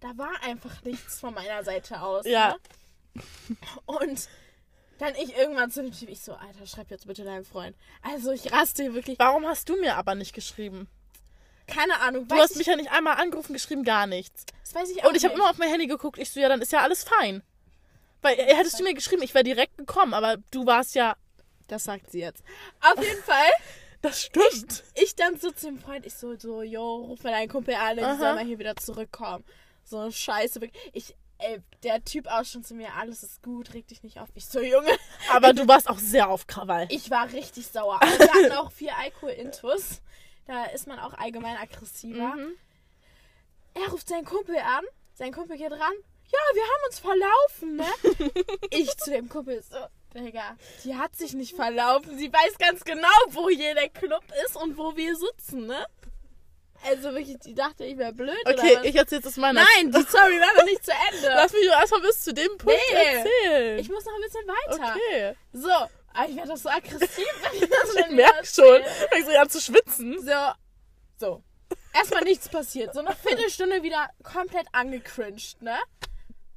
da 0.00 0.18
war 0.18 0.42
einfach 0.42 0.82
nichts 0.82 1.20
von 1.20 1.32
meiner 1.32 1.64
Seite 1.64 2.02
aus. 2.02 2.26
Ja. 2.26 2.48
Ne? 2.48 2.56
Und 3.86 4.28
dann 4.98 5.14
ich 5.16 5.36
irgendwann 5.36 5.70
zu 5.70 5.82
dem 5.82 5.92
Typ, 5.92 6.08
ich 6.08 6.20
so, 6.20 6.34
Alter, 6.34 6.66
schreib 6.66 6.90
jetzt 6.90 7.06
bitte 7.06 7.24
deinem 7.24 7.44
Freund. 7.44 7.76
Also 8.02 8.32
ich 8.32 8.52
raste 8.52 8.82
hier 8.82 8.94
wirklich, 8.94 9.18
Warum 9.18 9.46
hast 9.46 9.68
du 9.68 9.76
mir 9.80 9.96
aber 9.96 10.14
nicht 10.14 10.34
geschrieben? 10.34 10.88
keine 11.66 11.98
Ahnung, 12.00 12.28
Du 12.28 12.34
hast 12.34 12.52
ich, 12.52 12.58
mich 12.58 12.66
ja 12.66 12.76
nicht 12.76 12.90
einmal 12.92 13.16
angerufen, 13.16 13.54
geschrieben, 13.54 13.84
gar 13.84 14.06
nichts. 14.06 14.44
das 14.60 14.74
weiß 14.74 14.90
ich 14.90 15.02
auch 15.02 15.08
Und 15.08 15.16
ich 15.16 15.24
habe 15.24 15.34
immer 15.34 15.48
auf 15.48 15.56
mein 15.58 15.70
Handy 15.70 15.86
geguckt. 15.86 16.18
Ich 16.18 16.30
so, 16.30 16.38
ja, 16.38 16.48
dann 16.48 16.60
ist 16.60 16.72
ja 16.72 16.80
alles 16.82 17.04
fein. 17.04 17.42
Weil 18.20 18.38
äh, 18.38 18.54
hättest 18.54 18.78
du 18.78 18.84
mir 18.84 18.94
geschrieben, 18.94 19.22
ich 19.22 19.34
wäre 19.34 19.44
direkt 19.44 19.78
gekommen, 19.78 20.14
aber 20.14 20.36
du 20.50 20.66
warst 20.66 20.94
ja. 20.94 21.16
Das 21.68 21.84
sagt 21.84 22.10
sie 22.10 22.20
jetzt. 22.20 22.42
Auf 22.80 23.02
jeden 23.02 23.22
Fall. 23.22 23.50
Das 24.02 24.20
stimmt. 24.22 24.84
ich 24.94 25.14
dann 25.16 25.38
so 25.38 25.50
zu 25.50 25.66
dem 25.66 25.78
Freund, 25.78 26.04
ich 26.04 26.12
so, 26.14 26.36
so, 26.36 26.62
yo, 26.62 26.96
ruf 26.96 27.22
mal 27.22 27.30
deinen 27.30 27.48
Kumpel 27.48 27.74
an, 27.74 27.98
Aha. 27.98 28.18
soll 28.18 28.34
mal 28.34 28.44
hier 28.44 28.58
wieder 28.58 28.76
zurückkommen. 28.76 29.44
So, 29.84 30.10
scheiße. 30.10 30.60
wirklich. 30.60 30.90
Ich, 30.92 31.16
ey, 31.38 31.60
der 31.82 32.04
Typ 32.04 32.26
auch 32.28 32.44
schon 32.44 32.64
zu 32.64 32.74
mir, 32.74 32.94
alles 32.94 33.22
ist 33.22 33.42
gut, 33.42 33.74
reg 33.74 33.86
dich 33.88 34.02
nicht 34.02 34.18
auf. 34.18 34.28
Ich 34.34 34.46
so, 34.46 34.60
Junge, 34.60 34.90
Aber 35.32 35.52
du 35.52 35.66
warst 35.68 35.88
auch 35.88 35.98
sehr 35.98 36.28
auf 36.28 36.46
Krawall. 36.46 36.86
ich 36.90 37.10
war 37.10 37.30
richtig 37.32 37.66
sauer. 37.66 37.96
Aber 38.02 38.18
wir 38.18 38.32
hatten 38.32 38.52
auch 38.52 38.72
viel 38.72 38.90
Alkohol-Intus. 38.90 40.00
Da 40.46 40.64
ist 40.66 40.86
man 40.86 40.98
auch 40.98 41.14
allgemein 41.14 41.56
aggressiver. 41.56 42.34
Mhm. 42.36 42.56
Er 43.74 43.88
ruft 43.90 44.08
seinen 44.08 44.24
Kumpel 44.24 44.56
an, 44.56 44.84
sein 45.14 45.32
Kumpel 45.32 45.56
geht 45.56 45.72
ran. 45.72 45.94
Ja, 46.26 46.38
wir 46.54 46.62
haben 46.62 46.84
uns 46.86 46.98
verlaufen, 46.98 47.76
ne? 47.76 48.34
ich 48.70 48.96
zu 48.96 49.10
dem 49.10 49.28
Kumpel 49.28 49.62
so, 49.62 49.76
Digga, 50.14 50.56
die 50.84 50.94
hat 50.96 51.16
sich 51.16 51.34
nicht 51.34 51.54
verlaufen. 51.54 52.16
Sie 52.18 52.32
weiß 52.32 52.58
ganz 52.58 52.84
genau, 52.84 53.08
wo 53.30 53.48
hier 53.48 53.74
der 53.74 53.88
Club 53.88 54.24
ist 54.44 54.56
und 54.56 54.76
wo 54.78 54.96
wir 54.96 55.16
sitzen, 55.16 55.66
ne? 55.66 55.86
Also 56.86 57.12
wirklich, 57.14 57.38
die 57.38 57.54
dachte, 57.54 57.84
ich 57.84 57.96
wäre 57.96 58.12
blöd 58.12 58.36
Okay, 58.44 58.72
oder 58.72 58.80
was? 58.80 58.84
ich 58.86 58.96
erzähl 58.96 59.20
jetzt 59.22 59.36
meiner. 59.38 59.60
Nein, 59.76 59.90
die 59.90 60.02
Story 60.02 60.38
war 60.40 60.54
noch 60.56 60.64
nicht 60.64 60.84
zu 60.84 60.92
Ende. 61.12 61.28
Lass 61.28 61.52
mich 61.52 61.66
doch 61.66 61.80
erstmal 61.80 62.00
bis 62.02 62.22
zu 62.22 62.34
dem 62.34 62.48
Punkt 62.58 62.78
Nee. 62.92 62.96
erzählen. 63.16 63.78
ich 63.78 63.88
muss 63.88 64.04
noch 64.04 64.14
ein 64.14 64.20
bisschen 64.22 64.46
weiter. 64.48 64.94
okay. 64.96 65.34
So, 65.52 65.70
aber 65.70 66.28
ich 66.28 66.36
werde 66.36 66.48
doch 66.48 66.56
so 66.56 66.68
aggressiv, 66.68 67.26
wenn 67.42 67.62
ich 67.62 67.68
das 67.70 67.94
Ich 67.94 68.04
schon 68.04 68.16
merk 68.16 68.32
wieder 68.32 68.44
schon. 68.44 68.82
erzähle. 68.82 69.08
Fängst 69.10 69.28
du 69.28 69.40
an 69.40 69.48
zu 69.50 69.60
schwitzen. 69.60 70.20
So, 70.20 70.52
so. 71.18 71.42
Erstmal 71.94 72.24
nichts 72.24 72.48
passiert. 72.48 72.92
So 72.92 73.00
eine 73.00 73.14
Viertelstunde 73.14 73.82
wieder 73.82 74.08
komplett 74.22 74.66
angecringed, 74.72 75.62
ne? 75.62 75.78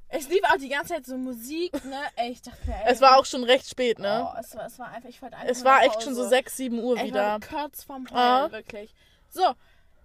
Es 0.09 0.28
lief 0.30 0.41
auch 0.45 0.57
die 0.57 0.70
ganze 0.70 0.93
Zeit 0.95 1.05
so 1.05 1.18
Musik, 1.18 1.74
ne? 1.86 2.01
Ey, 2.15 2.32
ich 2.32 2.41
dachte 2.41 2.59
mir, 2.65 2.76
ey, 2.76 2.91
Es 2.93 3.01
war 3.01 3.18
auch 3.18 3.26
schon 3.26 3.43
recht 3.43 3.70
spät, 3.70 3.99
ne? 3.99 4.26
Oh, 4.34 4.38
es 4.39 4.55
war, 4.55 4.65
es 4.65 4.80
war 4.80 4.89
einfach, 4.89 5.09
ich 5.09 5.22
wollte 5.22 5.36
einfach 5.36 5.49
es 5.49 5.57
nur 5.59 5.65
war 5.65 5.84
echt 5.84 6.01
schon 6.01 6.15
so 6.15 6.22
Hause. 6.22 6.30
6, 6.30 6.57
7 6.57 6.80
Uhr 6.80 6.95
Ich 6.97 7.03
wieder. 7.03 7.24
war 7.24 7.39
kurz 7.41 7.84
vorm 7.84 8.07
Heulen, 8.09 8.18
Ah. 8.18 8.51
wirklich. 8.51 8.93
So, 9.30 9.43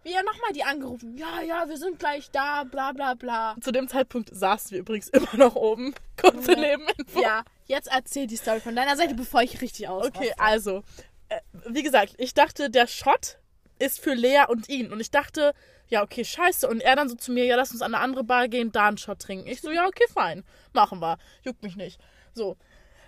Wie 0.05 0.13
er 0.13 0.23
nochmal 0.23 0.53
die 0.53 0.65
angerufen. 0.65 1.17
Ja, 1.17 1.41
ja, 1.43 1.69
wir 1.69 1.77
sind 1.77 1.99
gleich 1.99 2.31
da, 2.31 2.65
bla 2.65 2.93
bla 2.93 3.15
bla. 3.15 3.57
Zu 3.61 3.71
dem 3.73 3.89
Zeitpunkt 3.89 4.31
saßen 4.35 4.73
wir 4.73 4.81
übrigens 4.81 5.09
immer 5.09 5.37
noch 5.37 5.55
oben. 5.55 5.95
Kurze 6.21 6.53
Ja. 6.53 6.59
Nebeninfo. 6.61 7.21
Ja, 7.21 7.45
jetzt 7.67 7.89
erzähl 7.91 8.27
die 8.27 8.37
Story 8.37 8.61
von 8.61 8.75
deiner 8.75 8.97
Seite, 8.97 9.15
bevor 9.15 9.43
ich 9.43 9.61
richtig 9.61 9.89
aus. 9.89 10.07
Okay, 10.07 10.33
also, 10.39 10.83
äh, 11.29 11.41
wie 11.69 11.83
gesagt, 11.83 12.15
ich 12.19 12.35
dachte, 12.35 12.69
der 12.71 12.87
Shot 12.87 13.39
ist 13.79 14.01
für 14.01 14.15
Lea 14.15 14.45
und 14.49 14.69
ihn. 14.69 14.93
Und 14.93 15.01
ich 15.01 15.11
dachte, 15.11 15.55
ja, 15.89 16.03
okay, 16.03 16.25
scheiße. 16.25 16.69
Und 16.69 16.81
er 16.81 16.97
dann 16.97 17.09
so 17.09 17.15
zu 17.15 17.33
mir, 17.33 17.45
ja, 17.45 17.57
lass 17.57 17.71
uns 17.73 17.83
an 17.83 17.95
eine 17.95 18.03
andere 18.03 18.25
Bar 18.25 18.49
gehen, 18.49 18.73
da 18.73 18.89
einen 18.89 18.99
Shot 18.99 19.21
trinken. 19.21 19.47
Ich 19.49 19.61
so, 19.61 19.71
ja, 19.71 19.87
okay, 19.87 20.05
fein. 20.13 20.45
Machen 20.73 21.01
wir. 21.01 21.19
Juckt 21.43 21.63
mich 21.63 21.77
nicht. 21.77 22.01
So. 22.33 22.57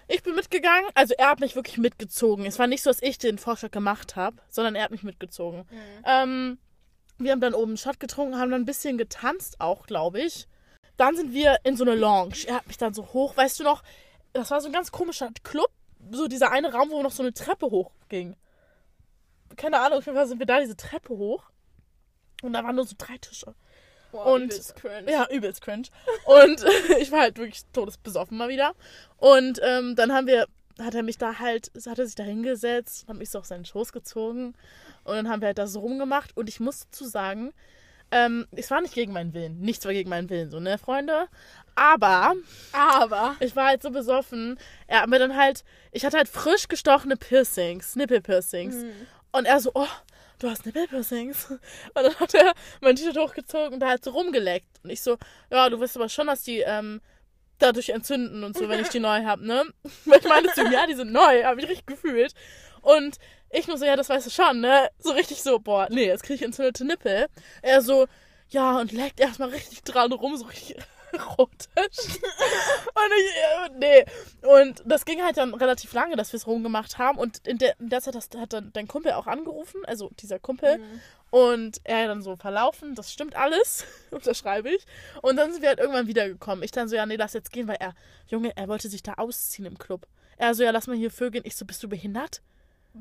Ich 0.06 0.22
bin 0.22 0.34
mitgegangen, 0.34 0.90
also 0.94 1.14
er 1.16 1.30
hat 1.30 1.40
mich 1.40 1.56
wirklich 1.56 1.78
mitgezogen. 1.78 2.44
Es 2.44 2.58
war 2.58 2.66
nicht 2.66 2.82
so, 2.82 2.90
dass 2.90 3.00
ich 3.02 3.16
den 3.16 3.38
Vorschlag 3.38 3.70
gemacht 3.70 4.16
habe, 4.16 4.36
sondern 4.50 4.74
er 4.74 4.84
hat 4.84 4.90
mich 4.90 5.02
mitgezogen. 5.02 5.64
Ähm, 6.04 6.58
wir 7.18 7.32
haben 7.32 7.40
dann 7.40 7.54
oben 7.54 7.72
einen 7.72 7.76
Shot 7.76 8.00
getrunken, 8.00 8.38
haben 8.38 8.50
dann 8.50 8.62
ein 8.62 8.66
bisschen 8.66 8.98
getanzt 8.98 9.60
auch, 9.60 9.86
glaube 9.86 10.20
ich. 10.20 10.48
Dann 10.96 11.16
sind 11.16 11.32
wir 11.32 11.58
in 11.64 11.76
so 11.76 11.84
eine 11.84 11.94
Lounge. 11.94 12.46
Er 12.46 12.56
hat 12.56 12.66
mich 12.66 12.78
dann 12.78 12.94
so 12.94 13.12
hoch, 13.12 13.36
weißt 13.36 13.60
du 13.60 13.64
noch, 13.64 13.82
das 14.32 14.50
war 14.50 14.60
so 14.60 14.66
ein 14.68 14.72
ganz 14.72 14.92
komischer 14.92 15.30
Club, 15.42 15.70
so 16.10 16.28
dieser 16.28 16.50
eine 16.50 16.72
Raum, 16.72 16.90
wo 16.90 17.02
noch 17.02 17.12
so 17.12 17.22
eine 17.22 17.32
Treppe 17.32 17.66
hochging. 17.66 18.36
Keine 19.56 19.80
Ahnung, 19.80 19.98
auf 19.98 20.06
jeden 20.06 20.16
Fall 20.16 20.26
sind 20.26 20.38
wir 20.38 20.46
da 20.46 20.60
diese 20.60 20.76
Treppe 20.76 21.16
hoch. 21.16 21.44
Und 22.42 22.52
da 22.52 22.62
waren 22.64 22.76
nur 22.76 22.86
so 22.86 22.94
drei 22.98 23.16
Tische. 23.18 23.54
Boah, 24.12 24.26
und- 24.26 24.44
übelst 24.52 24.76
cringe. 24.76 25.10
Ja, 25.10 25.28
übelst 25.30 25.60
cringe. 25.62 25.88
Und 26.26 26.64
ich 26.98 27.10
war 27.10 27.20
halt 27.20 27.38
wirklich 27.38 27.62
todesbesoffen 27.72 28.36
mal 28.36 28.48
wieder. 28.48 28.74
Und 29.16 29.60
ähm, 29.62 29.96
dann 29.96 30.12
haben 30.12 30.26
wir, 30.26 30.46
hat 30.80 30.94
er 30.94 31.02
mich 31.02 31.18
da 31.18 31.38
halt, 31.38 31.70
hat 31.86 31.98
er 31.98 32.06
sich 32.06 32.14
da 32.14 32.22
hingesetzt, 32.22 33.06
hat 33.08 33.16
mich 33.16 33.30
so 33.30 33.38
auf 33.38 33.46
seinen 33.46 33.64
Schoß 33.64 33.92
gezogen. 33.92 34.54
Und 35.04 35.14
dann 35.14 35.28
haben 35.28 35.40
wir 35.40 35.46
halt 35.46 35.58
da 35.58 35.66
so 35.66 35.80
rumgemacht. 35.80 36.36
Und 36.36 36.48
ich 36.48 36.60
muss 36.60 36.80
dazu 36.80 37.04
sagen, 37.04 37.52
ähm, 38.10 38.46
es 38.52 38.70
war 38.70 38.80
nicht 38.80 38.94
gegen 38.94 39.12
meinen 39.12 39.34
Willen. 39.34 39.60
Nichts 39.60 39.84
war 39.84 39.92
gegen 39.92 40.10
meinen 40.10 40.30
Willen, 40.30 40.50
so, 40.50 40.60
ne, 40.60 40.78
Freunde? 40.78 41.28
Aber 41.74 42.34
Aber. 42.72 43.34
ich 43.40 43.56
war 43.56 43.66
halt 43.66 43.82
so 43.82 43.90
besoffen. 43.90 44.58
Er 44.86 45.02
hat 45.02 45.08
mir 45.08 45.18
dann 45.18 45.36
halt, 45.36 45.64
ich 45.90 46.04
hatte 46.04 46.16
halt 46.16 46.28
frisch 46.28 46.68
gestochene 46.68 47.16
Piercings, 47.16 47.96
Nippelpiercings. 47.96 48.76
Und 49.32 49.46
er 49.46 49.58
so, 49.58 49.72
oh, 49.74 49.88
du 50.38 50.48
hast 50.48 50.64
Nippelpiercings. 50.64 51.50
Und 51.50 51.60
dann 51.94 52.14
hat 52.20 52.34
er 52.34 52.52
mein 52.80 52.94
T-Shirt 52.94 53.18
hochgezogen 53.18 53.74
und 53.74 53.80
da 53.80 53.88
halt 53.88 54.04
so 54.04 54.12
rumgeleckt. 54.12 54.84
Und 54.84 54.90
ich 54.90 55.02
so, 55.02 55.16
ja, 55.50 55.68
du 55.68 55.80
weißt 55.80 55.96
aber 55.96 56.08
schon, 56.08 56.28
dass 56.28 56.44
die 56.44 56.60
ähm, 56.60 57.00
dadurch 57.58 57.88
entzünden 57.88 58.44
und 58.44 58.56
so, 58.56 58.68
wenn 58.68 58.80
ich 58.80 58.90
die 58.90 59.00
neu 59.00 59.24
hab, 59.24 59.40
ne? 59.40 59.64
Weil 60.04 60.20
ich 60.20 60.28
meinte 60.28 60.52
zu 60.52 60.62
ihm, 60.64 60.72
ja, 60.72 60.86
die 60.86 60.94
sind 60.94 61.12
neu, 61.12 61.42
habe 61.42 61.60
ich 61.60 61.68
richtig 61.68 61.86
gefühlt. 61.86 62.34
Und 62.82 63.16
ich 63.54 63.68
nur 63.68 63.78
so, 63.78 63.84
ja, 63.84 63.96
das 63.96 64.08
weißt 64.08 64.26
du 64.26 64.30
schon, 64.30 64.60
ne? 64.60 64.90
So 64.98 65.12
richtig 65.12 65.42
so, 65.42 65.58
boah, 65.58 65.88
nee, 65.90 66.06
jetzt 66.06 66.22
kriege 66.22 66.34
ich 66.34 66.42
entzündete 66.42 66.84
Nippel. 66.84 67.26
Er 67.62 67.82
so, 67.82 68.06
ja, 68.50 68.78
und 68.78 68.92
leckt 68.92 69.20
erstmal 69.20 69.50
richtig 69.50 69.82
dran 69.82 70.12
rum, 70.12 70.36
so 70.36 70.46
richtig 70.46 70.76
erotisch. 71.12 71.68
und 71.74 73.12
ich, 73.18 73.36
äh, 73.36 73.70
nee. 73.78 74.04
Und 74.42 74.82
das 74.84 75.04
ging 75.04 75.22
halt 75.22 75.36
dann 75.36 75.54
relativ 75.54 75.92
lange, 75.92 76.16
dass 76.16 76.32
wir 76.32 76.38
es 76.38 76.46
rumgemacht 76.46 76.98
haben. 76.98 77.18
Und 77.18 77.46
in 77.46 77.58
der, 77.58 77.78
in 77.78 77.88
der 77.88 78.00
Zeit 78.00 78.16
hat 78.16 78.52
dann 78.52 78.72
dein 78.72 78.88
Kumpel 78.88 79.12
auch 79.12 79.26
angerufen, 79.26 79.84
also 79.86 80.10
dieser 80.20 80.38
Kumpel. 80.38 80.80
Und 81.30 81.80
er 81.84 82.06
dann 82.06 82.22
so 82.22 82.36
verlaufen, 82.36 82.94
das 82.94 83.12
stimmt 83.12 83.34
alles, 83.34 83.84
unterschreibe 84.10 84.70
ich. 84.70 84.84
Und 85.22 85.36
dann 85.36 85.52
sind 85.52 85.62
wir 85.62 85.68
halt 85.68 85.80
irgendwann 85.80 86.06
wiedergekommen. 86.06 86.62
Ich 86.62 86.70
dann 86.70 86.88
so, 86.88 86.96
ja, 86.96 87.06
nee, 87.06 87.16
lass 87.16 87.32
jetzt 87.32 87.52
gehen, 87.52 87.66
weil 87.66 87.78
er, 87.80 87.94
Junge, 88.28 88.56
er 88.56 88.68
wollte 88.68 88.88
sich 88.88 89.02
da 89.02 89.14
ausziehen 89.14 89.66
im 89.66 89.78
Club. 89.78 90.06
Er 90.36 90.54
so, 90.54 90.62
ja, 90.62 90.70
lass 90.70 90.86
mal 90.86 90.96
hier 90.96 91.10
vögeln. 91.10 91.44
Ich 91.46 91.56
so, 91.56 91.64
bist 91.64 91.82
du 91.82 91.88
behindert? 91.88 92.40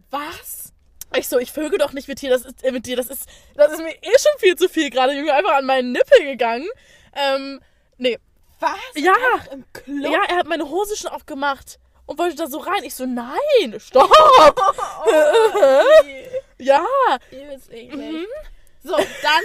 Was? 0.09 0.73
Ich 1.15 1.27
so, 1.27 1.37
ich 1.37 1.51
vögel 1.51 1.77
doch 1.77 1.93
nicht 1.93 2.07
mit 2.07 2.21
dir, 2.21 2.31
das 2.31 2.43
ist, 2.43 2.63
äh, 2.63 2.71
mit 2.71 2.87
dir, 2.87 2.95
das 2.95 3.07
ist, 3.07 3.27
das 3.55 3.71
ist 3.73 3.79
mir 3.79 3.91
eh 3.93 4.17
schon 4.17 4.39
viel 4.39 4.55
zu 4.55 4.67
viel 4.67 4.89
gerade, 4.89 5.13
Junge, 5.13 5.33
einfach 5.33 5.53
an 5.53 5.65
meinen 5.65 5.91
Nippel 5.91 6.25
gegangen. 6.25 6.67
Ähm, 7.15 7.61
nee. 7.97 8.17
Was? 8.59 8.71
Ja. 8.95 9.13
Ja, 9.85 10.23
er 10.27 10.37
hat 10.37 10.47
meine 10.47 10.69
Hose 10.69 10.95
schon 10.97 11.11
aufgemacht 11.11 11.79
und 12.07 12.17
wollte 12.17 12.35
da 12.35 12.47
so 12.47 12.57
rein. 12.59 12.83
Ich 12.83 12.95
so, 12.95 13.05
nein, 13.05 13.37
stopp. 13.79 14.11
ja. 16.57 16.83
Übelst 17.31 17.71
eklig. 17.71 18.27
So, 18.83 18.95
dann 18.95 19.43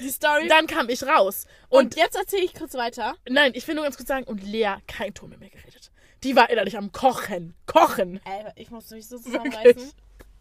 die 0.00 0.10
Story. 0.10 0.48
Dann 0.48 0.66
kam 0.66 0.88
ich 0.88 1.02
raus. 1.04 1.46
und, 1.68 1.78
Und, 1.78 1.96
jetzt 1.96 2.16
erzähle 2.16 2.42
ich 2.44 2.54
kurz 2.54 2.74
weiter. 2.74 3.14
nein, 3.28 3.52
ich 3.54 3.66
will 3.66 3.74
nur 3.74 3.84
ganz 3.84 3.96
kurz 3.96 4.08
sagen, 4.08 4.24
und 4.24 4.42
Lea, 4.42 4.74
kein 4.86 5.14
Ton 5.14 5.30
mit 5.30 5.40
mir 5.40 5.48
geredet. 5.50 5.85
Die 6.22 6.34
war 6.36 6.50
innerlich 6.50 6.76
am 6.76 6.92
Kochen. 6.92 7.54
Kochen. 7.66 8.20
Ey, 8.24 8.50
ich 8.56 8.70
muss 8.70 8.90
mich 8.90 9.06
so 9.08 9.16
Wirklich. 9.24 9.52
zusammenreißen. 9.54 9.92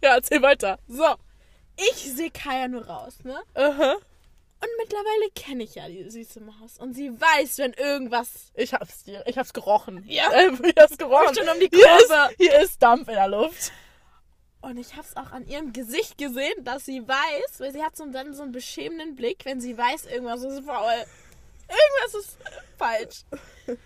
Ja, 0.04 0.16
erzähl 0.16 0.42
weiter. 0.42 0.80
So, 0.88 1.06
ich 1.78 2.14
sehe 2.14 2.32
Kaya 2.32 2.68
nur 2.68 2.86
raus, 2.86 3.18
ne? 3.24 3.38
Aha. 3.56 3.94
Und 4.62 4.70
mittlerweile 4.78 5.30
kenne 5.36 5.64
ich 5.64 5.76
ja 5.76 5.88
die 5.88 6.10
süße 6.10 6.40
Maus. 6.42 6.78
Und 6.80 6.94
sie 6.94 7.12
weiß, 7.12 7.58
wenn 7.60 7.74
irgendwas. 7.74 8.52
Ich 8.56 8.74
hab's 8.74 9.04
dir, 9.04 9.24
ich 9.28 9.38
hab's 9.38 9.54
gerochen. 9.54 10.04
Ja. 10.08 10.32
Äh, 10.32 10.52
ich 10.64 10.78
hab's 10.78 10.98
gerochen. 10.98 11.36
Schon 11.36 11.50
um 11.50 11.60
die 11.60 11.70
Hier 11.72 11.86
Kurve. 11.86 12.30
ist, 12.32 12.38
hier 12.38 12.60
ist 12.62 12.82
Dampf 12.82 13.08
in 13.08 13.16
der 13.16 13.28
Luft. 13.28 13.72
Und 14.62 14.78
ich 14.78 14.96
hab's 14.96 15.16
auch 15.16 15.32
an 15.32 15.46
ihrem 15.46 15.74
Gesicht 15.74 16.18
gesehen, 16.18 16.64
dass 16.64 16.86
sie 16.86 17.08
weiß, 17.08 17.60
weil 17.60 17.72
sie 17.74 17.84
hat 17.84 17.96
so 17.96 18.06
dann 18.08 18.34
so 18.34 18.42
einen 18.42 18.52
beschämenden 18.52 19.16
Blick, 19.16 19.46
wenn 19.46 19.62
sie 19.62 19.78
weiß, 19.78 20.06
irgendwas 20.08 20.42
ist 20.44 20.66
faul. 20.66 21.06
Irgendwas 21.68 22.26
ist 22.26 22.38
falsch. 22.78 23.78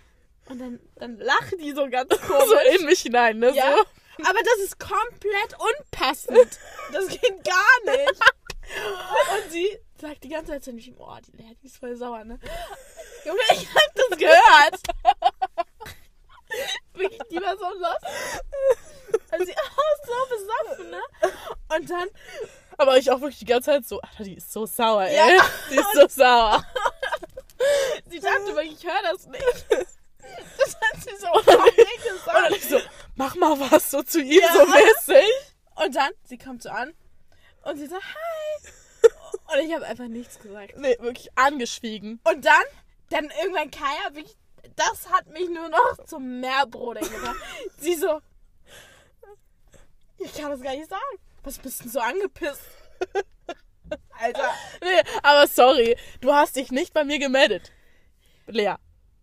Und 0.50 0.58
dann, 0.58 0.80
dann 0.96 1.16
lacht 1.18 1.52
die 1.60 1.72
so 1.72 1.88
ganz 1.88 2.10
komisch. 2.26 2.44
So 2.48 2.76
in 2.78 2.84
mich 2.86 3.00
hinein, 3.00 3.38
ne? 3.38 3.52
Ja, 3.54 3.76
So. 3.76 4.24
aber 4.28 4.38
das 4.42 4.58
ist 4.64 4.78
komplett 4.78 5.56
unpassend. 5.58 6.58
Das 6.92 7.08
geht 7.08 7.44
gar 7.44 7.96
nicht. 7.96 8.10
Und 8.10 9.52
sie 9.52 9.78
sagt 10.00 10.24
die 10.24 10.28
ganze 10.28 10.52
Zeit 10.52 10.64
zu 10.64 10.70
ihm, 10.72 10.94
oh, 10.98 11.16
die 11.26 11.32
die 11.62 11.66
ist 11.66 11.76
voll 11.78 11.96
sauer, 11.96 12.24
ne? 12.24 12.38
Junge, 13.24 13.40
ich 13.52 13.68
hab 13.74 13.94
das 13.94 14.18
gehört. 14.18 14.80
Wirklich, 16.94 17.20
die 17.30 17.36
war 17.36 17.56
so 17.56 17.64
los. 17.64 19.32
Und 19.32 19.46
sie 19.46 19.54
auch 19.56 20.06
so 20.06 20.12
besoffen, 20.36 20.90
ne? 20.90 21.00
Und 21.76 21.90
dann, 21.90 22.08
Aber 22.76 22.96
ich 22.98 23.10
auch 23.10 23.20
wirklich 23.20 23.38
die 23.38 23.44
ganze 23.44 23.70
Zeit 23.70 23.86
so, 23.86 24.00
Alter, 24.00 24.24
die 24.24 24.34
ist 24.36 24.52
so 24.52 24.66
sauer, 24.66 25.04
ey. 25.04 25.16
Ja. 25.16 25.44
Die 25.70 25.76
ist 25.76 25.92
so 25.94 26.08
sauer. 26.08 26.64
sie 28.10 28.18
dachte 28.20 28.46
wirklich, 28.56 28.72
ich 28.78 28.84
höre 28.84 29.02
das 29.12 29.26
nicht. 29.26 29.66
Das 30.58 30.76
hat 30.76 31.02
sie 31.02 31.16
so 31.16 31.30
Und 31.32 31.46
dann 31.48 31.64
gesagt. 31.64 32.56
ich 32.56 32.64
so, 32.68 32.78
mach 33.16 33.34
mal 33.36 33.58
was 33.70 33.90
so 33.90 34.02
zu 34.02 34.20
ihm, 34.20 34.40
Ja. 34.40 34.52
so 34.52 34.66
mäßig. 34.66 35.30
Und 35.76 35.96
dann, 35.96 36.10
sie 36.24 36.38
kommt 36.38 36.62
so 36.62 36.68
an 36.70 36.92
und 37.64 37.78
sie 37.78 37.86
sagt, 37.86 38.02
hi. 38.04 38.70
Und 39.52 39.66
ich 39.66 39.74
habe 39.74 39.86
einfach 39.86 40.06
nichts 40.08 40.38
gesagt. 40.38 40.76
Nee, 40.76 40.96
wirklich 41.00 41.28
angeschwiegen. 41.36 42.20
Und 42.24 42.44
dann, 42.44 42.62
dann 43.10 43.30
irgendwann 43.42 43.70
Kaya, 43.70 44.14
wirklich, 44.14 44.36
das 44.76 45.10
hat 45.10 45.26
mich 45.28 45.48
nur 45.48 45.68
noch 45.68 46.04
zum 46.06 46.40
Meerbrodeln 46.40 47.10
gebracht. 47.10 47.36
Sie 47.78 47.94
so, 47.94 48.20
ich 50.18 50.34
kann 50.34 50.50
das 50.50 50.60
gar 50.62 50.74
nicht 50.76 50.88
sagen. 50.88 51.18
Was 51.42 51.58
bist 51.58 51.80
denn 51.82 51.90
so 51.90 52.00
angepisst? 52.00 52.60
Alter. 54.18 54.50
Nee, 54.82 55.02
aber 55.22 55.46
sorry, 55.46 55.96
du 56.20 56.32
hast 56.34 56.56
dich 56.56 56.70
nicht 56.70 56.92
bei 56.92 57.04
mir 57.04 57.18
gemeldet. 57.18 57.72
Lea. 58.46 58.74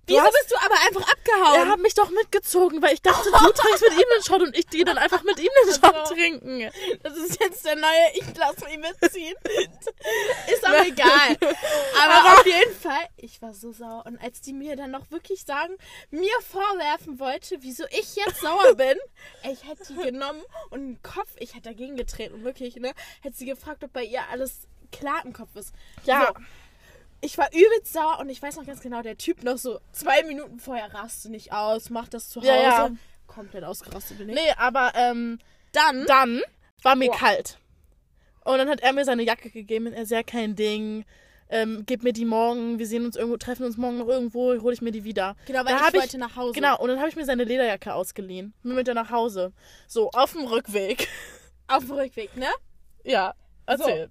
Wieso 0.08 0.22
hast, 0.22 0.34
bist 0.34 0.52
du 0.52 0.56
aber 0.58 0.76
einfach 0.86 1.12
abgehauen? 1.12 1.56
er 1.56 1.68
hat 1.68 1.80
mich 1.80 1.94
doch 1.94 2.10
mitgezogen, 2.10 2.82
weil 2.82 2.94
ich 2.94 3.02
dachte, 3.02 3.30
du 3.30 3.38
trinkst 3.38 3.82
mit 3.82 3.94
ihm 3.94 4.06
den 4.16 4.24
Shot 4.24 4.42
und 4.42 4.58
ich 4.58 4.68
gehe 4.70 4.86
dann 4.86 4.98
einfach 4.98 5.24
mit 5.24 5.38
ihm 5.40 5.50
den 5.66 5.74
Shot 5.74 5.96
Also. 5.96 6.14
trinken. 6.14 6.72
Das 7.04 7.16
ist 7.18 7.40
jetzt 7.40 7.66
der 7.66 7.76
neue, 7.76 8.12
ich 8.14 8.24
lass 8.38 8.56
mich 8.66 8.78
mitziehen. 8.78 9.36
Ist 10.52 10.66
auch 10.66 10.86
egal. 10.86 11.38
Aber 12.04 12.34
auf 12.40 12.46
jeden 12.46 12.74
Fall, 12.74 13.08
ich 13.18 13.42
war 13.42 13.54
so 13.54 13.72
sauer. 13.74 14.04
Und 14.06 14.18
als 14.22 14.42
die 14.42 14.54
mir 14.54 14.76
dann 14.76 14.92
noch 14.92 15.12
wirklich 15.12 15.44
sagen, 15.46 15.76
mir 16.10 16.32
vorwerfen 16.50 17.20
wollte, 17.20 17.58
wieso 17.62 17.84
ich 17.90 18.16
jetzt 18.16 18.42
sauer 18.42 18.76
bin, 18.76 18.98
ey, 19.44 19.54
ich 19.54 19.68
hätte 19.68 19.84
die 19.88 19.96
genommen 19.96 20.42
und 20.70 20.80
den 20.88 21.02
Kopf, 21.04 21.30
ich 21.38 21.54
hätte 21.56 21.70
dagegen 21.70 21.96
getreten. 21.98 22.36
Und 22.36 22.44
wirklich, 22.44 22.76
ne, 22.78 22.94
hätte 23.22 23.36
sie 23.36 23.46
gefragt, 23.46 23.84
ob 23.84 23.92
bei 23.94 24.04
ihr 24.04 24.22
alles 24.32 24.68
klar 24.92 25.22
im 25.26 25.34
Kopf 25.34 25.56
ist. 25.56 25.74
Ja. 26.06 26.28
So. 26.36 26.42
Ich 27.22 27.38
war 27.38 27.48
übelst 27.52 27.94
sauer 27.94 28.20
und 28.20 28.30
ich 28.30 28.42
weiß 28.42 28.58
noch 28.58 28.66
ganz 28.66 28.82
genau, 28.82 29.02
der 29.02 29.18
Typ 29.18 29.44
noch 29.44 29.58
so 29.58 29.80
zwei 29.92 30.24
Minuten 30.24 30.60
vorher 30.60 30.94
raste 30.94 31.30
nicht 31.30 31.52
aus, 31.52 31.90
macht 31.90 32.14
das 32.14 32.30
zu 32.30 32.42
Hause. 32.42 32.48
Ja, 32.48 32.88
ja. 32.88 32.92
Komplett 33.26 33.64
ausgerastet 33.64 34.18
bin 34.20 34.30
ich. 34.30 34.36
Nee, 34.36 34.52
aber 34.58 34.94
ähm, 34.96 35.40
Dann, 35.74 36.06
dann 36.06 36.42
war 36.84 36.96
mir 36.96 37.10
Boah. 37.10 37.18
kalt. 37.18 37.58
Und 38.46 38.58
dann 38.60 38.70
hat 38.70 38.80
er 38.82 38.94
mir 38.94 39.04
seine 39.04 39.24
Jacke 39.24 39.50
gegeben 39.50 39.88
und 39.88 39.94
er 39.94 40.06
sehr 40.06 40.24
kein 40.24 40.56
Ding. 40.56 41.06
Ähm, 41.50 41.84
gib 41.86 42.04
mir 42.04 42.14
die 42.14 42.26
morgen, 42.26 42.78
wir 42.78 42.86
sehen 42.88 43.06
uns 43.06 43.16
irgendwo, 43.16 43.38
treffen 43.38 43.66
uns 43.66 43.78
morgen 43.78 43.98
noch 43.98 44.08
irgendwo, 44.08 44.60
hole 44.62 44.74
ich 44.74 44.82
mir 44.82 44.92
die 44.92 45.04
wieder. 45.04 45.36
genau, 45.46 45.60
weil 45.66 45.76
Da 45.76 45.88
ich 45.88 45.94
wollte 45.94 46.18
nach 46.18 46.36
Hause. 46.36 46.54
Genau, 46.54 46.78
und 46.80 46.90
dann 46.90 47.00
habe 47.00 47.10
ich 47.10 47.16
mir 47.16 47.26
seine 47.26 47.46
Lederjacke 47.46 47.94
ausgeliehen. 47.94 48.54
Bin 48.64 48.76
mit 48.76 48.88
der 48.88 48.96
nach 48.96 49.12
Hause. 49.12 49.54
So, 49.88 50.10
auf 50.12 50.34
dem 50.34 50.44
Rückweg. 50.46 51.08
Auf 51.68 51.86
dem 51.86 51.94
Rückweg, 51.96 52.36
ne? 52.38 52.48
Ja, 53.04 53.34
erzähl. 53.66 54.10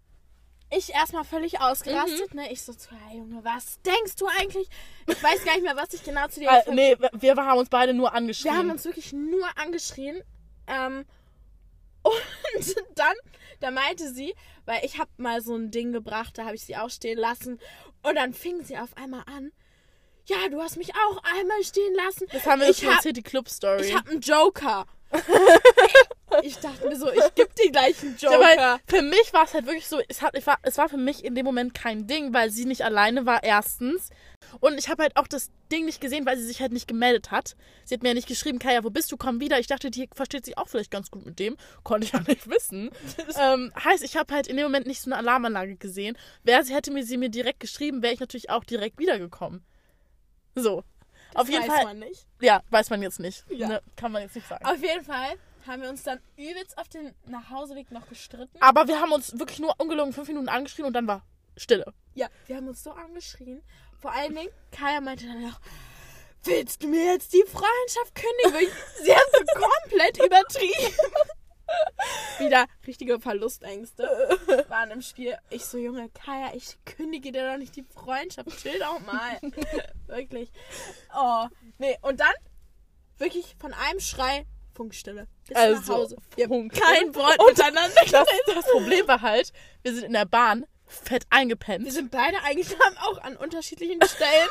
Ich 0.70 0.92
erstmal 0.92 1.24
völlig 1.24 1.60
ausgerastet, 1.60 2.34
Mhm. 2.34 2.40
ne? 2.40 2.52
Ich 2.52 2.62
so, 2.62 2.72
zu, 2.72 2.88
hey 3.08 3.18
Junge, 3.18 3.44
was 3.44 3.80
denkst 3.82 4.16
du 4.16 4.26
eigentlich? 4.26 4.68
Ich 5.06 5.22
weiß 5.22 5.44
gar 5.44 5.54
nicht 5.54 5.62
mehr, 5.62 5.76
was 5.76 5.92
ich 5.94 6.02
genau 6.02 6.26
zu 6.28 6.40
dir 6.40 6.48
Äh, 6.48 6.52
gesagt 6.64 6.74
nee, 6.74 6.96
wir 7.12 7.36
haben 7.36 7.58
uns 7.58 7.68
beide 7.68 7.94
nur 7.94 8.12
angeschrien. 8.12 8.52
Wir 8.52 8.58
haben 8.58 8.70
uns 8.70 8.84
wirklich 8.84 9.12
nur 9.12 9.46
angeschrien. 9.56 10.22
Ähm, 10.66 11.04
und 12.02 12.76
dann 12.96 13.14
da 13.60 13.70
meinte 13.70 14.12
sie, 14.12 14.34
weil 14.64 14.84
ich 14.84 14.98
habe 14.98 15.10
mal 15.16 15.40
so 15.40 15.54
ein 15.54 15.70
Ding 15.70 15.92
gebracht, 15.92 16.36
da 16.36 16.44
habe 16.44 16.54
ich 16.56 16.62
sie 16.64 16.76
auch 16.76 16.90
stehen 16.90 17.18
lassen. 17.18 17.58
Und 18.02 18.16
dann 18.16 18.34
fing 18.34 18.62
sie 18.64 18.76
auf 18.76 18.96
einmal 18.96 19.22
an. 19.26 19.50
Ja, 20.26 20.48
du 20.50 20.60
hast 20.60 20.76
mich 20.76 20.92
auch 20.94 21.22
einmal 21.22 21.62
stehen 21.62 21.94
lassen. 21.94 22.26
Das 22.32 22.44
haben 22.46 22.60
wir 22.60 22.68
ich 22.68 22.78
schon 22.78 22.88
hab, 22.88 22.96
erzählt, 22.96 23.16
die 23.16 23.22
Club-Story. 23.22 23.82
ich 23.86 23.94
habe 23.94 24.10
einen 24.10 24.20
Joker. 24.20 24.86
ich 26.42 26.58
dachte 26.58 26.88
mir 26.88 26.96
so, 26.96 27.10
ich 27.10 27.34
geb 27.34 27.54
dir 27.54 27.70
gleich 27.70 28.00
einen 28.02 28.16
Ja, 28.18 28.32
Joker. 28.32 28.44
weil 28.44 28.78
für 28.86 29.02
mich 29.02 29.32
war 29.32 29.44
es 29.44 29.54
halt 29.54 29.66
wirklich 29.66 29.86
so, 29.86 30.00
es, 30.08 30.22
hat, 30.22 30.34
war, 30.46 30.58
es 30.62 30.78
war 30.78 30.88
für 30.88 30.96
mich 30.96 31.24
in 31.24 31.34
dem 31.34 31.44
Moment 31.44 31.74
kein 31.74 32.06
Ding, 32.06 32.32
weil 32.34 32.50
sie 32.50 32.64
nicht 32.64 32.82
alleine 32.82 33.26
war, 33.26 33.42
erstens. 33.42 34.10
Und 34.60 34.78
ich 34.78 34.88
habe 34.88 35.02
halt 35.02 35.16
auch 35.16 35.26
das 35.26 35.50
Ding 35.72 35.84
nicht 35.86 36.00
gesehen, 36.00 36.26
weil 36.26 36.36
sie 36.36 36.46
sich 36.46 36.60
halt 36.60 36.72
nicht 36.72 36.86
gemeldet 36.86 37.30
hat. 37.30 37.56
Sie 37.84 37.94
hat 37.94 38.02
mir 38.02 38.10
ja 38.10 38.14
nicht 38.14 38.28
geschrieben, 38.28 38.58
Kaya, 38.58 38.84
wo 38.84 38.90
bist 38.90 39.10
du, 39.10 39.16
komm 39.16 39.40
wieder. 39.40 39.58
Ich 39.58 39.66
dachte, 39.66 39.90
die 39.90 40.08
versteht 40.14 40.44
sich 40.44 40.58
auch 40.58 40.68
vielleicht 40.68 40.90
ganz 40.90 41.10
gut 41.10 41.26
mit 41.26 41.38
dem. 41.38 41.56
Konnte 41.82 42.06
ich 42.06 42.12
ja 42.12 42.20
nicht 42.20 42.48
wissen. 42.48 42.90
ähm, 43.40 43.72
heißt, 43.82 44.04
ich 44.04 44.16
habe 44.16 44.32
halt 44.32 44.46
in 44.46 44.56
dem 44.56 44.66
Moment 44.66 44.86
nicht 44.86 45.00
so 45.00 45.10
eine 45.10 45.18
Alarmanlage 45.18 45.76
gesehen. 45.76 46.16
Wäre 46.44 46.62
sie, 46.64 46.74
hätte 46.74 46.92
mir 46.92 47.04
sie 47.04 47.16
mir 47.16 47.28
direkt 47.30 47.60
geschrieben, 47.60 48.02
wäre 48.02 48.14
ich 48.14 48.20
natürlich 48.20 48.50
auch 48.50 48.64
direkt 48.64 48.98
wiedergekommen. 48.98 49.64
So. 50.54 50.84
Das 51.32 51.42
Auf 51.42 51.48
jeden 51.50 51.62
weiß 51.62 51.74
Fall. 51.74 51.84
man 51.84 51.98
nicht. 51.98 52.26
Ja, 52.40 52.62
weiß 52.70 52.90
man 52.90 53.02
jetzt 53.02 53.20
nicht. 53.20 53.44
Ja. 53.50 53.68
Ne, 53.68 53.82
kann 53.96 54.12
man 54.12 54.22
jetzt 54.22 54.36
nicht 54.36 54.48
sagen. 54.48 54.64
Auf 54.64 54.80
jeden 54.80 55.04
Fall 55.04 55.36
haben 55.66 55.82
wir 55.82 55.88
uns 55.88 56.02
dann 56.02 56.20
übelst 56.36 56.78
auf 56.78 56.88
den 56.88 57.14
Nachhauseweg 57.26 57.90
noch 57.90 58.08
gestritten. 58.08 58.56
Aber 58.60 58.88
wir 58.88 59.00
haben 59.00 59.12
uns 59.12 59.38
wirklich 59.38 59.58
nur 59.58 59.74
ungelogen 59.78 60.12
fünf 60.12 60.28
Minuten 60.28 60.48
angeschrien 60.48 60.86
und 60.86 60.92
dann 60.92 61.06
war 61.06 61.24
Stille. 61.56 61.92
Ja, 62.14 62.28
wir 62.46 62.56
haben 62.56 62.68
uns 62.68 62.82
so 62.82 62.92
angeschrien. 62.92 63.62
Vor 63.98 64.12
allen 64.12 64.34
Dingen, 64.34 64.50
Kaya 64.70 65.00
meinte 65.00 65.26
dann 65.26 65.42
noch, 65.42 65.60
willst 66.44 66.82
du 66.82 66.88
mir 66.88 67.12
jetzt 67.12 67.32
die 67.32 67.44
Freundschaft 67.46 68.14
kündigen? 68.14 68.72
Sie 69.02 69.12
hat 69.12 69.26
so 69.32 69.60
komplett 69.60 70.18
übertrieben. 70.18 70.94
Wieder 72.38 72.66
richtige 72.86 73.18
Verlustängste 73.18 74.04
waren 74.68 74.90
im 74.92 75.02
Spiel. 75.02 75.36
Ich 75.50 75.64
so, 75.64 75.78
Junge, 75.78 76.10
Kaya, 76.10 76.52
ich 76.54 76.76
kündige 76.84 77.32
dir 77.32 77.50
doch 77.50 77.58
nicht 77.58 77.74
die 77.74 77.82
Freundschaft. 77.82 78.48
Chill 78.58 78.78
doch 78.78 79.00
mal. 79.00 79.40
wirklich. 80.06 80.52
Oh, 81.16 81.46
nee. 81.78 81.98
Und 82.02 82.20
dann, 82.20 82.34
wirklich 83.18 83.56
von 83.58 83.72
einem 83.72 84.00
Schrei, 84.00 84.46
Funkstille. 84.76 85.26
Bis 85.48 85.54
nach 85.56 85.62
Also, 85.62 85.94
Hause. 85.94 86.16
Wir 86.36 86.44
haben 86.44 86.68
kein 86.68 87.14
Wort 87.14 87.38
miteinander 87.48 87.90
Das, 88.10 88.28
das 88.54 88.64
Problem 88.70 89.08
war 89.08 89.20
halt, 89.22 89.52
wir 89.82 89.94
sind 89.94 90.04
in 90.04 90.12
der 90.12 90.26
Bahn 90.26 90.64
fett 90.86 91.24
Wir 91.30 91.38
eingepennt. 91.38 91.92
sind 91.92 92.10
beide 92.12 92.40
eingeschlafen, 92.44 92.96
auch 92.98 93.18
an 93.22 93.36
unterschiedlichen 93.36 94.00
Stellen. 94.06 94.48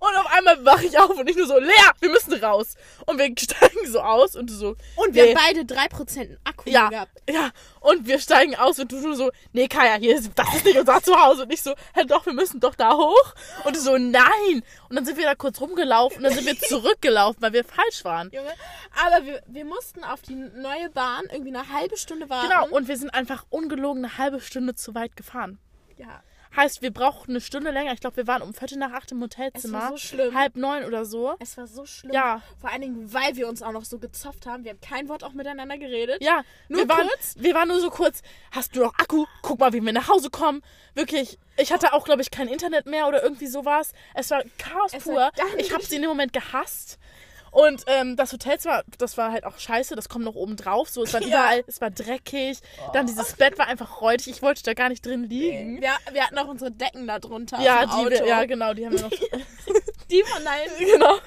Und 0.00 0.16
auf 0.16 0.26
einmal 0.32 0.64
wache 0.64 0.86
ich 0.86 0.98
auf 0.98 1.10
und 1.10 1.28
ich 1.28 1.36
nur 1.36 1.46
so, 1.46 1.58
Lea, 1.58 1.70
wir 2.00 2.10
müssen 2.10 2.32
raus. 2.42 2.74
Und 3.06 3.18
wir 3.18 3.26
steigen 3.38 3.86
so 3.90 4.00
aus 4.00 4.36
und 4.36 4.50
du 4.50 4.54
so, 4.54 4.76
Und 4.96 5.14
wir 5.14 5.24
Nee. 5.24 5.34
haben 5.34 5.44
beide 5.46 5.60
3% 5.74 6.36
Akku 6.44 6.68
ja, 6.70 6.88
gehabt. 6.88 7.22
ja. 7.30 7.50
Und 7.80 8.06
wir 8.06 8.18
steigen 8.20 8.54
aus 8.56 8.78
und 8.78 8.90
du 8.92 8.96
nur 9.00 9.16
so, 9.16 9.30
nee, 9.52 9.68
Kaya, 9.68 9.94
hier 9.94 10.16
ist, 10.16 10.30
das 10.36 10.54
ist 10.54 10.64
nicht 10.64 10.78
unser 10.78 11.02
Zuhause. 11.02 11.42
Und 11.44 11.52
ich 11.52 11.62
so, 11.62 11.74
hä, 11.94 12.04
doch, 12.06 12.26
wir 12.26 12.32
müssen 12.32 12.60
doch 12.60 12.74
da 12.74 12.94
hoch. 12.96 13.34
Und 13.64 13.76
du 13.76 13.80
so, 13.80 13.96
nein. 13.98 14.62
Und 14.88 14.96
dann 14.96 15.04
sind 15.04 15.16
wir 15.16 15.24
da 15.24 15.34
kurz 15.34 15.60
rumgelaufen 15.60 16.18
und 16.18 16.24
dann 16.24 16.32
sind 16.34 16.46
wir 16.46 16.58
zurückgelaufen, 16.68 17.40
weil 17.42 17.52
wir 17.52 17.64
falsch 17.64 18.04
waren. 18.04 18.30
Junge. 18.32 18.52
Aber 19.04 19.24
wir, 19.24 19.42
wir 19.46 19.64
mussten 19.64 20.04
auf 20.04 20.22
die 20.22 20.34
neue 20.34 20.90
Bahn 20.90 21.24
irgendwie 21.30 21.54
eine 21.54 21.68
halbe 21.72 21.96
Stunde 21.96 22.28
warten. 22.30 22.48
Genau, 22.48 22.68
und 22.68 22.88
wir 22.88 22.96
sind 22.96 23.10
einfach 23.14 23.44
ungelogen 23.50 24.04
eine 24.04 24.18
halbe 24.18 24.40
Stunde 24.40 24.74
zu 24.74 24.94
weit 24.94 25.16
gefahren. 25.16 25.58
ja. 25.96 26.22
Heißt, 26.54 26.82
wir 26.82 26.92
brauchen 26.92 27.30
eine 27.30 27.40
Stunde 27.40 27.70
länger. 27.70 27.92
Ich 27.92 28.00
glaube, 28.00 28.16
wir 28.18 28.26
waren 28.26 28.42
um 28.42 28.52
Viertel 28.52 28.76
nach 28.78 28.92
acht 28.92 29.10
im 29.12 29.22
Hotelzimmer. 29.22 29.78
Es 29.78 29.84
war 29.84 29.90
so 29.90 29.96
schlimm. 29.96 30.34
Halb 30.34 30.56
neun 30.56 30.84
oder 30.84 31.04
so. 31.04 31.34
Es 31.38 31.56
war 31.56 31.66
so 31.66 31.86
schlimm. 31.86 32.12
Ja. 32.12 32.42
Vor 32.60 32.70
allen 32.70 32.82
Dingen, 32.82 33.12
weil 33.12 33.36
wir 33.36 33.48
uns 33.48 33.62
auch 33.62 33.72
noch 33.72 33.84
so 33.84 33.98
gezofft 33.98 34.46
haben. 34.46 34.64
Wir 34.64 34.72
haben 34.72 34.80
kein 34.80 35.08
Wort 35.08 35.24
auch 35.24 35.32
miteinander 35.32 35.78
geredet. 35.78 36.22
Ja, 36.22 36.42
Nur 36.68 36.82
wir 36.82 36.88
waren, 36.88 37.08
kurz? 37.08 37.34
Wir 37.38 37.54
waren 37.54 37.68
nur 37.68 37.80
so 37.80 37.90
kurz, 37.90 38.22
hast 38.50 38.76
du 38.76 38.80
noch 38.80 38.94
Akku? 38.98 39.24
Guck 39.40 39.60
mal, 39.60 39.72
wie 39.72 39.80
wir 39.80 39.92
nach 39.92 40.08
Hause 40.08 40.28
kommen. 40.30 40.62
Wirklich, 40.94 41.38
ich 41.56 41.72
hatte 41.72 41.94
auch, 41.94 42.04
glaube 42.04 42.22
ich, 42.22 42.30
kein 42.30 42.48
Internet 42.48 42.86
mehr 42.86 43.08
oder 43.08 43.22
irgendwie 43.22 43.46
sowas. 43.46 43.92
Es 44.14 44.30
war 44.30 44.42
Chaos 44.58 44.92
Es 44.92 45.04
pur. 45.04 45.14
war 45.14 45.30
Ich 45.56 45.72
habe 45.72 45.82
sie 45.84 45.96
in 45.96 46.02
dem 46.02 46.08
Moment 46.10 46.32
gehasst. 46.32 46.98
Und 47.52 47.84
ähm, 47.86 48.16
das 48.16 48.32
Hotelzimmer, 48.32 48.82
das 48.98 49.16
war 49.18 49.30
halt 49.30 49.44
auch 49.44 49.58
scheiße, 49.58 49.94
das 49.94 50.08
kommt 50.08 50.24
noch 50.24 50.34
oben 50.34 50.56
drauf. 50.56 50.88
So, 50.88 51.02
es 51.04 51.12
war 51.14 51.20
Ja. 51.22 51.28
überall, 51.28 51.64
es 51.68 51.80
war 51.80 51.90
dreckig. 51.90 52.58
Dann 52.94 53.06
dieses 53.06 53.34
Bett 53.34 53.58
war 53.58 53.66
einfach 53.68 54.00
räudig. 54.00 54.26
Ich 54.28 54.42
wollte 54.42 54.62
da 54.64 54.72
gar 54.74 54.88
nicht 54.88 55.04
drin 55.06 55.24
liegen. 55.24 55.80
Wir, 55.80 55.90
wir 56.12 56.24
hatten 56.26 56.38
auch 56.38 56.48
unsere 56.48 56.72
Decken 56.72 57.06
da 57.06 57.18
drunter. 57.20 57.60
Ja, 57.60 57.84
die, 57.86 57.92
Auto. 57.92 58.24
ja, 58.26 58.44
genau, 58.46 58.72
die 58.74 58.86
haben 58.86 58.94
wir 58.94 59.02
noch. 59.02 59.10
die 60.10 60.22
von 60.24 60.42
deinen. 60.44 60.78
genau. 60.78 61.18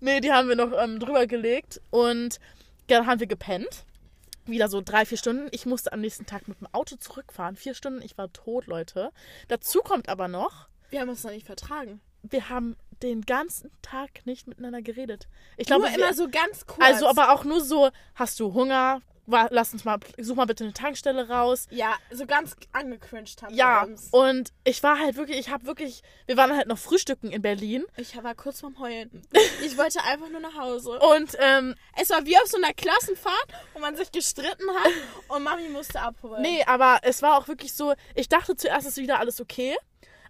Nee, 0.00 0.20
die 0.20 0.30
haben 0.32 0.48
wir 0.48 0.56
noch 0.56 0.72
ähm, 0.78 1.00
drüber 1.00 1.26
gelegt 1.26 1.80
und 1.90 2.38
dann 2.88 3.06
haben 3.06 3.18
wir 3.20 3.26
gepennt. 3.26 3.84
Wieder 4.46 4.68
so 4.68 4.82
drei, 4.84 5.06
vier 5.06 5.16
Stunden. 5.16 5.48
Ich 5.52 5.64
musste 5.64 5.94
am 5.94 6.02
nächsten 6.02 6.26
Tag 6.26 6.46
mit 6.46 6.60
dem 6.60 6.68
Auto 6.72 6.96
zurückfahren. 6.96 7.56
Vier 7.56 7.72
Stunden, 7.74 8.02
ich 8.02 8.18
war 8.18 8.30
tot, 8.34 8.66
Leute. 8.66 9.10
Dazu 9.48 9.78
kommt 9.80 10.10
aber 10.10 10.28
noch, 10.28 10.68
Wir 10.90 11.00
haben 11.00 11.08
uns 11.08 11.24
noch 11.24 11.30
nicht 11.30 11.46
vertragen. 11.46 12.02
wir 12.22 12.50
haben 12.50 12.76
den 13.04 13.22
ganzen 13.22 13.70
Tag 13.82 14.24
nicht 14.26 14.46
miteinander 14.46 14.82
geredet. 14.82 15.28
Ich 15.56 15.68
Nur 15.68 15.78
glaube, 15.80 15.92
wir, 15.94 15.98
immer 16.04 16.14
so 16.14 16.28
ganz 16.28 16.66
kurz. 16.66 16.84
also 16.84 17.06
aber 17.08 17.32
auch 17.32 17.44
nur 17.44 17.60
so, 17.60 17.90
hast 18.14 18.40
du 18.40 18.52
Hunger? 18.54 19.00
Lass 19.26 19.72
uns 19.72 19.86
mal, 19.86 19.98
such 20.18 20.36
mal 20.36 20.44
bitte 20.44 20.64
eine 20.64 20.74
Tankstelle 20.74 21.30
raus. 21.30 21.66
Ja, 21.70 21.94
so 22.10 22.26
ganz 22.26 22.54
angecringed 22.72 23.40
haben 23.42 23.54
Ja, 23.54 23.80
wir 23.86 23.92
uns. 23.92 24.08
und 24.10 24.52
ich 24.64 24.82
war 24.82 24.98
halt 24.98 25.16
wirklich, 25.16 25.38
ich 25.38 25.48
habe 25.48 25.64
wirklich, 25.64 26.02
wir 26.26 26.36
waren 26.36 26.54
halt 26.54 26.66
noch 26.68 26.76
frühstücken 26.76 27.30
in 27.30 27.40
Berlin 27.40 27.86
Ich 27.96 28.22
war 28.22 28.34
kurz 28.34 28.60
vorm 28.60 28.78
Heulen. 28.80 29.22
Ich 29.64 29.78
wollte 29.78 30.04
einfach 30.04 30.28
nur 30.28 30.40
nach 30.40 30.54
Hause. 30.58 30.98
und 31.16 31.30
ähm, 31.38 31.74
Es 31.98 32.10
war 32.10 32.26
wie 32.26 32.36
auf 32.36 32.48
so 32.48 32.58
einer 32.58 32.74
Klassenfahrt, 32.74 33.46
wo 33.72 33.78
man 33.80 33.96
sich 33.96 34.12
gestritten 34.12 34.68
hat 34.82 34.92
und 35.28 35.42
Mami 35.42 35.70
musste 35.70 36.02
abholen. 36.02 36.42
Nee, 36.42 36.62
aber 36.66 36.98
es 37.02 37.22
war 37.22 37.38
auch 37.38 37.48
wirklich 37.48 37.72
so, 37.72 37.94
ich 38.14 38.28
dachte 38.28 38.56
zuerst 38.56 38.86
ist 38.86 38.98
wieder 38.98 39.20
alles 39.20 39.40
okay. 39.40 39.74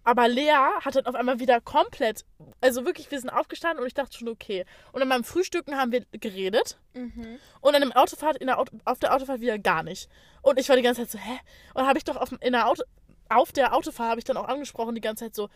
Aber 0.05 0.29
Lea 0.29 0.53
hat 0.85 0.95
dann 0.97 1.07
auf 1.07 1.15
einmal 1.15 1.41
wieder 1.41 1.61
komplett, 1.61 2.25
also 2.61 2.85
wirklich, 2.85 3.11
wir 3.11 3.19
sind 3.19 3.31
aufgestanden 3.31 3.81
und 3.81 3.87
ich 3.87 3.95
dachte 3.95 4.17
schon 4.19 4.29
okay. 4.29 4.65
Und 4.93 5.01
dann 5.01 5.09
beim 5.09 5.25
Frühstücken 5.25 5.77
haben 5.79 5.93
wir 5.93 6.05
geredet 6.13 6.77
Mhm. 6.95 7.39
und 7.61 7.73
dann 7.73 7.83
im 7.83 7.93
Autofahrt, 7.93 8.37
in 8.37 8.47
der 8.49 8.59
Auto, 8.59 8.77
auf 8.85 8.99
der 8.99 9.15
Autofahrt 9.15 9.41
wieder 9.41 9.59
gar 9.59 9.83
nicht. 9.83 10.09
Und 10.43 10.61
ich 10.61 10.69
war 10.69 10.77
die 10.77 10.83
ganze 10.83 11.03
Zeit 11.03 11.11
so, 11.11 11.19
hä? 11.19 11.39
Und 11.75 11.87
habe 11.87 11.99
ich 11.99 12.05
doch 12.05 12.17
auf, 12.17 12.31
in 12.41 12.53
der 12.53 12.69
Auto, 12.69 12.83
auf 13.31 13.51
der 13.53 13.75
Autofahrt 13.75 14.11
habe 14.11 14.21
ich 14.21 14.25
dann 14.25 14.37
auch 14.37 14.47
angesprochen 14.49 14.95
die 14.95 15.01
ganze 15.01 15.25
Zeit 15.25 15.35
so, 15.35 15.49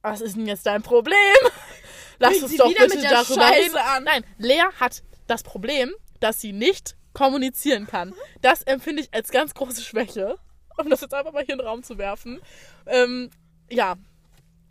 was 0.00 0.20
ist 0.20 0.36
denn 0.36 0.46
jetzt 0.46 0.64
dein 0.66 0.82
Problem? 0.82 1.14
Lass 2.18 2.32
Fängt 2.38 2.42
uns 2.44 2.56
doch 2.56 2.70
wieder 2.70 2.86
bitte 2.86 3.02
darüber 3.02 3.42
Scheiße 3.48 3.60
reden. 3.66 3.76
an. 3.76 4.04
Nein, 4.04 4.24
Lea 4.38 4.62
hat 4.80 5.02
das 5.26 5.42
Problem, 5.42 5.92
dass 6.20 6.40
sie 6.40 6.52
nicht 6.52 6.96
kommunizieren 7.14 7.86
kann. 7.86 8.14
Das 8.40 8.62
empfinde 8.62 9.02
ich 9.02 9.12
als 9.12 9.30
ganz 9.30 9.54
große 9.54 9.82
Schwäche. 9.82 10.38
Um 10.78 10.88
das 10.88 11.02
jetzt 11.02 11.12
einfach 11.12 11.32
mal 11.32 11.44
hier 11.44 11.52
in 11.54 11.58
den 11.58 11.66
Raum 11.66 11.82
zu 11.82 11.98
werfen. 11.98 12.40
Ähm, 12.86 13.30
ja. 13.70 13.96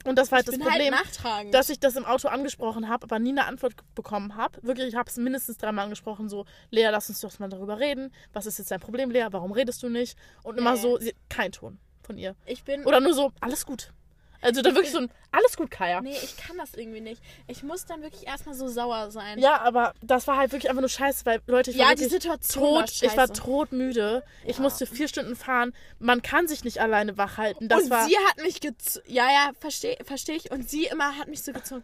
Und 0.04 0.18
das 0.18 0.32
war 0.32 0.38
halt 0.38 0.48
ich 0.48 0.56
das 0.56 0.60
bin 0.60 0.68
Problem, 0.68 0.96
halt 0.96 1.54
dass 1.54 1.70
ich 1.70 1.80
das 1.80 1.96
im 1.96 2.06
Auto 2.06 2.28
angesprochen 2.28 2.90
habe, 2.90 3.04
aber 3.04 3.20
nie 3.20 3.30
eine 3.30 3.46
Antwort 3.46 3.76
bekommen 3.94 4.36
habe. 4.36 4.58
Wirklich, 4.64 4.88
ich 4.88 4.96
habe 4.96 5.08
es 5.08 5.18
mindestens 5.18 5.58
dreimal 5.58 5.84
angesprochen, 5.86 6.28
so, 6.28 6.46
Lea, 6.72 6.88
lass 6.92 7.10
uns 7.10 7.22
doch 7.22 7.38
mal 7.38 7.50
darüber 7.50 7.80
reden. 7.80 8.12
Was 8.34 8.48
ist 8.48 8.58
jetzt 8.58 8.72
dein 8.72 8.80
Problem, 8.80 9.12
Lea? 9.12 9.28
Warum 9.30 9.52
redest 9.52 9.84
du 9.84 9.90
nicht? 9.90 10.18
Und 10.42 10.58
immer 10.58 10.74
Nee. 10.74 10.80
so, 10.80 10.98
sie, 10.98 11.14
kein 11.30 11.52
Ton 11.52 11.78
von 12.02 12.18
ihr. 12.18 12.36
ich 12.48 12.64
bin. 12.64 12.84
Oder 12.86 13.00
nur 13.00 13.14
so, 13.14 13.32
alles 13.42 13.64
gut. 13.66 13.94
Also 14.42 14.62
dann 14.62 14.74
wirklich 14.76 14.92
so 14.92 14.98
ein, 15.00 15.12
alles 15.32 15.56
gut, 15.56 15.70
Kaya. 15.70 16.02
Nee, 16.02 16.18
ich 16.24 16.36
kann 16.38 16.58
das 16.58 16.74
irgendwie 16.74 17.00
nicht. 17.02 17.22
Ich 17.48 17.62
muss 17.64 17.86
dann 17.86 18.02
wirklich 18.02 18.26
erstmal 18.26 18.56
so 18.56 18.68
sauer 18.68 19.12
sein. 19.12 19.38
Ja, 19.40 19.62
aber 19.62 19.94
das 20.02 20.26
war 20.28 20.38
halt 20.38 20.52
wirklich 20.52 20.70
einfach 20.70 20.82
nur 20.82 20.90
scheiße, 20.90 21.26
weil 21.26 21.42
Leute, 21.48 21.72
ich 21.72 21.78
Ja, 21.78 21.86
war 21.90 21.96
die 21.96 22.06
Situation 22.06 22.64
tot, 22.64 22.76
war 22.78 22.86
ich 22.86 23.02
war 23.18 23.28
scheiße. 23.28 23.34
todmüde. 23.34 24.24
Ich 24.46 24.58
Ja. 24.58 24.64
musste 24.64 24.86
vier 24.88 25.08
Stunden 25.08 25.36
fahren. 25.36 25.74
Man 26.00 26.22
kann 26.22 26.48
sich 26.48 26.64
nicht 26.64 26.80
alleine 26.82 27.18
wach 27.18 27.38
halten. 27.38 27.68
Das 27.70 27.84
und 27.84 27.90
war 27.92 28.08
sie 28.08 28.16
hat 28.30 28.44
mich 28.44 28.60
gezogen. 28.62 29.06
Ja, 29.08 29.28
ja, 29.30 29.52
verstehe 29.60 29.98
versteh 30.04 30.34
ich. 30.34 30.52
Und 30.52 30.70
sie 30.70 30.86
immer 30.86 31.18
hat 31.18 31.28
mich 31.28 31.44
so 31.44 31.54
gezogen. 31.54 31.84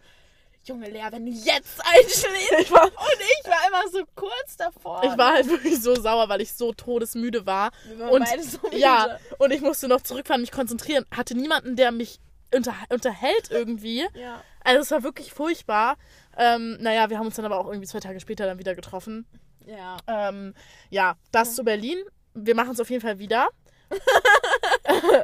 Junge 0.64 0.90
Lea, 0.90 1.06
wenn 1.12 1.26
du 1.26 1.32
jetzt 1.32 1.80
einschläfst. 1.86 2.52
ich 2.60 2.72
war, 2.72 2.84
Und 2.84 2.92
ich 2.94 3.50
war 3.50 3.68
immer 3.70 3.90
so 3.90 4.04
kurz 4.16 4.58
davor. 4.58 5.02
ich 5.04 5.18
war 5.18 5.34
halt 5.34 5.48
wirklich 5.48 5.80
so 5.82 5.96
sauer, 5.96 6.28
weil 6.28 6.42
ich 6.42 6.52
so 6.54 6.74
todesmüde 6.74 7.46
war. 7.46 7.72
Wir 7.86 8.00
waren 8.00 8.10
und 8.10 8.26
beide 8.26 8.44
so 8.44 8.58
müde. 8.64 8.78
ja, 8.78 9.18
und 9.38 9.52
ich 9.52 9.62
musste 9.62 9.88
noch 9.88 10.02
zurückfahren, 10.02 10.42
mich 10.42 10.52
konzentrieren. 10.52 11.06
Hatte 11.16 11.36
niemanden, 11.36 11.78
der 11.78 11.94
mich 11.94 12.20
unter, 12.54 12.74
unterhält 12.90 13.50
irgendwie. 13.50 14.06
Ja. 14.14 14.44
Also 14.64 14.82
es 14.82 14.92
war 14.92 15.04
wirklich 15.04 15.34
furchtbar. 15.34 15.98
Ähm, 16.38 16.78
naja, 16.80 17.10
wir 17.10 17.18
haben 17.18 17.26
uns 17.26 17.36
dann 17.36 17.46
aber 17.46 17.60
auch 17.60 17.68
irgendwie 17.68 17.88
zwei 17.88 18.00
Tage 18.00 18.20
später 18.20 18.46
dann 18.46 18.60
wieder 18.60 18.76
getroffen. 18.76 19.26
Ja. 19.66 19.98
Ähm, 20.08 20.54
ja, 20.90 21.16
das 21.32 21.56
zu 21.56 21.64
Berlin. 21.64 21.98
Wir 22.34 22.56
machen 22.56 22.72
es 22.72 22.80
auf 22.80 22.90
jeden 22.90 23.02
Fall 23.02 23.20
wieder. 23.20 23.50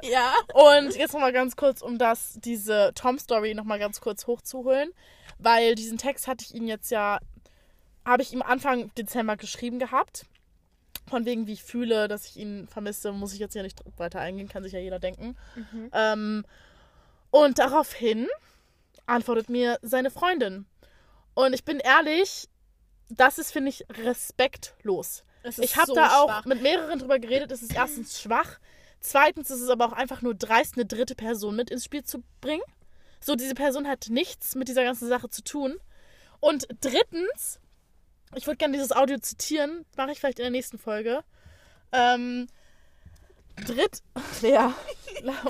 Ja. 0.03 0.33
Und 0.53 0.95
jetzt 0.95 1.13
nochmal 1.13 1.31
ganz 1.33 1.55
kurz, 1.55 1.81
um 1.81 1.97
das, 1.97 2.37
diese 2.43 2.91
Tom-Story 2.95 3.53
nochmal 3.53 3.79
ganz 3.79 4.01
kurz 4.01 4.27
hochzuholen. 4.27 4.91
Weil 5.39 5.75
diesen 5.75 5.97
Text 5.97 6.27
hatte 6.27 6.45
ich 6.45 6.53
Ihnen 6.53 6.67
jetzt 6.67 6.91
ja, 6.91 7.19
habe 8.05 8.23
ich 8.23 8.33
ihm 8.33 8.41
Anfang 8.41 8.93
Dezember 8.95 9.37
geschrieben 9.37 9.79
gehabt. 9.79 10.25
Von 11.09 11.25
wegen, 11.25 11.47
wie 11.47 11.53
ich 11.53 11.63
fühle, 11.63 12.07
dass 12.07 12.25
ich 12.25 12.37
ihn 12.37 12.67
vermisse, 12.67 13.11
muss 13.11 13.33
ich 13.33 13.39
jetzt 13.39 13.55
ja 13.55 13.63
nicht 13.63 13.81
weiter 13.97 14.19
eingehen, 14.19 14.47
kann 14.47 14.63
sich 14.63 14.73
ja 14.73 14.79
jeder 14.79 14.99
denken. 14.99 15.35
Ähm, 15.93 16.45
und 17.33 17.57
daraufhin 17.57 18.27
antwortet 19.07 19.49
mir 19.49 19.79
seine 19.81 20.11
Freundin. 20.11 20.67
Und 21.33 21.53
ich 21.53 21.65
bin 21.65 21.79
ehrlich, 21.79 22.47
das 23.09 23.39
ist, 23.39 23.51
finde 23.51 23.69
ich, 23.69 23.83
respektlos. 23.89 25.23
Ich 25.57 25.75
habe 25.75 25.87
so 25.87 25.95
da 25.95 26.19
auch 26.19 26.29
schwach. 26.29 26.45
mit 26.45 26.61
mehreren 26.61 26.99
drüber 26.99 27.17
geredet. 27.17 27.51
Es 27.51 27.63
ist 27.63 27.73
erstens 27.73 28.21
schwach. 28.21 28.59
Zweitens 28.99 29.49
ist 29.49 29.61
es 29.61 29.69
aber 29.69 29.87
auch 29.87 29.93
einfach 29.93 30.21
nur 30.21 30.35
dreist, 30.35 30.75
eine 30.75 30.85
dritte 30.85 31.15
Person 31.15 31.55
mit 31.55 31.71
ins 31.71 31.85
Spiel 31.85 32.03
zu 32.03 32.23
bringen. 32.39 32.61
So, 33.19 33.35
diese 33.35 33.55
Person 33.55 33.87
hat 33.87 34.09
nichts 34.09 34.53
mit 34.53 34.67
dieser 34.67 34.83
ganzen 34.83 35.07
Sache 35.07 35.27
zu 35.27 35.43
tun. 35.43 35.79
Und 36.39 36.67
drittens, 36.81 37.59
ich 38.35 38.45
würde 38.45 38.57
gerne 38.57 38.73
dieses 38.73 38.91
Audio 38.91 39.17
zitieren, 39.17 39.87
mache 39.97 40.11
ich 40.11 40.19
vielleicht 40.19 40.37
in 40.37 40.43
der 40.43 40.51
nächsten 40.51 40.77
Folge. 40.77 41.23
Ähm, 41.91 42.45
dritt. 43.65 44.01
Ja, 44.41 44.75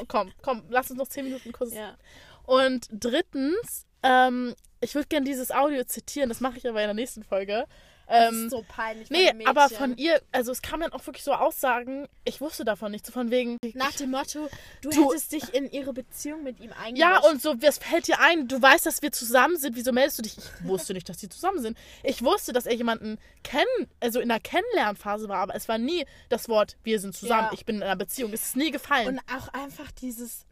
komm, 0.08 0.32
komm, 0.41 0.64
lass 0.70 0.91
uns 0.91 0.99
noch 0.99 1.08
zehn 1.08 1.26
Minuten 1.26 1.51
kurz. 1.51 1.74
Ja. 1.74 1.97
Und 2.43 2.88
drittens, 2.91 3.88
ähm, 4.04 4.54
ich 4.82 4.93
würde 4.93 5.08
gerne 5.08 5.26
dieses 5.26 5.51
Audio 5.51 5.84
zitieren, 5.84 6.30
das 6.30 6.41
mache 6.41 6.58
ich 6.58 6.68
aber 6.68 6.82
in 6.82 6.88
der 6.88 6.93
nächsten 6.93 7.24
Folge. 7.24 7.66
Das 8.14 8.32
Ähm, 8.34 8.45
ist 8.45 8.51
so 8.51 8.64
peinlich. 8.68 9.09
Nee, 9.09 9.32
aber 9.45 9.70
von 9.70 9.97
ihr, 9.97 10.22
also 10.32 10.51
es 10.51 10.61
kam 10.61 10.82
dann 10.82 10.93
auch 10.93 11.05
wirklich 11.07 11.24
so 11.24 11.34
Aussagen, 11.34 12.07
ich 12.26 12.41
wusste 12.41 12.64
davon 12.64 12.91
nicht, 12.91 13.05
so 13.05 13.11
von 13.11 13.32
wegen. 13.32 13.57
Nach 13.74 13.91
dem 13.93 14.11
Motto, 14.11 14.49
du, 14.82 14.89
Du- 14.91 15.11
hättest 15.11 15.32
dich 15.32 15.53
in 15.53 15.70
ihre 15.72 15.93
Beziehung 15.93 16.43
mit 16.43 16.59
ihm 16.59 16.72
eingemischt. 16.74 16.99
ja, 17.01 17.18
und 17.30 17.41
so, 17.41 17.61
was 17.61 17.80
fällt 17.80 18.07
dir 18.07 18.20
ein? 18.20 18.47
Du 18.47 18.61
weißt, 18.61 18.86
dass 18.86 19.01
wir 19.01 19.11
zusammen 19.11 19.57
sind, 19.57 19.76
wieso 19.76 19.91
meldest 19.91 20.20
du 20.20 20.22
dich? 20.22 20.38
Ich 20.38 20.68
wusste 20.68 20.93
nicht, 20.93 21.09
dass 21.09 21.18
die 21.18 21.30
zusammen 21.30 21.59
sind. 21.61 21.78
Ich 22.03 22.24
wusste, 22.24 22.53
dass 22.53 22.66
er 22.66 22.76
jemanden 22.76 23.18
kennen, 23.43 23.66
also 23.99 24.20
in 24.20 24.30
der 24.30 24.39
Kennenlernphase 24.39 25.28
war, 25.30 25.38
aber 25.39 25.55
es 25.55 25.68
war 25.68 25.78
nie 25.78 26.05
das 26.30 26.49
Wort, 26.49 26.78
wir 26.84 26.99
sind 26.99 27.16
zusammen, 27.16 27.47
Ja. 27.47 27.53
ich 27.53 27.66
bin 27.66 27.78
in 27.78 27.84
einer 27.84 27.95
Beziehung. 27.95 28.32
Es 28.34 28.43
ist 28.43 28.55
nie 28.55 28.72
gefallen. 28.72 29.07
Und 29.07 29.20
auch 29.36 29.47
einfach 29.53 29.91
dieses, 29.91 30.45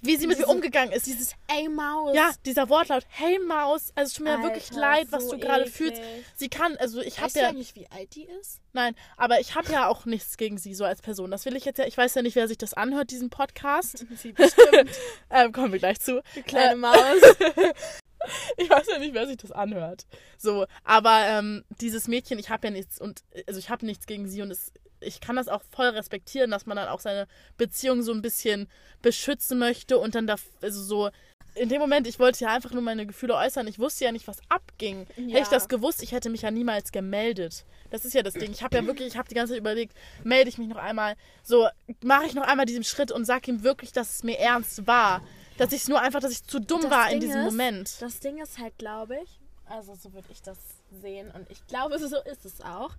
Wie 0.00 0.16
sie 0.16 0.26
mit 0.26 0.38
mir 0.38 0.44
diese- 0.44 0.54
umgegangen 0.54 0.92
ist. 0.92 1.06
dieses 1.06 1.34
Ey 1.48 1.68
Maus. 1.68 2.14
Ja, 2.14 2.32
dieser 2.44 2.68
Wortlaut, 2.68 3.04
hey 3.08 3.38
Maus, 3.38 3.92
also 3.94 4.08
es 4.10 4.14
tut 4.14 4.24
mir 4.24 4.32
Alter, 4.32 4.42
wirklich 4.44 4.70
leid, 4.72 5.06
was 5.10 5.24
so 5.24 5.32
du 5.32 5.38
gerade 5.38 5.66
fühlst. 5.66 6.00
Sie 6.34 6.48
kann, 6.48 6.76
also 6.78 7.00
ich 7.00 7.16
habe 7.18 7.26
Weißt 7.26 7.36
du 7.36 7.40
ja, 7.40 7.48
eigentlich, 7.48 7.74
wie 7.74 7.86
alt 7.88 8.14
die 8.14 8.24
ist? 8.40 8.60
nein, 8.72 8.94
aber 9.16 9.38
ich 9.40 9.54
habe 9.54 9.70
ja 9.72 9.88
auch 9.88 10.04
nichts 10.04 10.36
gegen 10.36 10.58
sie 10.58 10.74
so 10.74 10.84
als 10.84 11.02
Person. 11.02 11.30
Das 11.30 11.44
will 11.44 11.54
ich 11.56 11.64
jetzt 11.64 11.78
ja, 11.78 11.84
ich 11.86 11.96
weiß 11.96 12.14
ja 12.14 12.22
nicht, 12.22 12.34
wer 12.36 12.48
sich 12.48 12.58
das 12.58 12.74
anhört, 12.74 13.10
diesen 13.10 13.30
Podcast. 13.30 14.04
Sie 14.16 14.32
bestimmt. 14.32 14.90
ähm, 15.30 15.52
kommen 15.52 15.72
wir 15.72 15.78
gleich 15.78 16.00
zu. 16.00 16.22
Die 16.34 16.42
kleine 16.42 16.72
Äh, 16.72 16.76
Maus. 16.76 16.96
Ich 18.56 18.70
weiß 18.70 18.86
ja 18.88 18.98
nicht, 18.98 19.14
wer 19.14 19.26
sich 19.26 19.38
das 19.38 19.52
anhört. 19.52 20.06
So, 20.38 20.66
aber 20.84 21.24
ähm, 21.26 21.64
dieses 21.80 22.08
Mädchen, 22.08 22.38
ich 22.38 22.50
habe 22.50 22.68
ja 22.68 22.72
nichts 22.72 23.00
und 23.00 23.22
also 23.46 23.58
ich 23.58 23.70
habe 23.70 23.86
nichts 23.86 24.06
gegen 24.06 24.28
sie 24.28 24.42
und 24.42 24.50
es, 24.50 24.72
ich 25.00 25.20
kann 25.20 25.36
das 25.36 25.48
auch 25.48 25.62
voll 25.70 25.88
respektieren, 25.88 26.50
dass 26.50 26.66
man 26.66 26.76
dann 26.76 26.88
auch 26.88 27.00
seine 27.00 27.26
Beziehung 27.56 28.02
so 28.02 28.12
ein 28.12 28.22
bisschen 28.22 28.68
beschützen 29.00 29.58
möchte 29.58 29.98
und 29.98 30.14
dann 30.14 30.26
da 30.26 30.36
also 30.60 30.82
so 30.82 31.10
in 31.54 31.68
dem 31.68 31.80
Moment, 31.80 32.06
ich 32.06 32.18
wollte 32.18 32.44
ja 32.44 32.54
einfach 32.54 32.70
nur 32.70 32.82
meine 32.82 33.06
Gefühle 33.06 33.34
äußern. 33.34 33.66
Ich 33.66 33.78
wusste 33.78 34.04
ja 34.04 34.12
nicht, 34.12 34.26
was 34.26 34.38
abging. 34.48 35.06
Ja. 35.16 35.34
Hätte 35.34 35.42
ich 35.42 35.48
das 35.48 35.68
gewusst, 35.68 36.02
ich 36.02 36.12
hätte 36.12 36.30
mich 36.30 36.42
ja 36.42 36.50
niemals 36.50 36.92
gemeldet. 36.92 37.64
Das 37.90 38.04
ist 38.04 38.14
ja 38.14 38.22
das 38.22 38.34
Ding. 38.34 38.52
Ich 38.52 38.62
habe 38.62 38.76
ja 38.76 38.86
wirklich, 38.86 39.08
ich 39.08 39.18
habe 39.18 39.28
die 39.28 39.34
ganze 39.34 39.52
Zeit 39.52 39.60
überlegt, 39.60 39.94
melde 40.24 40.48
ich 40.48 40.56
mich 40.56 40.68
noch 40.68 40.78
einmal, 40.78 41.14
so 41.42 41.68
mache 42.02 42.24
ich 42.24 42.34
noch 42.34 42.44
einmal 42.44 42.64
diesen 42.64 42.84
Schritt 42.84 43.12
und 43.12 43.26
sag 43.26 43.46
ihm 43.48 43.62
wirklich, 43.62 43.92
dass 43.92 44.14
es 44.14 44.22
mir 44.22 44.38
ernst 44.38 44.86
war. 44.86 45.22
Dass 45.58 45.72
ich 45.72 45.82
es 45.82 45.88
nur 45.88 46.00
einfach, 46.00 46.20
dass 46.20 46.32
ich 46.32 46.44
zu 46.44 46.60
dumm 46.60 46.82
Das 46.82 46.90
war 46.90 47.10
in 47.10 47.20
Ding 47.20 47.28
diesem 47.28 47.40
ist, 47.40 47.52
Moment. 47.52 48.02
Das 48.02 48.20
Ding 48.20 48.38
ist 48.40 48.58
halt, 48.58 48.76
glaube 48.78 49.18
ich, 49.22 49.38
also 49.66 49.94
so 49.94 50.12
würde 50.12 50.28
ich 50.32 50.42
das 50.42 50.58
sehen 50.90 51.30
und 51.30 51.50
ich 51.50 51.66
glaube, 51.66 51.98
so 52.08 52.18
ist 52.22 52.44
es 52.44 52.60
auch. 52.60 52.92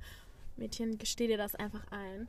Mädchen, 0.56 0.98
gesteh 0.98 1.28
dir 1.28 1.38
das 1.38 1.56
einfach 1.56 1.86
ein. 1.92 2.28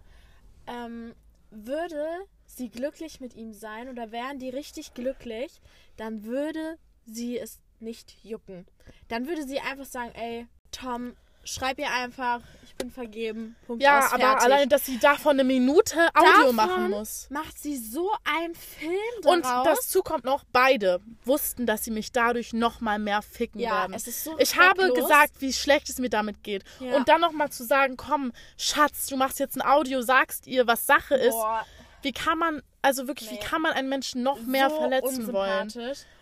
Ähm, 0.66 1.14
würde 1.51 2.07
sie 2.47 2.68
glücklich 2.68 3.20
mit 3.20 3.35
ihm 3.35 3.53
sein 3.53 3.89
oder 3.89 4.12
wären 4.12 4.39
die 4.39 4.49
richtig 4.49 4.95
glücklich, 4.95 5.61
dann 5.97 6.25
würde 6.25 6.79
sie 7.07 7.39
es 7.39 7.61
nicht 7.81 8.16
jucken. 8.25 8.66
Dann 9.09 9.29
würde 9.29 9.47
sie 9.47 9.61
einfach 9.61 9.85
sagen, 9.85 10.12
ey, 10.14 10.47
Tom, 10.70 11.14
schreib 11.45 11.78
ihr 11.78 11.90
einfach, 11.90 12.40
ich 12.64 12.74
bin 12.76 12.90
vergeben. 12.90 13.55
Punkt 13.66 13.82
Ja, 13.82 14.07
aus, 14.07 14.12
aber 14.12 14.40
allein, 14.42 14.68
dass 14.68 14.84
sie 14.86 14.99
davon 14.99 15.32
eine 15.32 15.45
Minute 15.45 16.09
Audio 16.14 16.30
Davon 16.40 16.57
machen 16.57 16.90
muss. 16.90 17.26
macht 17.30 17.59
sie 17.59 17.76
so 17.76 18.11
einen 18.24 18.55
Film 18.55 18.90
Und 19.24 19.45
daraus. 19.45 19.78
dazu 19.80 20.03
kommt 20.03 20.24
noch, 20.24 20.45
beide 20.53 21.01
wussten, 21.24 21.66
dass 21.66 21.84
sie 21.84 21.90
mich 21.92 22.11
dadurch 22.12 22.53
noch 22.53 22.80
mal 22.80 22.99
mehr 22.99 23.22
ficken 23.22 23.61
ja, 23.61 23.82
werden. 23.82 23.95
es 23.95 24.07
ist 24.09 24.24
so 24.24 24.36
Ich 24.38 24.57
habe 24.59 24.92
gesagt, 24.92 25.34
wie 25.40 25.53
schlecht 25.53 25.88
es 25.88 25.99
mir 25.99 26.11
damit 26.11 26.42
geht. 26.42 26.64
Ja. 26.80 26.97
Und 26.97 27.09
dann 27.09 27.20
noch 27.20 27.32
mal 27.32 27.51
zu 27.51 27.64
sagen, 27.64 27.97
komm, 27.97 28.32
Schatz, 28.57 29.07
du 29.07 29.16
machst 29.16 29.38
jetzt 29.38 29.57
ein 29.57 29.62
Audio, 29.62 30.03
sagst 30.03 30.47
ihr, 30.47 30.66
was 30.66 30.84
Sache 30.86 31.14
ist. 31.14 31.30
Boah, 31.32 31.64
Wie 32.03 32.12
kann 32.12 32.38
man, 32.38 32.61
also 32.82 33.07
wirklich, 33.09 33.30
wie 33.30 33.34
Nee. 33.36 33.40
kann 33.40 33.62
man 33.62 33.72
einen 33.72 33.88
Menschen 33.88 34.22
noch 34.22 34.40
mehr 34.40 34.68
so 34.68 34.76
verletzen 34.76 35.32
wollen? 35.32 35.72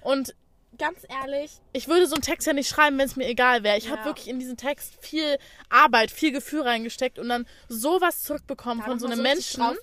Und 0.02 0.34
Ganz 0.78 1.00
ehrlich, 1.08 1.60
ich 1.74 1.86
würde 1.86 2.06
so 2.06 2.14
einen 2.14 2.22
Text 2.22 2.46
ja 2.46 2.54
nicht 2.54 2.68
schreiben, 2.68 2.96
wenn 2.98 3.06
es 3.06 3.14
mir 3.16 3.26
egal 3.28 3.62
wäre. 3.62 3.76
Ich 3.76 3.84
Ja. 3.84 3.90
habe 3.92 4.04
wirklich 4.06 4.28
in 4.28 4.38
diesen 4.38 4.56
Text 4.56 4.94
viel 5.04 5.38
Arbeit, 5.68 6.10
viel 6.10 6.32
Gefühl 6.32 6.62
reingesteckt 6.62 7.18
und 7.18 7.28
dann 7.28 7.46
sowas 7.68 8.22
zurückbekommen 8.22 8.80
da 8.80 8.86
von 8.86 8.98
so 8.98 9.06
einem 9.06 9.20
richtig 9.20 9.58
Menschen, 9.58 9.78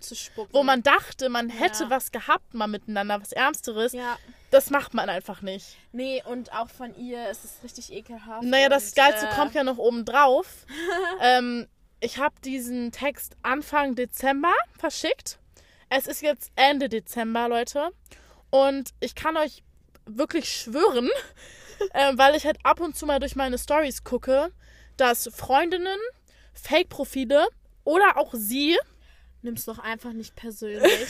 wo 0.52 0.64
man 0.64 0.82
dachte, 0.82 1.30
man 1.30 1.50
hätte 1.50 1.84
Ja. 1.84 1.90
was 1.92 2.12
gehabt 2.12 2.54
mal 2.54 2.68
miteinander, 2.68 3.22
was 3.22 3.32
Ernsteres. 3.32 3.94
Ja, 3.94 4.18
Das 4.52 4.72
macht 4.72 4.96
man 4.96 5.10
einfach 5.10 5.44
nicht. 5.44 5.78
nee, 5.92 6.24
und 6.26 6.52
auch 6.54 6.70
von 6.72 6.96
ihr 6.96 7.30
ist 7.30 7.46
es 7.46 7.64
richtig 7.64 7.94
ekelhaft. 7.94 8.42
Naja, 8.44 8.68
das 8.68 8.96
Geilste 8.96 9.28
äh, 9.28 9.36
kommt 9.36 9.54
ja 9.54 9.64
noch 9.64 9.78
oben 9.78 10.06
drauf. 10.06 10.66
ähm, 11.22 11.68
ich 12.00 12.18
habe 12.18 12.34
diesen 12.44 12.92
Text 12.92 13.36
Anfang 13.44 13.94
Dezember 13.94 14.54
verschickt. 14.78 15.38
Es 15.90 16.08
ist 16.08 16.24
jetzt 16.24 16.52
Ende 16.56 16.90
Dezember, 16.90 17.48
Leute. 17.48 17.92
Und 18.50 18.90
ich 19.00 19.14
kann 19.14 19.38
euch 19.38 19.64
wirklich 20.18 20.50
schwören, 20.52 21.10
äh, 21.94 22.14
weil 22.16 22.36
ich 22.36 22.46
halt 22.46 22.58
ab 22.64 22.80
und 22.80 22.96
zu 22.96 23.06
mal 23.06 23.20
durch 23.20 23.36
meine 23.36 23.58
Stories 23.58 24.04
gucke, 24.04 24.52
dass 24.98 25.30
Freundinnen, 25.34 26.00
Fake-Profile 26.54 27.48
oder 27.84 28.18
auch 28.18 28.34
sie 28.34 28.78
Nimm's 29.42 29.64
doch 29.64 29.80
einfach 29.80 30.12
nicht 30.12 30.36
persönlich. 30.36 31.08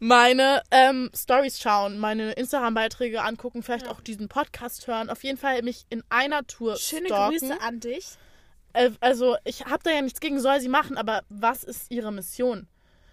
meine 0.00 0.62
ähm, 0.72 1.10
Stories 1.14 1.60
schauen, 1.60 1.96
meine 1.98 2.32
Instagram-Beiträge 2.32 3.22
angucken, 3.22 3.62
vielleicht 3.62 3.86
Ja. 3.86 3.92
auch 3.92 4.00
diesen 4.00 4.28
Podcast 4.28 4.88
hören. 4.88 5.10
Auf 5.10 5.22
jeden 5.22 5.38
Fall 5.38 5.62
mich 5.62 5.86
in 5.88 6.02
einer 6.08 6.44
Tour 6.46 6.76
Schöne 6.76 7.06
stalken. 7.06 7.38
Grüße 7.38 7.60
an 7.60 7.78
dich. 7.78 8.08
Äh, 8.72 8.90
also 9.00 9.36
ich 9.44 9.64
habe 9.66 9.78
da 9.84 9.90
ja 9.92 10.02
nichts 10.02 10.18
gegen, 10.18 10.40
soll 10.40 10.60
sie 10.60 10.68
machen, 10.68 10.96
aber 10.98 11.22
was 11.28 11.62
ist 11.62 11.88
ihre 11.90 12.12
Mission? 12.12 12.66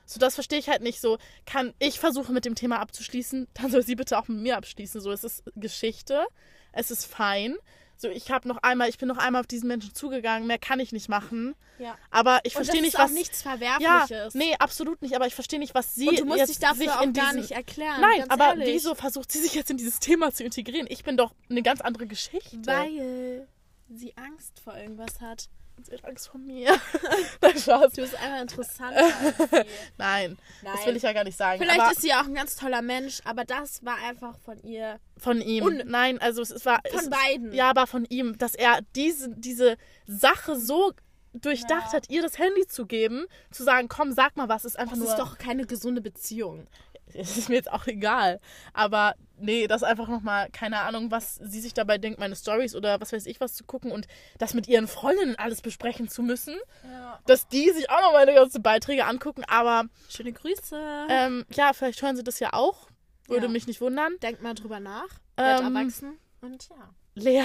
So, 0.06 0.20
das 0.20 0.36
verstehe 0.36 0.60
ich 0.60 0.70
halt 0.70 0.82
nicht 0.82 1.00
so. 1.00 1.18
Kann 1.46 1.74
ich 1.80 2.00
versuchen, 2.00 2.34
mit 2.34 2.46
dem 2.46 2.56
Thema 2.56 2.80
abzuschließen, 2.80 3.48
dann 3.54 3.72
soll 3.72 3.84
sie 3.84 3.96
bitte 3.96 4.18
auch 4.18 4.28
mit 4.28 4.40
mir 4.40 4.58
abschließen. 4.58 5.02
So, 5.02 5.12
es 5.12 5.24
ist 5.24 5.44
Geschichte, 5.56 6.26
es 6.72 6.92
ist 6.92 7.06
fein. 7.06 7.56
So, 7.96 8.10
ich 8.10 8.32
habe 8.32 8.48
noch 8.48 8.58
einmal, 8.64 8.90
ich 8.90 8.98
bin 8.98 9.08
noch 9.08 9.18
einmal 9.18 9.40
auf 9.40 9.48
diesen 9.48 9.68
Menschen 9.68 9.94
zugegangen, 9.94 10.46
mehr 10.46 10.58
kann 10.58 10.80
ich 10.80 10.92
nicht 10.92 11.08
machen. 11.08 11.56
Ja. 11.80 11.98
Aber 12.12 12.42
ich 12.44 12.54
verstehe 12.54 12.82
das 12.82 12.82
nicht, 12.82 12.94
ist 12.96 13.00
auch 13.00 13.06
was. 13.06 13.12
nichts 13.14 13.44
ja, 13.44 13.52
Verwerfliches. 13.52 14.34
nee, 14.34 14.56
absolut 14.60 15.02
nicht, 15.02 15.16
aber 15.16 15.28
ich 15.28 15.36
verstehe 15.36 15.60
nicht, 15.60 15.74
was 15.74 15.96
sie 15.96 16.10
und 16.10 16.20
du 16.20 16.26
musst 16.26 16.40
jetzt 16.40 16.50
dich 16.50 16.60
dafür 16.60 16.78
sich 16.78 16.90
auch 16.90 17.02
in 17.02 17.14
gar 17.14 17.28
diesen, 17.28 17.42
nicht 17.42 17.52
erklären. 17.52 18.02
Nein, 18.02 18.30
aber 18.30 18.50
ehrlich. 18.50 18.68
wieso 18.68 18.96
versucht 18.96 19.32
sie 19.32 19.40
sich 19.40 19.54
jetzt 19.54 19.72
in 19.72 19.78
dieses 19.78 20.00
Thema 20.00 20.34
zu 20.34 20.44
integrieren? 20.44 20.88
Ich 20.90 21.04
bin 21.04 21.16
doch 21.16 21.34
eine 21.50 21.62
ganz 21.62 21.82
andere 21.82 22.08
Geschichte. 22.08 22.66
Weil 22.66 23.48
sie 23.90 24.18
Angst 24.18 24.60
vor 24.60 24.76
irgendwas 24.76 25.22
hat. 25.22 25.48
Sie 25.82 25.92
hat 25.94 26.06
Angst 26.06 26.28
vor 26.30 26.40
mir. 26.40 26.70
Nein, 27.42 27.58
Spaß. 27.58 27.94
Du 27.94 28.02
bist 28.02 28.16
einfach 28.16 28.42
interessant. 28.42 28.96
sie. 28.96 29.58
Nein, 29.98 30.38
das 30.64 30.76
Nein. 30.76 30.86
will 30.88 30.96
ich 30.96 31.04
ja 31.04 31.14
gar 31.14 31.24
nicht 31.24 31.38
sagen. 31.38 31.60
Vielleicht 31.62 31.80
aber 31.80 31.92
ist 31.92 32.02
sie 32.02 32.14
auch 32.14 32.26
ein 32.26 32.36
ganz 32.36 32.56
toller 32.56 32.82
Mensch, 32.82 33.22
aber 33.26 33.44
das 33.44 33.84
war 33.84 33.98
einfach 34.08 34.38
von 34.40 34.62
ihr. 34.64 35.00
von 35.18 35.42
ihm. 35.42 35.64
Un- 35.66 35.84
Nein, 35.86 36.20
also 36.22 36.42
es, 36.42 36.66
war. 36.66 36.80
Von 36.90 37.00
es, 37.00 37.10
beiden. 37.10 37.52
Ja, 37.54 37.70
aber 37.70 37.88
von 37.88 38.06
ihm, 38.06 38.38
dass 38.38 38.56
er 38.56 38.80
diese, 38.96 39.30
diese 39.36 39.76
Sache 40.08 40.56
so 40.58 40.94
durchdacht 41.34 41.88
Ja. 41.92 41.94
hat, 41.94 42.10
ihr 42.10 42.22
das 42.22 42.38
Handy 42.38 42.68
zu 42.68 42.86
geben, 42.86 43.26
zu 43.52 43.64
sagen, 43.64 43.88
komm, 43.88 44.12
sag 44.12 44.38
mal 44.38 44.50
was, 44.50 44.66
ist 44.66 44.78
einfach 44.78 44.94
Das 44.96 45.00
nur. 45.04 45.10
ist 45.10 45.18
doch 45.20 45.38
keine 45.40 45.66
gesunde 45.66 46.00
Beziehung. 46.02 46.68
Es 47.14 47.38
ist 47.38 47.50
mir 47.50 47.56
jetzt 47.56 47.72
auch 47.72 47.86
egal. 47.88 48.40
Aber 48.74 49.16
nee, 49.38 49.68
das 49.68 49.84
einfach 49.84 50.08
nochmal, 50.08 50.50
keine 50.52 50.80
Ahnung, 50.82 51.12
was 51.12 51.36
sie 51.36 51.60
sich 51.62 51.74
dabei 51.74 51.98
denkt, 51.98 52.20
meine 52.20 52.36
Stories 52.36 52.76
oder 52.76 53.00
was 53.02 53.14
weiß 53.14 53.26
ich 53.28 53.40
was 53.40 53.54
zu 53.54 53.64
gucken 53.66 53.92
und 53.92 54.08
das 54.40 54.54
mit 54.54 54.68
ihren 54.68 54.88
Freundinnen 54.88 55.36
alles 55.36 55.62
besprechen 55.62 56.08
zu 56.10 56.24
müssen. 56.24 56.56
Ja. 56.90 57.20
Dass 57.28 57.48
die 57.48 57.70
sich 57.72 57.90
auch 57.90 58.02
noch 58.02 58.14
meine 58.14 58.34
ganzen 58.34 58.64
Beiträge 58.64 59.06
angucken, 59.06 59.44
aber 59.48 59.86
Schöne 60.10 60.34
Grüße. 60.34 60.80
ähm, 61.10 61.46
ja, 61.54 61.74
vielleicht 61.74 62.02
hören 62.02 62.16
sie 62.16 62.24
das 62.24 62.40
ja 62.40 62.54
auch. 62.54 62.88
Würde 63.28 63.46
Ja. 63.46 63.52
mich 63.52 63.68
nicht 63.68 63.80
wundern. 63.82 64.14
Denk 64.22 64.42
mal 64.42 64.54
drüber 64.56 64.80
nach. 64.80 65.10
Werd 65.36 65.62
Ähm, 65.62 65.76
erwachsen. 65.76 66.18
Und 66.42 66.68
ja. 66.70 66.90
Lea. 67.16 67.44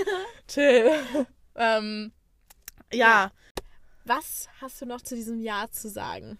Chill. 0.48 0.90
ähm, 1.54 2.12
ja. 2.92 3.30
Was 4.04 4.48
hast 4.60 4.80
du 4.80 4.86
noch 4.86 5.00
zu 5.00 5.14
diesem 5.14 5.38
Jahr 5.40 5.70
zu 5.70 5.88
sagen? 5.88 6.38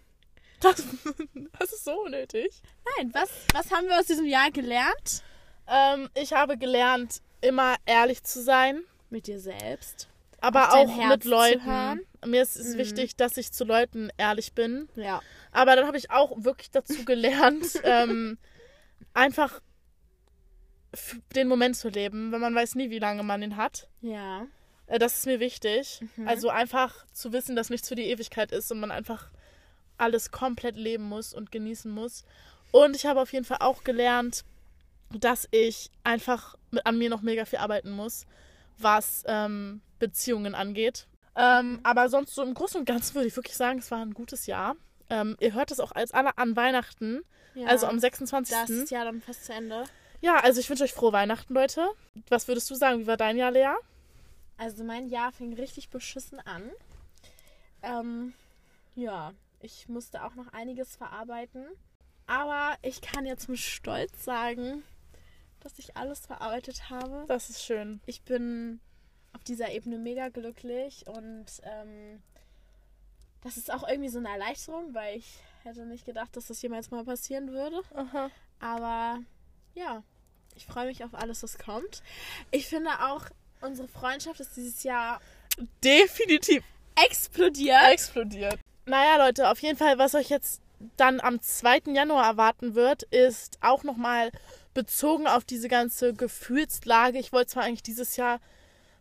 Das, 0.63 0.77
das 1.59 1.73
ist 1.73 1.85
so 1.85 2.03
unnötig. 2.05 2.63
Nein, 2.97 3.11
was, 3.13 3.29
was 3.53 3.71
haben 3.73 3.87
wir 3.89 3.99
aus 3.99 4.07
diesem 4.07 4.27
Jahr 4.27 4.51
gelernt? 4.51 5.23
Ähm, 5.67 6.09
ich 6.15 6.33
habe 6.33 6.57
gelernt, 6.57 7.21
immer 7.41 7.77
ehrlich 7.87 8.23
zu 8.25 8.43
sein, 8.43 8.83
Mit 9.11 9.27
dir 9.27 9.41
selbst. 9.41 10.09
aber 10.41 10.73
auch 10.75 10.89
Herz 10.89 11.09
mit 11.11 11.25
Leuten. 11.25 12.01
Mir 12.25 12.43
ist 12.43 12.57
es 12.57 12.75
Mhm. 12.75 12.79
wichtig, 12.79 13.17
dass 13.17 13.37
ich 13.37 13.53
zu 13.53 13.65
Leuten 13.65 14.11
ehrlich 14.17 14.53
bin. 14.55 14.89
Ja. 14.95 15.21
Aber 15.51 15.75
dann 15.77 15.87
habe 15.87 15.97
ich 15.99 16.11
auch 16.11 16.33
wirklich 16.45 16.71
dazu 16.71 17.05
gelernt, 17.05 17.67
ähm, 17.85 18.39
einfach 19.15 19.61
den 21.35 21.49
Moment 21.49 21.77
zu 21.77 21.89
leben, 21.89 22.33
weil 22.33 22.39
man 22.39 22.55
weiß 22.55 22.75
nie, 22.75 22.91
wie 22.91 22.99
lange 22.99 23.23
man 23.23 23.43
ihn 23.43 23.57
hat. 23.57 23.89
Ja. 24.03 24.47
Äh, 24.87 24.99
Das 24.99 25.17
ist 25.19 25.27
mir 25.27 25.41
wichtig. 25.41 26.01
Mhm. 26.17 26.29
Also 26.29 26.51
einfach 26.51 27.07
zu 27.13 27.33
wissen, 27.33 27.57
dass 27.57 27.71
nichts 27.71 27.89
für 27.89 27.95
die 27.95 28.07
Ewigkeit 28.09 28.53
ist 28.53 28.71
und 28.71 28.81
man 28.81 28.91
einfach 28.91 29.31
alles 30.03 30.31
komplett 30.31 30.77
leben 30.77 31.05
muss 31.05 31.33
und 31.33 31.51
genießen 31.53 31.91
muss. 31.91 32.25
Und 32.73 32.97
ich 32.97 33.07
habe 33.07 33.21
auf 33.21 33.33
jeden 33.33 33.45
Fall 33.45 33.59
auch 33.61 33.85
gelernt, 33.85 34.45
dass 35.11 35.47
ich 35.51 35.91
einfach 36.05 36.57
mit, 36.71 36.85
an 36.87 36.99
mir 36.99 37.11
noch 37.11 37.23
mega 37.23 37.45
viel 37.45 37.59
arbeiten 37.59 37.91
muss, 37.91 38.27
was 38.79 39.25
ähm, 39.27 39.81
Beziehungen 39.99 40.55
angeht. 40.55 41.07
Ähm, 41.37 41.81
aber 41.83 42.09
sonst 42.09 42.35
so 42.35 42.43
im 42.43 42.55
Großen 42.55 42.81
und 42.81 42.87
Ganzen 42.87 43.15
würde 43.15 43.29
ich 43.29 43.37
wirklich 43.37 43.57
sagen, 43.57 43.79
es 43.79 43.91
war 43.91 44.05
ein 44.05 44.15
gutes 44.15 44.47
Jahr. 44.47 44.77
Ähm, 45.11 45.37
ihr 45.41 45.55
hört 45.55 45.71
es 45.71 45.81
auch 45.81 45.93
als 45.93 46.13
alle 46.13 46.37
an 46.39 46.57
Weihnachten, 46.57 47.23
Ja. 47.55 47.67
also 47.69 47.87
am 47.87 47.99
26. 47.99 48.55
Das 48.55 48.71
ist 48.71 48.91
ja 48.91 49.05
dann 49.05 49.21
fast 49.21 49.45
zu 49.47 49.53
Ende. 49.53 49.85
Ja, 50.21 50.37
also 50.37 50.61
ich 50.61 50.69
wünsche 50.71 50.85
euch 50.85 50.93
frohe 50.93 51.13
Weihnachten, 51.13 51.53
Leute. 51.55 51.87
Was 52.29 52.49
würdest 52.49 52.71
du 52.71 52.75
sagen? 52.75 53.01
Wie 53.01 53.07
war 53.07 53.17
dein 53.17 53.37
Jahr, 53.37 53.51
Lea? 53.51 53.75
Also 54.57 54.85
mein 54.85 55.09
Jahr 55.09 55.33
fing 55.33 55.55
richtig 55.55 55.89
beschissen 55.91 56.39
an. 56.41 56.71
Ähm, 57.83 58.33
ja, 58.95 59.33
ich 59.63 59.89
musste 59.89 60.25
auch 60.25 60.35
noch 60.35 60.49
einiges 60.53 60.97
verarbeiten. 60.97 61.67
Aber 62.27 62.77
ich 62.83 63.01
kann 63.01 63.27
jetzt 63.27 63.49
mit 63.49 63.59
Stolz 63.59 64.25
sagen, 64.25 64.83
dass 65.61 65.79
ich 65.79 65.97
alles 65.97 66.27
verarbeitet 66.27 66.91
habe. 66.91 67.25
Das 67.29 67.51
ist 67.51 67.65
schön. 67.65 68.01
Ich 68.07 68.23
bin 68.23 68.81
auf 69.33 69.45
dieser 69.45 69.71
Ebene 69.73 69.99
mega 69.99 70.29
glücklich 70.29 71.05
und 71.07 71.47
ähm, 71.63 72.23
das 73.43 73.57
ist 73.57 73.73
auch 73.73 73.89
irgendwie 73.89 74.09
so 74.09 74.19
eine 74.19 74.29
Erleichterung, 74.29 74.95
weil 74.95 75.19
ich 75.19 75.39
hätte 75.63 75.85
nicht 75.87 76.05
gedacht, 76.05 76.37
dass 76.37 76.47
das 76.47 76.61
jemals 76.63 76.91
mal 76.91 77.05
passieren 77.05 77.53
würde. 77.53 77.81
Aha. 77.95 78.31
Aber 78.61 79.21
ja, 79.75 80.03
ich 80.55 80.67
freue 80.67 80.87
mich 80.87 81.03
auf 81.03 81.15
alles, 81.15 81.43
was 81.43 81.59
kommt. 81.59 82.03
Ich 82.51 82.69
finde 82.69 82.91
auch, 83.01 83.27
unsere 83.61 83.89
Freundschaft 83.89 84.41
ist 84.41 84.57
dieses 84.57 84.83
Jahr 84.83 85.21
Definitiv 85.83 86.63
explodiert. 86.95 87.91
explodiert. 87.91 88.59
Naja, 88.85 89.24
Leute, 89.24 89.49
auf 89.51 89.61
jeden 89.61 89.78
Fall, 89.78 89.99
was 89.99 90.14
euch 90.14 90.28
jetzt 90.28 90.61
dann 90.97 91.20
am 91.20 91.41
2. 91.41 91.83
Januar 91.93 92.26
erwarten 92.26 92.74
wird, 92.74 93.05
ist 93.05 93.59
auch 93.61 93.85
nochmal 93.85 94.33
bezogen 94.74 95.26
auf 95.28 95.45
diese 95.45 95.68
ganze 95.68 96.12
Gefühlslage. 96.14 97.18
Ich 97.18 97.33
wollte 97.33 97.53
zwar 97.53 97.62
eigentlich 97.62 97.85
dieses 97.85 98.16
Jahr 98.16 98.41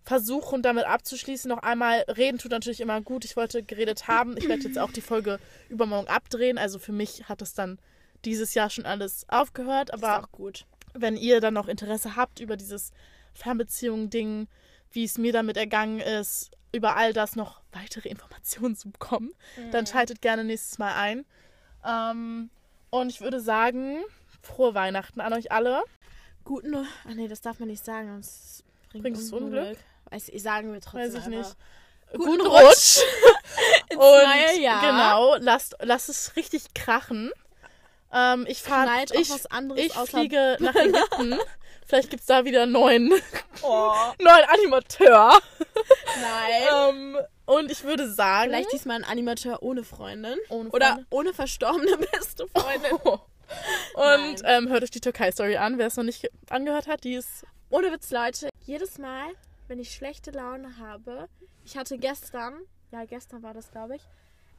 versuchen, 0.04 0.62
damit 0.62 0.86
abzuschließen, 0.86 1.50
noch 1.50 1.60
einmal 1.60 2.00
reden 2.08 2.38
tut 2.38 2.52
natürlich 2.52 2.82
immer 2.82 3.02
gut. 3.02 3.26
Ich 3.26 3.36
wollte 3.36 3.64
geredet 3.64 4.08
haben. 4.08 4.38
Ich 4.38 4.48
werde 4.48 4.64
jetzt 4.64 4.80
auch 4.80 4.92
die 4.92 5.02
Folge 5.02 5.40
übermorgen 5.70 6.08
abdrehen. 6.08 6.58
Also 6.58 6.80
für 6.80 6.92
mich 6.92 7.28
hat 7.30 7.42
es 7.42 7.54
dann 7.54 7.80
dieses 8.26 8.54
Jahr 8.54 8.70
schon 8.70 8.86
alles 8.86 9.26
aufgehört. 9.30 9.94
Aber 9.94 10.18
ist 10.18 10.24
auch 10.24 10.32
gut. 10.32 10.66
wenn 10.94 11.18
ihr 11.18 11.40
dann 11.42 11.54
noch 11.54 11.68
Interesse 11.68 12.16
habt 12.16 12.40
über 12.40 12.58
dieses 12.58 12.92
Fernbeziehungen-Ding, 13.34 14.48
wie 14.92 15.04
es 15.04 15.18
mir 15.18 15.34
damit 15.34 15.58
ergangen 15.58 16.00
ist, 16.00 16.52
über 16.72 16.96
all 16.96 17.14
das 17.14 17.36
noch 17.36 17.62
weitere 17.72 18.10
Informationen 18.10 18.76
zu 18.76 18.90
bekommen, 18.90 19.34
dann 19.72 19.86
schaltet 19.86 20.22
gerne 20.22 20.44
nächstes 20.44 20.78
Mal 20.78 20.94
ein. 20.94 21.26
Ähm, 21.86 22.50
und 22.90 23.10
ich 23.10 23.22
würde 23.22 23.40
sagen, 23.40 24.04
frohe 24.42 24.74
Weihnachten 24.74 25.22
an 25.22 25.34
euch 25.34 25.52
alle. 25.52 25.84
Guten. 26.44 26.76
Ach 26.76 27.14
nee, 27.14 27.28
das 27.28 27.42
darf 27.42 27.60
man 27.60 27.70
nicht 27.70 27.84
sagen, 27.84 28.10
sonst 28.10 28.64
bringt, 28.90 29.04
Bringt 29.04 29.18
es 29.18 29.32
Unglück? 29.32 29.78
Weiß 30.10 30.30
ich, 30.30 30.42
sagen 30.42 30.74
wir 30.74 30.82
trotzdem. 30.82 31.14
Weiß 31.14 31.22
ich 31.22 31.28
nicht. 31.28 31.56
Guten 32.12 32.26
Guten 32.26 32.48
Rutsch 32.48 33.00
Rutsch. 33.00 33.00
Und 33.96 34.62
Jahr. 34.62 34.82
genau, 34.82 35.36
lasst, 35.40 35.76
lasst 35.82 36.10
es 36.10 36.36
richtig 36.36 36.74
krachen. 36.74 37.32
Ähm, 38.14 38.46
ich 38.48 38.62
fahre, 38.62 39.06
ich, 39.14 39.30
was 39.30 39.46
anderes 39.48 39.86
ich 39.86 39.94
fliege 39.94 40.58
nach 40.60 40.76
Ägypten. 40.76 41.36
Vielleicht 41.92 42.10
gibt 42.10 42.22
es 42.22 42.28
da 42.28 42.46
wieder 42.46 42.64
einen 42.64 42.72
neuen, 42.72 43.12
Oh, 43.64 43.92
neuen 44.22 44.46
Animateur. 44.48 45.38
nein. 46.22 46.90
Ähm, 46.90 47.18
und 47.46 47.70
ich 47.70 47.84
würde 47.84 48.10
sagen, 48.10 48.50
Vielleicht 48.52 48.72
diesmal 48.72 48.96
ein 48.96 49.04
Animateur 49.04 49.62
ohne 49.62 49.84
Freundin. 49.84 50.38
Ohne 50.48 50.70
Oder 50.70 51.06
ohne 51.10 51.34
verstorbene 51.34 51.98
beste 52.14 52.48
Freundin. 52.48 52.94
Und 52.94 53.22
Nein. 53.96 54.36
ähm, 54.46 54.70
hört 54.70 54.84
euch 54.84 54.92
die 54.92 55.02
Türkei-Story 55.02 55.58
an, 55.58 55.78
wer 55.78 55.88
es 55.88 55.98
noch 55.98 56.06
nicht 56.06 56.22
ge- 56.22 56.32
angehört 56.50 56.88
hat. 56.88 57.04
Die 57.04 57.16
ist. 57.16 57.46
Ohne 57.70 57.92
Witz, 57.92 58.10
Leute. 58.10 58.48
Jedes 58.66 58.98
Mal, 58.98 59.28
wenn 59.68 59.78
ich 59.78 59.92
schlechte 59.94 60.32
Laune 60.32 60.78
habe, 60.78 61.28
ich 61.66 61.76
hatte 61.76 61.98
gestern, 61.98 62.54
ja, 62.94 63.04
gestern 63.04 63.44
war 63.44 63.54
das, 63.54 63.70
glaube 63.72 63.98
ich, 63.98 64.02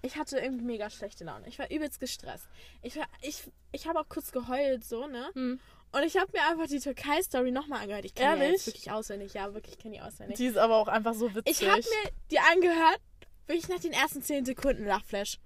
ich 0.03 0.17
hatte 0.17 0.39
irgendwie 0.39 0.65
mega 0.67 0.91
schlechte 0.91 1.25
Laune. 1.25 1.49
Ich 1.49 1.59
war 1.59 1.71
übelst 1.71 1.99
gestresst. 1.99 2.47
Ich, 2.83 2.97
war- 2.97 3.09
ich, 3.23 3.45
ich 3.73 3.89
habe 3.89 4.01
auch 4.01 4.09
kurz 4.11 4.33
geheult, 4.33 4.85
so, 4.85 5.07
ne? 5.07 5.31
Hm. 5.33 5.61
Und 5.93 6.03
ich 6.05 6.17
habe 6.17 6.31
mir 6.33 6.43
einfach 6.47 6.67
die 6.67 6.81
Türkei-Story 6.81 7.51
nochmal 7.51 7.83
angehört. 7.83 8.05
Ich 8.07 8.15
kenne 8.15 8.45
die 8.47 8.53
jetzt 8.53 8.67
wirklich 8.67 8.91
auswendig. 8.91 9.35
Ja, 9.35 9.53
wirklich 9.55 9.79
kenne 9.79 9.95
die 9.97 10.01
auswendig. 10.01 10.37
Die 10.39 10.47
ist 10.47 10.57
aber 10.57 10.77
auch 10.77 10.89
einfach 10.89 11.15
so 11.15 11.35
witzig. 11.35 11.61
ich 11.63 11.69
habe 11.69 11.81
mir 11.81 12.11
die 12.31 12.39
angehört, 12.39 12.99
wirklich 13.47 13.69
nach 13.69 13.79
den 13.81 13.93
ersten 13.93 14.23
10 14.23 14.45
Sekunden 14.47 14.87
Lachflash. 14.87 15.39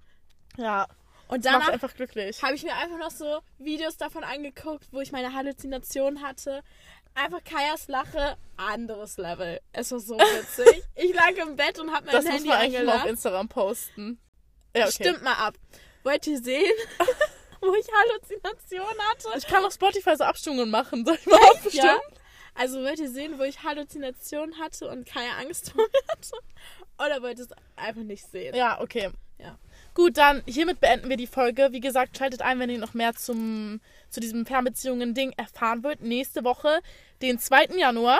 Ja, 0.57 0.87
Und 1.27 1.43
das 1.45 1.51
danach 1.51 1.67
einfach 1.69 1.93
glücklich. 1.93 2.41
habe 2.41 2.55
ich 2.55 2.63
mir 2.63 2.75
einfach 2.75 2.97
noch 2.97 3.11
so 3.11 3.39
Videos 3.57 3.97
davon 3.97 4.23
angeguckt, 4.23 4.87
wo 4.91 5.01
ich 5.01 5.11
meine 5.11 5.33
Halluzination 5.33 6.21
hatte. 6.21 6.63
Einfach 7.13 7.43
Kajas 7.43 7.87
Lache, 7.89 8.37
anderes 8.57 9.17
Level. 9.17 9.59
Es 9.73 9.91
war 9.91 9.99
so 9.99 10.17
witzig. 10.17 10.83
ich 10.95 11.13
lag 11.13 11.31
im 11.31 11.55
Bett 11.57 11.77
und 11.79 11.91
habe 11.93 12.05
mein 12.05 12.15
Das 12.15 12.23
muss 12.25 12.33
Handy 12.33 12.47
man 12.47 12.57
eigentlich 12.57 12.85
mal 12.85 13.01
auf. 13.01 13.05
Instagram 13.05 13.49
posten. 13.49 14.19
Ja, 14.75 14.83
okay. 14.85 14.91
Stimmt 14.93 15.23
mal 15.23 15.33
ab. 15.33 15.55
Wollt 16.03 16.25
ihr 16.27 16.41
sehen, 16.41 16.71
wo 17.61 17.73
ich 17.75 17.87
Halluzination 17.91 18.97
hatte? 19.09 19.37
Ich 19.37 19.47
kann 19.47 19.65
auf 19.65 19.73
Spotify 19.73 20.15
so 20.15 20.23
Abstimmungen 20.23 20.69
machen. 20.69 21.05
Soll 21.05 21.15
ich 21.15 21.25
mal 21.25 21.39
abstimmen? 21.55 21.85
Ja. 21.85 21.99
Also 22.55 22.81
wollt 22.81 22.99
ihr 22.99 23.09
sehen, 23.09 23.37
wo 23.37 23.43
ich 23.43 23.63
Halluzination 23.63 24.57
hatte 24.59 24.89
und 24.89 25.05
Kaya 25.05 25.37
Angst 25.39 25.71
vor 25.71 25.83
mir 25.83 26.07
hatte? 26.09 26.37
Oder 26.97 27.21
wollt 27.21 27.37
ihr 27.37 27.45
es 27.45 27.51
einfach 27.75 28.01
nicht 28.01 28.29
sehen? 28.31 28.55
Ja, 28.55 28.81
okay. 28.81 29.11
Ja. 29.39 29.57
Gut, 29.93 30.17
dann 30.17 30.41
hiermit 30.47 30.79
beenden 30.79 31.09
wir 31.09 31.17
die 31.17 31.27
Folge. 31.27 31.69
Wie 31.71 31.79
gesagt, 31.79 32.17
schaltet 32.17 32.41
ein, 32.41 32.59
wenn 32.59 32.69
ihr 32.69 32.79
noch 32.79 32.95
mehr 32.95 33.13
zum, 33.13 33.79
zu 34.09 34.19
diesem 34.19 34.45
Fernbeziehungen-Ding 34.45 35.33
erfahren 35.37 35.83
wollt. 35.83 36.01
Nächste 36.01 36.43
Woche, 36.43 36.79
den 37.21 37.37
2. 37.37 37.77
Januar. 37.77 38.19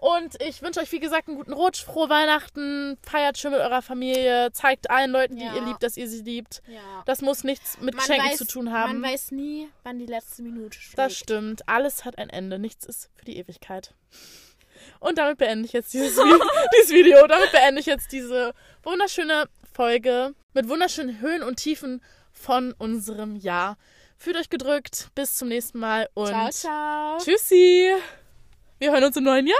Und 0.00 0.40
ich 0.42 0.62
wünsche 0.62 0.80
euch, 0.80 0.90
wie 0.92 0.98
gesagt, 1.00 1.28
einen 1.28 1.36
guten 1.36 1.52
Rutsch, 1.52 1.84
frohe 1.84 2.08
Weihnachten, 2.08 2.96
feiert 3.02 3.36
schön 3.36 3.50
mit 3.52 3.60
eurer 3.60 3.82
Familie, 3.82 4.50
zeigt 4.52 4.90
allen 4.90 5.10
Leuten, 5.10 5.36
die 5.36 5.44
Ja. 5.44 5.54
ihr 5.54 5.60
liebt, 5.62 5.82
dass 5.82 5.96
ihr 5.98 6.08
sie 6.08 6.22
liebt. 6.22 6.62
Ja. 6.68 7.02
Das 7.04 7.20
muss 7.20 7.44
nichts 7.44 7.76
mit 7.80 7.94
Man 7.94 8.04
Geschenken 8.04 8.30
weiß- 8.30 8.36
zu 8.38 8.46
tun 8.46 8.72
haben. 8.72 9.00
Man 9.00 9.12
weiß 9.12 9.30
nie, 9.32 9.68
wann 9.82 9.98
die 9.98 10.06
letzte 10.06 10.42
Minute 10.42 10.78
schlägt. 10.80 10.98
Das 10.98 11.16
stimmt. 11.16 11.68
Alles 11.68 12.04
hat 12.06 12.16
ein 12.18 12.30
Ende. 12.30 12.58
Nichts 12.58 12.86
ist 12.86 13.10
für 13.14 13.26
die 13.26 13.36
Ewigkeit. 13.36 13.92
Und 15.00 15.18
damit 15.18 15.36
beende 15.36 15.66
ich 15.66 15.72
jetzt 15.74 15.92
dieses, 15.92 16.14
dieses 16.78 16.90
Video. 16.90 17.26
Damit 17.26 17.52
beende 17.52 17.80
ich 17.80 17.86
jetzt 17.86 18.10
diese 18.12 18.54
wunderschöne 18.82 19.48
Folge 19.72 20.34
mit 20.54 20.68
wunderschönen 20.68 21.20
Höhen 21.20 21.42
und 21.42 21.56
Tiefen 21.56 22.02
von 22.32 22.72
unserem 22.78 23.36
Jahr. 23.36 23.76
Fühlt 24.16 24.36
euch 24.36 24.48
gedrückt. 24.48 25.08
Bis 25.14 25.36
zum 25.36 25.48
nächsten 25.48 25.78
Mal 25.78 26.08
und 26.14 26.28
Ciao, 26.28 26.48
ciao. 26.50 27.18
tschüssi. 27.18 27.92
Wir 28.80 28.92
hören 28.92 29.04
uns 29.04 29.16
im 29.18 29.24
neuen 29.24 29.46
Jahr. 29.46 29.56